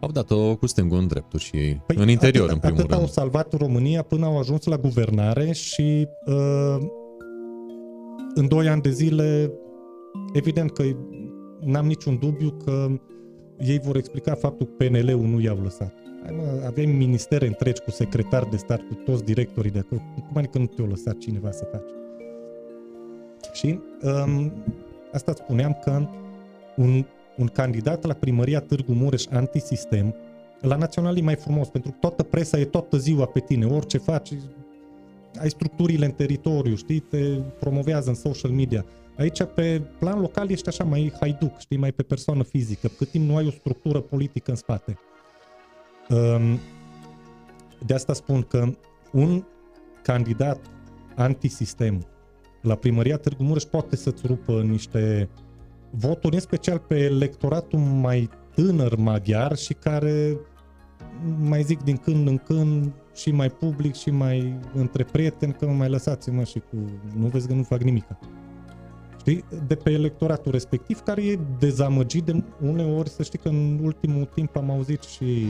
Au 0.00 0.10
dat-o 0.10 0.56
cu 0.56 0.66
stângul 0.66 0.98
în 0.98 1.06
dreptul 1.06 1.38
și 1.38 1.56
ei. 1.56 1.82
în 1.86 2.08
interior, 2.08 2.44
atât, 2.44 2.54
în 2.54 2.60
primul 2.60 2.78
atât 2.78 2.90
rând. 2.90 3.02
au 3.02 3.08
salvat 3.08 3.52
România 3.52 4.02
până 4.02 4.26
au 4.26 4.38
ajuns 4.38 4.64
la 4.64 4.76
guvernare 4.76 5.52
și 5.52 6.08
uh, 6.26 6.86
în 8.34 8.48
2 8.48 8.68
ani 8.68 8.82
de 8.82 8.90
zile, 8.90 9.52
evident 10.32 10.70
că 10.70 10.82
n-am 11.60 11.86
niciun 11.86 12.18
dubiu 12.18 12.50
că 12.64 12.88
ei 13.58 13.78
vor 13.78 13.96
explica 13.96 14.34
faptul 14.34 14.66
că 14.66 14.84
PNL-ul 14.84 15.26
nu 15.26 15.40
i-au 15.40 15.60
lăsat. 15.62 15.92
Hai 16.22 16.34
mă, 16.36 16.66
avem 16.66 16.90
ministere 16.90 17.46
întregi 17.46 17.80
cu 17.80 17.90
secretari 17.90 18.50
de 18.50 18.56
stat, 18.56 18.80
cu 18.80 18.94
toți 18.94 19.24
directorii 19.24 19.70
de 19.70 19.78
acolo. 19.78 20.00
Cum 20.14 20.36
adică 20.36 20.58
nu 20.58 20.66
te-o 20.66 20.86
lăsat 20.86 21.18
cineva 21.18 21.50
să 21.50 21.68
faci? 21.70 21.90
Și 23.52 23.78
um, 24.02 24.52
asta 25.12 25.30
îți 25.30 25.40
spuneam 25.40 25.78
că 25.84 26.08
un, 26.76 27.04
un 27.36 27.46
candidat 27.46 28.04
la 28.04 28.14
primăria 28.14 28.60
Târgu 28.60 28.92
Mureș 28.92 29.26
antisistem, 29.30 30.14
la 30.60 30.76
național 30.76 31.18
e 31.18 31.20
mai 31.20 31.34
frumos, 31.34 31.68
pentru 31.68 31.90
că 31.90 31.96
toată 32.00 32.22
presa 32.22 32.58
e 32.58 32.64
toată 32.64 32.96
ziua 32.96 33.26
pe 33.26 33.40
tine, 33.40 33.66
orice 33.66 33.98
faci, 33.98 34.32
ai 35.38 35.50
structurile 35.50 36.04
în 36.04 36.10
teritoriu, 36.12 36.74
știi, 36.74 36.98
te 36.98 37.18
promovează 37.60 38.08
în 38.08 38.14
social 38.14 38.50
media. 38.50 38.84
Aici, 39.18 39.42
pe 39.54 39.82
plan 39.98 40.20
local, 40.20 40.50
ești 40.50 40.68
așa 40.68 40.84
mai 40.84 41.12
haiduc, 41.20 41.58
știi, 41.58 41.76
mai 41.76 41.92
pe 41.92 42.02
persoană 42.02 42.42
fizică, 42.42 42.88
cât 42.88 43.10
timp 43.10 43.28
nu 43.28 43.36
ai 43.36 43.46
o 43.46 43.50
structură 43.50 44.00
politică 44.00 44.50
în 44.50 44.56
spate. 44.56 44.98
Um, 46.08 46.58
De 47.86 47.94
asta 47.94 48.12
spun 48.12 48.42
că 48.42 48.68
un 49.12 49.44
candidat 50.02 50.60
antisistem 51.14 52.06
la 52.62 52.74
primăria 52.74 53.16
Târgu 53.16 53.42
Mureș 53.42 53.62
poate 53.62 53.96
să-ți 53.96 54.26
rupă 54.26 54.62
niște 54.62 55.28
voturi, 55.90 56.34
în 56.34 56.40
special 56.40 56.78
pe 56.78 56.98
electoratul 56.98 57.78
mai 57.78 58.30
tânăr 58.54 58.96
maghiar 58.96 59.56
și 59.56 59.72
care 59.72 60.38
mai 61.38 61.62
zic 61.62 61.82
din 61.82 61.96
când 61.96 62.28
în 62.28 62.38
când 62.38 62.92
și 63.14 63.30
mai 63.30 63.50
public 63.50 63.94
și 63.94 64.10
mai 64.10 64.58
între 64.74 65.04
prieteni 65.04 65.52
că 65.52 65.66
mai 65.66 65.88
lăsați-mă 65.88 66.44
și 66.44 66.58
cu 66.58 66.76
nu 67.16 67.26
vezi 67.26 67.46
că 67.46 67.54
nu 67.54 67.62
fac 67.62 67.82
nimica. 67.82 68.18
Știi? 69.26 69.44
De 69.66 69.74
pe 69.74 69.90
electoratul 69.90 70.52
respectiv 70.52 71.00
care 71.00 71.24
e 71.24 71.38
dezamăgit 71.58 72.24
de 72.24 72.44
uneori, 72.60 73.08
să 73.08 73.22
știi 73.22 73.38
că 73.38 73.48
în 73.48 73.78
ultimul 73.82 74.24
timp 74.24 74.56
am 74.56 74.70
auzit 74.70 75.02
și 75.02 75.46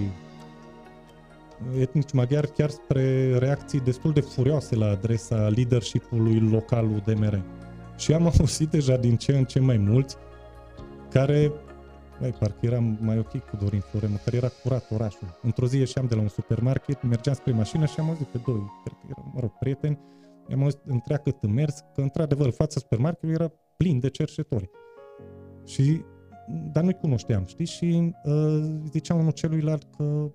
etnici 1.78 2.12
maghiari 2.12 2.52
chiar 2.52 2.70
spre 2.70 3.38
reacții 3.38 3.80
destul 3.80 4.12
de 4.12 4.20
furioase 4.20 4.76
la 4.76 4.86
adresa 4.86 5.36
leadership-ului 5.36 6.40
local 6.40 6.84
UDMR. 6.84 7.42
Și 7.96 8.12
am 8.12 8.32
auzit 8.38 8.68
deja 8.68 8.96
din 8.96 9.16
ce 9.16 9.36
în 9.36 9.44
ce 9.44 9.60
mai 9.60 9.76
mulți 9.76 10.16
care 11.10 11.52
Băi, 12.20 12.34
parcă 12.38 12.58
eram 12.60 12.98
mai 13.00 13.18
ok 13.18 13.38
cu 13.38 13.56
Dorin 13.56 13.80
Flore, 13.80 14.06
măcar 14.06 14.34
era 14.34 14.48
curat 14.62 14.90
orașul. 14.90 15.38
Într-o 15.42 15.66
zi 15.66 15.76
ieșeam 15.78 16.06
de 16.06 16.14
la 16.14 16.20
un 16.20 16.28
supermarket, 16.28 17.02
mergeam 17.02 17.34
spre 17.34 17.52
mașină 17.52 17.86
și 17.86 18.00
am 18.00 18.08
auzit 18.08 18.26
pe 18.26 18.40
doi, 18.46 18.72
cred 18.84 18.96
că 19.00 19.06
erau, 19.10 19.30
mă 19.34 19.40
rog, 19.40 19.50
prieteni, 19.58 19.98
am 20.52 20.62
auzit 20.62 20.80
întreagă 20.84 21.38
mers, 21.48 21.84
că 21.94 22.00
într-adevăr 22.00 22.50
fața 22.50 22.80
supermarketului 22.80 23.34
era 23.34 23.52
plin 23.76 23.98
de 23.98 24.08
cerșetori. 24.08 24.70
Și, 25.64 26.00
dar 26.72 26.82
nu-i 26.82 26.98
cunoșteam, 27.00 27.44
știi? 27.44 27.66
Și 27.66 28.14
uh, 28.24 28.78
ziceam 28.90 29.18
unul 29.18 29.32
celuilalt 29.32 29.84
că 29.96 30.30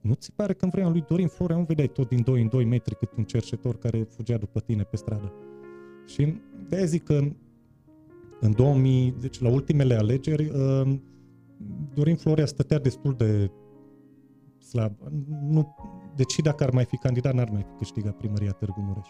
nu 0.00 0.14
ți 0.14 0.32
pare 0.32 0.52
că 0.52 0.64
în 0.64 0.70
vremea 0.70 0.90
lui 0.90 1.04
Dorin 1.08 1.28
Florea 1.28 1.56
nu 1.56 1.62
vedeai 1.62 1.88
tot 1.88 2.08
din 2.08 2.22
2 2.22 2.40
în 2.40 2.48
2 2.48 2.64
metri 2.64 2.96
cât 2.96 3.16
un 3.16 3.24
cerșetor 3.24 3.78
care 3.78 4.02
fugea 4.02 4.36
după 4.36 4.60
tine 4.60 4.82
pe 4.82 4.96
stradă. 4.96 5.32
Și 6.06 6.34
de 6.68 6.84
zic 6.84 7.04
că 7.04 7.20
în 8.40 8.52
2000, 8.52 9.14
deci 9.20 9.40
la 9.40 9.48
ultimele 9.48 9.94
alegeri, 9.94 10.48
uh, 10.48 10.98
Dorin 11.94 12.16
Florea 12.16 12.46
stătea 12.46 12.78
destul 12.78 13.14
de 13.14 13.50
slab. 14.58 14.92
Nu, 15.42 15.76
deci 16.16 16.30
și 16.30 16.42
dacă 16.42 16.64
ar 16.64 16.70
mai 16.70 16.84
fi 16.84 16.96
candidat, 16.96 17.34
n-ar 17.34 17.50
mai 17.50 17.62
fi 17.62 17.76
câștigat 17.78 18.16
primăria 18.16 18.50
Târgu 18.50 18.80
Mureș. 18.80 19.08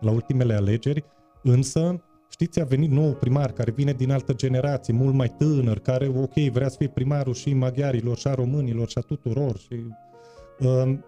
La 0.00 0.10
ultimele 0.10 0.54
alegeri, 0.54 1.04
însă, 1.42 2.04
știți, 2.30 2.60
a 2.60 2.64
venit 2.64 2.90
nou 2.90 3.12
primar 3.12 3.52
care 3.52 3.70
vine 3.70 3.92
din 3.92 4.10
altă 4.10 4.32
generație, 4.32 4.92
mult 4.92 5.14
mai 5.14 5.34
tânăr, 5.38 5.78
care, 5.78 6.12
ok, 6.16 6.34
vrea 6.52 6.68
să 6.68 6.76
fie 6.78 6.88
primarul 6.88 7.34
și 7.34 7.54
maghiarilor, 7.54 8.16
și 8.16 8.26
a 8.26 8.34
românilor, 8.34 8.88
și 8.88 8.98
a 8.98 9.00
tuturor. 9.00 9.58
Și, 9.58 9.74
uh, 10.58 10.98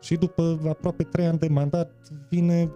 și 0.00 0.14
după 0.14 0.60
aproape 0.68 1.02
trei 1.02 1.26
ani 1.26 1.38
de 1.38 1.48
mandat 1.48 1.90
vine 2.28 2.70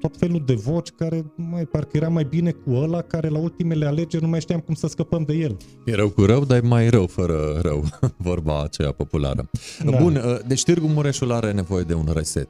tot 0.00 0.16
felul 0.16 0.42
de 0.46 0.54
voci 0.54 0.90
care 0.90 1.32
mai 1.36 1.64
parcă 1.64 1.96
era 1.96 2.08
mai 2.08 2.24
bine 2.24 2.50
cu 2.50 2.70
ăla 2.72 3.02
care 3.02 3.28
la 3.28 3.38
ultimele 3.38 3.86
alegeri 3.86 4.22
nu 4.22 4.28
mai 4.28 4.40
știam 4.40 4.60
cum 4.60 4.74
să 4.74 4.86
scăpăm 4.86 5.22
de 5.22 5.32
el. 5.32 5.56
E 5.84 5.94
rău 5.94 6.08
cu 6.08 6.24
rău, 6.24 6.44
dar 6.44 6.62
e 6.64 6.66
mai 6.66 6.88
rău 6.88 7.06
fără 7.06 7.58
rău, 7.62 7.84
vorba 8.16 8.62
aceea 8.62 8.92
populară. 8.92 9.50
Da. 9.84 9.98
Bun, 9.98 10.16
uh, 10.16 10.38
deci 10.46 10.62
Târgu 10.62 10.86
Mureșul 10.86 11.32
are 11.32 11.52
nevoie 11.52 11.84
de 11.84 11.94
un 11.94 12.08
reset. 12.14 12.48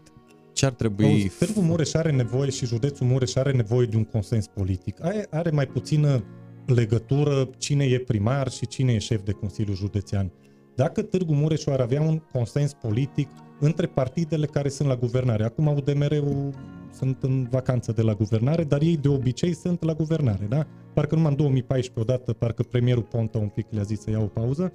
Ce 0.61 0.67
ar 0.67 0.73
trebui... 0.73 1.05
Auzi, 1.05 1.29
Târgu 1.39 1.61
Mureș 1.61 1.95
are 1.95 2.11
nevoie 2.11 2.51
și 2.51 2.67
județul 2.67 3.07
Mureș 3.07 3.35
are 3.35 3.53
nevoie 3.53 3.87
de 3.87 3.97
un 3.97 4.05
consens 4.05 4.47
politic. 4.47 5.05
Are, 5.05 5.27
are 5.31 5.51
mai 5.51 5.67
puțină 5.67 6.25
legătură 6.67 7.51
cine 7.59 7.85
e 7.85 7.99
primar 7.99 8.51
și 8.51 8.67
cine 8.67 8.93
e 8.93 8.99
șef 8.99 9.23
de 9.25 9.33
Consiliu 9.33 9.75
Județean. 9.75 10.33
Dacă 10.77 11.03
Târgu 11.03 11.35
Mureșul 11.35 11.73
ar 11.73 11.81
avea 11.81 12.01
un 12.01 12.19
consens 12.33 12.73
politic 12.73 13.29
între 13.61 13.87
partidele 13.87 14.47
care 14.47 14.69
sunt 14.69 14.89
la 14.89 14.97
guvernare. 14.97 15.45
Acum 15.45 15.67
UDMR-ul 15.67 16.55
sunt 16.93 17.23
în 17.23 17.49
vacanță 17.51 17.93
de 17.93 18.03
la 18.03 18.15
guvernare, 18.15 18.65
dar 18.65 18.83
ei 18.83 18.97
de 18.97 19.09
obicei 19.09 19.55
sunt 19.55 19.83
la 19.85 19.95
guvernare, 19.95 20.47
da? 20.49 20.67
Parcă 20.95 21.15
numai 21.15 21.31
în 21.31 21.37
2014 21.37 22.11
odată, 22.11 22.33
parcă 22.33 22.63
premierul 22.63 23.03
Ponta 23.03 23.39
un 23.39 23.49
pic 23.49 23.67
le-a 23.71 23.83
zis 23.83 24.01
să 24.01 24.11
iau 24.11 24.23
o 24.23 24.27
pauză, 24.41 24.73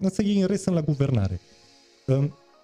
însă 0.00 0.22
ei 0.22 0.40
în 0.40 0.46
rest 0.46 0.62
sunt 0.62 0.74
la 0.74 0.80
guvernare. 0.80 1.40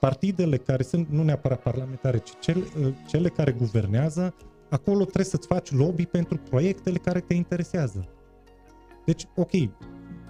Partidele 0.04 0.56
care 0.56 0.82
sunt 0.82 1.08
nu 1.08 1.22
neapărat 1.22 1.62
parlamentare, 1.62 2.18
ci 2.18 2.30
cele, 2.40 2.64
cele 3.06 3.28
care 3.28 3.52
guvernează, 3.52 4.34
acolo 4.70 5.02
trebuie 5.02 5.24
să-ți 5.24 5.46
faci 5.46 5.70
lobby 5.70 6.06
pentru 6.06 6.36
proiectele 6.50 6.98
care 6.98 7.20
te 7.20 7.34
interesează. 7.34 8.08
Deci, 9.04 9.26
ok, 9.36 9.50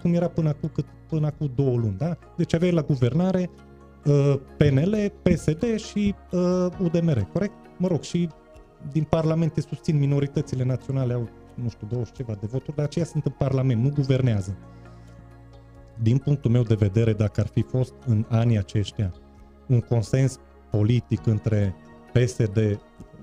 cum 0.01 0.15
era 0.15 0.29
până 0.29 0.49
acum, 0.49 0.71
cât, 0.75 0.85
până 1.09 1.27
acum 1.27 1.53
două 1.55 1.77
luni, 1.77 1.97
da? 1.97 2.19
Deci 2.37 2.55
aveai 2.55 2.73
la 2.73 2.83
guvernare 2.83 3.51
uh, 4.05 4.35
PNL, 4.57 5.13
PSD 5.23 5.77
și 5.77 6.15
uh, 6.33 6.67
UDMR, 6.79 7.29
corect? 7.33 7.55
Mă 7.79 7.89
rog, 7.89 8.03
și 8.03 8.29
din 8.93 9.05
Parlamente 9.05 9.61
susțin 9.61 9.99
minoritățile 9.99 10.65
naționale, 10.65 11.13
au, 11.13 11.29
nu 11.55 11.69
știu, 11.69 11.87
20 11.91 12.17
ceva 12.17 12.33
de 12.41 12.47
voturi, 12.51 12.77
dar 12.77 12.85
aceia 12.85 13.05
sunt 13.05 13.25
în 13.25 13.33
Parlament, 13.39 13.83
nu 13.83 13.91
guvernează. 13.91 14.57
Din 16.03 16.19
punctul 16.19 16.51
meu 16.51 16.63
de 16.63 16.75
vedere, 16.75 17.13
dacă 17.13 17.41
ar 17.41 17.47
fi 17.47 17.63
fost 17.63 17.95
în 18.07 18.27
anii 18.29 18.59
aceștia 18.59 19.15
un 19.69 19.81
consens 19.81 20.39
politic 20.71 21.27
între 21.27 21.75
PSD 22.13 22.81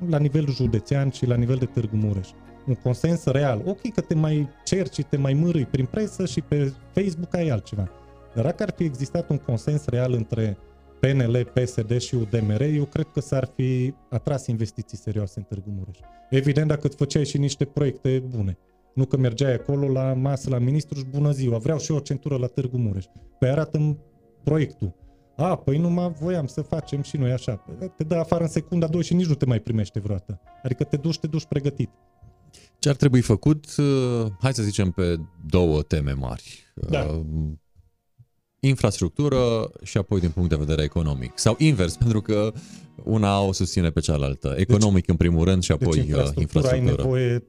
la 0.10 0.18
nivel 0.18 0.48
județean 0.50 1.10
și 1.10 1.26
la 1.26 1.36
nivel 1.36 1.56
de 1.56 1.66
Târgu 1.66 1.96
Mureș, 1.96 2.30
un 2.68 2.76
consens 2.76 3.26
real. 3.26 3.62
Ok 3.66 3.94
că 3.94 4.02
te 4.02 4.16
mai 4.16 4.50
cerci, 4.64 5.04
te 5.04 5.18
mai 5.18 5.34
mârâi 5.34 5.66
prin 5.66 5.86
presă 5.86 6.26
și 6.26 6.42
pe 6.42 6.74
Facebook 6.94 7.36
ai 7.36 7.50
altceva. 7.50 7.90
Dar 8.36 8.44
dacă 8.44 8.64
ar 8.64 8.74
fi 8.76 8.84
existat 8.84 9.30
un 9.30 9.38
consens 9.38 9.86
real 9.86 10.14
între 10.14 10.58
PNL, 11.00 11.52
PSD 11.54 12.00
și 12.00 12.16
UDMR, 12.16 12.62
eu 12.62 12.84
cred 12.84 13.08
că 13.14 13.20
s-ar 13.20 13.52
fi 13.56 13.94
atras 14.10 14.48
investiții 14.48 14.98
serioase 14.98 15.34
în 15.40 15.44
Târgu 15.44 15.70
Mureș. 15.78 15.98
Evident, 16.30 16.68
dacă 16.68 16.88
îți 16.88 16.96
făceai 16.96 17.26
și 17.26 17.38
niște 17.38 17.66
proiecte 17.66 18.24
bune. 18.36 18.58
Nu 18.94 19.06
că 19.06 19.18
mergeai 19.18 19.54
acolo 19.54 19.88
la 19.88 20.14
masă 20.14 20.50
la 20.50 20.58
ministru 20.58 20.98
și 20.98 21.06
bună 21.06 21.32
ziua, 21.32 21.58
vreau 21.58 21.78
și 21.78 21.92
eu 21.92 21.98
o 21.98 22.00
centură 22.00 22.38
la 22.38 22.48
Târgu 22.48 22.78
Mureș. 22.78 23.06
Păi 23.40 23.50
arată 23.50 23.98
proiectul. 24.44 24.96
A, 25.42 25.56
păi 25.56 25.78
numai 25.78 26.12
voiam 26.20 26.48
să 26.48 26.62
facem 26.62 27.02
și 27.02 27.18
noi 27.18 27.32
așa. 27.32 27.66
Te 27.98 28.04
dă 28.04 28.16
afară 28.16 28.44
în 28.44 28.50
secunda 28.50 28.88
2 28.88 29.04
și 29.04 29.14
nici 29.14 29.26
nu 29.26 29.34
te 29.34 29.46
mai 29.46 29.60
primește 29.60 30.00
vreodată. 30.00 30.42
Adică 30.64 30.84
te 30.84 30.98
duci, 30.98 31.20
te 31.20 31.28
duci 31.28 31.46
pregătit. 31.46 31.90
Ce 32.80 32.90
ar 32.90 32.96
trebui 32.96 33.22
făcut? 33.22 33.66
Uh, 33.78 34.26
hai 34.40 34.54
să 34.54 34.64
zicem 34.64 34.92
pe 34.92 35.20
două 35.46 35.82
teme 35.82 36.12
mari. 36.12 36.74
Da. 36.90 37.02
Uh, 37.02 37.22
infrastructură 38.60 39.72
și 39.84 39.98
apoi 39.98 40.20
din 40.20 40.30
punct 40.30 40.50
de 40.50 40.56
vedere 40.56 40.84
economic. 40.84 41.32
Sau 41.36 41.56
invers, 41.58 41.96
pentru 42.04 42.22
că 42.22 42.54
una 43.04 43.42
o 43.42 43.52
susține 43.52 43.90
pe 43.90 44.00
cealaltă. 44.00 44.54
Economic 44.58 44.94
deci, 44.94 45.10
în 45.10 45.16
primul 45.16 45.46
rând 45.46 45.64
și 45.64 45.72
apoi 45.72 45.94
deci 45.94 46.06
infrastructura. 46.06 46.42
infrastructură. 46.42 46.92
Ai 46.92 46.98
nevoie, 46.98 47.44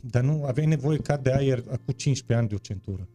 dar 0.00 0.22
nu, 0.22 0.44
aveai 0.46 0.66
nevoie 0.66 0.98
ca 0.98 1.16
de 1.16 1.32
aer 1.32 1.58
acum 1.58 1.94
15 1.96 2.34
ani 2.34 2.48
de 2.48 2.54
o 2.54 2.58
centură. 2.58 3.08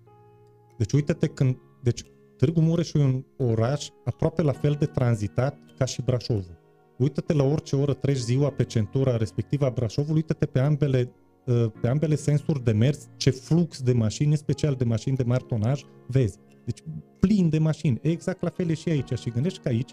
Deci 0.78 0.92
uite-te 0.92 1.28
când, 1.28 1.58
deci 1.82 2.04
Târgu 2.42 2.62
Mureș 2.62 2.94
e 2.94 3.00
un 3.00 3.24
oraș 3.38 3.88
aproape 4.06 4.42
la 4.42 4.52
fel 4.52 4.76
de 4.80 4.86
tranzitat 4.86 5.58
ca 5.78 5.86
și 5.86 6.02
Brașovul. 6.02 6.60
Uită-te 6.98 7.34
la 7.34 7.44
orice 7.44 7.76
oră 7.76 7.94
treci 7.94 8.18
ziua 8.18 8.50
pe 8.50 8.64
centura 8.64 9.18
respectivă 9.18 9.66
a 9.66 9.70
Brașovului, 9.70 10.16
uită-te 10.16 10.46
pe 10.46 10.60
ambele, 10.60 11.12
uh, 11.46 11.66
pe 11.82 11.88
ambele 11.88 12.16
sensuri 12.16 12.64
de 12.64 12.72
mers, 12.72 13.08
ce 13.18 13.30
flux 13.30 13.82
de 13.82 13.94
mașini, 13.94 14.38
special 14.38 14.76
de 14.76 14.84
mașini 14.84 15.16
de 15.16 15.24
martonaj, 15.24 15.82
vezi. 16.08 16.38
Deci 16.66 16.84
plin 17.20 17.50
de 17.50 17.58
mașini. 17.58 18.00
Exact 18.02 18.42
la 18.42 18.50
fel 18.50 18.70
e 18.70 18.74
și 18.74 18.90
aici. 18.90 19.20
Și 19.20 19.30
gândești 19.30 19.60
că 19.60 19.68
aici 19.68 19.92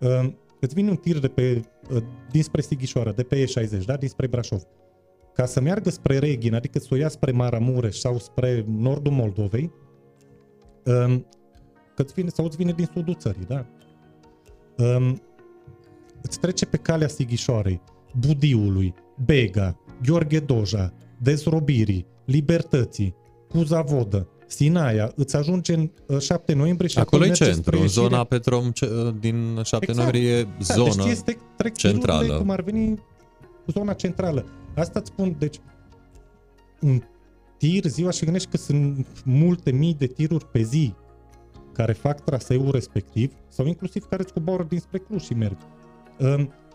uh, 0.00 0.32
îți 0.60 0.74
vine 0.74 0.90
un 0.90 0.96
tir 0.96 1.18
de 1.18 1.28
pe, 1.28 1.62
uh, 1.90 2.02
dinspre 2.30 2.60
Sighișoara, 2.60 3.12
de 3.12 3.22
pe 3.22 3.44
E60, 3.44 3.84
da? 3.84 3.96
dinspre 3.96 4.26
Brașov. 4.26 4.62
Ca 5.34 5.46
să 5.46 5.60
meargă 5.60 5.90
spre 5.90 6.18
Reghin, 6.18 6.54
adică 6.54 6.78
să 6.78 6.88
o 6.90 6.96
ia 6.96 7.08
spre 7.08 7.30
Maramureș 7.30 7.96
sau 7.96 8.18
spre 8.18 8.64
nordul 8.68 9.12
Moldovei, 9.12 9.72
uh, 10.84 11.20
că 11.96 12.02
îți 12.02 12.12
vine, 12.12 12.28
sau 12.28 12.44
îți 12.44 12.56
vine 12.56 12.72
din 12.72 12.88
sudul 12.94 13.14
țării, 13.14 13.46
da? 13.48 13.66
Um, 14.76 15.22
îți 16.22 16.38
trece 16.38 16.66
pe 16.66 16.76
calea 16.76 17.08
Sighișoarei, 17.08 17.80
Budiului, 18.18 18.94
Bega, 19.24 19.80
Gheorghe 20.02 20.38
Doja, 20.38 20.92
Dezrobirii, 21.18 22.06
Libertății, 22.24 23.14
Cuzavodă, 23.48 24.28
Sinaia, 24.46 25.12
îți 25.14 25.36
ajunge 25.36 25.74
în 26.06 26.18
7 26.18 26.52
uh, 26.52 26.58
noiembrie 26.58 26.88
și 26.88 26.98
acolo 26.98 27.24
e 27.24 27.30
centru, 27.30 27.80
în 27.80 27.88
zona 27.88 28.24
Petrom 28.24 28.66
uh, 28.66 29.14
din 29.20 29.60
7 29.62 29.90
exact. 29.90 29.98
noiembrie 29.98 30.38
e 30.38 30.42
da, 30.42 30.74
zona 30.74 31.04
deci 31.04 31.12
este, 31.12 31.38
trec 31.56 31.76
centrală. 31.76 32.36
cum 32.36 32.50
ar 32.50 32.62
veni 32.62 33.02
zona 33.66 33.92
centrală. 33.92 34.46
Asta 34.74 34.98
îți 34.98 35.08
spun, 35.08 35.36
deci 35.38 35.60
un 36.80 37.02
tir 37.58 37.84
ziua 37.84 38.10
și 38.10 38.24
gândești 38.24 38.48
că 38.48 38.56
sunt 38.56 39.06
multe 39.24 39.70
mii 39.70 39.94
de 39.94 40.06
tiruri 40.06 40.44
pe 40.44 40.62
zi 40.62 40.94
care 41.76 41.92
fac 41.92 42.20
traseul 42.20 42.70
respectiv 42.70 43.32
sau 43.48 43.66
inclusiv 43.66 44.04
care 44.04 44.22
îți 44.22 44.32
coboară 44.32 44.62
dinspre 44.62 44.98
Cluj 44.98 45.22
și 45.22 45.34
merg 45.34 45.56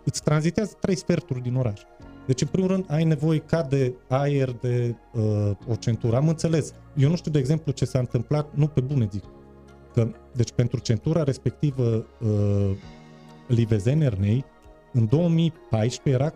îți 0.03 0.23
tranzitează 0.23 0.77
trei 0.79 0.95
sferturi 0.95 1.41
din 1.41 1.55
oraș. 1.55 1.81
Deci, 2.25 2.41
în 2.41 2.47
primul 2.47 2.69
rând, 2.69 2.85
ai 2.87 3.03
nevoie 3.03 3.39
ca 3.39 3.61
de 3.61 3.93
aer, 4.07 4.51
de 4.51 4.95
uh, 5.13 5.51
o 5.67 5.75
centură. 5.75 6.15
Am 6.15 6.27
înțeles. 6.27 6.73
Eu 6.95 7.09
nu 7.09 7.15
știu, 7.15 7.31
de 7.31 7.39
exemplu, 7.39 7.71
ce 7.71 7.85
s-a 7.85 7.99
întâmplat, 7.99 8.47
nu 8.53 8.67
pe 8.67 8.81
bune 8.81 9.07
zic. 9.11 9.23
Că, 9.93 10.07
deci, 10.35 10.51
pentru 10.51 10.79
centura 10.79 11.23
respectivă 11.23 12.05
uh, 12.19 12.71
Livezi-Ernei, 13.47 14.45
în 14.93 15.07
2014 15.07 16.23
era 16.23 16.33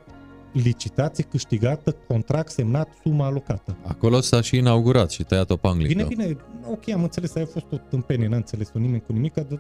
licitație 0.63 1.23
câștigată, 1.23 1.91
contract 2.07 2.51
semnat, 2.51 2.87
suma 3.03 3.25
alocată. 3.25 3.77
Acolo 3.81 4.21
s-a 4.21 4.41
și 4.41 4.57
inaugurat 4.57 5.11
și 5.11 5.23
tăiat 5.23 5.49
o 5.49 5.55
panglică. 5.55 5.93
Bine, 5.93 6.03
bine, 6.03 6.37
ok, 6.71 6.89
am 6.89 7.03
înțeles, 7.03 7.35
aia 7.35 7.45
a 7.45 7.51
fost 7.51 7.65
o 7.71 7.77
tâmpenie, 7.77 8.27
n-a 8.27 8.35
înțeles-o 8.35 8.79
nimeni 8.79 9.01
cu 9.01 9.11
nimic, 9.11 9.33
de 9.33 9.59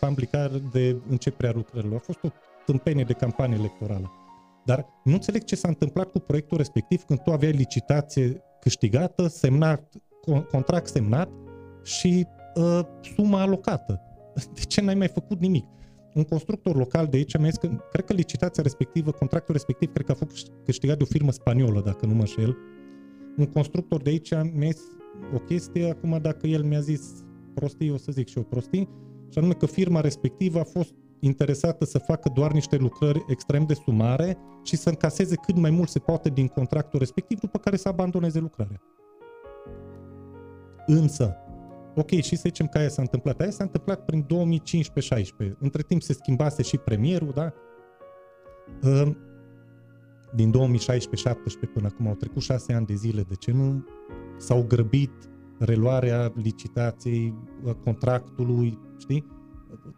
publicare 0.00 0.62
de 0.72 0.96
începerea 1.08 1.52
lucrărilor. 1.54 1.96
A 1.96 2.02
fost 2.04 2.18
o 2.22 2.28
tâmpenie 2.66 3.04
de 3.04 3.12
campanie 3.12 3.56
electorală. 3.58 4.12
Dar 4.64 4.86
nu 5.04 5.12
înțeleg 5.12 5.44
ce 5.44 5.56
s-a 5.56 5.68
întâmplat 5.68 6.10
cu 6.10 6.18
proiectul 6.18 6.56
respectiv 6.56 7.02
când 7.02 7.18
tu 7.18 7.30
aveai 7.30 7.52
licitație 7.52 8.42
câștigată, 8.60 9.26
semnat, 9.26 9.92
contract 10.50 10.88
semnat 10.88 11.28
și 11.82 12.26
uh, 12.54 12.80
suma 13.16 13.40
alocată. 13.40 14.00
De 14.54 14.60
ce 14.60 14.80
n-ai 14.80 14.94
mai 14.94 15.08
făcut 15.08 15.40
nimic? 15.40 15.64
Un 16.14 16.24
constructor 16.24 16.76
local 16.76 17.06
de 17.06 17.16
aici 17.16 17.38
mi-a 17.38 17.48
zis 17.48 17.58
că, 17.58 17.68
cred 17.90 18.04
că 18.04 18.12
licitația 18.12 18.62
respectivă, 18.62 19.10
contractul 19.10 19.54
respectiv, 19.54 19.92
cred 19.92 20.06
că 20.06 20.12
a 20.12 20.14
fost 20.14 20.50
câștigat 20.64 20.96
de 20.96 21.02
o 21.02 21.06
firmă 21.06 21.30
spaniolă, 21.30 21.80
dacă 21.80 22.06
nu 22.06 22.14
mă 22.14 22.20
înșel. 22.20 22.56
Un 23.36 23.46
constructor 23.46 24.02
de 24.02 24.10
aici 24.10 24.30
mi-a 24.52 24.70
zis 24.70 24.82
o 25.34 25.38
chestie, 25.38 25.90
acum 25.90 26.18
dacă 26.22 26.46
el 26.46 26.62
mi-a 26.62 26.80
zis 26.80 27.24
prostii, 27.54 27.90
o 27.90 27.96
să 27.96 28.12
zic 28.12 28.28
și 28.28 28.36
eu 28.36 28.42
prostii, 28.42 28.88
și 29.28 29.38
anume 29.38 29.52
că 29.52 29.66
firma 29.66 30.00
respectivă 30.00 30.58
a 30.58 30.64
fost 30.64 30.94
interesată 31.20 31.84
să 31.84 31.98
facă 31.98 32.30
doar 32.34 32.52
niște 32.52 32.76
lucrări 32.76 33.24
extrem 33.28 33.64
de 33.64 33.74
sumare 33.74 34.36
și 34.62 34.76
să 34.76 34.88
încaseze 34.88 35.34
cât 35.36 35.56
mai 35.56 35.70
mult 35.70 35.88
se 35.88 35.98
poate 35.98 36.28
din 36.28 36.46
contractul 36.46 36.98
respectiv, 36.98 37.40
după 37.40 37.58
care 37.58 37.76
să 37.76 37.88
abandoneze 37.88 38.38
lucrarea. 38.38 38.82
Însă, 40.86 41.36
ok, 41.94 42.10
și 42.10 42.36
să 42.36 42.42
zicem 42.44 42.66
că 42.66 42.78
aia 42.78 42.88
s-a 42.88 43.02
întâmplat. 43.02 43.40
Aia 43.40 43.50
s-a 43.50 43.64
întâmplat 43.64 44.04
prin 44.04 44.26
2015-16. 45.46 45.52
Între 45.58 45.82
timp 45.82 46.02
se 46.02 46.12
schimbase 46.12 46.62
și 46.62 46.76
premierul, 46.76 47.32
da? 47.34 47.52
Ă, 48.82 49.16
din 50.34 50.52
2016-17 50.52 50.54
până 51.72 51.86
acum 51.92 52.06
au 52.06 52.14
trecut 52.14 52.42
șase 52.42 52.72
ani 52.72 52.86
de 52.86 52.94
zile. 52.94 53.22
De 53.22 53.34
ce 53.34 53.52
nu 53.52 53.84
s-au 54.38 54.64
grăbit 54.68 55.12
reluarea 55.58 56.32
licitației, 56.36 57.34
contractului, 57.84 58.78
știi? 58.98 59.40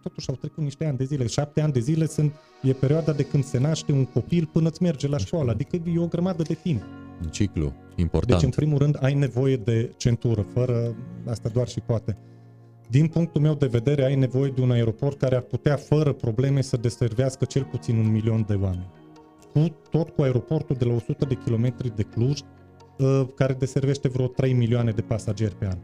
totuși 0.03 0.29
au 0.29 0.35
trecut 0.35 0.63
niște 0.63 0.87
ani 0.87 0.97
de 0.97 1.05
zile, 1.05 1.27
șapte 1.27 1.61
ani 1.61 1.73
de 1.73 1.81
zile 1.81 2.07
sunt, 2.07 2.33
e 2.63 2.73
perioada 2.73 3.13
de 3.13 3.23
când 3.23 3.45
se 3.45 3.59
naște 3.59 3.93
un 3.93 4.05
copil 4.05 4.49
până 4.53 4.69
îți 4.69 4.83
merge 4.83 5.09
la 5.09 5.19
școală, 5.19 5.51
adică 5.51 5.77
e 5.77 5.99
o 5.99 6.07
grămadă 6.07 6.43
de 6.43 6.55
timp. 6.55 6.83
Un 7.23 7.29
ciclu 7.29 7.73
important. 7.97 8.41
Deci, 8.41 8.43
în 8.43 8.51
primul 8.51 8.79
rând, 8.79 8.97
ai 9.01 9.15
nevoie 9.15 9.57
de 9.57 9.93
centură, 9.97 10.41
fără 10.41 10.95
asta 11.27 11.49
doar 11.49 11.69
și 11.69 11.81
poate. 11.81 12.19
Din 12.89 13.07
punctul 13.07 13.41
meu 13.41 13.55
de 13.55 13.67
vedere, 13.67 14.05
ai 14.05 14.15
nevoie 14.15 14.51
de 14.51 14.61
un 14.61 14.71
aeroport 14.71 15.19
care 15.19 15.35
ar 15.35 15.43
putea, 15.43 15.77
fără 15.77 16.13
probleme, 16.13 16.61
să 16.61 16.77
deservească 16.77 17.45
cel 17.45 17.65
puțin 17.65 17.97
un 17.97 18.11
milion 18.11 18.45
de 18.47 18.55
oameni. 18.55 18.91
Cu, 19.53 19.77
tot 19.91 20.11
cu 20.11 20.23
aeroportul 20.23 20.77
de 20.77 20.85
la 20.85 20.95
100 20.95 21.25
de 21.25 21.35
kilometri 21.45 21.97
de 21.97 22.03
Cluj, 22.03 22.41
ă, 23.01 23.27
care 23.35 23.53
deservește 23.53 24.09
vreo 24.09 24.27
3 24.27 24.53
milioane 24.53 24.91
de 24.91 25.01
pasageri 25.01 25.55
pe 25.55 25.67
an. 25.67 25.79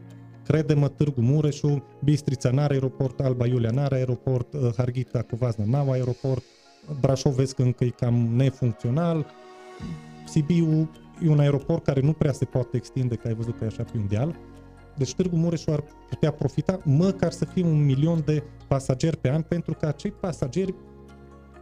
Crede-mă, 0.45 0.87
Târgu 0.87 1.21
Mureșu, 1.21 1.83
Bistrița 2.03 2.51
n-are 2.51 2.73
aeroport, 2.73 3.19
Alba 3.19 3.45
Iulia 3.45 3.69
n-are 3.69 3.95
aeroport, 3.95 4.53
uh, 4.53 4.69
Harghita 4.77 5.21
cu 5.21 5.35
Vazna 5.35 5.65
n-au 5.65 5.91
aeroport, 5.91 6.43
Brașov 6.99 7.33
vezi 7.33 7.55
că 7.55 7.61
încă 7.61 7.83
e 7.83 7.89
cam 7.89 8.13
nefuncțional, 8.35 9.25
Sibiu 10.25 10.89
e 11.23 11.29
un 11.29 11.39
aeroport 11.39 11.83
care 11.83 12.01
nu 12.01 12.13
prea 12.13 12.31
se 12.31 12.45
poate 12.45 12.77
extinde, 12.77 13.15
că 13.15 13.27
ai 13.27 13.33
văzut 13.33 13.57
că 13.57 13.63
e 13.63 13.67
așa 13.67 13.83
pe 13.83 13.97
un 13.97 14.07
deal, 14.07 14.35
deci 14.97 15.15
Târgu 15.15 15.35
Mureșu 15.35 15.71
ar 15.71 15.83
putea 16.09 16.31
profita 16.31 16.79
măcar 16.83 17.31
să 17.31 17.45
fie 17.45 17.63
un 17.63 17.85
milion 17.85 18.21
de 18.25 18.43
pasageri 18.67 19.17
pe 19.17 19.29
an, 19.29 19.41
pentru 19.41 19.73
că 19.73 19.85
acei 19.85 20.11
pasageri 20.11 20.75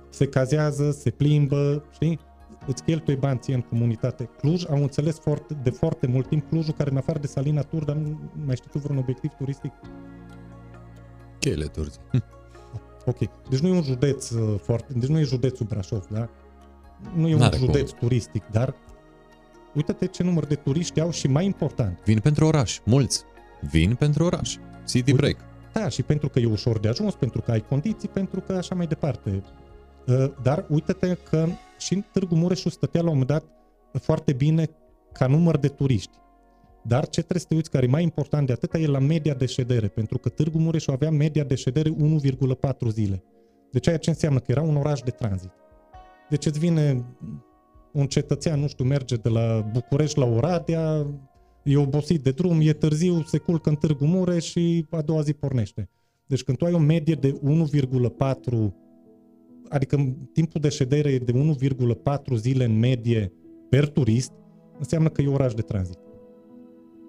se 0.09 0.27
cazează, 0.27 0.91
se 0.91 1.09
plimbă, 1.09 1.83
știi? 1.91 2.19
îți 2.67 2.83
cheltui 2.83 3.15
bani 3.15 3.39
ție 3.39 3.53
în 3.53 3.61
comunitate. 3.61 4.29
Cluj, 4.37 4.69
au 4.69 4.81
înțeles 4.81 5.19
foarte, 5.19 5.53
de 5.63 5.69
foarte 5.69 6.07
mult 6.07 6.27
timp 6.27 6.49
Clujul, 6.49 6.73
care 6.73 6.89
în 6.89 6.97
afară 6.97 7.19
de 7.19 7.27
Salina 7.27 7.61
Tur, 7.61 7.83
dar 7.83 7.95
nu 7.95 8.19
mai 8.45 8.55
știu 8.55 8.69
tu 8.71 8.77
vreun 8.77 8.97
obiectiv 8.97 9.31
turistic? 9.37 9.71
Cheile 11.39 11.65
Turzi. 11.65 11.99
Ok. 13.05 13.17
Deci 13.49 13.59
nu 13.59 13.67
e 13.67 13.71
un 13.71 13.83
județ 13.83 14.29
uh, 14.29 14.59
foarte... 14.59 14.93
Deci 14.93 15.09
nu 15.09 15.19
e 15.19 15.23
județul 15.23 15.65
Brașov, 15.65 16.07
da? 16.07 16.29
Nu 17.15 17.27
e 17.27 17.35
N-are 17.35 17.55
un 17.55 17.65
județ 17.65 17.89
cum. 17.89 17.99
turistic, 17.99 18.43
dar 18.51 18.75
uite-te 19.75 20.05
ce 20.05 20.23
număr 20.23 20.45
de 20.45 20.55
turiști 20.55 20.99
au 20.99 21.11
și 21.11 21.27
mai 21.27 21.45
important. 21.45 21.99
Vin 22.05 22.19
pentru 22.19 22.45
oraș, 22.45 22.79
mulți. 22.85 23.23
Vin 23.71 23.95
pentru 23.95 24.23
oraș. 24.23 24.55
City 24.87 25.11
Uite, 25.11 25.13
break. 25.13 25.37
Da, 25.73 25.89
și 25.89 26.03
pentru 26.03 26.29
că 26.29 26.39
e 26.39 26.45
ușor 26.45 26.79
de 26.79 26.87
ajuns, 26.87 27.15
pentru 27.15 27.41
că 27.41 27.51
ai 27.51 27.65
condiții, 27.69 28.07
pentru 28.07 28.39
că 28.39 28.53
așa 28.53 28.75
mai 28.75 28.87
departe. 28.87 29.43
Uh, 30.07 30.31
dar 30.43 30.65
uite-te 30.69 31.17
că 31.29 31.47
și 31.77 31.93
în 31.93 32.03
Târgu 32.11 32.35
Mureșu 32.35 32.69
stătea 32.69 33.01
la 33.01 33.09
un 33.09 33.17
moment 33.17 33.29
dat 33.29 33.43
foarte 34.01 34.33
bine 34.33 34.69
ca 35.11 35.27
număr 35.27 35.57
de 35.57 35.67
turiști. 35.67 36.17
Dar 36.83 37.03
ce 37.03 37.19
trebuie 37.19 37.39
să 37.39 37.45
te 37.47 37.55
uiți, 37.55 37.69
care 37.69 37.85
e 37.85 37.89
mai 37.89 38.03
important 38.03 38.47
de 38.47 38.53
atâta, 38.53 38.77
e 38.77 38.87
la 38.87 38.99
media 38.99 39.33
de 39.33 39.45
ședere, 39.45 39.87
pentru 39.87 40.17
că 40.17 40.29
Târgu 40.29 40.57
Mureșu 40.57 40.91
avea 40.91 41.11
media 41.11 41.43
de 41.43 41.55
ședere 41.55 41.89
1,4 41.89 42.87
zile. 42.89 43.23
Deci 43.71 43.87
aia 43.87 43.97
ce 43.97 44.09
înseamnă? 44.09 44.39
Că 44.39 44.51
era 44.51 44.61
un 44.61 44.75
oraș 44.75 44.99
de 44.99 45.11
tranzit. 45.11 45.51
Deci 46.29 46.45
îți 46.45 46.59
vine 46.59 47.05
un 47.93 48.07
cetățean, 48.07 48.59
nu 48.59 48.67
știu, 48.67 48.85
merge 48.85 49.15
de 49.15 49.29
la 49.29 49.69
București 49.73 50.19
la 50.19 50.25
Oradea, 50.25 51.07
e 51.63 51.77
obosit 51.77 52.23
de 52.23 52.31
drum, 52.31 52.59
e 52.61 52.73
târziu, 52.73 53.23
se 53.23 53.37
culcă 53.37 53.69
în 53.69 53.75
Târgu 53.75 54.05
Mureș 54.05 54.45
și 54.45 54.85
a 54.89 55.01
doua 55.01 55.21
zi 55.21 55.33
pornește. 55.33 55.89
Deci 56.25 56.43
când 56.43 56.57
tu 56.57 56.65
ai 56.65 56.73
o 56.73 56.79
medie 56.79 57.15
de 57.15 57.31
1,4 57.31 58.73
adică 59.69 60.15
timpul 60.33 60.61
de 60.61 60.69
ședere 60.69 61.11
e 61.11 61.17
de 61.17 61.31
1,4 61.31 62.35
zile 62.35 62.63
în 62.63 62.79
medie 62.79 63.33
per 63.69 63.89
turist, 63.89 64.31
înseamnă 64.77 65.09
că 65.09 65.21
e 65.21 65.27
oraș 65.27 65.53
de 65.53 65.61
tranzit. 65.61 65.97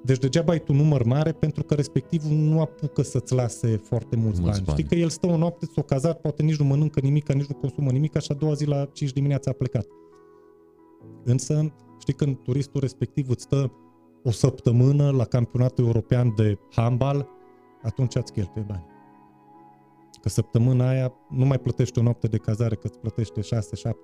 Deci 0.04 0.18
degeaba 0.18 0.52
ai 0.52 0.62
tu 0.62 0.72
număr 0.72 1.02
mare 1.02 1.32
pentru 1.32 1.62
că 1.62 1.74
respectivul 1.74 2.36
nu 2.36 2.60
apucă 2.60 3.02
să-ți 3.02 3.34
lase 3.34 3.76
foarte 3.76 4.16
mulți, 4.16 4.40
mulți 4.40 4.62
bani. 4.62 4.64
bani. 4.66 4.78
Știi 4.78 4.88
că 4.88 5.02
el 5.02 5.08
stă 5.08 5.26
o 5.26 5.36
noapte, 5.36 5.66
s-o 5.74 5.82
cazat, 5.82 6.20
poate 6.20 6.42
nici 6.42 6.56
nu 6.56 6.64
mănâncă 6.64 7.00
nimic, 7.00 7.32
nici 7.32 7.46
nu 7.46 7.54
consumă 7.54 7.90
nimic, 7.90 8.16
așa 8.16 8.34
a 8.34 8.36
doua 8.36 8.52
zi 8.52 8.66
la 8.66 8.84
5 8.92 9.12
dimineața 9.12 9.50
a 9.50 9.54
plecat. 9.54 9.86
Însă, 11.24 11.72
știi 11.98 12.14
când 12.14 12.36
turistul 12.36 12.80
respectiv 12.80 13.28
îți 13.28 13.42
stă 13.42 13.72
o 14.22 14.30
săptămână 14.30 15.10
la 15.10 15.24
campionatul 15.24 15.84
european 15.84 16.32
de 16.36 16.58
handbal, 16.70 17.28
atunci 17.82 18.14
îți 18.14 18.32
cheltuie 18.32 18.64
bani. 18.68 18.86
Că 20.22 20.28
săptămâna 20.28 20.88
aia 20.88 21.12
nu 21.30 21.44
mai 21.44 21.58
plătești 21.58 21.98
o 21.98 22.02
noapte 22.02 22.26
de 22.26 22.36
cazare, 22.36 22.74
că 22.74 22.86
îți 22.86 22.98
plătește 22.98 23.40
6-7 23.40 23.46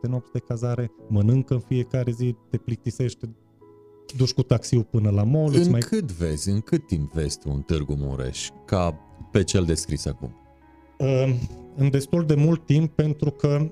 nopți 0.09 0.32
de 0.32 0.39
cazare, 0.39 0.90
mănâncă 1.09 1.55
în 1.55 1.60
fiecare 1.60 2.10
zi, 2.10 2.36
te 2.51 2.56
plictisește, 2.56 3.36
duci 4.16 4.32
cu 4.32 4.43
taxiul 4.43 4.85
până 4.85 5.10
la 5.10 5.23
mall. 5.23 5.55
În 5.55 5.70
mai... 5.70 5.81
cât 5.81 6.12
vezi, 6.12 6.51
în 6.51 6.60
cât 6.60 6.86
timp 6.86 7.12
vezi 7.12 7.39
tu 7.39 7.51
un 7.51 7.60
Târgu 7.60 7.94
Mureș 7.94 8.48
ca 8.64 8.98
pe 9.31 9.44
cel 9.44 9.64
descris 9.64 10.06
acum? 10.06 10.35
Uh, 10.98 11.35
în 11.77 11.90
destul 11.90 12.24
de 12.24 12.35
mult 12.35 12.66
timp, 12.66 12.93
pentru 12.93 13.31
că 13.31 13.70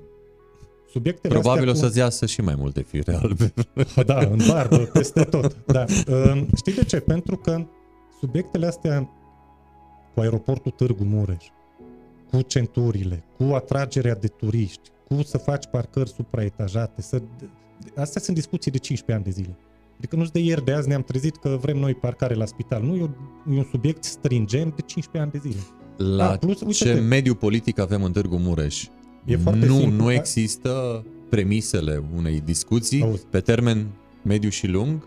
subiectele 0.95 1.35
Probabil 1.35 1.69
astea 1.69 1.85
o 1.85 1.87
să-ți 1.87 1.99
iasă 1.99 2.27
și 2.27 2.41
mai 2.41 2.55
multe 2.59 2.83
fire 2.83 3.15
albe. 3.23 3.55
Da, 4.07 4.19
în 4.19 4.41
barbă, 4.49 4.77
peste 4.77 5.23
tot. 5.23 5.57
Da. 5.67 5.85
Uh, 6.09 6.47
știi 6.57 6.73
de 6.75 6.85
ce? 6.85 7.01
Pentru 7.01 7.37
că 7.37 7.67
subiectele 8.21 8.67
astea 8.67 9.11
cu 10.15 10.21
aeroportul 10.21 10.71
Târgu 10.71 11.05
Mureș, 11.05 11.45
cu 12.31 12.41
centurile, 12.43 13.25
cu 13.37 13.55
atragerea 13.55 14.15
de 14.15 14.27
turiști, 14.27 14.91
cu 15.09 15.23
să 15.23 15.39
faci 15.39 15.67
parcări 15.67 16.09
supraetajate, 16.09 17.03
să... 17.03 17.23
Astea 17.97 18.21
sunt 18.21 18.37
discuții 18.37 18.71
de 18.71 18.79
15 18.79 19.13
ani 19.13 19.35
de 19.35 19.43
zile. 19.43 19.57
Adică 19.99 20.17
nu 20.17 20.25
de 20.25 20.39
ieri, 20.39 20.65
de 20.65 20.73
azi 20.73 20.89
ne-am 20.89 21.03
trezit 21.03 21.37
că 21.37 21.59
vrem 21.61 21.77
noi 21.77 21.95
parcare 21.95 22.35
la 22.35 22.45
spital. 22.45 22.83
Nu, 22.83 22.95
e, 22.95 23.03
o, 23.03 23.09
e 23.55 23.59
un 23.59 23.67
subiect 23.71 24.05
stringent 24.05 24.77
de 24.77 24.83
15 24.87 25.19
ani 25.19 25.31
de 25.31 25.49
zile. 25.49 25.63
La 26.17 26.31
A, 26.31 26.37
plus, 26.37 26.77
ce 26.77 26.93
mediu 26.93 27.35
politic 27.35 27.79
avem 27.79 28.03
în 28.03 28.13
Târgu 28.13 28.37
Mureș? 28.37 28.85
E 29.25 29.37
foarte 29.37 29.67
nu, 29.67 29.75
simplu. 29.75 30.03
nu 30.03 30.13
există 30.13 31.05
premisele 31.29 32.03
unei 32.17 32.41
discuții 32.41 33.03
Auzi. 33.03 33.27
pe 33.27 33.41
termen 33.41 33.87
mediu 34.23 34.49
și 34.49 34.67
lung? 34.67 35.03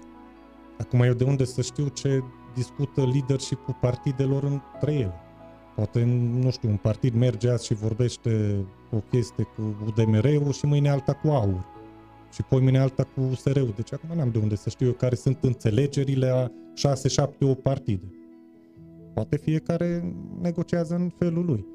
Acum 0.80 1.02
eu 1.02 1.14
de 1.14 1.24
unde 1.24 1.46
să 1.46 1.62
știu 1.62 1.88
ce 1.88 2.24
discută 2.56 3.02
leadership-ul 3.02 3.78
partidelor 3.82 4.44
între 4.44 4.94
ele. 4.94 5.14
Poate, 5.76 6.04
nu 6.42 6.52
știu, 6.52 6.70
un 6.70 6.78
partid 6.78 7.14
merge 7.14 7.50
azi 7.50 7.66
și 7.66 7.74
vorbește 7.74 8.66
o 8.92 8.98
chestie 8.98 9.44
cu 9.44 9.76
UDMR-ul 9.86 10.52
și 10.52 10.66
mâine 10.66 10.90
alta 10.90 11.14
cu 11.14 11.28
AUR. 11.28 11.66
Și 12.34 12.44
poi 12.44 12.62
mâine 12.62 12.80
alta 12.80 13.04
cu 13.04 13.22
USR-ul. 13.22 13.74
Deci 13.76 13.94
acum 13.94 14.18
n-am 14.18 14.30
de 14.30 14.38
unde 14.38 14.56
să 14.56 14.70
știu 14.70 14.86
eu 14.86 14.92
care 14.92 15.16
sunt 15.16 15.38
înțelegerile 15.42 16.30
a 16.30 16.52
6, 16.74 17.08
7, 17.08 17.46
8 17.46 17.62
partide. 17.62 18.12
Poate 19.14 19.38
fiecare 19.38 20.16
negociază 20.42 20.96
în 20.96 21.12
felul 21.18 21.46
lui. 21.46 21.66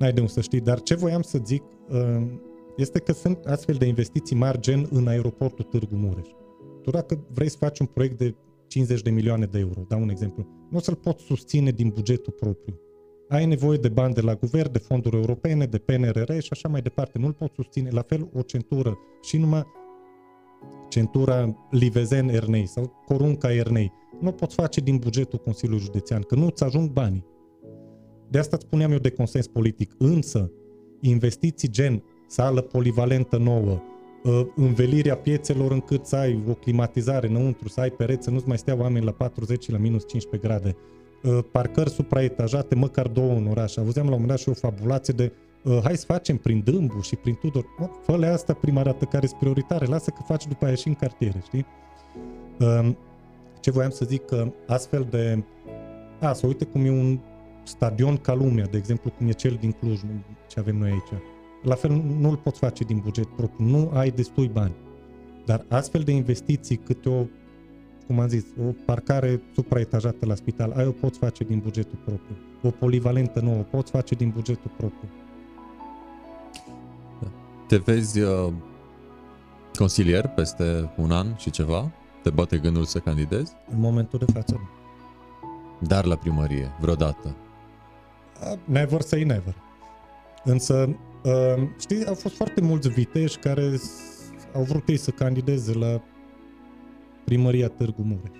N-ai 0.00 0.12
de 0.12 0.20
unde 0.20 0.32
să 0.32 0.40
știi. 0.40 0.60
Dar 0.60 0.80
ce 0.80 0.94
voiam 0.94 1.22
să 1.22 1.40
zic 1.44 1.62
uh, 1.88 2.26
este 2.76 2.98
că 2.98 3.12
sunt 3.12 3.44
astfel 3.44 3.74
de 3.74 3.86
investiții 3.86 4.36
mari 4.36 4.60
gen 4.60 4.88
în 4.90 5.06
aeroportul 5.06 5.64
Târgu 5.64 5.96
Mureș. 5.96 6.28
Tu 6.82 6.90
dacă 6.90 7.26
vrei 7.32 7.48
să 7.48 7.56
faci 7.58 7.78
un 7.78 7.86
proiect 7.86 8.18
de 8.18 8.34
50 8.66 9.02
de 9.02 9.10
milioane 9.10 9.46
de 9.46 9.58
euro, 9.58 9.84
dau 9.88 10.00
un 10.00 10.08
exemplu, 10.08 10.46
nu 10.70 10.76
o 10.76 10.80
să-l 10.80 10.94
poți 10.94 11.24
susține 11.24 11.70
din 11.70 11.88
bugetul 11.88 12.32
propriu 12.32 12.80
ai 13.30 13.46
nevoie 13.46 13.78
de 13.78 13.88
bani 13.88 14.14
de 14.14 14.20
la 14.20 14.34
guvern, 14.34 14.72
de 14.72 14.78
fonduri 14.78 15.16
europene, 15.16 15.66
de 15.66 15.78
PNRR 15.78 16.38
și 16.38 16.48
așa 16.50 16.68
mai 16.68 16.82
departe. 16.82 17.18
Nu-l 17.18 17.32
poți 17.32 17.54
susține. 17.54 17.90
La 17.90 18.02
fel, 18.02 18.28
o 18.34 18.42
centură 18.42 18.98
și 19.22 19.36
numai 19.36 19.64
centura 20.88 21.66
Livezen 21.70 22.28
Ernei 22.28 22.66
sau 22.66 23.02
Corunca 23.06 23.52
Ernei. 23.52 23.92
nu 24.20 24.28
o 24.28 24.32
poți 24.32 24.54
face 24.54 24.80
din 24.80 24.96
bugetul 24.96 25.38
Consiliului 25.38 25.84
Județean, 25.84 26.22
că 26.22 26.34
nu-ți 26.34 26.64
ajung 26.64 26.90
banii. 26.90 27.26
De 28.30 28.38
asta 28.38 28.56
îți 28.56 28.64
spuneam 28.64 28.92
eu 28.92 28.98
de 28.98 29.10
consens 29.10 29.46
politic. 29.46 29.90
Însă, 29.98 30.50
investiții 31.00 31.70
gen 31.70 32.02
sală 32.26 32.60
polivalentă 32.60 33.36
nouă, 33.36 33.82
ă, 34.24 34.46
învelirea 34.56 35.16
piețelor 35.16 35.72
încât 35.72 36.06
să 36.06 36.16
ai 36.16 36.42
o 36.48 36.52
climatizare 36.52 37.28
înăuntru, 37.28 37.68
să 37.68 37.80
ai 37.80 37.90
pereți, 37.90 38.24
să 38.24 38.30
nu-ți 38.30 38.48
mai 38.48 38.58
stea 38.58 38.76
oameni 38.76 39.04
la 39.04 39.12
40 39.12 39.70
la 39.70 39.78
minus 39.78 40.08
15 40.08 40.48
grade, 40.48 40.76
ă, 41.24 41.42
parcări 41.42 41.90
supraetajate, 41.90 42.74
măcar 42.74 43.06
două 43.06 43.32
în 43.32 43.46
oraș. 43.46 43.76
Auzeam 43.76 44.06
la 44.06 44.14
un 44.14 44.20
moment 44.20 44.28
dat 44.28 44.38
și 44.38 44.48
o 44.48 44.68
fabulație 44.68 45.14
de 45.16 45.32
ă, 45.66 45.80
hai 45.84 45.96
să 45.96 46.04
facem 46.04 46.36
prin 46.36 46.62
Dâmbu 46.64 47.00
și 47.00 47.16
prin 47.16 47.34
Tudor. 47.34 47.64
Fă-le 48.02 48.26
asta 48.26 48.52
prima 48.52 48.82
dată 48.82 49.04
care 49.04 49.26
sunt 49.26 49.38
prioritare, 49.38 49.86
lasă 49.86 50.10
că 50.10 50.22
faci 50.26 50.46
după 50.46 50.64
aia 50.64 50.74
și 50.74 50.88
în 50.88 50.94
cartiere, 50.94 51.42
știi? 51.44 51.66
Ce 53.60 53.70
voiam 53.70 53.90
să 53.90 54.04
zic 54.04 54.24
că 54.24 54.52
astfel 54.66 55.06
de... 55.10 55.44
A, 56.20 56.32
să 56.32 56.46
uite 56.46 56.64
cum 56.64 56.84
e 56.84 56.90
un 56.90 57.18
stadion 57.70 58.16
ca 58.16 58.34
lumea, 58.34 58.66
de 58.66 58.76
exemplu, 58.76 59.10
cum 59.10 59.26
e 59.26 59.32
cel 59.32 59.56
din 59.60 59.72
Cluj, 59.72 60.00
ce 60.48 60.60
avem 60.60 60.76
noi 60.76 60.90
aici. 60.90 61.22
La 61.62 61.74
fel 61.74 61.90
nu 62.18 62.28
îl 62.28 62.36
poți 62.36 62.58
face 62.58 62.84
din 62.84 62.98
buget 62.98 63.26
propriu, 63.26 63.66
nu 63.66 63.90
ai 63.94 64.10
destui 64.10 64.48
bani. 64.48 64.74
Dar 65.44 65.64
astfel 65.68 66.00
de 66.00 66.12
investiții, 66.12 66.76
câte 66.76 67.08
o, 67.08 67.24
cum 68.06 68.20
am 68.20 68.28
zis, 68.28 68.44
o 68.68 68.72
parcare 68.84 69.42
supraetajată 69.54 70.26
la 70.26 70.34
spital, 70.34 70.72
ai 70.76 70.86
o 70.86 70.90
poți 70.90 71.18
face 71.18 71.44
din 71.44 71.58
bugetul 71.58 71.98
propriu. 72.04 72.36
O 72.62 72.70
polivalentă 72.70 73.40
nouă, 73.40 73.58
o 73.58 73.62
poți 73.62 73.90
face 73.90 74.14
din 74.14 74.30
bugetul 74.30 74.70
propriu. 74.76 75.08
Te 77.66 77.76
vezi 77.76 78.20
uh, 78.20 78.52
consilier 79.78 80.26
peste 80.26 80.92
un 80.96 81.10
an 81.10 81.36
și 81.36 81.50
ceva? 81.50 81.92
Te 82.22 82.30
bate 82.30 82.58
gândul 82.58 82.84
să 82.84 82.98
candidezi? 82.98 83.52
În 83.72 83.80
momentul 83.80 84.18
de 84.18 84.32
față 84.32 84.60
Dar 85.78 86.04
la 86.04 86.16
primărie, 86.16 86.72
vreodată? 86.80 87.36
Never 88.64 89.00
say 89.00 89.24
never. 89.24 89.54
Însă, 90.44 90.98
uh, 91.24 91.68
știi, 91.78 92.06
au 92.06 92.14
fost 92.14 92.34
foarte 92.34 92.60
mulți 92.60 92.88
viteși 92.88 93.38
care 93.38 93.70
au 94.54 94.62
vrut 94.62 94.88
ei 94.88 94.96
să 94.96 95.10
candideze 95.10 95.72
la 95.72 96.02
primăria 97.24 97.68
Târgu 97.68 98.02
Mureș. 98.02 98.38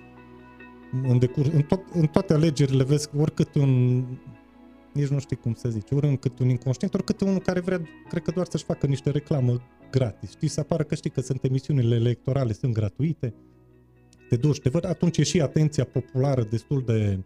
În, 1.09 1.19
decur, 1.19 1.47
în, 1.53 1.63
tot, 1.63 1.81
în 1.93 2.07
toate 2.07 2.33
alegerile 2.33 2.85
vezi 2.85 3.09
oricât 3.17 3.55
un 3.55 4.05
nici 4.93 5.09
nu 5.09 5.19
știi 5.19 5.37
cum 5.37 5.55
să 5.55 5.69
zici, 5.69 5.91
ori 5.91 6.19
cât 6.19 6.39
un 6.39 6.49
inconștient, 6.49 6.95
ori 6.95 7.05
cât 7.05 7.21
unul 7.21 7.39
care 7.39 7.61
vrea, 7.61 7.83
cred 8.09 8.23
că 8.23 8.31
doar 8.31 8.47
să-și 8.51 8.65
facă 8.65 8.87
niște 8.87 9.11
reclamă 9.11 9.63
gratis. 9.91 10.31
Știi, 10.31 10.49
să 10.49 10.61
apară 10.61 10.83
că 10.83 10.95
știi 10.95 11.11
că 11.11 11.21
sunt 11.21 11.45
emisiunile 11.45 11.95
electorale, 11.95 12.53
sunt 12.53 12.73
gratuite, 12.73 13.35
te 14.29 14.37
duci, 14.37 14.61
te 14.61 14.69
văd, 14.69 14.85
atunci 14.85 15.19
e 15.19 15.23
și 15.23 15.41
atenția 15.41 15.85
populară 15.85 16.43
destul 16.43 16.83
de 16.87 17.15
da, 17.15 17.23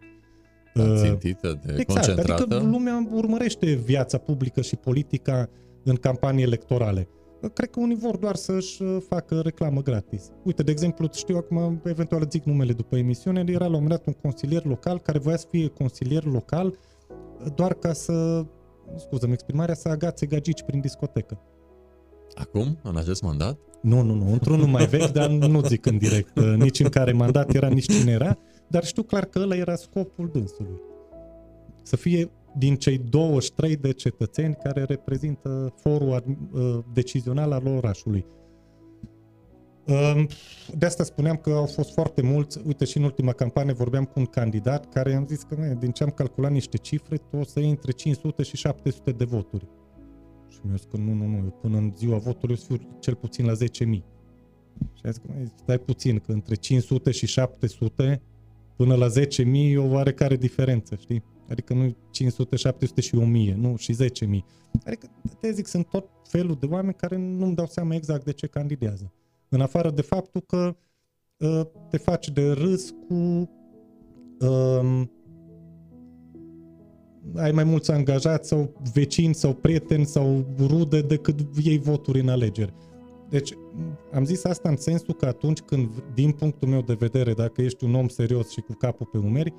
țintită, 0.95 1.59
de 1.65 1.75
exact, 1.77 2.05
concentrată. 2.05 2.43
Adică 2.43 2.69
lumea 2.69 3.07
urmărește 3.13 3.73
viața 3.73 4.17
publică 4.17 4.61
și 4.61 4.75
politica 4.75 5.49
în 5.83 5.95
campanii 5.95 6.43
electorale. 6.43 7.07
Cred 7.53 7.69
că 7.69 7.79
unii 7.79 7.95
vor 7.95 8.17
doar 8.17 8.35
să-și 8.35 8.83
facă 9.07 9.39
reclamă 9.43 9.81
gratis. 9.81 10.31
Uite, 10.43 10.63
de 10.63 10.71
exemplu, 10.71 11.09
știu 11.13 11.37
acum, 11.37 11.81
eventual 11.83 12.27
zic 12.29 12.43
numele 12.43 12.73
după 12.73 12.97
emisiune, 12.97 13.43
era 13.47 13.59
la 13.59 13.65
un 13.65 13.71
moment 13.71 13.89
dat 13.89 14.05
un 14.05 14.13
consilier 14.21 14.65
local 14.65 14.99
care 14.99 15.19
voia 15.19 15.37
să 15.37 15.45
fie 15.49 15.67
consilier 15.67 16.23
local 16.23 16.77
doar 17.55 17.73
ca 17.73 17.93
să, 17.93 18.45
scuză-mi 18.95 19.33
exprimarea, 19.33 19.75
să 19.75 19.89
agațe 19.89 20.25
gagici 20.25 20.63
prin 20.63 20.79
discotecă. 20.79 21.41
Acum, 22.35 22.77
în 22.83 22.97
acest 22.97 23.21
mandat? 23.21 23.57
Nu, 23.81 24.01
nu, 24.01 24.13
nu, 24.13 24.31
într-unul 24.31 24.67
mai 24.67 24.85
vechi, 24.85 25.11
dar 25.11 25.29
nu 25.29 25.61
zic 25.61 25.85
în 25.85 25.97
direct 25.97 26.39
nici 26.39 26.79
în 26.79 26.89
care 26.89 27.11
mandat 27.11 27.53
era, 27.53 27.67
nici 27.67 27.93
cine 27.93 28.11
era, 28.11 28.37
dar 28.67 28.83
știu 28.85 29.03
clar 29.03 29.25
că 29.25 29.39
ăla 29.39 29.55
era 29.55 29.75
scopul 29.75 30.29
dânsului. 30.33 30.81
Să 31.81 31.95
fie 31.95 32.31
din 32.57 32.75
cei 32.75 32.97
23 32.97 33.75
de 33.75 33.91
cetățeni 33.91 34.55
care 34.63 34.83
reprezintă 34.83 35.73
forul 35.77 36.37
uh, 36.51 36.79
decizional 36.93 37.51
al 37.51 37.67
orașului. 37.67 38.25
Um, 39.87 40.27
de 40.77 40.85
asta 40.85 41.03
spuneam 41.03 41.35
că 41.35 41.49
au 41.49 41.65
fost 41.65 41.93
foarte 41.93 42.21
mulți, 42.21 42.59
uite 42.65 42.85
și 42.85 42.97
în 42.97 43.03
ultima 43.03 43.31
campanie 43.31 43.73
vorbeam 43.73 44.05
cu 44.05 44.19
un 44.19 44.25
candidat 44.25 44.89
care 44.89 45.13
am 45.13 45.25
zis 45.27 45.43
că 45.43 45.55
din 45.79 45.91
ce 45.91 46.03
am 46.03 46.09
calculat 46.09 46.51
niște 46.51 46.77
cifre, 46.77 47.17
tu 47.17 47.37
o 47.37 47.43
să 47.43 47.59
iei 47.59 47.69
între 47.69 47.91
500 47.91 48.43
și 48.43 48.55
700 48.55 49.11
de 49.11 49.25
voturi. 49.25 49.67
Și 50.47 50.59
mi-a 50.63 50.75
zis 50.75 50.87
că 50.91 50.97
nu, 50.97 51.13
nu, 51.13 51.25
nu, 51.25 51.35
eu 51.35 51.57
până 51.61 51.77
în 51.77 51.93
ziua 51.95 52.17
votului 52.17 52.55
o 52.55 52.57
să 52.57 52.65
fiu 52.65 52.97
cel 52.99 53.15
puțin 53.15 53.45
la 53.45 53.53
10.000. 53.53 53.57
Și 54.93 55.01
a 55.03 55.09
zis 55.09 55.17
că 55.17 55.31
stai 55.55 55.79
puțin, 55.79 56.19
că 56.19 56.31
între 56.31 56.55
500 56.55 57.11
și 57.11 57.25
700 57.25 58.21
până 58.75 58.95
la 58.95 59.07
10.000 59.07 59.45
e 59.53 59.77
o 59.77 59.91
oarecare 59.91 60.35
diferență, 60.35 60.95
știi? 60.95 61.23
Adică 61.49 61.73
nu 61.73 61.95
500, 62.11 62.55
700 62.55 63.01
și 63.01 63.15
1000, 63.15 63.55
nu, 63.59 63.75
și 63.75 63.93
10.000. 63.93 64.07
Adică, 64.85 65.07
te 65.39 65.51
zic, 65.51 65.67
sunt 65.67 65.87
tot 65.87 66.09
felul 66.27 66.57
de 66.59 66.65
oameni 66.65 66.93
care 66.93 67.17
nu-mi 67.17 67.55
dau 67.55 67.67
seama 67.67 67.95
exact 67.95 68.25
de 68.25 68.31
ce 68.31 68.47
candidează. 68.47 69.13
În 69.49 69.61
afară 69.61 69.91
de 69.91 70.01
faptul 70.01 70.41
că 70.41 70.75
uh, 71.37 71.61
te 71.89 71.97
faci 71.97 72.29
de 72.29 72.51
râs 72.51 72.89
cu 73.07 73.49
uh, 74.39 75.03
ai 77.35 77.51
mai 77.51 77.63
mulți 77.63 77.91
angajați 77.91 78.47
sau 78.47 78.73
vecini 78.93 79.33
sau 79.33 79.53
prieteni 79.53 80.05
sau 80.05 80.45
rude 80.59 81.01
decât 81.01 81.39
iei 81.63 81.77
voturi 81.77 82.19
în 82.19 82.29
alegeri. 82.29 82.73
Deci 83.29 83.53
am 84.13 84.25
zis 84.25 84.43
asta 84.43 84.69
în 84.69 84.77
sensul 84.77 85.13
că 85.13 85.25
atunci 85.25 85.59
când, 85.59 86.03
din 86.13 86.31
punctul 86.31 86.67
meu 86.67 86.81
de 86.81 86.93
vedere, 86.93 87.33
dacă 87.33 87.61
ești 87.61 87.83
un 87.83 87.95
om 87.95 88.07
serios 88.07 88.49
și 88.49 88.61
cu 88.61 88.73
capul 88.73 89.05
pe 89.05 89.17
umeri, 89.17 89.53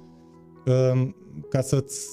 um, 0.66 1.16
ca 1.48 1.60
să-ți 1.60 2.06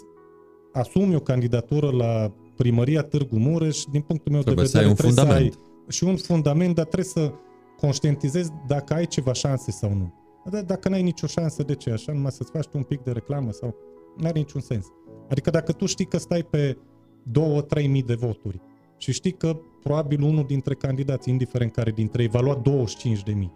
asumi 0.73 1.15
o 1.15 1.19
candidatură 1.19 1.91
la 1.91 2.33
primăria 2.55 3.01
Târgu 3.01 3.37
Mureș, 3.37 3.83
din 3.91 4.01
punctul 4.01 4.31
meu 4.31 4.41
trebuie 4.41 4.65
de 4.65 4.71
vedere, 4.71 4.83
să 4.83 4.87
ai 4.87 4.89
un 4.89 4.95
trebuie 4.95 5.15
fundament. 5.15 5.53
să 5.53 5.59
ai 5.59 5.91
și 5.91 6.03
un 6.03 6.17
fundament, 6.17 6.75
dar 6.75 6.85
trebuie 6.85 7.09
să 7.25 7.33
conștientizezi 7.77 8.51
dacă 8.67 8.93
ai 8.93 9.05
ceva 9.05 9.33
șanse 9.33 9.71
sau 9.71 9.93
nu. 9.93 10.13
Dar 10.49 10.63
dacă 10.63 10.89
n-ai 10.89 11.01
nicio 11.01 11.27
șansă, 11.27 11.63
de 11.63 11.75
ce? 11.75 11.91
Așa 11.91 12.11
numai 12.11 12.31
să-ți 12.31 12.51
faci 12.51 12.65
un 12.73 12.83
pic 12.83 13.01
de 13.01 13.11
reclamă 13.11 13.51
sau... 13.51 13.75
Nu 14.17 14.27
are 14.27 14.39
niciun 14.39 14.61
sens. 14.61 14.85
Adică 15.29 15.49
dacă 15.49 15.71
tu 15.71 15.85
știi 15.85 16.05
că 16.05 16.17
stai 16.17 16.43
pe 16.43 16.77
2-3 17.81 17.89
mii 17.89 18.03
de 18.03 18.13
voturi 18.13 18.61
și 18.97 19.11
știi 19.11 19.31
că 19.31 19.59
probabil 19.83 20.21
unul 20.21 20.45
dintre 20.45 20.73
candidați, 20.73 21.29
indiferent 21.29 21.71
care 21.71 21.91
dintre 21.91 22.21
ei, 22.21 22.27
va 22.27 22.39
lua 22.39 22.55
25 22.55 23.23
de 23.23 23.31
mii. 23.31 23.53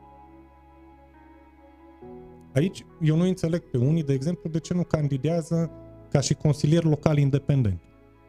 Aici 2.54 2.86
eu 3.02 3.16
nu 3.16 3.24
înțeleg 3.24 3.62
pe 3.62 3.78
unii, 3.78 4.04
de 4.04 4.14
exemplu, 4.14 4.50
de 4.50 4.60
ce 4.60 4.74
nu 4.74 4.84
candidează 4.84 5.72
ca 6.10 6.20
și 6.20 6.34
consilier 6.34 6.84
local 6.84 7.18
independent. 7.18 7.80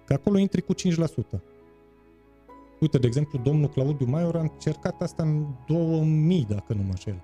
Că 0.05 0.13
acolo 0.13 0.39
intri 0.39 0.63
cu 0.63 0.75
5%. 0.75 0.77
Uite, 2.81 2.99
de 2.99 3.07
exemplu, 3.07 3.41
domnul 3.43 3.69
Claudiu 3.69 4.07
Maior 4.07 4.37
a 4.37 4.41
încercat 4.41 5.03
asta 5.03 5.23
în 5.23 5.47
2000, 5.67 6.47
dacă 6.49 6.73
nu 6.75 6.83
mă 6.83 6.89
înșel. 6.89 7.23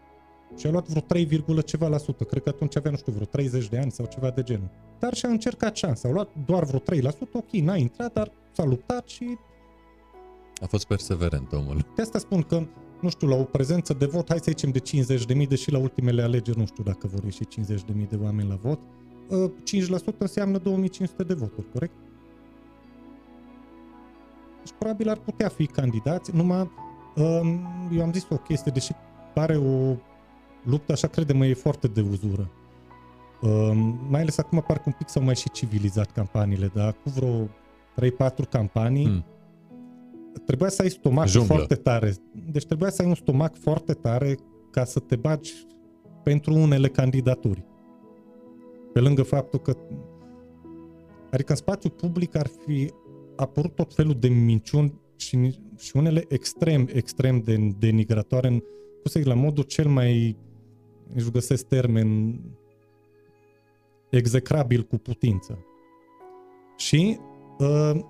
Și 0.57 0.67
a 0.67 0.71
luat 0.71 0.89
vreo 0.89 1.01
3, 1.01 1.45
ceva 1.65 1.89
la 1.89 1.99
sută. 1.99 2.25
Cred 2.25 2.43
că 2.43 2.49
atunci 2.49 2.77
avea, 2.77 2.91
nu 2.91 2.97
știu, 2.97 3.13
vreo 3.13 3.27
30 3.27 3.69
de 3.69 3.79
ani 3.79 3.91
sau 3.91 4.07
ceva 4.07 4.31
de 4.31 4.43
genul. 4.43 4.71
Dar 4.99 5.15
și-a 5.15 5.29
încercat 5.29 5.77
șansa. 5.77 6.09
A 6.09 6.13
luat 6.13 6.29
doar 6.47 6.65
vreo 6.65 6.81
3%, 6.81 6.83
ok, 7.33 7.51
n-a 7.51 7.77
intrat, 7.77 8.13
dar 8.13 8.33
s-a 8.53 8.65
luptat 8.65 9.09
și... 9.09 9.39
A 10.65 10.66
fost 10.66 10.86
perseverent 10.86 11.53
omul. 11.53 11.86
De 11.95 12.03
asta 12.03 12.19
spun 12.19 12.43
că, 12.43 12.66
nu 13.01 13.09
știu, 13.09 13.28
la 13.28 13.36
o 13.36 13.43
prezență 13.43 13.93
de 13.93 14.07
vot, 14.07 14.28
hai 14.28 14.39
să 14.39 14.45
zicem 14.49 14.70
de 14.70 14.78
50 14.78 15.24
de 15.24 15.35
mii, 15.35 15.47
deși 15.47 15.70
la 15.70 15.78
ultimele 15.78 16.23
alegeri 16.23 16.59
nu 16.59 16.66
știu 16.66 16.82
dacă 16.82 17.07
vor 17.07 17.24
ieși 17.24 17.47
50 17.47 17.82
de 17.82 17.93
mii 17.97 18.07
de 18.07 18.19
oameni 18.23 18.49
la 18.49 18.55
vot, 18.55 18.78
5% 18.78 20.19
înseamnă 20.19 20.59
2500 20.59 21.23
de 21.23 21.35
voturi, 21.35 21.70
corect? 21.73 21.95
Deci 24.62 24.74
probabil 24.78 25.09
ar 25.09 25.16
putea 25.16 25.49
fi 25.49 25.66
candidați, 25.66 26.35
numai 26.35 26.70
eu 27.93 28.03
am 28.03 28.12
zis 28.12 28.27
o 28.31 28.36
chestie, 28.36 28.73
deși 28.74 28.93
pare 29.35 29.57
o 29.57 29.97
luptă, 30.62 30.93
așa 30.93 31.07
crede-mă, 31.07 31.47
e 31.47 31.55
foarte 31.55 31.86
de 31.86 32.01
uzură. 32.01 32.51
Mai 34.09 34.20
ales 34.20 34.39
acum 34.39 34.65
parcă 34.66 34.82
un 34.86 34.95
pic 34.99 35.09
s-au 35.09 35.23
mai 35.23 35.36
și 35.36 35.51
civilizat 35.51 36.12
campaniile, 36.12 36.70
dar 36.74 36.93
cu 36.93 37.11
vreo 37.11 37.45
3-4 37.45 38.49
campanii 38.51 39.07
hmm. 39.07 39.24
Trebuia 40.47 40.69
să 40.69 40.82
ai 40.82 40.90
stomac 40.90 41.27
Junglă. 41.27 41.55
foarte 41.55 41.74
tare. 41.74 42.15
Deci 42.51 42.65
trebuia 42.65 42.90
să 42.90 43.02
ai 43.02 43.09
un 43.09 43.15
stomac 43.15 43.56
foarte 43.56 43.93
tare 43.93 44.36
ca 44.70 44.85
să 44.85 44.98
te 44.98 45.16
bagi 45.16 45.52
pentru 46.23 46.55
unele 46.55 46.89
candidaturi. 46.89 47.65
Pe 48.93 49.01
lângă 49.01 49.23
faptul 49.23 49.59
că 49.59 49.77
adică 51.31 51.51
în 51.51 51.56
spațiu 51.56 51.90
public 51.90 52.36
ar 52.36 52.51
fi 52.66 52.93
apărut 53.36 53.74
tot 53.74 53.94
felul 53.94 54.15
de 54.19 54.28
minciuni 54.28 55.01
și, 55.16 55.59
și 55.78 55.97
unele 55.97 56.24
extrem, 56.28 56.89
extrem 56.93 57.40
de 57.40 57.74
denigratoare, 57.78 58.47
în, 58.47 58.59
cum 58.59 59.05
să 59.05 59.19
zic, 59.19 59.28
la 59.28 59.35
modul 59.35 59.65
cel 59.65 59.89
mai, 59.89 60.36
nici 61.15 61.31
găsesc 61.31 61.66
termen, 61.66 62.40
execrabil 64.11 64.82
cu 64.82 64.97
putință. 64.97 65.65
Și 66.77 67.19
uh, 67.20 67.34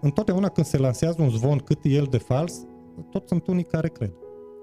întotdeauna 0.00 0.48
când 0.48 0.66
se 0.66 0.78
lansează 0.78 1.22
un 1.22 1.30
zvon 1.30 1.58
cât 1.58 1.78
e 1.82 1.88
el 1.88 2.06
de 2.10 2.18
fals, 2.18 2.66
tot 3.10 3.28
sunt 3.28 3.46
unii 3.46 3.64
care 3.64 3.88
cred. 3.88 4.12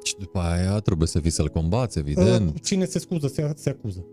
Și 0.03 0.15
după 0.17 0.39
aia 0.39 0.79
trebuie 0.79 1.07
să 1.07 1.19
fii 1.19 1.29
să-l 1.29 1.49
combați, 1.49 1.97
evident. 1.99 2.49
Uh, 2.49 2.61
cine 2.61 2.85
se 2.85 2.99
scuză, 2.99 3.27
se, 3.27 3.51
se 3.55 3.69
acuză. 3.69 4.05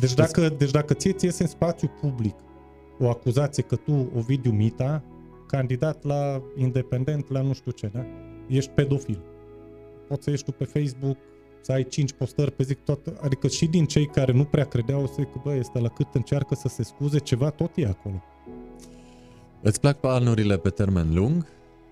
Deci 0.00 0.14
dacă, 0.14 0.48
deci 0.48 0.70
dacă 0.70 0.94
ție 0.94 1.12
ți 1.12 1.24
iese 1.24 1.42
în 1.42 1.48
spațiu 1.48 1.90
public 2.00 2.34
o 2.98 3.08
acuzație 3.08 3.62
că 3.62 3.76
tu, 3.76 4.10
Ovidiu 4.16 4.50
Mita, 4.50 5.04
candidat 5.46 6.04
la 6.04 6.42
independent, 6.56 7.30
la 7.30 7.40
nu 7.40 7.52
știu 7.52 7.70
ce, 7.70 7.90
da? 7.92 8.04
Ești 8.48 8.70
pedofil. 8.70 9.22
Poți 10.08 10.24
să 10.24 10.30
ești 10.30 10.44
tu 10.44 10.52
pe 10.52 10.64
Facebook, 10.64 11.16
să 11.60 11.72
ai 11.72 11.84
5 11.84 12.12
postări 12.12 12.52
pe 12.52 12.62
zi, 12.62 12.74
tot, 12.74 13.06
adică 13.20 13.48
și 13.48 13.66
din 13.66 13.84
cei 13.84 14.06
care 14.06 14.32
nu 14.32 14.44
prea 14.44 14.64
credeau, 14.64 15.06
să 15.06 15.20
că 15.20 15.40
bă, 15.44 15.54
este 15.54 15.78
la 15.78 15.88
cât 15.88 16.06
încearcă 16.12 16.54
să 16.54 16.68
se 16.68 16.82
scuze, 16.82 17.18
ceva 17.18 17.50
tot 17.50 17.70
e 17.74 17.86
acolo. 17.86 18.22
Îți 19.62 19.80
plac 19.80 20.00
planurile 20.00 20.56
pe 20.56 20.68
termen 20.68 21.14
lung 21.14 21.46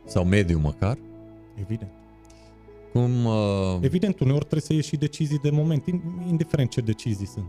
sau 0.07 0.24
mediu 0.24 0.59
măcar? 0.59 0.99
Evident. 1.61 1.90
Cum, 2.93 3.24
uh, 3.24 3.78
Evident, 3.81 4.20
uneori 4.20 4.45
trebuie 4.45 4.61
să 4.61 4.73
ieși 4.73 4.89
și 4.89 4.97
decizii 4.97 5.39
de 5.39 5.51
moment, 5.51 5.85
indiferent 6.28 6.70
ce 6.70 6.81
decizii 6.81 7.27
sunt. 7.27 7.47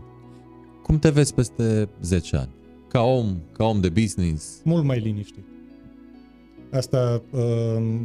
cum 0.82 0.98
te 0.98 1.10
vezi 1.10 1.34
peste 1.34 1.88
10 2.00 2.36
ani? 2.36 2.50
Ca 2.88 3.00
om, 3.00 3.36
ca 3.52 3.64
om 3.64 3.80
de 3.80 3.88
business, 3.88 4.60
Mult 4.64 4.84
mai 4.84 4.98
liniștit. 4.98 5.44
Asta, 6.72 7.22
uh, 7.30 8.00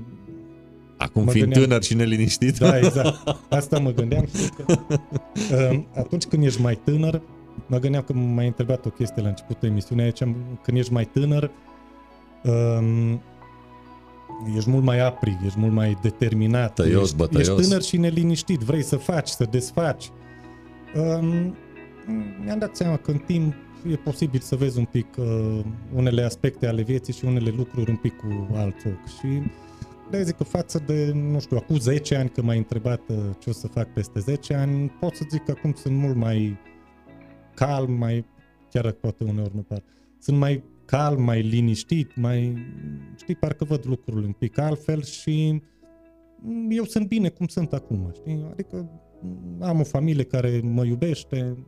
acum 0.97 1.23
Mă 1.23 1.31
fiind 1.31 1.47
gândeam- 1.47 1.63
tânăr 1.67 1.83
și 1.83 1.93
neliniștit? 1.93 2.57
da, 2.57 2.77
exact. 2.77 3.37
Asta 3.49 3.79
mă 3.79 3.91
gândeam. 3.91 4.25
și 4.25 4.49
Că, 4.49 4.65
uh, 5.71 5.83
atunci 5.95 6.23
când 6.23 6.43
ești 6.43 6.61
mai 6.61 6.79
tânăr, 6.83 7.21
mă 7.67 7.79
gândeam 7.79 8.03
că 8.03 8.13
m-ai 8.13 8.47
întrebat 8.47 8.85
o 8.85 8.89
chestie 8.89 9.21
la 9.21 9.27
începutul 9.27 9.67
emisiunii 9.69 10.03
aici, 10.03 10.19
când 10.63 10.77
ești 10.77 10.93
mai 10.93 11.05
tânăr, 11.05 11.51
um, 12.43 13.21
ești 14.55 14.69
mult 14.69 14.83
mai 14.83 14.99
aprig, 14.99 15.37
ești 15.45 15.59
mult 15.59 15.73
mai 15.73 15.97
determinat, 16.01 16.73
Tăios, 16.73 17.03
ești, 17.03 17.15
bătăios. 17.15 17.47
ești 17.47 17.61
tânăr 17.61 17.81
și 17.81 17.97
neliniștit, 17.97 18.59
vrei 18.59 18.83
să 18.83 18.95
faci, 18.95 19.27
să 19.27 19.45
desfaci. 19.51 20.09
Um, 20.95 21.55
mi-am 22.43 22.59
dat 22.59 22.75
seama 22.75 22.97
că 22.97 23.11
în 23.11 23.17
timp 23.17 23.53
e 23.91 23.95
posibil 23.95 24.39
să 24.39 24.55
vezi 24.55 24.77
un 24.77 24.85
pic 24.85 25.05
uh, 25.17 25.59
unele 25.95 26.21
aspecte 26.23 26.67
ale 26.67 26.81
vieții 26.81 27.13
și 27.13 27.25
unele 27.25 27.53
lucruri 27.57 27.89
un 27.89 27.95
pic 27.95 28.15
cu 28.17 28.47
alt 28.55 28.75
ochi. 28.85 29.07
Și 29.19 29.41
de 30.09 30.23
zic 30.23 30.35
că 30.35 30.43
față 30.43 30.83
de, 30.85 31.11
nu 31.13 31.39
știu, 31.39 31.57
acum 31.57 31.77
10 31.77 32.15
ani 32.15 32.29
că 32.29 32.41
m-ai 32.41 32.57
întrebat 32.57 33.01
uh, 33.09 33.17
ce 33.39 33.49
o 33.49 33.53
să 33.53 33.67
fac 33.67 33.93
peste 33.93 34.19
10 34.19 34.53
ani, 34.53 34.89
pot 34.99 35.15
să 35.15 35.25
zic 35.29 35.43
că 35.43 35.51
acum 35.51 35.73
sunt 35.73 35.95
mult 35.95 36.15
mai 36.15 36.57
calm, 37.53 37.93
mai, 37.93 38.25
chiar 38.69 38.83
dacă 38.83 38.97
poate 39.01 39.23
uneori 39.23 39.55
nu 39.55 39.61
par, 39.61 39.83
sunt 40.19 40.37
mai 40.37 40.63
calm, 40.85 41.23
mai 41.23 41.41
liniștit, 41.41 42.15
mai, 42.15 42.57
știi, 43.15 43.35
parcă 43.35 43.63
văd 43.63 43.85
lucrurile 43.85 44.25
un 44.25 44.31
pic 44.31 44.57
altfel 44.57 45.03
și 45.03 45.61
mm, 46.41 46.67
eu 46.71 46.83
sunt 46.83 47.07
bine 47.07 47.29
cum 47.29 47.47
sunt 47.47 47.73
acum, 47.73 48.09
știi? 48.13 48.47
Adică 48.51 48.89
mm, 49.21 49.61
am 49.61 49.79
o 49.79 49.83
familie 49.83 50.23
care 50.23 50.61
mă 50.63 50.85
iubește, 50.85 51.65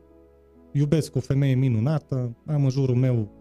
iubesc 0.71 1.15
o 1.15 1.19
femeie 1.19 1.55
minunată, 1.55 2.37
am 2.45 2.63
în 2.63 2.69
jurul 2.69 2.95
meu 2.95 3.31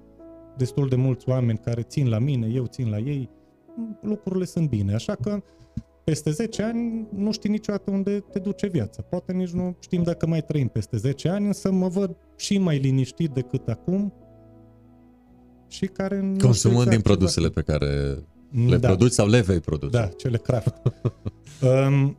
destul 0.56 0.89
de 0.89 0.97
mulți 0.97 1.28
oameni 1.28 1.59
care 1.59 1.82
țin 1.82 2.09
la 2.09 2.18
mine, 2.18 2.48
eu 2.52 2.66
țin 2.66 2.90
la 2.90 2.98
ei, 2.98 3.28
mm, 3.28 3.45
lucrurile 4.01 4.44
sunt 4.44 4.69
bine, 4.69 4.94
așa 4.94 5.15
că 5.15 5.43
peste 6.05 6.31
10 6.31 6.62
ani 6.62 7.07
nu 7.15 7.32
știi 7.32 7.51
niciodată 7.51 7.90
unde 7.90 8.20
te 8.31 8.39
duce 8.39 8.66
viața. 8.66 9.03
Poate 9.03 9.32
nici 9.32 9.51
nu 9.51 9.77
știm 9.81 10.03
dacă 10.03 10.27
mai 10.27 10.43
trăim 10.43 10.69
peste 10.69 10.97
10 10.97 11.28
ani, 11.28 11.47
însă 11.47 11.70
mă 11.70 11.89
văd 11.89 12.16
și 12.36 12.59
mai 12.59 12.78
liniștit 12.78 13.31
decât 13.31 13.69
acum 13.69 14.12
și 15.69 15.86
care 15.86 16.20
nu 16.20 16.35
știu 16.35 16.47
Consumând 16.47 16.86
exact 16.86 16.90
din 16.90 17.01
ce 17.01 17.09
produsele 17.12 17.47
va 17.47 17.53
pe 17.55 17.62
care 17.62 18.19
fi. 18.51 18.69
le 18.69 18.77
da, 18.77 18.89
produci 18.89 19.12
sau 19.12 19.28
le 19.28 19.40
vei 19.40 19.61
produce. 19.61 19.98
Da, 19.98 20.07
cele 20.07 20.36
craft. 20.36 20.82
um, 21.89 22.16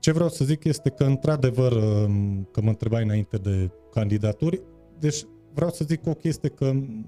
ce 0.00 0.12
vreau 0.12 0.28
să 0.28 0.44
zic 0.44 0.64
este 0.64 0.90
că, 0.90 1.04
într-adevăr, 1.04 1.72
um, 1.72 2.48
că 2.52 2.60
mă 2.60 2.68
întrebai 2.68 3.02
înainte 3.02 3.36
de 3.36 3.70
candidaturi, 3.92 4.62
deci 4.98 5.26
vreau 5.54 5.70
să 5.70 5.84
zic 5.84 6.06
o 6.06 6.14
chestie 6.14 6.48
că 6.48 6.64
um, 6.64 7.04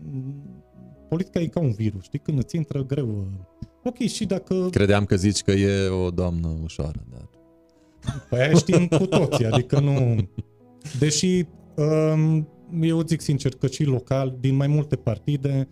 politica 1.08 1.40
e 1.40 1.46
ca 1.46 1.60
un 1.60 1.72
virus, 1.72 2.02
știi, 2.02 2.18
când 2.18 2.38
îți 2.38 2.56
intră 2.56 2.84
greu. 2.84 3.08
uh, 3.08 3.68
Ok, 3.84 3.96
și 3.96 4.26
dacă 4.26 4.68
Credeam 4.70 5.04
că 5.04 5.16
zici 5.16 5.42
că 5.42 5.50
e 5.50 5.88
o 5.88 6.10
doamnă 6.10 6.58
ușoară, 6.62 7.04
dar... 7.10 7.28
Păi 8.28 8.38
aia 8.40 8.52
știm 8.52 8.86
cu 8.86 9.06
toții, 9.06 9.46
adică 9.46 9.80
nu... 9.80 10.16
Deși 10.98 11.44
um, 11.74 12.48
eu 12.80 13.00
zic 13.00 13.20
sincer 13.20 13.54
că 13.54 13.66
și 13.66 13.84
local, 13.84 14.36
din 14.40 14.56
mai 14.56 14.66
multe 14.66 14.96
partide, 14.96 15.68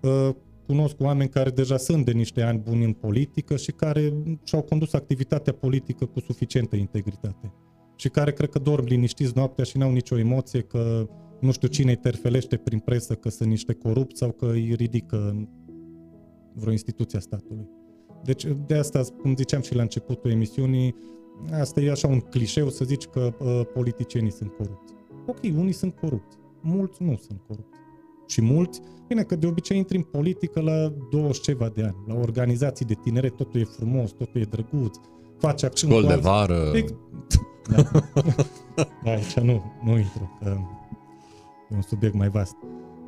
uh, 0.00 0.30
cunosc 0.66 1.00
oameni 1.00 1.28
care 1.28 1.50
deja 1.50 1.76
sunt 1.76 2.04
de 2.04 2.12
niște 2.12 2.42
ani 2.42 2.58
buni 2.58 2.84
în 2.84 2.92
politică 2.92 3.56
și 3.56 3.70
care 3.70 4.12
și-au 4.44 4.62
condus 4.62 4.92
activitatea 4.92 5.52
politică 5.52 6.04
cu 6.04 6.20
suficientă 6.20 6.76
integritate. 6.76 7.52
Și 7.96 8.08
care 8.08 8.32
cred 8.32 8.48
că 8.48 8.58
dorm 8.58 8.84
liniștiți 8.84 9.32
noaptea 9.34 9.64
și 9.64 9.76
n-au 9.76 9.92
nicio 9.92 10.18
emoție 10.18 10.60
că 10.60 11.08
nu 11.40 11.52
știu 11.52 11.68
cine 11.68 11.90
îi 11.90 11.96
terfelește 11.96 12.56
prin 12.56 12.78
presă 12.78 13.14
că 13.14 13.28
sunt 13.28 13.48
niște 13.48 13.72
corupți 13.72 14.18
sau 14.18 14.30
că 14.32 14.46
îi 14.46 14.74
ridică 14.74 15.28
în 15.28 15.48
vreo 16.54 16.72
instituție 16.72 17.18
a 17.18 17.20
statului. 17.20 17.68
Deci 18.24 18.46
de 18.66 18.74
asta, 18.74 19.00
cum 19.22 19.36
ziceam 19.36 19.62
și 19.62 19.74
la 19.74 19.82
începutul 19.82 20.30
emisiunii, 20.30 20.94
asta 21.52 21.80
e 21.80 21.90
așa 21.90 22.08
un 22.08 22.20
clișeu 22.20 22.68
să 22.68 22.84
zici 22.84 23.04
că 23.06 23.34
uh, 23.38 23.60
politicienii 23.74 24.32
sunt 24.32 24.50
corupți. 24.50 24.94
Ok, 25.26 25.38
unii 25.56 25.72
sunt 25.72 25.94
corupți, 25.94 26.36
mulți 26.60 27.02
nu 27.02 27.16
sunt 27.16 27.40
corupți. 27.46 27.78
Și 28.26 28.42
mulți, 28.42 28.80
bine 29.08 29.22
că 29.22 29.36
de 29.36 29.46
obicei 29.46 29.76
intri 29.76 29.96
în 29.96 30.02
politică 30.02 30.60
la 30.60 30.92
20 31.10 31.42
ceva 31.42 31.68
de 31.68 31.82
ani, 31.82 31.96
la 32.06 32.14
organizații 32.14 32.86
de 32.86 32.94
tineret, 32.94 33.36
totul 33.36 33.60
e 33.60 33.64
frumos, 33.64 34.10
totul 34.10 34.40
e 34.40 34.44
drăguț, 34.44 34.96
faci 35.38 35.62
acțiuni 35.62 35.92
Școli 35.92 36.06
cu 36.06 36.20
de 36.20 36.28
alții. 36.28 36.30
vară... 36.30 36.70
Ex- 36.74 36.94
Da. 39.04 39.10
Aici 39.10 39.34
nu, 39.34 39.62
nu 39.84 39.96
intru, 39.98 40.38
că 40.40 40.48
e 40.48 40.99
un 41.74 41.82
subiect 41.82 42.14
mai 42.14 42.28
vast. 42.28 42.56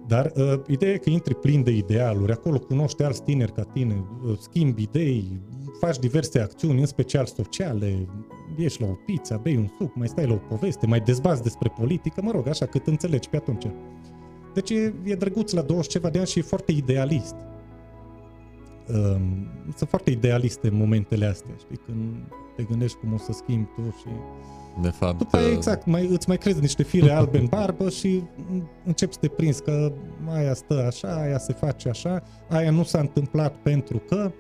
Dar 0.07 0.33
uh, 0.35 0.61
ideea 0.67 0.93
e 0.93 0.97
că 0.97 1.11
intri 1.11 1.35
plin 1.35 1.63
de 1.63 1.71
idealuri, 1.71 2.33
acolo 2.33 2.59
cunoști 2.59 3.03
alți 3.03 3.23
tineri 3.23 3.53
ca 3.53 3.63
tine, 3.63 4.05
uh, 4.25 4.39
schimbi 4.39 4.83
idei, 4.83 5.41
faci 5.81 5.99
diverse 5.99 6.41
acțiuni, 6.41 6.81
în 6.81 6.87
special 6.87 7.27
sociale, 7.27 8.09
ieși 8.57 8.81
la 8.81 8.87
o 8.87 8.95
pizza, 9.07 9.37
bei 9.37 9.57
un 9.57 9.69
suc, 9.79 9.95
mai 9.95 10.09
stai 10.09 10.27
la 10.27 10.33
o 10.33 10.37
poveste, 10.37 10.87
mai 10.87 11.01
dezbați 11.01 11.43
despre 11.43 11.73
politică, 11.79 12.23
mă 12.23 12.31
rog, 12.31 12.49
așa, 12.49 12.67
cât 12.67 12.87
înțelegi 12.87 13.29
pe 13.29 13.37
atunci. 13.37 13.67
Deci 14.55 14.71
e, 14.71 14.95
e 15.05 15.15
drăguț 15.15 15.53
la 15.53 15.63
20 15.63 15.91
ceva 15.91 16.11
de 16.11 16.19
ani 16.19 16.27
și 16.27 16.39
e 16.39 16.43
foarte 16.43 16.73
idealist. 16.73 17.35
Um, 18.89 19.47
sunt 19.77 19.89
foarte 19.89 20.11
idealiste 20.11 20.71
momentele 20.71 21.27
astea, 21.27 21.55
știi, 21.59 21.77
când 21.77 22.15
te 22.57 22.63
gândești 22.63 22.99
cum 22.99 23.13
o 23.13 23.19
să 23.19 23.33
schimbi 23.33 23.69
tu 23.75 23.81
și... 23.83 24.09
De 24.81 24.89
fapt, 24.89 25.19
După 25.19 25.37
aia, 25.37 25.47
uh, 25.47 25.53
exact, 25.53 25.87
mai, 25.87 26.07
îți 26.07 26.29
mai 26.29 26.39
crezi 26.39 26.61
niște 26.61 26.83
fire 26.83 27.11
albe 27.19 27.39
în 27.39 27.47
barbă 27.47 27.89
și 27.91 28.23
începi 28.85 29.13
să 29.13 29.19
te 29.21 29.29
prinzi 29.29 29.63
că 29.63 29.93
aia 30.35 30.55
stă 30.55 30.85
așa, 30.87 31.21
aia 31.21 31.39
se 31.39 31.53
face 31.53 31.89
așa, 31.89 32.23
aia 32.49 32.71
nu 32.71 32.83
s-a 32.83 33.01
întâmplat 33.01 33.55
pentru 33.55 33.99
că... 34.09 34.33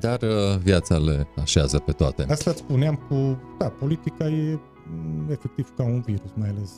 Dar 0.00 0.22
uh, 0.22 0.58
viața 0.62 0.96
le 0.96 1.26
așează 1.40 1.78
pe 1.78 1.92
toate. 1.92 2.26
Asta 2.28 2.50
îți 2.50 2.58
spuneam 2.58 2.94
cu... 3.08 3.38
Da, 3.58 3.68
politica 3.68 4.28
e 4.28 4.58
m, 4.86 5.30
efectiv 5.30 5.72
ca 5.76 5.82
un 5.82 6.00
virus, 6.00 6.30
mai 6.34 6.48
ales. 6.48 6.70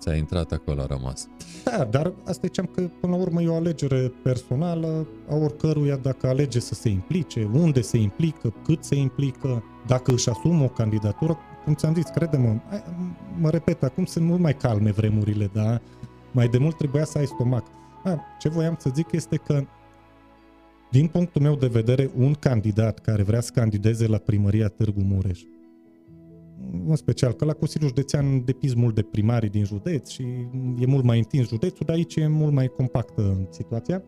Ți-a 0.00 0.14
intrat 0.16 0.52
acolo, 0.52 0.80
a 0.80 0.86
rămas. 0.86 1.28
Da, 1.64 1.84
dar 1.84 2.12
asta 2.24 2.40
ziceam 2.46 2.66
că 2.66 2.80
până 3.00 3.16
la 3.16 3.22
urmă 3.22 3.42
e 3.42 3.48
o 3.48 3.54
alegere 3.54 4.12
personală 4.22 5.06
a 5.28 5.34
oricăruia 5.34 5.96
dacă 5.96 6.26
alege 6.26 6.60
să 6.60 6.74
se 6.74 6.88
implice, 6.88 7.50
unde 7.52 7.80
se 7.80 7.96
implică, 7.96 8.54
cât 8.64 8.84
se 8.84 8.94
implică, 8.94 9.64
dacă 9.88 10.12
își 10.12 10.28
asumă 10.28 10.64
o 10.64 10.68
candidatură. 10.68 11.38
Cum 11.64 11.74
ți-am 11.74 11.94
zis, 11.94 12.04
crede-mă, 12.04 12.48
ai- 12.48 12.82
mă 13.40 13.50
repet, 13.50 13.82
acum 13.82 14.04
sunt 14.04 14.24
mult 14.24 14.40
mai 14.40 14.56
calme 14.56 14.90
vremurile, 14.90 15.50
da? 15.52 15.80
Mai 16.32 16.48
de 16.48 16.58
mult 16.58 16.76
trebuia 16.76 17.04
să 17.04 17.18
ai 17.18 17.26
stomac. 17.26 17.66
A, 18.04 18.20
ce 18.38 18.48
voiam 18.48 18.76
să 18.78 18.90
zic 18.94 19.12
este 19.12 19.36
că 19.36 19.62
din 20.90 21.06
punctul 21.06 21.42
meu 21.42 21.54
de 21.54 21.66
vedere, 21.66 22.10
un 22.16 22.32
candidat 22.34 22.98
care 22.98 23.22
vrea 23.22 23.40
să 23.40 23.50
candideze 23.54 24.06
la 24.06 24.18
primăria 24.18 24.68
Târgu 24.68 25.00
Mureș, 25.00 25.42
în 26.86 26.96
special 26.96 27.32
că 27.32 27.44
la 27.44 27.52
Consiliul 27.52 27.88
Județean 27.88 28.44
depizi 28.44 28.76
mult 28.76 28.94
de 28.94 29.02
primarii 29.02 29.48
din 29.48 29.64
județ 29.64 30.08
și 30.10 30.22
e 30.78 30.86
mult 30.86 31.04
mai 31.04 31.18
întins 31.18 31.48
județul, 31.48 31.86
dar 31.86 31.96
aici 31.96 32.16
e 32.16 32.26
mult 32.26 32.52
mai 32.52 32.66
compactă 32.66 33.48
situația. 33.50 34.02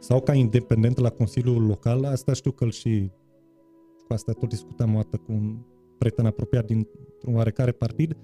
Sau 0.00 0.20
ca 0.20 0.34
independent 0.34 0.98
la 0.98 1.10
Consiliul 1.10 1.66
Local, 1.66 2.04
asta 2.04 2.32
știu 2.32 2.50
că 2.50 2.68
și 2.68 3.10
cu 4.06 4.12
asta 4.12 4.32
tot 4.32 4.48
discutam 4.48 4.94
o 4.94 4.96
dată 4.96 5.16
cu 5.16 5.32
un 5.32 5.56
prieten 5.98 6.26
apropiat 6.26 6.66
dintr-un 6.66 7.34
oarecare 7.34 7.72
partid. 7.72 8.16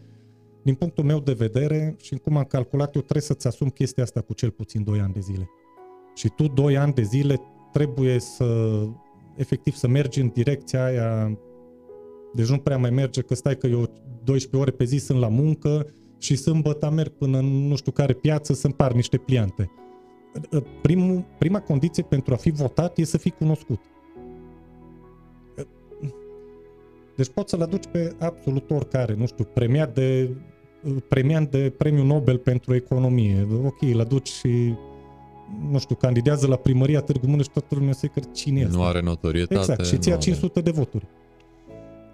Din 0.62 0.74
punctul 0.74 1.04
meu 1.04 1.20
de 1.20 1.32
vedere 1.32 1.94
și 1.98 2.14
cum 2.14 2.36
am 2.36 2.44
calculat 2.44 2.94
eu, 2.94 3.00
trebuie 3.00 3.22
să-ți 3.22 3.46
asumi 3.46 3.70
chestia 3.70 4.02
asta 4.02 4.20
cu 4.20 4.32
cel 4.32 4.50
puțin 4.50 4.84
2 4.84 5.00
ani 5.00 5.12
de 5.12 5.20
zile. 5.20 5.50
Și 6.14 6.28
tu 6.28 6.46
2 6.46 6.76
ani 6.76 6.92
de 6.92 7.02
zile 7.02 7.40
trebuie 7.72 8.18
să 8.18 8.78
efectiv 9.36 9.74
să 9.74 9.88
mergi 9.88 10.20
în 10.20 10.28
direcția 10.28 10.84
aia 10.84 11.38
deci 12.32 12.48
nu 12.48 12.58
prea 12.58 12.78
mai 12.78 12.90
merge 12.90 13.20
că 13.20 13.34
stai 13.34 13.56
că 13.56 13.66
eu 13.66 13.86
12 14.24 14.56
ore 14.56 14.70
pe 14.70 14.84
zi 14.84 14.96
sunt 14.96 15.18
la 15.18 15.28
muncă 15.28 15.86
și 16.18 16.36
sâmbătă 16.36 16.90
merg 16.90 17.10
până 17.10 17.38
în 17.38 17.66
nu 17.66 17.76
știu 17.76 17.92
care 17.92 18.12
piață 18.12 18.52
să 18.52 18.66
împar 18.66 18.92
niște 18.92 19.16
pliante. 19.16 19.70
Primul, 20.82 21.24
prima 21.38 21.60
condiție 21.60 22.02
pentru 22.02 22.32
a 22.34 22.36
fi 22.36 22.50
votat 22.50 22.98
e 22.98 23.04
să 23.04 23.18
fii 23.18 23.30
cunoscut. 23.30 23.80
Deci 27.16 27.28
poți 27.28 27.50
să-l 27.50 27.62
aduci 27.62 27.86
pe 27.92 28.14
absolut 28.18 28.70
oricare, 28.70 29.14
nu 29.14 29.26
știu, 29.26 29.44
premiat 29.44 29.94
de 29.94 30.30
premiant 31.08 31.50
de 31.50 31.72
premiul 31.78 32.06
Nobel 32.06 32.38
pentru 32.38 32.74
economie. 32.74 33.46
Ok, 33.64 33.82
îl 33.82 34.00
aduci 34.00 34.28
și 34.28 34.74
nu 35.70 35.78
știu, 35.78 35.94
candidează 35.94 36.46
la 36.46 36.56
primăria 36.56 37.00
Târgu 37.00 37.26
Mureș, 37.26 37.46
toată 37.46 37.74
lumea 37.74 37.92
se 37.92 38.06
că 38.06 38.20
cine 38.34 38.60
este. 38.60 38.76
Nu 38.76 38.84
are 38.84 39.00
notorietate. 39.00 39.54
Exact, 39.54 39.86
și 39.86 39.98
ți 39.98 40.18
500 40.18 40.60
de 40.60 40.70
voturi. 40.70 41.06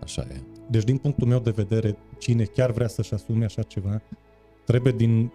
Așa 0.03 0.27
e. 0.31 0.41
Deci, 0.71 0.85
din 0.85 0.97
punctul 0.97 1.27
meu 1.27 1.39
de 1.39 1.51
vedere, 1.51 1.97
cine 2.19 2.45
chiar 2.45 2.71
vrea 2.71 2.89
să-și 2.89 3.15
asume 3.15 3.45
așa 3.45 3.63
ceva, 3.63 4.03
trebuie 4.65 4.93
din 4.93 5.33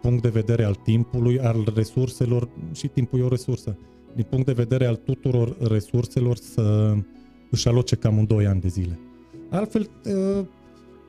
punct 0.00 0.22
de 0.22 0.28
vedere 0.28 0.64
al 0.64 0.74
timpului, 0.74 1.40
al 1.40 1.72
resurselor, 1.74 2.48
și 2.72 2.88
timpul 2.88 3.18
e 3.18 3.22
o 3.22 3.28
resursă, 3.28 3.78
din 4.14 4.26
punct 4.30 4.46
de 4.46 4.52
vedere 4.52 4.86
al 4.86 4.96
tuturor 4.96 5.56
resurselor 5.68 6.36
să 6.36 6.94
își 7.52 7.68
aloce 7.68 7.96
cam 7.96 8.18
un 8.18 8.26
2 8.26 8.46
ani 8.46 8.60
de 8.60 8.68
zile. 8.68 8.98
Altfel, 9.50 9.90
ă, 10.14 10.44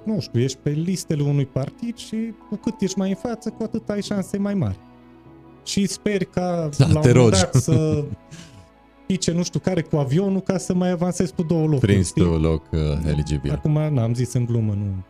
nu 0.04 0.20
știu, 0.20 0.40
ești 0.40 0.58
pe 0.62 0.70
listele 0.70 1.24
unui 1.24 1.46
partid 1.46 1.96
și 1.98 2.34
cu 2.50 2.56
cât 2.56 2.82
ești 2.82 2.98
mai 2.98 3.10
în 3.10 3.16
față, 3.16 3.50
cu 3.50 3.64
atât 3.64 3.90
ai 3.90 4.02
șanse 4.02 4.38
mai 4.38 4.54
mari. 4.54 4.80
Și 5.66 5.88
speri 5.88 6.26
ca 6.26 6.70
da, 6.78 6.88
la 6.88 7.00
un 7.00 7.12
moment 7.16 7.30
dat 7.30 7.54
să 7.54 8.06
pice 9.06 9.32
nu 9.32 9.44
știu 9.44 9.60
care 9.60 9.82
cu 9.82 9.96
avionul 9.96 10.42
ca 10.42 10.58
să 10.58 10.74
mai 10.74 10.90
avansezi 10.90 11.34
cu 11.34 11.44
două 11.44 11.62
locuri. 11.62 11.92
Prins 11.92 12.12
tu 12.12 12.24
loc 12.24 12.64
uh, 12.72 12.80
eligibil. 13.08 13.52
Acum 13.52 13.94
n-am 13.94 14.14
zis 14.14 14.34
în 14.34 14.46
glumă, 14.46 14.74
nu. 14.74 15.04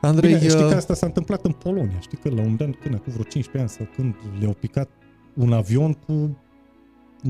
Andrei, 0.00 0.34
Bine, 0.34 0.48
știi 0.48 0.62
uh, 0.62 0.70
că 0.70 0.74
asta 0.74 0.94
s-a 0.94 1.06
întâmplat 1.06 1.44
în 1.44 1.52
Polonia. 1.52 1.98
Știi 2.00 2.18
că 2.18 2.28
la 2.28 2.40
un 2.40 2.56
an, 2.60 2.72
când 2.72 2.94
cu 2.94 3.10
vreo 3.10 3.22
15 3.22 3.58
ani 3.58 3.68
sau 3.68 3.86
când 3.96 4.14
le-au 4.40 4.52
picat 4.52 4.88
un 5.34 5.52
avion 5.52 5.92
cu... 5.92 6.38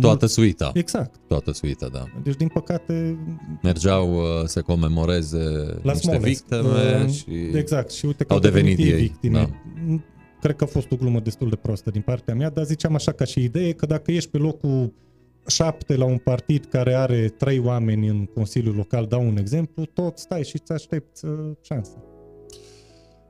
toată 0.01 0.27
suita. 0.27 0.71
Exact. 0.75 1.15
Toată 1.29 1.53
suita, 1.53 1.89
da. 1.89 2.05
Deci, 2.23 2.37
din 2.37 2.49
păcate, 2.49 3.19
Mergeau 3.63 4.15
uh, 4.15 4.23
să 4.45 4.63
comemoreze 4.63 5.39
la 5.83 5.93
niște 5.93 5.99
Smolensk. 6.11 6.45
victime 6.45 7.03
Uh, 7.05 7.11
și 7.11 7.57
Exact. 7.59 7.91
Și 7.91 8.07
uite 8.07 8.25
că 8.25 8.33
au 8.33 8.39
devenit 8.39 8.79
ei. 8.79 8.93
victime. 8.93 9.39
Da. 9.39 10.01
Cred 10.41 10.57
că 10.57 10.65
a 10.65 10.67
fost 10.67 10.91
o 10.91 10.97
glumă 10.97 11.21
destul 11.21 11.49
de 11.49 11.57
prostă 11.57 11.91
din 11.91 12.01
partea 12.01 12.35
mea, 12.35 12.51
dar 12.51 12.65
ziceam 12.65 12.95
așa 12.95 13.13
ca 13.13 13.25
și 13.25 13.43
idee 13.43 13.73
că 13.73 13.87
dacă 13.87 14.11
ești 14.13 14.31
pe 14.31 14.39
locul 14.39 14.93
șapte 15.47 15.97
la 15.97 16.05
un 16.05 16.19
partid 16.19 16.65
care 16.65 16.95
are 16.95 17.29
trei 17.29 17.59
oameni 17.59 18.09
în 18.09 18.25
Consiliul 18.25 18.75
Local, 18.75 19.07
dau 19.07 19.27
un 19.27 19.37
exemplu, 19.37 19.85
tot 19.85 20.19
stai 20.19 20.45
și 20.45 20.57
îți 20.61 20.73
aștepți 20.73 21.25
uh, 21.25 21.33
șanse. 21.61 21.97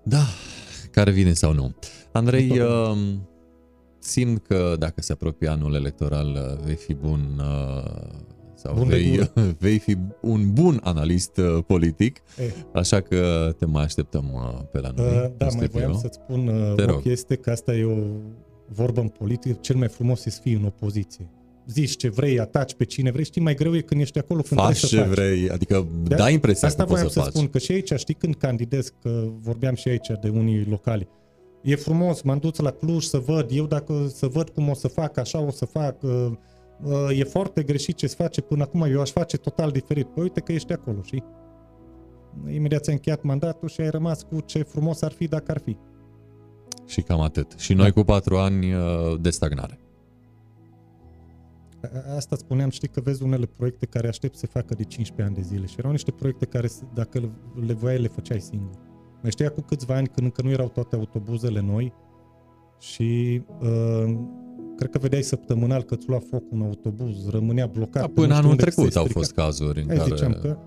Da, 0.03 0.23
care 0.91 1.11
vine 1.11 1.33
sau 1.33 1.53
nu. 1.53 1.75
Andrei, 2.13 2.49
Tot. 2.49 2.59
uh, 2.59 2.97
simt 4.07 4.47
că 4.47 4.77
dacă 4.79 5.03
se 5.03 5.13
apropie 5.13 5.49
anul 5.49 5.75
electoral 5.75 6.27
uh, 6.59 6.65
vei 6.65 6.75
fi 6.75 6.95
bun 6.95 7.41
uh, 7.41 7.91
sau 8.55 8.75
Bun 8.75 8.89
de 8.89 8.95
vei, 8.97 9.11
gură. 9.11 9.33
vei 9.59 9.79
fi 9.79 9.97
un 10.21 10.53
bun 10.53 10.81
analist 10.83 11.37
uh, 11.37 11.65
politic, 11.67 12.21
Eh, 12.39 12.45
așa 12.75 13.01
că 13.01 13.51
te 13.59 13.65
mai 13.67 13.83
așteptăm 13.85 14.31
uh, 14.35 14.61
pe 14.73 14.81
la 14.81 14.91
noi. 14.97 15.07
uh, 15.07 15.13
în 15.23 15.33
da, 15.37 15.45
mai 15.45 15.51
studio. 15.51 15.69
voiam 15.73 15.99
să-ți 15.99 16.19
spun 16.25 16.47
uh, 16.49 16.75
Te 16.75 16.83
o 16.83 16.87
rog. 16.87 17.03
chestie, 17.03 17.37
că 17.37 17.51
asta 17.51 17.75
e 17.75 17.85
o 17.85 17.97
vorbă 18.69 19.01
în 19.01 19.09
politică, 19.09 19.59
cel 19.61 19.77
mai 19.77 19.89
frumos 19.89 20.25
e 20.25 20.31
să 20.31 20.41
fii 20.43 20.53
în 20.55 20.65
opoziție. 20.65 21.31
Zici 21.69 21.97
ce 21.97 22.09
vrei, 22.09 22.41
ataci 22.41 22.75
pe 22.75 22.85
cine 22.85 23.11
vrei, 23.11 23.25
știi, 23.25 23.43
mai 23.43 23.55
greu 23.55 23.77
e 23.77 23.81
când 23.81 24.01
ești 24.01 24.19
acolo, 24.19 24.41
când 24.41 24.61
Faci 24.61 24.79
trebuie 24.79 24.91
să 24.91 24.97
ce 24.97 25.03
faci. 25.03 25.27
vrei, 25.39 25.51
adică 25.51 25.87
Da, 26.03 26.17
dai 26.17 26.33
impresia 26.33 26.69
Asta 26.69 26.83
că 26.83 26.89
poți 26.89 27.01
voiam 27.03 27.13
să 27.13 27.19
să 27.19 27.25
faci. 27.25 27.35
spun, 27.35 27.49
că 27.49 27.59
și 27.59 27.73
aici, 27.73 27.93
știi, 27.97 28.15
când 28.15 28.35
candidez, 28.35 28.93
că 29.03 29.25
vorbeam 29.41 29.75
și 29.75 29.89
aici 29.89 30.07
de 30.21 30.29
unii 30.29 30.65
locali, 30.71 31.09
e 31.67 31.77
frumos, 31.77 32.23
m-am 32.23 32.39
dus 32.39 32.59
la 32.59 32.71
Cluj 32.71 33.05
să 33.05 33.19
văd, 33.19 33.51
eu 33.51 33.67
dacă 33.67 34.07
să 34.09 34.27
văd 34.27 34.49
cum 34.49 34.69
o 34.69 34.75
să 34.75 34.89
fac, 34.89 35.17
așa 35.17 35.41
o 35.41 35.51
să 35.51 35.65
fac, 35.65 36.03
uh, 36.03 36.31
uh, 36.85 37.19
e 37.19 37.25
foarte 37.25 37.63
greșit 37.63 37.97
ce 37.97 38.07
se 38.07 38.15
face 38.19 38.41
până 38.41 38.63
acum, 38.63 38.83
eu 38.83 39.01
aș 39.01 39.11
face 39.11 39.37
total 39.37 39.71
diferit. 39.71 40.07
Păi 40.07 40.23
uite 40.23 40.41
că 40.41 40.53
ești 40.53 40.73
acolo, 40.73 41.03
știi? 41.03 41.25
Imediat 42.55 42.83
ți-ai 42.83 42.95
încheiat 42.95 43.23
mandatul 43.23 43.69
și 43.69 43.81
ai 43.81 43.91
rămas 43.91 44.23
cu 44.23 44.41
ce 44.41 44.63
frumos 44.63 45.03
ar 45.03 45.13
fi 45.13 45.27
dacă 45.27 45.51
ar 45.51 45.59
fi. 45.65 45.77
Și 46.87 47.03
cam 47.03 47.21
atât. 47.21 47.55
Și 47.59 47.73
noi 47.75 47.87
Da. 47.87 47.93
cu 47.93 48.03
patru 48.03 48.37
ani 48.37 48.73
uh, 48.75 48.81
de 49.21 49.31
stagnare. 49.31 49.79
A- 51.83 52.15
Asta 52.17 52.37
spuneam, 52.37 52.71
știi 52.71 52.89
că 52.89 53.01
vezi 53.01 53.23
unele 53.23 53.47
proiecte 53.47 53.87
care 53.87 54.09
aștept 54.09 54.35
să 54.35 54.41
se 54.41 54.47
facă 54.47 54.75
de 54.75 54.85
15 54.85 55.23
ani 55.27 55.35
de 55.35 55.55
zile 55.55 55.67
și 55.67 55.75
erau 55.79 55.91
niște 55.91 56.11
proiecte 56.11 56.45
care 56.47 56.67
s- 56.67 56.83
dacă 56.95 57.19
le- 57.19 57.31
le 57.67 57.73
voiai 57.73 57.99
le 58.01 58.09
făceai 58.09 58.41
singur. 58.41 58.71
Mai 59.27 59.35
știi 59.35 59.51
cu 59.51 59.61
câțiva 59.61 59.95
ani 59.95 60.07
când 60.07 60.27
încă 60.27 60.43
nu 60.43 60.51
erau 60.51 60.69
toate 60.69 60.97
autobuzele 60.97 61.61
noi 61.61 61.93
și 62.79 63.43
uh, 63.61 64.17
cred 64.77 64.91
că 64.91 64.99
vedeai 64.99 65.23
săptămânal 65.23 65.83
că 65.83 65.95
îți 65.95 66.09
lua 66.09 66.19
foc 66.31 66.43
un 66.51 66.63
autobuz, 66.63 67.29
rămânea 67.29 67.67
blocat. 67.67 68.03
Da, 68.03 68.07
nu 68.07 68.13
până 68.13 68.27
știu 68.27 68.37
anul 68.37 68.51
unde 68.51 68.63
se 68.63 68.71
trecut 68.71 68.97
au 68.97 69.03
strica. 69.03 69.21
fost 69.21 69.33
cazuri 69.33 69.81
în 69.81 69.87
Hai 69.87 69.97
care... 69.97 70.15
ziceam 70.15 70.33
că 70.33 70.59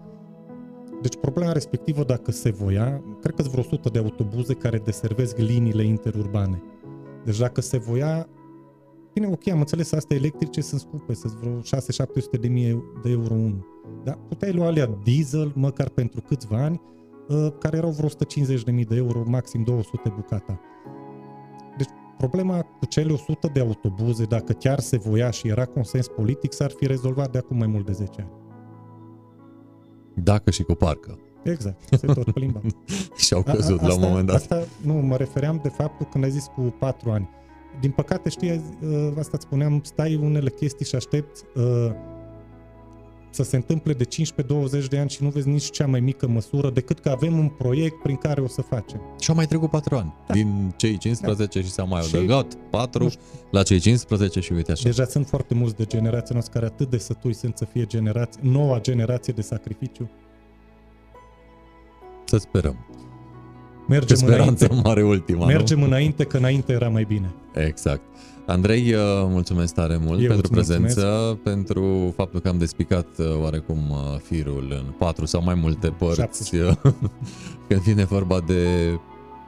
deci 1.02 1.16
problema 1.22 1.52
respectivă, 1.52 2.04
dacă 2.04 2.32
se 2.32 2.52
voia, 2.52 3.04
cred 3.22 3.36
că 3.36 3.42
sunt 3.42 3.54
vreo 3.54 3.64
100 3.64 3.90
de 3.90 4.00
autobuze 4.00 4.54
care 4.54 4.78
deservesc 4.78 5.38
liniile 5.38 5.84
interurbane. 5.84 6.64
Deci 7.26 7.38
dacă 7.38 7.62
se 7.62 7.78
voia, 7.78 8.28
bine, 9.14 9.28
ok, 9.28 9.48
am 9.48 9.60
înțeles, 9.60 9.92
astea 9.92 10.18
electrice 10.18 10.62
sunt 10.62 10.80
scumpe, 10.80 11.14
sunt 11.14 11.34
vreo 11.34 11.60
6-700 11.60 12.40
de 12.40 12.48
mii 12.48 12.84
de 13.04 13.10
euro 13.10 13.34
unul. 13.34 13.66
Dar 14.04 14.20
puteai 14.28 14.52
lua 14.54 14.66
alea 14.66 15.00
diesel, 15.04 15.52
măcar 15.56 15.90
pentru 15.90 16.22
câțiva 16.22 16.64
ani, 16.64 16.82
uh, 16.84 16.99
care 17.60 17.78
erau 17.78 17.90
vreo 17.90 18.06
150 18.06 18.64
de 18.64 18.72
mii 18.72 18.86
de 18.86 18.96
euro, 18.96 19.24
maxim 19.26 19.64
200 19.64 20.14
bucata. 20.16 20.60
Deci 21.78 21.88
problema 22.18 22.62
cu 22.62 22.86
cele 22.86 23.14
100 23.14 23.50
de 23.54 23.60
autobuze, 23.60 24.24
dacă 24.24 24.54
chiar 24.54 24.80
se 24.80 24.98
voia 24.98 25.30
și 25.30 25.48
era 25.48 25.66
consens 25.66 26.08
politic, 26.08 26.54
s-ar 26.54 26.72
fi 26.72 26.88
rezolvat 26.88 27.32
de 27.32 27.38
acum 27.38 27.58
mai 27.58 27.68
mult 27.68 27.86
de 27.86 27.92
10 27.92 28.12
ani. 28.22 28.32
Dacă 30.24 30.52
și 30.52 30.64
cu 30.64 30.74
parcă. 30.74 31.20
Exact, 31.44 31.82
se 31.92 32.06
tot 32.08 32.32
plimba. 32.32 32.62
Și 33.26 33.34
au 33.34 33.44
A- 33.48 33.52
a- 33.52 33.54
căzut 33.54 33.82
la 33.82 33.94
un 33.94 34.00
moment 34.02 34.28
dat. 34.28 34.36
Asta, 34.36 34.64
nu, 34.82 34.94
mă 34.94 35.16
refeream 35.16 35.60
de 35.64 35.70
faptul 35.70 36.06
când 36.12 36.24
ai 36.24 36.30
zis 36.30 36.46
cu 36.56 36.62
patru 36.80 37.12
ani. 37.12 37.30
Din 37.80 37.92
păcate, 37.92 38.30
știi, 38.30 38.52
uh, 38.82 39.08
asta 39.18 39.32
îți 39.34 39.44
spuneam, 39.46 39.82
stai 39.84 40.16
unele 40.16 40.50
chestii 40.50 40.86
și 40.86 40.96
aștepți 40.96 41.44
uh, 41.56 41.92
să 43.32 43.44
se 43.44 43.56
întâmple 43.56 43.94
de 43.94 44.06
15-20 44.84 44.88
de 44.90 44.98
ani 45.00 45.10
și 45.10 45.24
nu 45.24 45.30
vezi 45.30 45.48
nici 45.50 45.70
cea 45.72 45.88
mai 45.88 46.00
mică 46.00 46.28
măsură 46.28 46.70
decât 46.70 47.00
că 47.00 47.10
avem 47.10 47.38
un 47.38 47.48
proiect 47.48 48.02
prin 48.02 48.16
care 48.16 48.42
o 48.42 48.48
să 48.48 48.62
facem. 48.62 49.02
Și 49.20 49.30
au 49.30 49.36
mai 49.36 49.46
trecut 49.46 49.70
4 49.70 49.96
ani. 49.96 50.14
Da. 50.28 50.34
Din 50.34 50.74
cei 50.78 50.98
15 50.98 51.62
și 51.62 51.70
s-au 51.70 51.88
mai 51.88 52.02
Și- 52.02 52.16
adăugat 52.16 52.54
4 52.70 53.04
nu 53.04 53.10
știu. 53.10 53.22
la 53.52 53.64
cei 53.64 53.80
15 53.80 54.40
și 54.40 54.52
uite 54.52 54.72
așa. 54.72 54.82
Deja 54.84 55.06
sunt 55.06 55.28
foarte 55.28 55.54
mulți 55.54 55.76
de 55.76 55.86
generația 55.86 56.34
noastră 56.34 56.60
care 56.60 56.72
atât 56.74 56.90
de 56.90 56.98
sătui 56.98 57.34
sunt 57.34 57.58
să 57.58 57.66
fie 57.66 57.86
generație, 57.86 58.42
noua 58.44 58.80
generație 58.82 59.34
de 59.34 59.42
sacrificiu. 59.42 60.10
Să 62.26 62.38
sperăm. 62.38 62.86
Că 62.90 63.96
Mergem 63.96 64.18
speranța 64.18 64.66
înainte, 64.66 64.88
mare 64.88 65.04
ultima, 65.04 65.46
mergem 65.46 65.84
înainte, 65.84 66.24
că 66.24 66.38
înainte 66.38 66.72
era 66.74 66.90
mai 66.90 67.04
bine. 67.04 67.34
nu? 67.54 67.62
Exact. 67.62 68.02
Andrei, 68.50 68.94
uh, 68.94 69.02
mulțumesc 69.28 69.74
tare 69.74 69.98
mult 69.98 70.22
Eu 70.22 70.28
pentru 70.28 70.54
îți 70.54 70.54
mulțumesc. 70.54 70.94
prezență, 70.96 71.40
pentru 71.44 72.14
faptul 72.16 72.40
că 72.40 72.50
am 72.50 72.58
despicat 72.58 73.08
uh, 73.18 73.26
oarecum 73.42 73.90
uh, 73.90 74.20
firul 74.24 74.68
în 74.86 74.94
patru 74.98 75.26
sau 75.26 75.44
mai 75.44 75.54
multe 75.54 75.90
părți 75.90 76.56
uh, 76.56 76.72
când 77.68 77.82
vine 77.82 78.04
vorba 78.04 78.40
de 78.40 78.94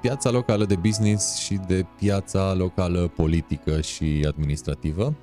piața 0.02 0.30
locală 0.30 0.66
de 0.66 0.76
business 0.76 1.38
și 1.38 1.60
de 1.68 1.86
piața 2.00 2.54
locală 2.54 3.12
politică 3.16 3.82
și 3.82 4.26
administrativă. 4.28 5.16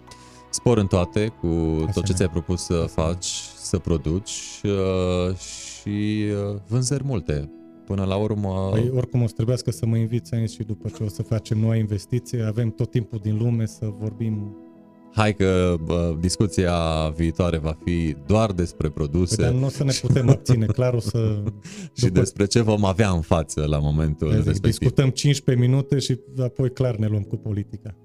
Spor 0.50 0.78
în 0.78 0.86
toate 0.86 1.26
cu 1.40 1.46
tot 1.46 1.78
ce 1.78 1.88
Asemenea. 1.88 2.14
ți-ai 2.16 2.28
propus 2.28 2.64
să 2.64 2.74
faci, 2.74 3.26
să 3.56 3.78
produci 3.78 4.60
uh, 4.64 5.36
și 5.36 6.24
uh, 6.50 6.56
vânzări 6.66 7.04
multe. 7.04 7.50
Până 7.88 8.04
la 8.04 8.16
urmă, 8.16 8.68
Păi, 8.70 8.90
oricum 8.94 9.22
o 9.22 9.26
să 9.26 9.32
trebuiască 9.34 9.70
să 9.70 9.86
mă 9.86 9.96
inviți 9.96 10.34
aici 10.34 10.50
și 10.50 10.62
după 10.62 10.88
ce 10.96 11.02
o 11.02 11.08
să 11.08 11.22
facem 11.22 11.58
noua 11.58 11.76
investiție, 11.76 12.42
avem 12.42 12.70
tot 12.70 12.90
timpul 12.90 13.18
din 13.22 13.36
lume 13.38 13.66
să 13.66 13.92
vorbim. 13.98 14.56
hai 15.14 15.34
că 15.34 15.74
bă, 15.84 16.16
discuția 16.20 16.74
viitoare 17.16 17.58
va 17.58 17.76
fi 17.84 18.16
doar 18.26 18.52
despre 18.52 18.88
Păi, 18.88 18.96
produse 19.04 19.42
dar 19.42 19.52
nu 19.52 19.64
o 19.66 19.68
să 19.68 19.84
ne 19.84 19.92
putem 20.00 20.28
abține, 20.34 20.66
clar 20.66 20.94
o 20.94 21.00
să... 21.00 21.42
și 21.92 22.04
după- 22.04 22.18
despre 22.18 22.46
ce 22.46 22.60
vom 22.60 22.84
avea 22.84 23.10
în 23.10 23.20
față 23.20 23.64
la 23.66 23.78
momentul 23.78 24.26
Zic, 24.28 24.36
respectiv. 24.36 24.62
discutăm 24.62 25.08
15 25.10 25.66
minute 25.66 25.98
și 25.98 26.18
apoi 26.42 26.70
clar 26.72 26.96
ne 26.96 27.06
luăm 27.06 27.22
cu 27.22 27.36
politica. 27.36 27.96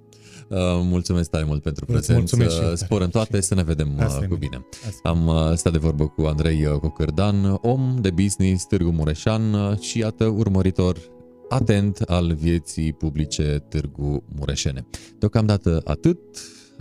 Uh, 0.50 0.58
mulțumesc 0.84 1.30
tare 1.30 1.44
mult 1.44 1.62
pentru 1.62 1.86
Îți 1.88 2.14
mulțumesc 2.14 2.36
și 2.36 2.56
eu 2.56 2.62
prezență. 2.62 2.64
tare. 2.64 2.76
Spor 2.76 3.02
în 3.02 3.10
toate, 3.10 3.38
Și- 3.38 3.44
să 3.44 3.56
ne 3.56 3.64
vedem 3.64 3.94
uh, 3.96 4.04
Asemenea. 4.04 4.28
cu 4.28 4.36
bine. 4.36 4.66
Asta. 4.88 5.10
Am 5.10 5.28
uh, 5.28 5.54
stat 5.56 5.72
de 5.72 5.78
vorbă 5.78 6.08
cu 6.08 6.22
Andrei 6.22 6.66
uh, 6.66 6.80
Cocârdan, 6.80 7.58
om 7.62 7.98
de 8.02 8.10
business 8.12 8.66
Târgu 8.66 8.90
Mureșan 8.92 9.54
uh, 9.54 9.80
și 9.80 9.98
iată 10.00 10.26
urmăritor 10.26 10.98
atent 11.50 11.98
al 12.00 12.34
vieții 12.34 12.94
publice 12.94 13.64
Târgu 13.70 14.24
Mureșene. 14.36 14.86
Deocamdată 15.20 15.82
atât. 15.84 16.20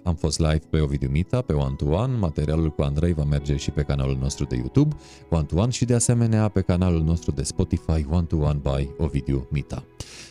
Am 0.04 0.14
fost 0.14 0.38
live 0.38 0.60
pe 0.70 0.80
Ovidiu 0.80 1.08
Mita, 1.08 1.40
pe 1.40 1.52
One 1.52 1.74
to 1.76 1.84
One. 1.84 2.16
Materialul 2.16 2.70
cu 2.70 2.82
Andrei 2.82 3.12
va 3.12 3.24
merge 3.24 3.56
și 3.56 3.70
pe 3.70 3.82
canalul 3.82 4.16
nostru 4.20 4.44
de 4.44 4.56
YouTube, 4.56 4.96
One 5.30 5.44
to 5.44 5.56
One, 5.56 5.70
și 5.70 5.84
de 5.84 5.94
asemenea 5.94 6.48
pe 6.48 6.60
canalul 6.60 7.02
nostru 7.02 7.30
de 7.30 7.42
Spotify, 7.42 8.06
One 8.10 8.24
to 8.28 8.36
One 8.36 8.60
by 8.62 8.88
Ovidiu 8.98 9.48
Mita. 9.50 9.84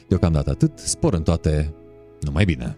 Deocamdată 0.07 0.49
atât. 0.49 0.71
Spor 0.79 1.13
în 1.13 1.23
toate. 1.23 1.73
Numai 2.21 2.45
bine! 2.45 2.77